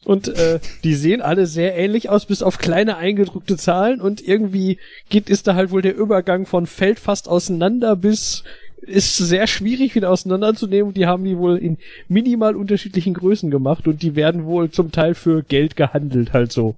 und 0.05 0.29
äh, 0.29 0.61
die 0.85 0.95
sehen 0.95 1.21
alle 1.21 1.47
sehr 1.47 1.77
ähnlich 1.77 2.09
aus, 2.09 2.27
bis 2.27 2.43
auf 2.43 2.59
kleine 2.59 2.97
eingedruckte 2.97 3.57
Zahlen 3.57 4.01
und 4.01 4.21
irgendwie 4.27 4.79
geht, 5.09 5.29
ist 5.29 5.47
da 5.47 5.55
halt 5.55 5.71
wohl 5.71 5.83
der 5.83 5.97
Übergang 5.97 6.47
von 6.47 6.67
fällt 6.67 6.99
fast 6.99 7.29
auseinander 7.29 7.97
bis 7.97 8.45
ist 8.83 9.17
sehr 9.17 9.47
schwierig 9.47 9.95
wieder 9.95 10.11
auseinanderzunehmen. 10.11 10.95
Die 10.95 11.07
haben 11.07 11.25
die 11.25 11.37
wohl 11.37 11.57
in 11.59 11.79
minimal 12.09 12.57
unterschiedlichen 12.57 13.15
Größen 13.15 13.51
gemacht 13.51 13.87
und 13.87 14.03
die 14.03 14.17
werden 14.17 14.45
wohl 14.45 14.71
zum 14.71 14.93
Teil 14.93 15.15
für 15.15 15.43
Geld 15.43 15.77
gehandelt, 15.77 16.33
halt 16.33 16.53
so. 16.53 16.77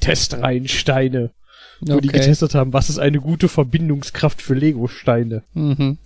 Testreihensteine, 0.00 1.30
wo 1.80 2.00
die 2.00 2.08
Okay. 2.08 2.18
getestet 2.18 2.54
haben, 2.54 2.72
was 2.72 2.88
ist 2.88 2.98
eine 2.98 3.20
gute 3.20 3.48
Verbindungskraft 3.48 4.40
für 4.42 4.54
Lego-Steine. 4.54 5.42
Mhm. 5.54 5.98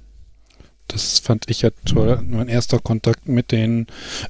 Das 0.89 1.19
fand 1.19 1.49
ich 1.49 1.63
ja 1.63 1.71
toll. 1.85 2.23
Mein 2.29 2.49
erster 2.49 2.79
Kontakt 2.79 3.29
mit 3.29 3.53
den 3.53 3.87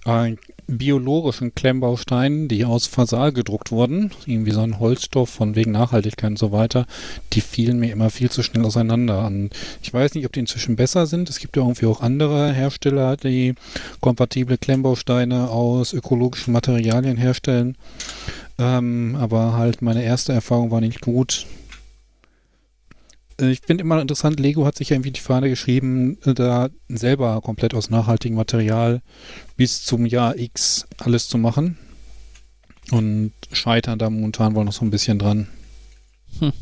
äh, 0.07 0.37
biologischen 0.67 1.55
Klemmbausteinen, 1.55 2.49
die 2.49 2.65
aus 2.65 2.87
Fasal 2.87 3.33
gedruckt 3.33 3.71
wurden, 3.71 4.13
irgendwie 4.25 4.53
so 4.53 4.61
ein 4.61 4.79
Holzstoff 4.79 5.29
von 5.29 5.57
wegen 5.57 5.73
Nachhaltigkeit 5.73 6.31
und 6.31 6.39
so 6.39 6.53
weiter, 6.53 6.87
die 7.33 7.41
fielen 7.41 7.79
mir 7.79 7.93
immer 7.93 8.11
viel 8.11 8.31
zu 8.31 8.43
schnell 8.43 8.65
auseinander. 8.65 9.27
Und 9.27 9.51
ich 9.83 9.93
weiß 9.93 10.15
nicht, 10.15 10.27
ob 10.27 10.33
die 10.33 10.41
inzwischen 10.41 10.77
besser 10.77 11.07
sind. 11.07 11.29
Es 11.29 11.39
gibt 11.39 11.57
ja 11.57 11.63
irgendwie 11.63 11.87
auch 11.87 12.01
andere 12.01 12.53
Hersteller, 12.53 13.17
die 13.17 13.55
kompatible 14.01 14.57
Klemmbausteine 14.57 15.51
aus 15.51 15.93
ökologischen 15.93 16.53
Materialien 16.53 17.17
herstellen. 17.17 17.77
Ähm, 18.59 19.17
aber 19.21 19.55
halt 19.55 19.83
meine 19.83 20.05
erste 20.05 20.33
Erfahrung 20.33 20.71
war 20.71 20.81
nicht 20.81 21.01
gut. 21.01 21.47
Äh, 23.41 23.51
Ich 23.51 23.61
finde 23.67 23.83
immer 23.83 24.01
interessant, 24.01 24.41
Lego 24.41 24.65
hat 24.65 24.77
sich 24.77 24.91
ja 24.91 24.97
irgendwie 24.97 25.11
die 25.13 25.21
Fahne 25.21 25.49
geschrieben, 25.49 26.19
äh, 26.25 26.35
da 26.35 26.69
selber 26.89 27.41
komplett 27.41 27.75
aus 27.75 27.91
nachhaltigem 27.91 28.37
Material 28.37 29.03
bis 29.57 29.85
zum 29.85 30.07
Jahr 30.07 30.37
X 30.39 30.87
alles 30.99 31.29
zu 31.29 31.39
machen. 31.39 31.79
Und 32.91 33.33
scheitern 33.53 33.99
da 33.99 34.11
momentan 34.11 34.55
wohl 34.55 34.65
noch 34.65 34.73
so 34.73 34.85
ein 34.85 34.91
bisschen 34.91 35.19
dran. 35.19 35.49
Hm. 36.39 36.53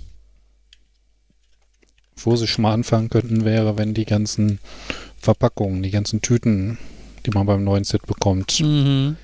Wo 2.16 2.36
sie 2.36 2.46
schon 2.46 2.62
mal 2.62 2.72
anfangen 2.74 3.10
könnten, 3.10 3.44
wäre, 3.44 3.76
wenn 3.76 3.94
die 3.94 4.04
ganzen 4.04 4.60
Verpackungen, 5.18 5.82
die 5.82 5.90
ganzen 5.90 6.22
Tüten, 6.22 6.78
die 7.26 7.30
man 7.30 7.46
beim 7.46 7.64
neuen 7.64 7.84
Set 7.84 8.06
bekommt, 8.06 8.60
Mhm. 8.60 9.16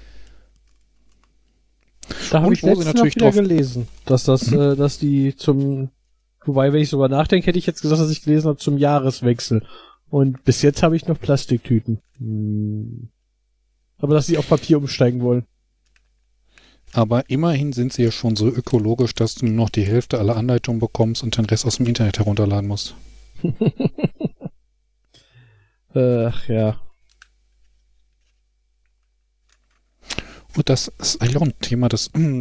Da 2.30 2.40
habe 2.40 2.54
ich 2.54 2.62
letztens 2.62 2.86
noch 2.86 2.94
natürlich 2.94 3.16
wieder 3.16 3.26
drauf- 3.26 3.34
gelesen, 3.34 3.86
dass 4.06 4.24
das, 4.24 4.50
Mhm. 4.50 4.60
äh, 4.60 4.76
dass 4.76 4.98
die 4.98 5.36
zum, 5.36 5.90
wobei, 6.44 6.73
wenn 6.73 6.81
ich 6.81 6.89
sogar 6.89 7.09
nachdenke, 7.09 7.47
hätte 7.47 7.59
ich 7.59 7.66
jetzt 7.66 7.82
gesagt, 7.82 8.01
dass 8.01 8.10
ich 8.10 8.23
gelesen 8.23 8.48
habe 8.48 8.59
zum 8.59 8.78
Jahreswechsel. 8.78 9.62
Und 10.10 10.44
bis 10.44 10.62
jetzt 10.62 10.82
habe 10.82 10.97
ich 10.97 11.06
noch 11.06 11.20
Plastiktüten. 11.20 12.01
Hm. 12.19 13.10
Aber 13.98 14.15
dass 14.15 14.27
sie 14.27 14.39
auf 14.39 14.48
Papier 14.48 14.78
umsteigen 14.78 15.20
wollen. 15.20 15.44
Aber 16.93 17.28
immerhin 17.28 17.73
sind 17.73 17.93
sie 17.93 18.05
ja 18.05 18.10
schon 18.10 18.36
so 18.36 18.48
ökologisch, 18.48 19.15
dass 19.15 19.35
du 19.35 19.47
nur 19.47 19.55
noch 19.55 19.69
die 19.70 19.85
Hälfte 19.85 20.19
aller 20.19 20.36
Anleitungen 20.36 20.81
bekommst 20.81 21.23
und 21.23 21.36
den 21.36 21.44
Rest 21.44 21.66
aus 21.66 21.77
dem 21.77 21.86
Internet 21.86 22.19
herunterladen 22.19 22.66
musst. 22.66 22.94
Ach 25.94 26.48
ja. 26.48 26.81
Und 30.56 30.69
das 30.69 30.89
ist 30.98 31.20
eigentlich 31.20 31.36
auch 31.36 31.43
ein 31.43 31.59
Thema, 31.60 31.89
das 31.89 32.10
mm, 32.15 32.40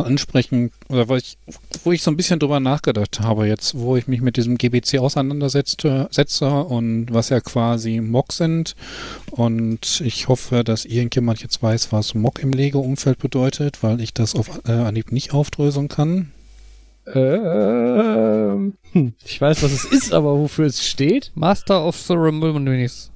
ansprechen, 0.00 0.70
oder 0.88 1.08
wo 1.08 1.16
ich, 1.16 1.36
wo 1.84 1.92
ich 1.92 2.02
so 2.02 2.10
ein 2.10 2.16
bisschen 2.16 2.38
drüber 2.38 2.60
nachgedacht 2.60 3.20
habe, 3.20 3.46
jetzt, 3.46 3.76
wo 3.76 3.96
ich 3.96 4.08
mich 4.08 4.20
mit 4.20 4.36
diesem 4.36 4.58
GBC 4.58 4.98
auseinandersetzte 4.98 6.08
setze 6.10 6.48
und 6.48 7.12
was 7.12 7.28
ja 7.28 7.40
quasi 7.40 8.00
Mock 8.00 8.32
sind. 8.32 8.74
Und 9.30 10.00
ich 10.04 10.28
hoffe, 10.28 10.64
dass 10.64 10.84
irgendjemand 10.84 11.40
jetzt 11.42 11.62
weiß, 11.62 11.92
was 11.92 12.14
Mock 12.14 12.40
im 12.40 12.52
Lego-Umfeld 12.52 13.18
bedeutet, 13.18 13.82
weil 13.82 14.00
ich 14.00 14.14
das 14.14 14.34
auf 14.34 14.60
äh, 14.66 14.72
Anhieb 14.72 15.12
nicht 15.12 15.32
aufdröseln 15.32 15.88
kann. 15.88 16.32
Ähm, 17.12 18.74
hm, 18.92 19.14
ich 19.24 19.40
weiß, 19.40 19.62
was 19.62 19.72
es 19.72 19.84
ist, 19.84 20.12
aber 20.14 20.38
wofür 20.38 20.66
es 20.66 20.86
steht? 20.86 21.32
Master 21.34 21.84
of 21.84 21.96
Ceremonies. 21.96 23.10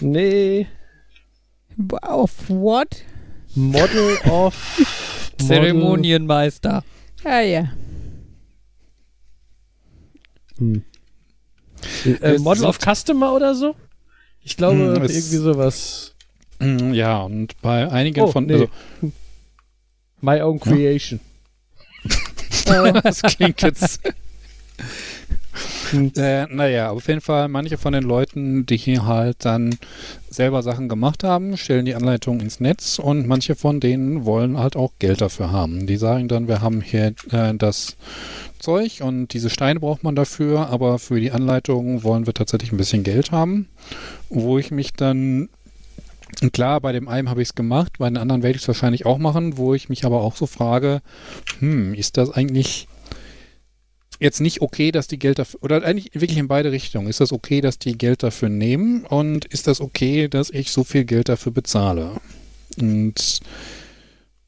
Nee. 0.00 0.66
Auf 2.02 2.32
what? 2.48 3.04
Model 3.54 4.16
of 4.30 5.21
Zeremonienmeister. 5.46 6.84
Ah 7.24 7.40
ja. 7.40 7.72
Hm. 10.58 10.82
Äh, 12.20 12.38
Model 12.38 12.64
of 12.64 12.78
Customer 12.78 13.32
oder 13.34 13.54
so? 13.54 13.74
Ich 14.42 14.56
glaube, 14.56 14.76
hm, 14.76 14.94
irgendwie 14.96 15.36
sowas. 15.36 16.14
Hm, 16.60 16.94
ja, 16.94 17.22
und 17.22 17.60
bei 17.60 17.90
einigen 17.90 18.20
oh, 18.20 18.28
von. 18.28 18.46
Nee. 18.46 18.54
Also, 18.54 18.68
My 20.20 20.40
Own 20.40 20.60
Creation. 20.60 21.20
Ja? 22.66 22.92
das 23.00 23.22
klingt 23.22 23.60
jetzt. 23.62 24.00
äh, 25.92 26.46
naja, 26.46 26.90
auf 26.90 27.08
jeden 27.08 27.20
Fall, 27.20 27.48
manche 27.48 27.78
von 27.78 27.92
den 27.92 28.02
Leuten, 28.02 28.66
die 28.66 28.76
hier 28.76 29.06
halt 29.06 29.44
dann 29.44 29.76
selber 30.30 30.62
Sachen 30.62 30.88
gemacht 30.88 31.24
haben, 31.24 31.56
stellen 31.56 31.84
die 31.84 31.94
Anleitung 31.94 32.40
ins 32.40 32.60
Netz 32.60 32.98
und 32.98 33.26
manche 33.26 33.54
von 33.54 33.80
denen 33.80 34.24
wollen 34.24 34.58
halt 34.58 34.76
auch 34.76 34.92
Geld 34.98 35.20
dafür 35.20 35.52
haben. 35.52 35.86
Die 35.86 35.96
sagen 35.96 36.28
dann, 36.28 36.48
wir 36.48 36.60
haben 36.60 36.80
hier 36.80 37.14
äh, 37.30 37.54
das 37.54 37.96
Zeug 38.58 39.00
und 39.02 39.34
diese 39.34 39.50
Steine 39.50 39.80
braucht 39.80 40.04
man 40.04 40.14
dafür, 40.14 40.68
aber 40.68 40.98
für 40.98 41.20
die 41.20 41.32
Anleitung 41.32 42.02
wollen 42.04 42.26
wir 42.26 42.34
tatsächlich 42.34 42.72
ein 42.72 42.78
bisschen 42.78 43.02
Geld 43.02 43.32
haben. 43.32 43.68
Wo 44.28 44.58
ich 44.58 44.70
mich 44.70 44.92
dann 44.92 45.48
Klar, 46.52 46.80
bei 46.80 46.92
dem 46.92 47.08
einen 47.08 47.28
habe 47.28 47.42
ich 47.42 47.48
es 47.48 47.54
gemacht, 47.54 47.98
bei 47.98 48.08
den 48.08 48.16
anderen 48.16 48.42
werde 48.42 48.56
ich 48.56 48.62
es 48.62 48.68
wahrscheinlich 48.68 49.04
auch 49.04 49.18
machen, 49.18 49.58
wo 49.58 49.74
ich 49.74 49.90
mich 49.90 50.06
aber 50.06 50.22
auch 50.22 50.34
so 50.34 50.46
frage, 50.46 51.02
hm, 51.58 51.92
ist 51.94 52.16
das 52.16 52.30
eigentlich 52.30 52.88
jetzt 54.22 54.40
nicht 54.40 54.62
okay, 54.62 54.92
dass 54.92 55.08
die 55.08 55.18
Geld 55.18 55.38
dafür, 55.38 55.62
oder 55.62 55.82
eigentlich 55.82 56.14
wirklich 56.14 56.38
in 56.38 56.48
beide 56.48 56.72
Richtungen. 56.72 57.08
Ist 57.08 57.20
das 57.20 57.32
okay, 57.32 57.60
dass 57.60 57.78
die 57.78 57.98
Geld 57.98 58.22
dafür 58.22 58.48
nehmen 58.48 59.04
und 59.04 59.44
ist 59.46 59.66
das 59.66 59.80
okay, 59.80 60.28
dass 60.28 60.50
ich 60.50 60.70
so 60.70 60.84
viel 60.84 61.04
Geld 61.04 61.28
dafür 61.28 61.52
bezahle? 61.52 62.20
Und 62.78 63.40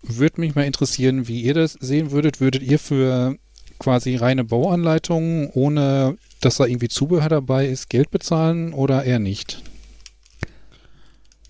würde 0.03 0.41
mich 0.41 0.55
mal 0.55 0.65
interessieren, 0.65 1.29
wie 1.29 1.43
ihr 1.43 1.55
das 1.55 1.73
sehen 1.73 2.11
würdet. 2.11 2.41
Würdet 2.41 2.63
ihr 2.63 2.79
für 2.79 3.37
quasi 3.79 4.17
reine 4.17 4.45
Bauanleitungen, 4.45 5.51
ohne 5.53 6.17
dass 6.41 6.57
da 6.57 6.67
irgendwie 6.67 6.89
Zubehör 6.89 7.29
dabei 7.29 7.67
ist, 7.67 7.91
Geld 7.91 8.11
bezahlen 8.11 8.73
oder 8.73 9.05
eher 9.05 9.19
nicht? 9.19 9.63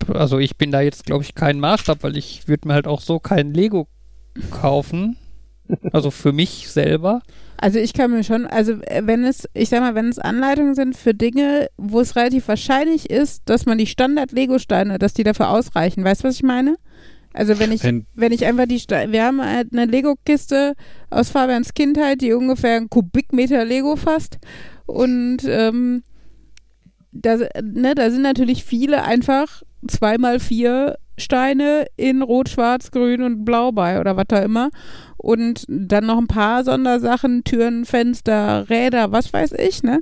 Also 0.07 0.39
ich 0.39 0.55
bin 0.57 0.71
da 0.71 0.81
jetzt, 0.81 1.05
glaube 1.05 1.23
ich, 1.23 1.35
kein 1.35 1.59
Maßstab, 1.59 2.03
weil 2.03 2.17
ich 2.17 2.47
würde 2.47 2.67
mir 2.67 2.73
halt 2.73 2.87
auch 2.87 3.01
so 3.01 3.19
kein 3.19 3.53
Lego 3.53 3.87
kaufen. 4.51 5.17
Also 5.91 6.11
für 6.11 6.31
mich 6.31 6.69
selber. 6.69 7.21
Also 7.57 7.79
ich 7.79 7.93
kann 7.93 8.11
mir 8.11 8.23
schon, 8.23 8.45
also 8.45 8.73
äh, 8.83 9.01
wenn 9.05 9.23
es, 9.23 9.47
ich 9.53 9.69
sag 9.69 9.79
mal, 9.79 9.95
wenn 9.95 10.09
es 10.09 10.19
Anleitungen 10.19 10.75
sind 10.75 10.97
für 10.97 11.13
Dinge, 11.13 11.67
wo 11.77 11.99
es 11.99 12.15
relativ 12.15 12.47
wahrscheinlich 12.47 13.09
ist, 13.09 13.43
dass 13.45 13.65
man 13.65 13.77
die 13.77 13.87
Standard-Lego-Steine, 13.87 14.99
dass 14.99 15.13
die 15.13 15.23
dafür 15.23 15.49
ausreichen. 15.49 16.03
Weißt 16.03 16.23
du, 16.23 16.27
was 16.27 16.35
ich 16.35 16.43
meine? 16.43 16.75
Also 17.33 17.59
wenn 17.59 17.71
ich, 17.71 17.83
wenn, 17.83 18.05
wenn 18.13 18.31
ich 18.31 18.45
einfach 18.45 18.65
die 18.65 18.79
Steine, 18.79 19.11
wir 19.11 19.23
haben 19.23 19.41
halt 19.43 19.73
eine 19.73 19.85
Lego-Kiste 19.85 20.73
aus 21.09 21.29
Fabians 21.29 21.73
Kindheit, 21.73 22.21
die 22.21 22.33
ungefähr 22.33 22.77
einen 22.77 22.89
Kubikmeter 22.89 23.65
Lego 23.65 23.95
fasst. 23.95 24.37
Und 24.85 25.39
ähm, 25.45 26.03
da, 27.11 27.37
ne, 27.61 27.95
da 27.95 28.09
sind 28.09 28.21
natürlich 28.21 28.63
viele 28.63 29.03
einfach 29.03 29.63
zweimal 29.87 30.39
vier 30.39 30.97
Steine 31.17 31.85
in 31.95 32.21
Rot, 32.21 32.49
Schwarz, 32.49 32.91
Grün 32.91 33.21
und 33.21 33.45
Blau 33.45 33.71
bei 33.71 33.99
oder 33.99 34.17
was 34.17 34.25
da 34.27 34.39
immer. 34.39 34.69
Und 35.17 35.65
dann 35.67 36.05
noch 36.05 36.17
ein 36.17 36.27
paar 36.27 36.63
Sondersachen, 36.63 37.43
Türen, 37.43 37.85
Fenster, 37.85 38.69
Räder, 38.69 39.11
was 39.11 39.31
weiß 39.33 39.53
ich, 39.53 39.83
ne? 39.83 40.01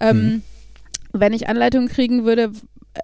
Ähm, 0.00 0.16
mhm. 0.16 0.42
Wenn 1.12 1.32
ich 1.32 1.48
Anleitungen 1.48 1.88
kriegen 1.88 2.24
würde, 2.24 2.52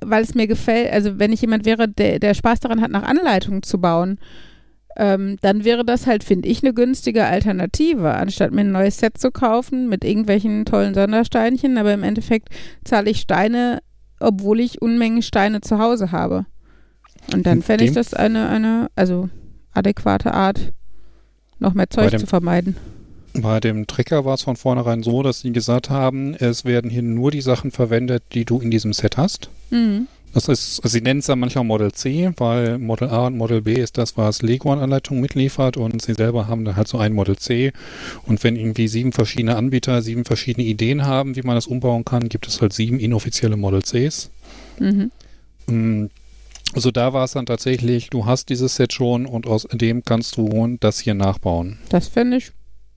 weil 0.00 0.22
es 0.22 0.34
mir 0.34 0.46
gefällt, 0.46 0.92
also 0.92 1.18
wenn 1.18 1.32
ich 1.32 1.40
jemand 1.40 1.64
wäre, 1.64 1.88
der, 1.88 2.18
der 2.18 2.34
Spaß 2.34 2.60
daran 2.60 2.80
hat, 2.80 2.90
nach 2.90 3.02
Anleitungen 3.02 3.62
zu 3.62 3.80
bauen, 3.80 4.18
ähm, 4.96 5.36
dann 5.40 5.64
wäre 5.64 5.84
das 5.84 6.06
halt, 6.06 6.24
finde 6.24 6.48
ich, 6.48 6.62
eine 6.62 6.74
günstige 6.74 7.24
Alternative, 7.24 8.14
anstatt 8.14 8.52
mir 8.52 8.60
ein 8.62 8.72
neues 8.72 8.98
Set 8.98 9.18
zu 9.18 9.30
kaufen 9.30 9.88
mit 9.88 10.04
irgendwelchen 10.04 10.64
tollen 10.64 10.94
Sondersteinchen. 10.94 11.78
Aber 11.78 11.94
im 11.94 12.02
Endeffekt 12.02 12.48
zahle 12.84 13.10
ich 13.10 13.20
Steine, 13.20 13.80
obwohl 14.20 14.60
ich 14.60 14.82
Unmengen 14.82 15.22
Steine 15.22 15.60
zu 15.60 15.78
Hause 15.78 16.12
habe. 16.12 16.46
Und 17.32 17.46
dann 17.46 17.62
fände 17.62 17.84
ich 17.84 17.92
das 17.92 18.14
eine, 18.14 18.48
eine, 18.48 18.90
also 18.96 19.28
adäquate 19.72 20.34
Art, 20.34 20.72
noch 21.58 21.74
mehr 21.74 21.88
Zeug 21.88 22.10
dem, 22.10 22.20
zu 22.20 22.26
vermeiden. 22.26 22.76
Bei 23.34 23.60
dem 23.60 23.86
Trecker 23.86 24.24
war 24.24 24.34
es 24.34 24.42
von 24.42 24.56
vornherein 24.56 25.02
so, 25.02 25.22
dass 25.22 25.40
sie 25.40 25.52
gesagt 25.52 25.88
haben, 25.88 26.34
es 26.34 26.64
werden 26.64 26.90
hier 26.90 27.02
nur 27.02 27.30
die 27.30 27.40
Sachen 27.40 27.70
verwendet, 27.70 28.22
die 28.32 28.44
du 28.44 28.60
in 28.60 28.70
diesem 28.70 28.92
Set 28.92 29.16
hast. 29.16 29.48
Mhm. 29.70 30.08
Das 30.34 30.48
ist, 30.48 30.80
also 30.82 30.88
sie 30.88 31.02
nennen 31.02 31.20
es 31.20 31.26
dann 31.26 31.38
manchmal 31.38 31.64
Model 31.64 31.92
C, 31.92 32.30
weil 32.38 32.78
Model 32.78 33.08
A 33.10 33.26
und 33.26 33.36
Model 33.36 33.62
B 33.62 33.74
ist 33.74 33.98
das, 33.98 34.16
was 34.16 34.40
Lego 34.40 34.72
an 34.72 34.78
Anleitungen 34.78 35.20
mitliefert 35.20 35.76
und 35.76 36.00
sie 36.00 36.14
selber 36.14 36.48
haben 36.48 36.64
dann 36.64 36.76
halt 36.76 36.88
so 36.88 36.96
ein 36.96 37.12
Model 37.12 37.36
C. 37.36 37.72
Und 38.26 38.42
wenn 38.42 38.56
irgendwie 38.56 38.88
sieben 38.88 39.12
verschiedene 39.12 39.56
Anbieter 39.56 40.00
sieben 40.00 40.24
verschiedene 40.24 40.66
Ideen 40.66 41.04
haben, 41.04 41.36
wie 41.36 41.42
man 41.42 41.54
das 41.54 41.66
umbauen 41.66 42.06
kann, 42.06 42.30
gibt 42.30 42.48
es 42.48 42.62
halt 42.62 42.72
sieben 42.72 42.98
inoffizielle 42.98 43.56
Model 43.56 43.82
Cs. 43.82 44.30
Mhm. 44.78 45.10
Mm, 45.66 46.06
also 46.74 46.90
da 46.90 47.12
war 47.12 47.24
es 47.24 47.32
dann 47.32 47.46
tatsächlich, 47.46 48.10
du 48.10 48.26
hast 48.26 48.48
dieses 48.48 48.76
Set 48.76 48.92
schon 48.92 49.26
und 49.26 49.46
aus 49.46 49.66
dem 49.72 50.02
kannst 50.02 50.36
du 50.36 50.76
das 50.80 51.00
hier 51.00 51.14
nachbauen. 51.14 51.78
Das 51.88 52.08
fände 52.08 52.38
ich 52.38 52.52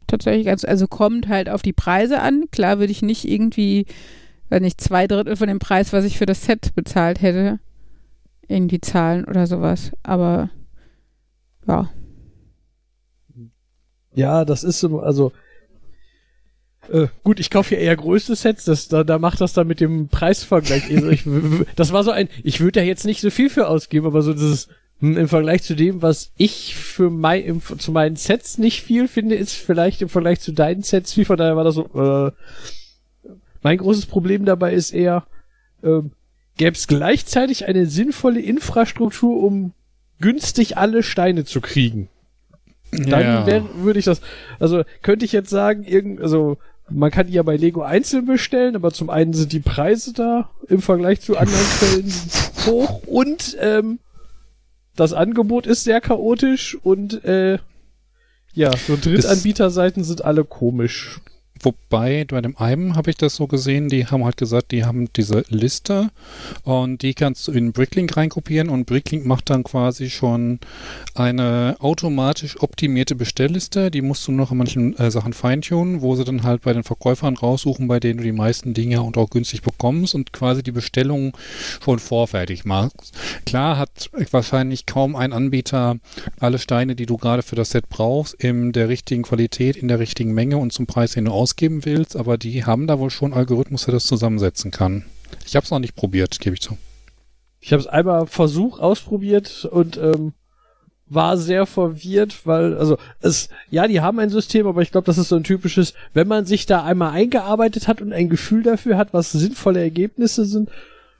tatsächlich 0.07 0.45
ganz, 0.45 0.64
also 0.64 0.88
kommt 0.88 1.27
halt 1.27 1.49
auf 1.49 1.61
die 1.61 1.73
Preise 1.73 2.22
an. 2.22 2.45
Klar 2.52 2.80
würde 2.80 2.91
ich 2.91 3.02
nicht 3.02 3.27
irgendwie, 3.27 3.85
wenn 4.49 4.64
ich 4.64 4.77
zwei 4.77 5.07
Drittel 5.07 5.35
von 5.35 5.47
dem 5.47 5.60
Preis, 5.60 5.93
was 5.93 6.06
ich 6.06 6.18
für 6.18 6.26
das 6.26 6.45
Set 6.45 6.73
bezahlt 6.76 7.22
hätte, 7.22 7.60
irgendwie 8.47 8.81
zahlen 8.81 9.26
oder 9.26 9.47
sowas. 9.47 9.91
Aber 10.03 10.49
ja. 11.68 11.89
Ja, 14.14 14.45
das 14.45 14.64
ist 14.64 14.80
so, 14.80 14.99
also 14.99 15.31
äh, 16.91 17.07
gut, 17.23 17.39
ich 17.39 17.49
kaufe 17.49 17.75
ja 17.75 17.81
eher 17.81 17.95
größte 17.95 18.35
Sets, 18.35 18.65
das, 18.65 18.87
da, 18.87 19.03
da 19.03 19.19
macht 19.19 19.41
das 19.41 19.53
dann 19.53 19.67
mit 19.67 19.79
dem 19.79 20.07
Preisvergleich. 20.07 20.83
Also 20.93 21.09
ich, 21.09 21.23
das 21.75 21.91
war 21.91 22.03
so 22.03 22.11
ein, 22.11 22.29
ich 22.43 22.59
würde 22.59 22.79
da 22.79 22.85
jetzt 22.85 23.05
nicht 23.05 23.21
so 23.21 23.29
viel 23.29 23.49
für 23.49 23.67
ausgeben, 23.67 24.05
aber 24.05 24.21
so 24.21 24.33
dieses, 24.33 24.69
hm, 24.99 25.17
im 25.17 25.27
Vergleich 25.27 25.63
zu 25.63 25.75
dem, 25.75 26.01
was 26.01 26.31
ich 26.37 26.75
für 26.75 27.09
mein, 27.09 27.43
im, 27.43 27.61
zu 27.61 27.91
meinen 27.91 28.15
Sets 28.15 28.57
nicht 28.57 28.83
viel 28.83 29.07
finde, 29.07 29.35
ist 29.35 29.53
vielleicht 29.53 30.01
im 30.01 30.09
Vergleich 30.09 30.39
zu 30.39 30.51
deinen 30.51 30.83
Sets 30.83 31.13
viel, 31.13 31.25
von 31.25 31.37
daher 31.37 31.57
war 31.57 31.63
das 31.63 31.75
so, 31.75 31.85
äh, 31.93 32.31
mein 33.61 33.77
großes 33.77 34.05
Problem 34.05 34.45
dabei 34.45 34.73
ist 34.73 34.91
eher, 34.91 35.25
äh, 35.81 36.01
gäbe 36.57 36.75
es 36.75 36.87
gleichzeitig 36.87 37.65
eine 37.67 37.87
sinnvolle 37.87 38.39
Infrastruktur, 38.39 39.43
um 39.43 39.73
günstig 40.19 40.77
alle 40.77 41.03
Steine 41.03 41.45
zu 41.45 41.61
kriegen. 41.61 42.09
Dann 42.91 43.47
ja. 43.47 43.65
würde 43.75 43.99
ich 43.99 44.05
das, 44.05 44.21
also 44.59 44.83
könnte 45.01 45.25
ich 45.25 45.33
jetzt 45.33 45.49
sagen, 45.49 45.83
irgend, 45.83 46.21
also 46.21 46.57
man 46.89 47.11
kann 47.11 47.27
die 47.27 47.33
ja 47.33 47.43
bei 47.43 47.57
Lego 47.57 47.81
einzeln 47.81 48.25
bestellen, 48.25 48.75
aber 48.75 48.91
zum 48.91 49.09
einen 49.09 49.33
sind 49.33 49.51
die 49.51 49.59
Preise 49.59 50.13
da 50.13 50.49
im 50.67 50.81
Vergleich 50.81 51.21
zu 51.21 51.37
anderen 51.37 51.65
Quellen 51.79 52.13
hoch 52.65 53.01
und 53.07 53.57
ähm, 53.59 53.99
das 54.95 55.13
Angebot 55.13 55.67
ist 55.67 55.83
sehr 55.83 55.99
chaotisch 55.99 56.75
und 56.75 57.23
äh, 57.25 57.59
ja, 58.53 58.71
so 58.77 58.97
Drittanbieterseiten 58.99 60.03
sind 60.03 60.23
alle 60.23 60.45
komisch. 60.45 61.19
Wobei 61.65 62.25
bei 62.25 62.41
dem 62.41 62.55
einen 62.57 62.95
habe 62.95 63.09
ich 63.09 63.17
das 63.17 63.35
so 63.35 63.47
gesehen, 63.47 63.89
die 63.89 64.05
haben 64.05 64.23
halt 64.23 64.37
gesagt, 64.37 64.71
die 64.71 64.85
haben 64.85 65.11
diese 65.15 65.43
Liste 65.49 66.11
und 66.63 67.01
die 67.01 67.15
kannst 67.15 67.47
du 67.47 67.53
in 67.53 67.71
Bricklink 67.71 68.15
reinkopieren 68.15 68.69
und 68.69 68.85
Bricklink 68.85 69.25
macht 69.25 69.49
dann 69.49 69.63
quasi 69.63 70.11
schon 70.11 70.59
eine 71.15 71.75
automatisch 71.79 72.61
optimierte 72.61 73.15
Bestellliste. 73.15 73.89
Die 73.89 74.03
musst 74.03 74.27
du 74.27 74.31
noch 74.31 74.51
in 74.51 74.59
manchen 74.59 74.95
äh, 74.97 75.09
Sachen 75.09 75.33
feintunen, 75.33 76.01
wo 76.01 76.15
sie 76.15 76.23
dann 76.23 76.43
halt 76.43 76.61
bei 76.61 76.73
den 76.73 76.83
Verkäufern 76.83 77.35
raussuchen, 77.35 77.87
bei 77.87 77.99
denen 77.99 78.19
du 78.19 78.23
die 78.23 78.31
meisten 78.31 78.75
Dinge 78.75 79.01
und 79.01 79.17
auch 79.17 79.31
günstig 79.31 79.63
bekommst 79.63 80.13
und 80.13 80.33
quasi 80.33 80.61
die 80.61 80.71
Bestellung 80.71 81.35
schon 81.83 81.97
vorfertig 81.97 82.65
machst. 82.65 83.13
Klar 83.47 83.79
hat 83.79 84.11
wahrscheinlich 84.29 84.85
kaum 84.85 85.15
ein 85.15 85.33
Anbieter 85.33 85.97
alle 86.39 86.59
Steine, 86.59 86.95
die 86.95 87.07
du 87.07 87.17
gerade 87.17 87.41
für 87.41 87.55
das 87.55 87.71
Set 87.71 87.89
brauchst, 87.89 88.35
in 88.35 88.71
der 88.71 88.87
richtigen 88.87 89.23
Qualität, 89.23 89.77
in 89.77 89.87
der 89.87 89.97
richtigen 89.97 90.33
Menge 90.35 90.57
und 90.57 90.71
zum 90.71 90.85
Preis, 90.85 91.13
den 91.13 91.25
du 91.25 91.31
ausgeben 91.56 91.86
willst, 91.86 92.18
aber 92.18 92.38
die 92.38 92.65
haben 92.65 92.86
da 92.86 92.99
wohl 92.99 93.10
schon 93.10 93.34
Algorithmus, 93.34 93.86
der 93.86 93.94
das 93.94 94.06
zusammensetzen 94.06 94.72
kann. 94.72 95.06
Ich 95.45 95.56
habe 95.56 95.64
es 95.64 95.72
noch 95.72 95.80
nicht 95.80 95.95
probiert, 95.95 96.40
gebe 96.41 96.53
ich 96.53 96.61
zu. 96.61 96.77
Ich 97.61 97.72
habe 97.72 97.80
es 97.80 97.88
einmal 97.88 98.27
versucht, 98.27 98.82
ausprobiert 98.82 99.64
und 99.64 99.95
ähm, 99.95 100.34
war 101.07 101.38
sehr 101.38 101.65
verwirrt, 101.65 102.45
weil, 102.45 102.77
also, 102.77 102.98
es, 103.22 103.48
ja, 103.69 103.88
die 103.88 104.02
haben 104.02 104.19
ein 104.19 104.30
System, 104.30 104.68
aber 104.68 104.82
ich 104.82 104.91
glaube, 104.91 105.06
das 105.06 105.18
ist 105.18 105.30
so 105.30 105.38
ein 105.38 105.45
typisches, 105.45 105.94
wenn 106.14 106.27
man 106.27 106.45
sich 106.45 106.65
da 106.65 106.84
einmal 106.84 107.11
eingearbeitet 107.11 107.88
hat 107.88 108.02
und 108.02 108.11
ein 108.11 108.27
Gefühl 108.27 108.61
dafür 108.61 108.98
hat, 108.98 109.14
was 109.14 109.32
sinnvolle 109.32 109.80
Ergebnisse 109.80 110.45
sind, 110.45 110.69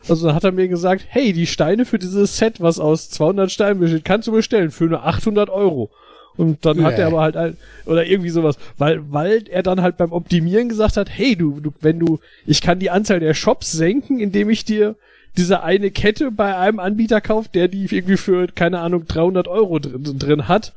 also 0.10 0.28
dann 0.28 0.36
hat 0.36 0.44
er 0.44 0.52
mir 0.52 0.68
gesagt, 0.68 1.06
hey, 1.08 1.32
die 1.32 1.48
Steine 1.48 1.86
für 1.86 1.98
dieses 1.98 2.38
Set, 2.38 2.60
was 2.60 2.78
aus 2.78 3.10
200 3.10 3.50
Steinen 3.50 3.80
besteht, 3.80 4.04
kannst 4.04 4.28
du 4.28 4.34
bestellen 4.34 4.72
für 4.72 4.86
nur 4.86 5.06
800 5.06 5.50
Euro. 5.50 5.92
Und 6.38 6.66
dann 6.66 6.78
nee. 6.78 6.84
hat 6.84 7.00
er 7.00 7.08
aber 7.08 7.22
halt, 7.22 7.38
ein, 7.38 7.58
oder 7.86 8.06
irgendwie 8.06 8.30
sowas, 8.30 8.58
weil, 8.78 9.02
weil 9.12 9.48
er 9.50 9.64
dann 9.64 9.82
halt 9.82 9.98
beim 9.98 10.12
Optimieren 10.12 10.70
gesagt 10.70 10.98
hat, 10.98 11.10
hey, 11.10 11.36
du, 11.36 11.60
du, 11.60 11.74
wenn 11.82 12.00
du, 12.00 12.20
ich 12.46 12.62
kann 12.62 12.80
die 12.80 12.90
Anzahl 12.90 13.20
der 13.20 13.34
Shops 13.34 13.72
senken, 13.72 14.20
indem 14.20 14.50
ich 14.50 14.66
dir 14.66 14.96
diese 15.38 15.64
eine 15.64 15.92
Kette 15.92 16.32
bei 16.32 16.58
einem 16.58 16.80
Anbieter 16.80 17.22
kaufe, 17.22 17.50
der 17.54 17.68
die 17.68 17.86
irgendwie 17.86 18.18
für, 18.18 18.48
keine 18.48 18.80
Ahnung, 18.80 19.06
300 19.08 19.48
Euro 19.48 19.80
drin, 19.80 20.18
drin 20.18 20.48
hat. 20.48 20.74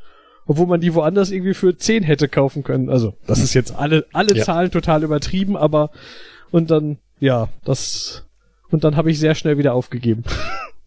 obwohl 0.47 0.67
man 0.67 0.81
die 0.81 0.95
woanders 0.95 1.31
irgendwie 1.31 1.55
für 1.55 1.77
10 1.77 2.03
hätte 2.03 2.29
kaufen 2.29 2.65
können. 2.65 2.89
Also, 2.89 3.15
das 3.27 3.41
ist 3.41 3.55
jetzt 3.55 3.75
alle, 3.75 4.07
alle 4.13 4.35
ja. 4.35 4.45
Zahlen 4.45 4.71
total 4.71 5.05
übertrieben, 5.05 5.57
aber 5.57 5.91
und 6.51 6.71
dann, 6.71 6.99
ja, 7.21 7.49
das 7.65 8.25
und 8.71 8.85
dann 8.85 8.97
habe 8.97 9.11
ich 9.11 9.19
sehr 9.19 9.35
schnell 9.35 9.59
wieder 9.59 9.75
aufgegeben. 9.75 10.25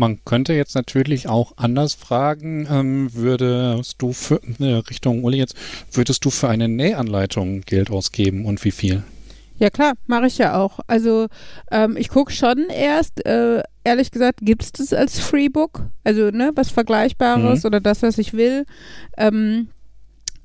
Man 0.00 0.24
könnte 0.24 0.54
jetzt 0.54 0.74
natürlich 0.74 1.28
auch 1.28 1.52
anders 1.58 1.92
fragen, 1.92 2.66
ähm, 2.70 3.12
würdest 3.12 3.96
du 3.98 4.14
für, 4.14 4.40
äh, 4.58 4.76
Richtung 4.88 5.22
Uli 5.24 5.36
jetzt, 5.36 5.54
würdest 5.92 6.24
du 6.24 6.30
für 6.30 6.48
eine 6.48 6.68
Nähanleitung 6.68 7.60
Geld 7.66 7.90
ausgeben 7.90 8.46
und 8.46 8.64
wie 8.64 8.70
viel? 8.70 9.02
Ja 9.58 9.68
klar, 9.68 9.92
mache 10.06 10.26
ich 10.26 10.38
ja 10.38 10.56
auch. 10.56 10.80
Also 10.86 11.26
ähm, 11.70 11.98
ich 11.98 12.08
gucke 12.08 12.32
schon 12.32 12.70
erst, 12.70 13.26
äh, 13.26 13.62
ehrlich 13.84 14.10
gesagt, 14.10 14.38
gibt 14.40 14.62
es 14.62 14.72
das 14.72 14.94
als 14.94 15.18
Freebook? 15.18 15.82
Also 16.02 16.30
ne, 16.30 16.52
was 16.54 16.70
Vergleichbares 16.70 17.62
mhm. 17.62 17.66
oder 17.66 17.80
das, 17.80 18.00
was 18.00 18.16
ich 18.16 18.32
will. 18.32 18.64
Ähm, 19.18 19.68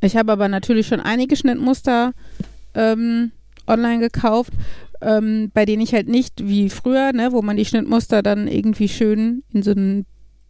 ich 0.01 0.17
habe 0.17 0.33
aber 0.33 0.49
natürlich 0.49 0.87
schon 0.87 0.99
einige 0.99 1.37
Schnittmuster 1.37 2.11
ähm, 2.73 3.31
online 3.67 3.99
gekauft 3.99 4.51
ähm, 5.01 5.51
bei 5.53 5.65
denen 5.65 5.81
ich 5.81 5.93
halt 5.93 6.07
nicht 6.07 6.47
wie 6.47 6.69
früher, 6.69 7.13
ne, 7.13 7.31
wo 7.31 7.41
man 7.41 7.57
die 7.57 7.65
Schnittmuster 7.65 8.21
dann 8.23 8.47
irgendwie 8.47 8.87
schön 8.87 9.43
in 9.51 9.63
so 9.63 9.71
einem 9.71 10.05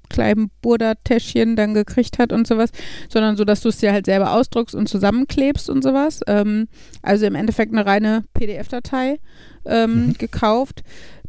kleinen 0.09 0.51
Burda-Täschchen 0.61 1.55
dann 1.55 1.73
gekriegt 1.73 2.19
hat 2.19 2.31
und 2.31 2.47
sowas, 2.47 2.69
sondern 3.09 3.37
so, 3.37 3.43
dass 3.43 3.61
du 3.61 3.69
es 3.69 3.77
dir 3.77 3.91
halt 3.91 4.05
selber 4.05 4.33
ausdruckst 4.33 4.75
und 4.75 4.87
zusammenklebst 4.87 5.69
und 5.69 5.83
sowas. 5.83 6.21
Ähm, 6.27 6.67
also 7.01 7.25
im 7.25 7.35
Endeffekt 7.35 7.73
eine 7.73 7.85
reine 7.85 8.23
PDF-Datei 8.33 9.19
ähm, 9.65 10.07
mhm. 10.07 10.13
gekauft. 10.13 10.83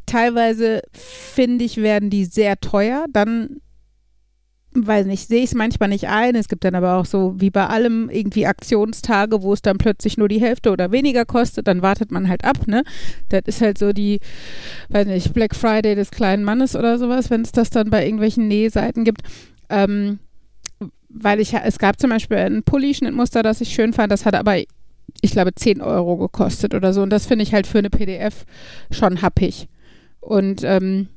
Teilweise 0.07 0.83
finde 0.93 1.65
ich, 1.65 1.79
werden 1.79 2.11
die 2.11 2.27
sehr 2.27 2.61
teuer. 2.61 3.07
Dann 3.13 3.61
weiß 4.75 5.07
nicht, 5.07 5.29
sehe 5.29 5.39
ich 5.39 5.51
es 5.51 5.55
manchmal 5.55 5.89
nicht 5.89 6.09
ein. 6.09 6.35
Es 6.35 6.49
gibt 6.49 6.65
dann 6.65 6.75
aber 6.75 6.97
auch 6.97 7.07
so 7.07 7.35
wie 7.39 7.51
bei 7.51 7.67
allem 7.67 8.11
irgendwie 8.11 8.47
Aktionstage, 8.47 9.43
wo 9.43 9.53
es 9.53 9.63
dann 9.63 9.79
plötzlich 9.79 10.19
nur 10.19 10.29
die 10.29 10.41
Hälfte 10.41 10.71
oder 10.71 10.93
weniger 10.93 11.25
kostet, 11.25 11.67
dann 11.67 11.83
wartet 11.83 12.11
man 12.11 12.29
halt 12.29 12.45
ab, 12.45 12.67
ne? 12.67 12.85
Das 13.29 13.43
ist 13.47 13.61
halt 13.61 13.79
so 13.79 13.93
die, 13.93 14.21
weiß 14.91 15.07
nicht, 15.07 15.33
Black 15.33 15.55
Friday 15.55 15.95
des 15.95 16.11
kleinen 16.11 16.45
Mannes 16.45 16.77
oder 16.77 16.99
sowas, 16.99 17.31
wenn 17.31 17.43
es 17.43 17.53
das 17.53 17.71
dann 17.71 17.91
bei 17.91 18.05
irgendwelchen 18.05 18.49
Nähseiten 18.49 19.05
gibt. 19.05 19.23
Ähm, 19.71 20.19
weil 21.09 21.41
ich, 21.41 21.55
es 21.55 21.79
gab 21.79 21.99
zum 21.99 22.11
Beispiel 22.11 22.37
ein 22.37 22.63
Pulli-Schnittmuster, 22.63 23.43
das 23.43 23.61
ich 23.61 23.71
schön 23.71 23.93
fand, 23.93 24.13
das 24.13 24.27
hat 24.27 24.35
aber, 24.35 24.57
ich 24.59 25.31
glaube, 25.31 25.55
10 25.55 25.81
Euro 25.81 26.17
gekostet 26.19 26.75
oder 26.75 26.93
so. 26.93 27.03
Und 27.03 27.11
das 27.11 27.27
finde 27.27 27.43
ich 27.45 27.55
halt 27.55 27.67
für 27.67 27.79
eine 27.79 27.91
PDF 27.91 28.45
schon 28.91 29.23
happig. 29.23 29.69
Und 30.21 30.63
ähm, 30.65 31.09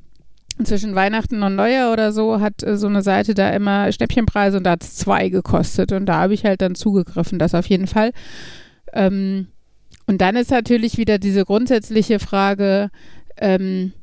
zwischen 0.66 0.96
Weihnachten 0.96 1.42
und 1.44 1.56
Neujahr 1.56 1.92
oder 1.94 2.12
so 2.12 2.40
hat 2.40 2.64
äh, 2.64 2.78
so 2.78 2.88
eine 2.88 3.02
Seite 3.02 3.34
da 3.34 3.50
immer 3.50 3.92
Schnäppchenpreise 3.92 4.58
und 4.58 4.64
da 4.64 4.72
hat 4.72 4.84
es 4.84 4.96
zwei 4.96 5.30
gekostet. 5.30 5.92
Und 5.92 6.06
da 6.06 6.20
habe 6.20 6.34
ich 6.34 6.46
halt 6.46 6.62
dann 6.62 6.76
zugegriffen, 6.76 7.40
das 7.40 7.56
auf 7.56 7.66
jeden 7.68 7.88
Fall. 7.88 8.12
Ähm, 8.94 9.48
und 10.08 10.22
dann 10.22 10.36
ist 10.36 10.52
natürlich 10.52 10.98
wieder 10.98 11.20
diese 11.20 11.46
grundsätzliche 11.46 12.20
Frage, 12.20 12.90
ähm, 13.38 13.94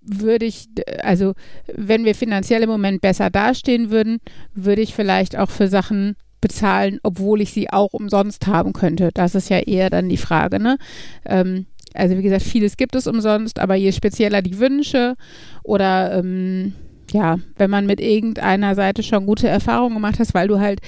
würde 0.00 0.46
ich, 0.46 0.68
also 1.02 1.34
wenn 1.74 2.04
wir 2.04 2.14
finanziell 2.14 2.62
im 2.62 2.70
Moment 2.70 3.00
besser 3.00 3.30
dastehen 3.30 3.90
würden, 3.90 4.18
würde 4.54 4.82
ich 4.82 4.94
vielleicht 4.94 5.36
auch 5.36 5.50
für 5.50 5.68
Sachen 5.68 6.16
bezahlen, 6.40 7.00
obwohl 7.02 7.40
ich 7.40 7.52
sie 7.52 7.70
auch 7.70 7.92
umsonst 7.92 8.46
haben 8.46 8.72
könnte. 8.72 9.10
Das 9.12 9.34
ist 9.34 9.50
ja 9.50 9.58
eher 9.58 9.90
dann 9.90 10.08
die 10.08 10.16
Frage, 10.16 10.60
ne? 10.60 10.78
Ähm, 11.24 11.66
also 11.94 12.16
wie 12.16 12.22
gesagt, 12.22 12.42
vieles 12.42 12.76
gibt 12.76 12.94
es 12.94 13.06
umsonst, 13.06 13.58
aber 13.58 13.74
je 13.74 13.92
spezieller 13.92 14.42
die 14.42 14.58
Wünsche 14.58 15.16
oder 15.62 16.18
ähm, 16.18 16.74
ja, 17.12 17.38
wenn 17.56 17.70
man 17.70 17.86
mit 17.86 18.00
irgendeiner 18.00 18.74
Seite 18.74 19.02
schon 19.02 19.26
gute 19.26 19.48
Erfahrungen 19.48 19.94
gemacht 19.94 20.18
hast, 20.18 20.34
weil 20.34 20.48
du 20.48 20.60
halt 20.60 20.80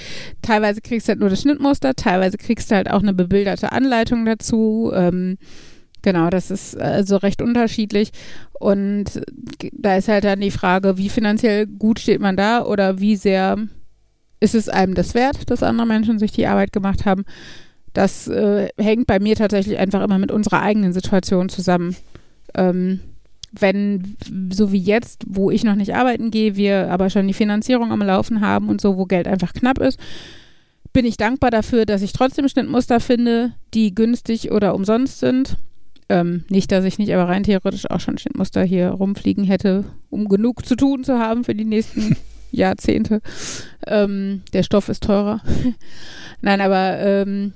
teilweise 0.42 0.80
kriegst 0.80 1.08
halt 1.08 1.20
nur 1.20 1.30
das 1.30 1.42
Schnittmuster, 1.42 1.94
teilweise 1.94 2.36
kriegst 2.36 2.70
du 2.70 2.76
halt 2.76 2.90
auch 2.90 3.02
eine 3.02 3.14
bebilderte 3.14 3.72
Anleitung 3.72 4.24
dazu. 4.24 4.90
Ähm, 4.94 5.38
genau, 6.02 6.30
das 6.30 6.50
ist 6.50 6.78
also 6.78 7.16
recht 7.16 7.42
unterschiedlich. 7.42 8.10
Und 8.58 9.22
da 9.72 9.96
ist 9.96 10.08
halt 10.08 10.24
dann 10.24 10.40
die 10.40 10.50
Frage, 10.50 10.98
wie 10.98 11.08
finanziell 11.08 11.66
gut 11.66 11.98
steht 12.00 12.20
man 12.20 12.36
da 12.36 12.64
oder 12.64 13.00
wie 13.00 13.16
sehr 13.16 13.56
ist 14.40 14.54
es 14.54 14.68
einem 14.68 14.94
das 14.94 15.14
wert, 15.14 15.50
dass 15.50 15.62
andere 15.62 15.86
Menschen 15.86 16.18
sich 16.18 16.32
die 16.32 16.46
Arbeit 16.46 16.72
gemacht 16.72 17.04
haben. 17.04 17.24
Das 17.92 18.28
äh, 18.28 18.68
hängt 18.78 19.06
bei 19.06 19.18
mir 19.18 19.36
tatsächlich 19.36 19.78
einfach 19.78 20.02
immer 20.02 20.18
mit 20.18 20.30
unserer 20.30 20.62
eigenen 20.62 20.92
Situation 20.92 21.48
zusammen. 21.48 21.96
Ähm, 22.54 23.00
wenn, 23.52 24.16
so 24.50 24.70
wie 24.72 24.78
jetzt, 24.78 25.24
wo 25.26 25.50
ich 25.50 25.64
noch 25.64 25.74
nicht 25.74 25.94
arbeiten 25.94 26.30
gehe, 26.30 26.56
wir 26.56 26.90
aber 26.90 27.10
schon 27.10 27.26
die 27.26 27.34
Finanzierung 27.34 27.90
am 27.90 28.02
Laufen 28.02 28.40
haben 28.40 28.68
und 28.68 28.80
so, 28.80 28.96
wo 28.96 29.06
Geld 29.06 29.26
einfach 29.26 29.52
knapp 29.52 29.78
ist, 29.78 29.98
bin 30.92 31.04
ich 31.04 31.16
dankbar 31.16 31.50
dafür, 31.50 31.86
dass 31.86 32.02
ich 32.02 32.12
trotzdem 32.12 32.48
Schnittmuster 32.48 33.00
finde, 33.00 33.52
die 33.74 33.94
günstig 33.94 34.50
oder 34.52 34.74
umsonst 34.74 35.20
sind. 35.20 35.56
Ähm, 36.08 36.44
nicht, 36.48 36.72
dass 36.72 36.84
ich 36.84 36.98
nicht, 36.98 37.12
aber 37.12 37.28
rein 37.28 37.44
theoretisch 37.44 37.88
auch 37.88 38.00
schon 38.00 38.18
Schnittmuster 38.18 38.64
hier 38.64 38.90
rumfliegen 38.90 39.44
hätte, 39.44 39.84
um 40.10 40.28
genug 40.28 40.66
zu 40.66 40.74
tun 40.74 41.04
zu 41.04 41.18
haben 41.18 41.44
für 41.44 41.54
die 41.54 41.64
nächsten 41.64 42.16
Jahrzehnte. 42.50 43.20
Ähm, 43.86 44.42
der 44.52 44.64
Stoff 44.64 44.88
ist 44.88 45.04
teurer. 45.04 45.40
Nein, 46.40 46.60
aber 46.60 46.98
ähm, 46.98 47.52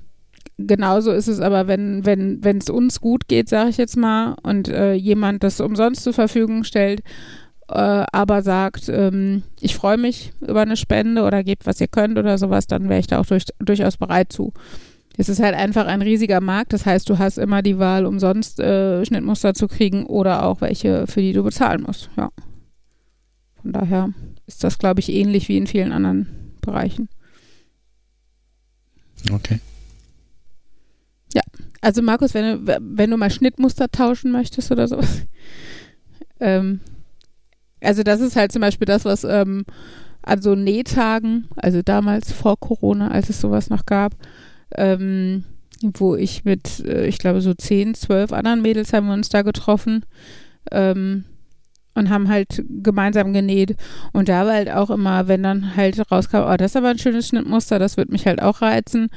genauso 0.58 1.12
ist 1.12 1.28
es 1.28 1.40
aber, 1.40 1.66
wenn 1.66 2.04
wenn 2.06 2.42
wenn 2.44 2.58
es 2.58 2.70
uns 2.70 3.00
gut 3.00 3.28
geht, 3.28 3.48
sage 3.48 3.70
ich 3.70 3.76
jetzt 3.76 3.96
mal, 3.96 4.36
und 4.42 4.68
äh, 4.68 4.94
jemand 4.94 5.42
das 5.42 5.60
umsonst 5.60 6.02
zur 6.02 6.12
Verfügung 6.12 6.64
stellt, 6.64 7.02
äh, 7.68 8.04
aber 8.12 8.42
sagt, 8.42 8.88
ähm, 8.88 9.42
ich 9.60 9.74
freue 9.74 9.96
mich 9.96 10.32
über 10.40 10.62
eine 10.62 10.76
Spende 10.76 11.22
oder 11.22 11.42
gebt, 11.42 11.66
was 11.66 11.80
ihr 11.80 11.88
könnt 11.88 12.18
oder 12.18 12.38
sowas, 12.38 12.66
dann 12.66 12.88
wäre 12.88 13.00
ich 13.00 13.06
da 13.06 13.20
auch 13.20 13.26
durch, 13.26 13.44
durchaus 13.58 13.96
bereit 13.96 14.32
zu. 14.32 14.52
Es 15.16 15.28
ist 15.28 15.40
halt 15.40 15.54
einfach 15.54 15.86
ein 15.86 16.02
riesiger 16.02 16.40
Markt, 16.40 16.72
das 16.72 16.86
heißt, 16.86 17.08
du 17.08 17.18
hast 17.18 17.38
immer 17.38 17.62
die 17.62 17.78
Wahl, 17.78 18.04
umsonst 18.04 18.58
äh, 18.58 19.04
Schnittmuster 19.04 19.54
zu 19.54 19.68
kriegen 19.68 20.06
oder 20.06 20.44
auch 20.44 20.60
welche, 20.60 21.06
für 21.06 21.20
die 21.20 21.32
du 21.32 21.44
bezahlen 21.44 21.82
musst. 21.82 22.10
Ja. 22.16 22.30
Von 23.62 23.72
daher 23.72 24.10
ist 24.46 24.64
das, 24.64 24.78
glaube 24.78 25.00
ich, 25.00 25.10
ähnlich 25.10 25.48
wie 25.48 25.56
in 25.56 25.66
vielen 25.66 25.92
anderen 25.92 26.26
Bereichen. 26.60 27.08
Okay. 29.32 29.60
Also 31.84 32.00
Markus, 32.00 32.32
wenn 32.32 32.64
du, 32.64 32.78
wenn 32.80 33.10
du 33.10 33.18
mal 33.18 33.30
Schnittmuster 33.30 33.90
tauschen 33.90 34.32
möchtest 34.32 34.72
oder 34.72 34.88
sowas. 34.88 35.26
ähm, 36.40 36.80
also 37.82 38.02
das 38.02 38.22
ist 38.22 38.36
halt 38.36 38.52
zum 38.52 38.62
Beispiel 38.62 38.86
das, 38.86 39.04
was 39.04 39.22
ähm, 39.22 39.66
an 40.22 40.40
so 40.40 40.54
Nähtagen, 40.54 41.46
also 41.56 41.82
damals 41.82 42.32
vor 42.32 42.58
Corona, 42.58 43.08
als 43.08 43.28
es 43.28 43.38
sowas 43.38 43.68
noch 43.68 43.84
gab, 43.84 44.14
ähm, 44.74 45.44
wo 45.82 46.16
ich 46.16 46.46
mit, 46.46 46.80
äh, 46.86 47.06
ich 47.06 47.18
glaube, 47.18 47.42
so 47.42 47.52
zehn, 47.52 47.92
zwölf 47.92 48.32
anderen 48.32 48.62
Mädels 48.62 48.94
haben 48.94 49.08
wir 49.08 49.12
uns 49.12 49.28
da 49.28 49.42
getroffen 49.42 50.06
ähm, 50.72 51.26
und 51.94 52.08
haben 52.08 52.30
halt 52.30 52.64
gemeinsam 52.82 53.34
genäht. 53.34 53.76
Und 54.14 54.30
da 54.30 54.46
war 54.46 54.54
halt 54.54 54.70
auch 54.70 54.88
immer, 54.88 55.28
wenn 55.28 55.42
dann 55.42 55.76
halt 55.76 56.00
rauskam, 56.10 56.44
oh, 56.46 56.56
das 56.56 56.70
ist 56.70 56.76
aber 56.76 56.88
ein 56.88 56.98
schönes 56.98 57.28
Schnittmuster, 57.28 57.78
das 57.78 57.98
wird 57.98 58.08
mich 58.08 58.26
halt 58.26 58.40
auch 58.40 58.62
reizen 58.62 59.10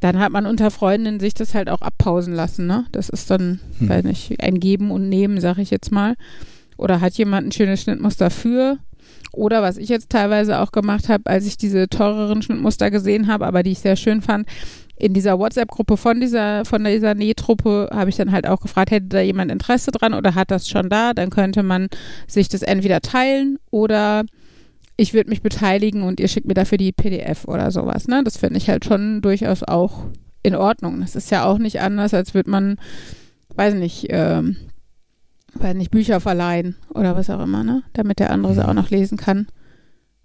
dann 0.00 0.18
hat 0.18 0.32
man 0.32 0.46
unter 0.46 0.70
Freundinnen 0.70 1.20
sich 1.20 1.34
das 1.34 1.54
halt 1.54 1.68
auch 1.68 1.80
abpausen 1.80 2.34
lassen, 2.34 2.66
ne? 2.66 2.86
Das 2.92 3.08
ist 3.08 3.30
dann, 3.30 3.60
hm. 3.78 3.88
weiß 3.88 4.04
nicht, 4.04 4.42
ein 4.42 4.60
Geben 4.60 4.90
und 4.90 5.08
Nehmen, 5.08 5.40
sag 5.40 5.58
ich 5.58 5.70
jetzt 5.70 5.90
mal. 5.90 6.14
Oder 6.76 7.00
hat 7.00 7.14
jemand 7.14 7.48
ein 7.48 7.52
schönes 7.52 7.82
Schnittmuster 7.82 8.30
für? 8.30 8.78
Oder 9.32 9.62
was 9.62 9.76
ich 9.76 9.88
jetzt 9.88 10.10
teilweise 10.10 10.60
auch 10.60 10.72
gemacht 10.72 11.08
habe, 11.08 11.24
als 11.26 11.46
ich 11.46 11.56
diese 11.56 11.88
teureren 11.88 12.42
Schnittmuster 12.42 12.90
gesehen 12.90 13.26
habe, 13.26 13.46
aber 13.46 13.62
die 13.62 13.72
ich 13.72 13.80
sehr 13.80 13.96
schön 13.96 14.22
fand, 14.22 14.46
in 14.96 15.14
dieser 15.14 15.38
WhatsApp-Gruppe 15.38 15.96
von 15.96 16.20
dieser, 16.20 16.64
von 16.64 16.84
dieser 16.84 17.14
Nähtruppe 17.14 17.88
habe 17.92 18.10
ich 18.10 18.16
dann 18.16 18.32
halt 18.32 18.46
auch 18.46 18.60
gefragt, 18.60 18.90
hätte 18.90 19.06
da 19.06 19.20
jemand 19.20 19.50
Interesse 19.50 19.90
dran 19.92 20.14
oder 20.14 20.34
hat 20.34 20.50
das 20.50 20.68
schon 20.68 20.88
da? 20.88 21.14
Dann 21.14 21.30
könnte 21.30 21.62
man 21.62 21.88
sich 22.26 22.48
das 22.48 22.62
entweder 22.62 23.00
teilen 23.00 23.58
oder 23.70 24.24
ich 25.00 25.14
würde 25.14 25.30
mich 25.30 25.42
beteiligen 25.42 26.02
und 26.02 26.18
ihr 26.18 26.26
schickt 26.26 26.48
mir 26.48 26.54
dafür 26.54 26.76
die 26.76 26.92
PDF 26.92 27.46
oder 27.46 27.70
sowas. 27.70 28.08
Ne? 28.08 28.22
Das 28.24 28.36
finde 28.36 28.58
ich 28.58 28.68
halt 28.68 28.84
schon 28.84 29.22
durchaus 29.22 29.62
auch 29.62 30.06
in 30.42 30.56
Ordnung. 30.56 31.00
Das 31.00 31.14
ist 31.14 31.30
ja 31.30 31.44
auch 31.44 31.58
nicht 31.58 31.80
anders, 31.80 32.12
als 32.12 32.34
würde 32.34 32.50
man, 32.50 32.78
weiß 33.54 33.74
nicht, 33.74 34.06
ähm, 34.10 34.56
weiß 35.54 35.76
nicht, 35.76 35.92
Bücher 35.92 36.18
verleihen 36.18 36.76
oder 36.92 37.16
was 37.16 37.30
auch 37.30 37.40
immer, 37.40 37.62
ne? 37.62 37.84
Damit 37.92 38.18
der 38.18 38.30
andere 38.30 38.54
sie 38.54 38.66
auch 38.66 38.74
noch 38.74 38.90
lesen 38.90 39.16
kann. 39.16 39.46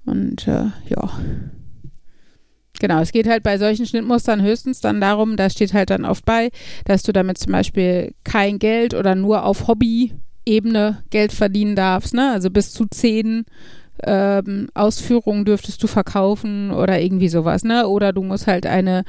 Und 0.06 0.48
äh, 0.48 0.66
ja. 0.88 1.20
Genau, 2.80 3.00
es 3.00 3.12
geht 3.12 3.28
halt 3.28 3.44
bei 3.44 3.60
solchen 3.60 3.86
Schnittmustern 3.86 4.42
höchstens 4.42 4.82
dann 4.82 5.00
darum, 5.00 5.38
da 5.38 5.52
steht 5.52 5.74
halt 5.74 5.92
dann 5.92 6.04
oft 6.04 6.26
bei, 6.26 6.50
dass 6.86 7.04
du 7.04 7.14
damit 7.14 7.38
zum 7.38 7.52
Beispiel 7.52 8.16
kein 8.24 8.58
Geld 8.58 8.96
oder 8.96 9.14
nur 9.14 9.46
auf 9.46 9.68
Hobby-Ebene 9.68 11.04
Geld 11.12 11.32
verdienen 11.32 11.76
darfst, 11.76 12.16
ne? 12.16 12.32
Also 12.32 12.50
bis 12.50 12.72
zu 12.72 12.88
zehn 12.88 13.46
ähm, 14.06 14.70
Ausführungen 14.74 15.46
dürftest 15.46 15.82
du 15.84 15.88
verkaufen 15.88 16.72
oder 16.72 17.02
irgendwie 17.02 17.30
sowas, 17.30 17.64
ne? 17.64 17.88
Oder 17.88 18.14
du 18.14 18.24
musst 18.24 18.48
halt 18.48 18.66
eine, 18.66 19.04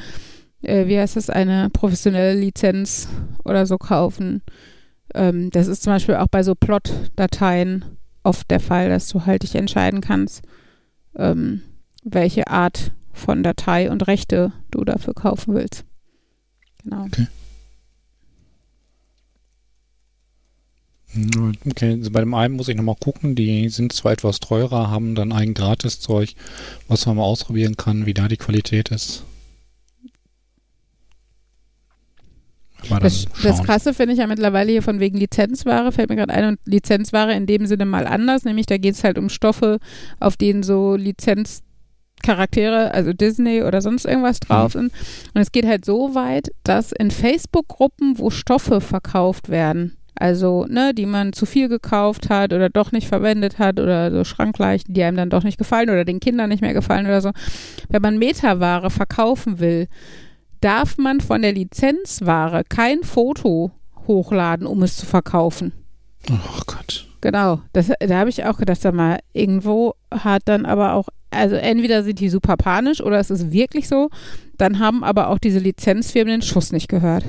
äh, 0.62 0.86
wie 0.86 0.98
heißt 0.98 1.16
das, 1.16 1.30
eine 1.30 1.70
professionelle 1.70 2.38
Lizenz 2.38 3.08
oder 3.44 3.66
so 3.66 3.78
kaufen. 3.78 4.42
Ähm, 5.14 5.50
das 5.50 5.66
ist 5.66 5.82
zum 5.82 5.92
Beispiel 5.92 6.16
auch 6.16 6.28
bei 6.28 6.42
so 6.42 6.54
Plot-Dateien 6.54 7.84
oft 8.22 8.50
der 8.50 8.60
Fall, 8.60 8.88
dass 8.88 9.08
du 9.08 9.26
halt 9.26 9.42
dich 9.42 9.54
entscheiden 9.54 10.00
kannst, 10.00 10.42
ähm, 11.16 11.62
welche 12.02 12.48
Art 12.48 12.92
von 13.12 13.42
Datei 13.42 13.90
und 13.90 14.06
Rechte 14.06 14.52
du 14.70 14.84
dafür 14.84 15.14
kaufen 15.14 15.54
willst. 15.54 15.84
Genau. 16.82 17.04
Okay. 17.04 17.26
Okay, 21.68 21.92
also 21.92 22.10
bei 22.10 22.20
dem 22.20 22.34
einen 22.34 22.56
muss 22.56 22.68
ich 22.68 22.76
nochmal 22.76 22.96
gucken. 22.98 23.34
Die 23.34 23.68
sind 23.68 23.92
zwar 23.92 24.12
etwas 24.12 24.40
teurer, 24.40 24.90
haben 24.90 25.14
dann 25.14 25.32
ein 25.32 25.54
Gratis-Zeug, 25.54 26.34
was 26.88 27.06
man 27.06 27.16
mal 27.16 27.22
ausprobieren 27.22 27.76
kann, 27.76 28.06
wie 28.06 28.14
da 28.14 28.28
die 28.28 28.36
Qualität 28.36 28.90
ist. 28.90 29.24
Das, 33.00 33.26
das, 33.42 33.62
Krasse 33.62 33.94
finde 33.94 34.12
ich 34.12 34.18
ja 34.18 34.26
mittlerweile 34.26 34.70
hier 34.72 34.82
von 34.82 35.00
wegen 35.00 35.16
Lizenzware, 35.16 35.90
fällt 35.90 36.10
mir 36.10 36.16
gerade 36.16 36.34
ein, 36.34 36.44
und 36.44 36.60
Lizenzware 36.66 37.32
in 37.34 37.46
dem 37.46 37.66
Sinne 37.66 37.86
mal 37.86 38.06
anders, 38.06 38.44
nämlich 38.44 38.66
da 38.66 38.76
geht 38.76 38.94
es 38.94 39.04
halt 39.04 39.16
um 39.16 39.30
Stoffe, 39.30 39.78
auf 40.20 40.36
denen 40.36 40.62
so 40.62 40.94
Lizenzcharaktere, 40.94 42.92
also 42.92 43.14
Disney 43.14 43.62
oder 43.62 43.80
sonst 43.80 44.04
irgendwas 44.04 44.40
drauf 44.40 44.74
mhm. 44.74 44.80
sind. 44.80 44.92
Und 45.34 45.40
es 45.40 45.50
geht 45.50 45.66
halt 45.66 45.86
so 45.86 46.14
weit, 46.14 46.50
dass 46.62 46.92
in 46.92 47.10
Facebook-Gruppen, 47.10 48.18
wo 48.18 48.28
Stoffe 48.28 48.82
verkauft 48.82 49.48
werden, 49.48 49.96
also, 50.16 50.64
ne, 50.68 50.94
die 50.94 51.06
man 51.06 51.32
zu 51.32 51.46
viel 51.46 51.68
gekauft 51.68 52.30
hat 52.30 52.52
oder 52.52 52.68
doch 52.70 52.92
nicht 52.92 53.08
verwendet 53.08 53.58
hat 53.58 53.80
oder 53.80 54.10
so 54.10 54.24
Schrankleichen, 54.24 54.94
die 54.94 55.02
einem 55.02 55.16
dann 55.16 55.30
doch 55.30 55.42
nicht 55.42 55.58
gefallen 55.58 55.90
oder 55.90 56.04
den 56.04 56.20
Kindern 56.20 56.48
nicht 56.48 56.62
mehr 56.62 56.74
gefallen 56.74 57.06
oder 57.06 57.20
so. 57.20 57.30
Wenn 57.88 58.02
man 58.02 58.18
Metaware 58.18 58.90
verkaufen 58.90 59.58
will, 59.58 59.88
darf 60.60 60.96
man 60.98 61.20
von 61.20 61.42
der 61.42 61.52
Lizenzware 61.52 62.62
kein 62.68 63.02
Foto 63.02 63.72
hochladen, 64.06 64.66
um 64.66 64.82
es 64.82 64.96
zu 64.96 65.06
verkaufen. 65.06 65.72
Oh 66.30 66.62
Gott. 66.66 67.06
Genau, 67.20 67.60
das, 67.72 67.90
da 68.00 68.18
habe 68.18 68.30
ich 68.30 68.44
auch 68.44 68.58
gedacht, 68.58 68.80
sag 68.80 68.94
mal, 68.94 69.18
irgendwo 69.32 69.94
hat 70.10 70.42
dann 70.44 70.66
aber 70.66 70.92
auch, 70.92 71.08
also 71.30 71.56
entweder 71.56 72.02
sind 72.02 72.20
die 72.20 72.28
super 72.28 72.56
panisch 72.56 73.00
oder 73.00 73.18
es 73.18 73.30
ist 73.30 73.50
wirklich 73.50 73.88
so, 73.88 74.10
dann 74.58 74.78
haben 74.78 75.02
aber 75.02 75.28
auch 75.28 75.38
diese 75.38 75.58
Lizenzfirmen 75.58 76.40
den 76.40 76.42
Schuss 76.42 76.70
nicht 76.70 76.88
gehört. 76.88 77.24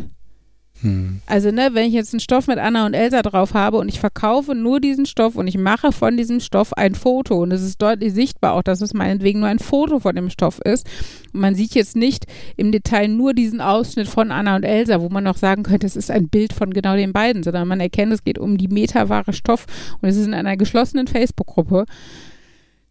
Hm. 0.82 1.22
Also, 1.26 1.52
ne, 1.52 1.70
wenn 1.72 1.88
ich 1.88 1.94
jetzt 1.94 2.14
einen 2.14 2.20
Stoff 2.20 2.48
mit 2.48 2.58
Anna 2.58 2.86
und 2.86 2.94
Elsa 2.94 3.22
drauf 3.22 3.54
habe 3.54 3.78
und 3.78 3.88
ich 3.88 4.00
verkaufe 4.00 4.56
nur 4.56 4.82
diesen 4.82 5.06
Stoff 5.06 5.36
und 5.36 5.48
ich 5.48 5.58
mache 5.58 5.92
von 5.92 6.18
diesem 6.18 6.40
Stoff 6.40 6.74
ein 6.74 6.96
Foto 6.96 7.42
und 7.42 7.52
es 7.52 7.62
ist 7.62 7.82
deutlich 7.82 8.14
sichtbar 8.14 8.54
auch, 8.54 8.62
dass 8.62 8.82
es 8.82 8.94
meinetwegen 8.94 9.40
nur 9.40 9.50
ein 9.50 9.60
Foto 9.60 10.00
von 10.00 10.16
dem 10.16 10.30
Stoff 10.30 10.60
ist. 10.60 10.86
Und 11.34 11.40
man 11.40 11.56
sieht 11.56 11.76
jetzt 11.76 11.96
nicht 11.96 12.26
im 12.58 12.72
Detail 12.72 13.08
nur 13.08 13.34
diesen 13.34 13.62
Ausschnitt 13.62 14.08
von 14.08 14.32
Anna 14.32 14.56
und 14.56 14.64
Elsa, 14.64 15.00
wo 15.00 15.10
man 15.10 15.24
noch 15.24 15.38
sagen 15.38 15.64
könnte, 15.64 15.88
es 15.88 15.96
ist 15.96 16.12
ein 16.12 16.28
Bild 16.28 16.52
von 16.52 16.74
genau 16.74 16.96
den 16.96 17.14
beiden, 17.14 17.44
sondern 17.44 17.68
man 17.68 17.80
erkennt, 17.80 18.12
es 18.12 18.24
geht 18.24 18.38
um 18.38 18.58
die 18.58 18.68
metaware 18.68 19.34
Stoff 19.34 19.66
und 20.02 20.10
es 20.10 20.18
ist 20.18 20.28
in 20.28 20.34
einer 20.34 20.58
geschlossenen 20.58 21.08
Facebook-Gruppe 21.08 21.86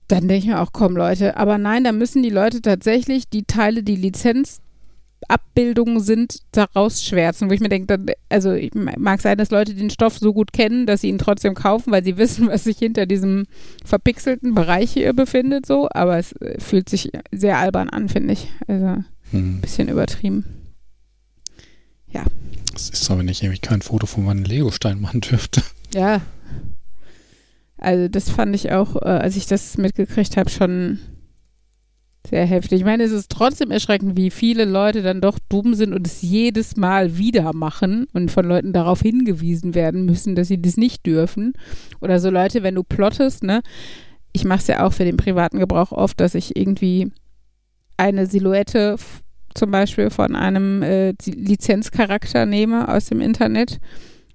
dann 0.09 0.28
denke 0.28 0.35
ich 0.35 0.47
mir 0.47 0.61
auch, 0.61 0.70
komm 0.73 0.97
Leute, 0.97 1.36
aber 1.36 1.56
nein, 1.56 1.85
da 1.85 1.93
müssen 1.93 2.23
die 2.23 2.31
Leute 2.31 2.61
tatsächlich 2.61 3.28
die 3.31 3.44
Teile, 3.44 3.82
die 3.82 3.97
Lizenz 3.97 4.61
Abbildungen 5.28 6.01
sind, 6.01 6.40
daraus 6.52 7.05
schwärzen, 7.05 7.48
wo 7.48 7.55
ich 7.55 7.60
mir 7.60 7.68
denke, 7.68 7.98
also 8.28 8.56
mag 8.74 9.20
sein, 9.20 9.38
dass 9.38 9.51
Leute 9.51 9.74
den 9.74 9.90
Stoff 9.90 10.18
so 10.18 10.32
gut 10.32 10.52
kennen, 10.52 10.86
dass 10.86 11.01
sie 11.01 11.09
ihn 11.09 11.18
trotzdem 11.18 11.55
kaufen, 11.55 11.92
weil 11.92 12.05
sie 12.05 12.16
wissen, 12.18 12.48
was 12.48 12.64
sich 12.64 12.78
hinter 12.78 13.06
diesem 13.06 13.46
verpixelten 13.84 14.55
Bereich 14.55 14.92
hier 14.92 15.12
befindet, 15.12 15.66
so, 15.66 15.88
aber 15.90 16.18
es 16.18 16.32
äh, 16.32 16.60
fühlt 16.60 16.88
sich 16.88 17.10
sehr 17.32 17.59
albern 17.59 17.88
an, 17.88 18.09
finde 18.09 18.32
ich. 18.34 18.48
Also 18.66 18.86
ein 18.86 19.05
hm. 19.30 19.60
bisschen 19.60 19.88
übertrieben. 19.88 20.44
Ja. 22.09 22.24
Das 22.72 22.90
ist 22.90 23.05
so, 23.05 23.18
wenn 23.18 23.28
ich 23.28 23.42
nämlich 23.42 23.60
kein 23.60 23.82
Foto 23.82 24.06
von 24.06 24.24
meinem 24.24 24.44
Lego-Stein 24.44 25.01
machen 25.01 25.20
dürfte. 25.20 25.62
Ja. 25.94 26.22
Also 27.76 28.09
das 28.09 28.30
fand 28.30 28.55
ich 28.55 28.72
auch, 28.72 28.96
äh, 28.96 29.09
als 29.09 29.36
ich 29.36 29.46
das 29.46 29.76
mitgekriegt 29.76 30.36
habe, 30.36 30.51
schon 30.51 30.98
sehr 32.28 32.46
heftig. 32.46 32.80
Ich 32.80 32.84
meine, 32.84 33.05
es 33.05 33.12
ist 33.12 33.30
trotzdem 33.30 33.70
erschreckend, 33.70 34.16
wie 34.16 34.30
viele 34.30 34.64
Leute 34.64 35.02
dann 35.02 35.20
doch 35.20 35.38
dumm 35.48 35.74
sind 35.74 35.92
und 35.92 36.06
es 36.06 36.22
jedes 36.22 36.76
Mal 36.76 37.18
wieder 37.18 37.52
machen 37.55 38.06
und 38.12 38.30
von 38.30 38.46
Leuten 38.46 38.72
darauf 38.72 39.02
hingewiesen 39.02 39.74
werden 39.74 40.06
müssen, 40.06 40.34
dass 40.34 40.48
sie 40.48 40.60
das 40.60 40.76
nicht 40.76 41.05
dürfen. 41.05 41.52
Oder 42.01 42.18
so 42.20 42.30
Leute, 42.30 42.62
wenn 42.62 42.74
du 42.74 42.82
plottest, 42.82 43.42
ne? 43.42 43.62
Ich 44.32 44.44
mache 44.44 44.60
es 44.60 44.66
ja 44.66 44.84
auch 44.84 44.92
für 44.92 45.05
den 45.05 45.16
privaten 45.16 45.59
Gebrauch 45.59 45.92
oft, 45.92 46.18
dass 46.18 46.34
ich 46.34 46.56
irgendwie 46.56 47.12
eine 47.96 48.26
Silhouette 48.26 48.96
zum 49.55 49.70
Beispiel 49.70 50.10
von 50.10 50.34
einem 50.34 50.82
äh, 50.82 51.14
Lizenzcharakter 51.24 52.44
nehme 52.46 52.88
aus 52.88 53.06
dem 53.06 53.20
Internet 53.20 53.78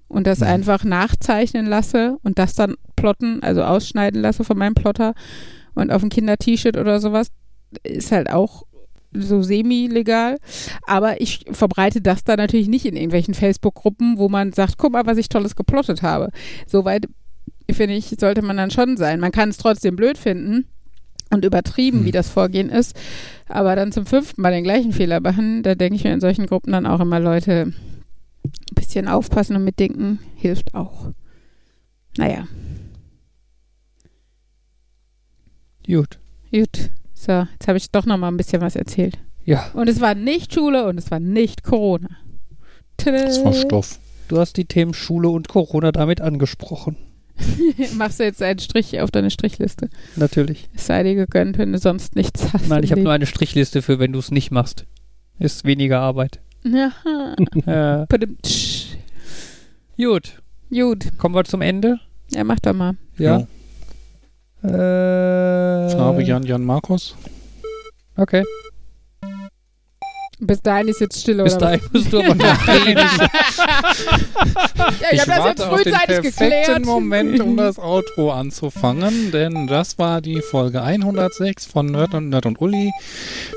und 0.08 0.26
das 0.26 0.40
mhm. 0.40 0.46
einfach 0.46 0.84
nachzeichnen 0.84 1.66
lasse 1.66 2.16
und 2.22 2.38
das 2.38 2.54
dann 2.54 2.76
plotten, 2.96 3.42
also 3.42 3.62
ausschneiden 3.62 4.22
lasse 4.22 4.44
von 4.44 4.56
meinem 4.56 4.74
Plotter 4.74 5.14
und 5.74 5.92
auf 5.92 6.02
ein 6.02 6.08
Kinder-T-Shirt 6.08 6.76
oder 6.76 7.00
sowas 7.00 7.28
ist 7.82 8.12
halt 8.12 8.30
auch 8.30 8.64
so 9.12 9.42
semi-legal. 9.42 10.38
Aber 10.86 11.20
ich 11.20 11.44
verbreite 11.50 12.00
das 12.00 12.24
da 12.24 12.36
natürlich 12.36 12.68
nicht 12.68 12.86
in 12.86 12.96
irgendwelchen 12.96 13.34
Facebook-Gruppen, 13.34 14.18
wo 14.18 14.28
man 14.28 14.52
sagt, 14.52 14.78
guck 14.78 14.92
mal, 14.92 15.06
was 15.06 15.18
ich 15.18 15.28
Tolles 15.28 15.56
geplottet 15.56 16.02
habe. 16.02 16.30
Soweit, 16.66 17.06
finde 17.70 17.94
ich, 17.94 18.14
sollte 18.18 18.42
man 18.42 18.56
dann 18.56 18.70
schon 18.70 18.96
sein. 18.96 19.20
Man 19.20 19.32
kann 19.32 19.48
es 19.48 19.56
trotzdem 19.56 19.96
blöd 19.96 20.18
finden 20.18 20.66
und 21.30 21.44
übertrieben, 21.44 22.00
hm. 22.00 22.04
wie 22.06 22.12
das 22.12 22.28
Vorgehen 22.28 22.70
ist. 22.70 22.96
Aber 23.48 23.76
dann 23.76 23.92
zum 23.92 24.06
fünften 24.06 24.42
Mal 24.42 24.52
den 24.52 24.64
gleichen 24.64 24.92
Fehler 24.92 25.20
machen, 25.20 25.62
da 25.62 25.74
denke 25.74 25.96
ich 25.96 26.04
mir 26.04 26.12
in 26.12 26.20
solchen 26.20 26.46
Gruppen 26.46 26.72
dann 26.72 26.86
auch 26.86 27.00
immer, 27.00 27.20
Leute, 27.20 27.72
ein 28.44 28.74
bisschen 28.74 29.08
aufpassen 29.08 29.56
und 29.56 29.64
mitdenken, 29.64 30.20
hilft 30.36 30.74
auch. 30.74 31.10
Naja. 32.16 32.46
Gut. 35.86 36.18
Gut. 36.52 36.90
So, 37.20 37.46
jetzt 37.52 37.68
habe 37.68 37.76
ich 37.76 37.90
doch 37.90 38.06
noch 38.06 38.16
mal 38.16 38.28
ein 38.28 38.38
bisschen 38.38 38.62
was 38.62 38.76
erzählt. 38.76 39.18
Ja. 39.44 39.70
Und 39.74 39.90
es 39.90 40.00
war 40.00 40.14
nicht 40.14 40.54
Schule 40.54 40.86
und 40.86 40.96
es 40.96 41.10
war 41.10 41.20
nicht 41.20 41.62
Corona. 41.62 42.08
Tada. 42.96 43.24
Das 43.24 43.44
war 43.44 43.52
Stoff. 43.52 43.98
Du 44.28 44.38
hast 44.38 44.56
die 44.56 44.64
Themen 44.64 44.94
Schule 44.94 45.28
und 45.28 45.46
Corona 45.46 45.92
damit 45.92 46.22
angesprochen. 46.22 46.96
Machst 47.98 48.20
du 48.20 48.24
jetzt 48.24 48.42
einen 48.42 48.58
Strich 48.58 48.98
auf 49.02 49.10
deine 49.10 49.30
Strichliste? 49.30 49.90
Natürlich. 50.16 50.70
Es 50.74 50.86
sei 50.86 51.02
dir 51.02 51.14
gegönnt, 51.14 51.58
wenn 51.58 51.72
du 51.72 51.78
sonst 51.78 52.16
nichts 52.16 52.54
hast. 52.54 52.68
Nein, 52.68 52.84
ich 52.84 52.90
habe 52.90 53.02
nur 53.02 53.12
eine 53.12 53.26
Strichliste 53.26 53.82
für, 53.82 53.98
wenn 53.98 54.14
du 54.14 54.18
es 54.18 54.30
nicht 54.30 54.50
machst. 54.50 54.86
Ist 55.38 55.66
weniger 55.66 56.00
Arbeit. 56.00 56.40
Ja. 56.64 56.92
äh. 58.06 58.06
Gut. 60.02 60.40
Gut. 60.70 61.18
Kommen 61.18 61.34
wir 61.34 61.44
zum 61.44 61.60
Ende? 61.60 62.00
Ja, 62.30 62.44
mach 62.44 62.60
doch 62.60 62.72
mal. 62.72 62.96
Ja. 63.18 63.40
ja. 63.40 63.46
Äh, 64.62 65.90
Farbe 65.96 66.22
Jan 66.22 66.42
Jan 66.44 66.64
Markus. 66.64 67.14
Okay. 68.16 68.44
Bis 70.42 70.62
dahin 70.62 70.88
ist 70.88 71.00
jetzt 71.00 71.20
still, 71.20 71.42
Bis 71.42 71.58
dahin 71.58 71.80
musst 71.92 72.10
du 72.10 72.20
aber 72.20 72.34
noch 72.34 72.68
reden. 72.68 72.96
ja, 72.96 73.28
ich, 75.10 75.12
ich 75.12 75.20
habe 75.20 75.30
das 75.30 75.46
jetzt 75.46 75.62
frühzeitig 75.62 76.22
geklärt. 76.22 76.86
Moment, 76.86 77.40
um 77.40 77.58
das 77.58 77.78
Outro 77.78 78.32
anzufangen, 78.32 79.32
denn 79.32 79.66
das 79.66 79.98
war 79.98 80.22
die 80.22 80.40
Folge 80.40 80.82
106 80.82 81.66
von 81.66 81.86
Nerd 81.86 82.14
und 82.14 82.30
Nerd 82.30 82.46
und 82.46 82.58
Uli. 82.58 82.90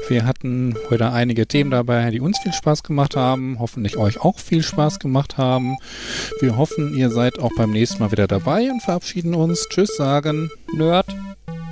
Wir 0.10 0.26
hatten 0.26 0.76
heute 0.90 1.12
einige 1.12 1.48
Themen 1.48 1.72
dabei, 1.72 2.12
die 2.12 2.20
uns 2.20 2.38
viel 2.40 2.54
Spaß 2.54 2.84
gemacht 2.84 3.16
haben, 3.16 3.60
hoffentlich 3.60 3.96
euch 3.96 4.20
auch 4.20 4.38
viel 4.38 4.62
Spaß 4.62 5.00
gemacht 5.00 5.38
haben. 5.38 5.78
Wir 6.42 6.58
hoffen, 6.58 6.94
ihr 6.96 7.10
seid 7.10 7.40
auch 7.40 7.52
beim 7.56 7.72
nächsten 7.72 8.04
Mal 8.04 8.12
wieder 8.12 8.28
dabei 8.28 8.70
und 8.70 8.82
verabschieden 8.82 9.36
uns. 9.36 9.70
Tschüss 9.70 9.96
sagen. 9.96 10.50
Nerd. 10.76 11.08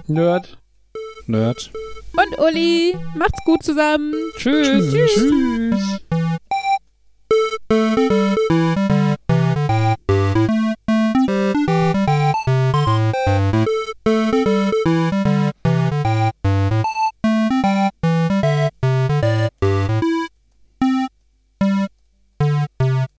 Nerd. 0.07 0.57
Nerd 1.27 1.71
und 2.13 2.39
Uli. 2.39 2.95
Macht's 3.15 3.39
gut 3.45 3.63
zusammen. 3.63 4.13
Tschüss. 4.38 4.91
Tschüss. 4.91 5.13
Tschüss. 5.13 6.01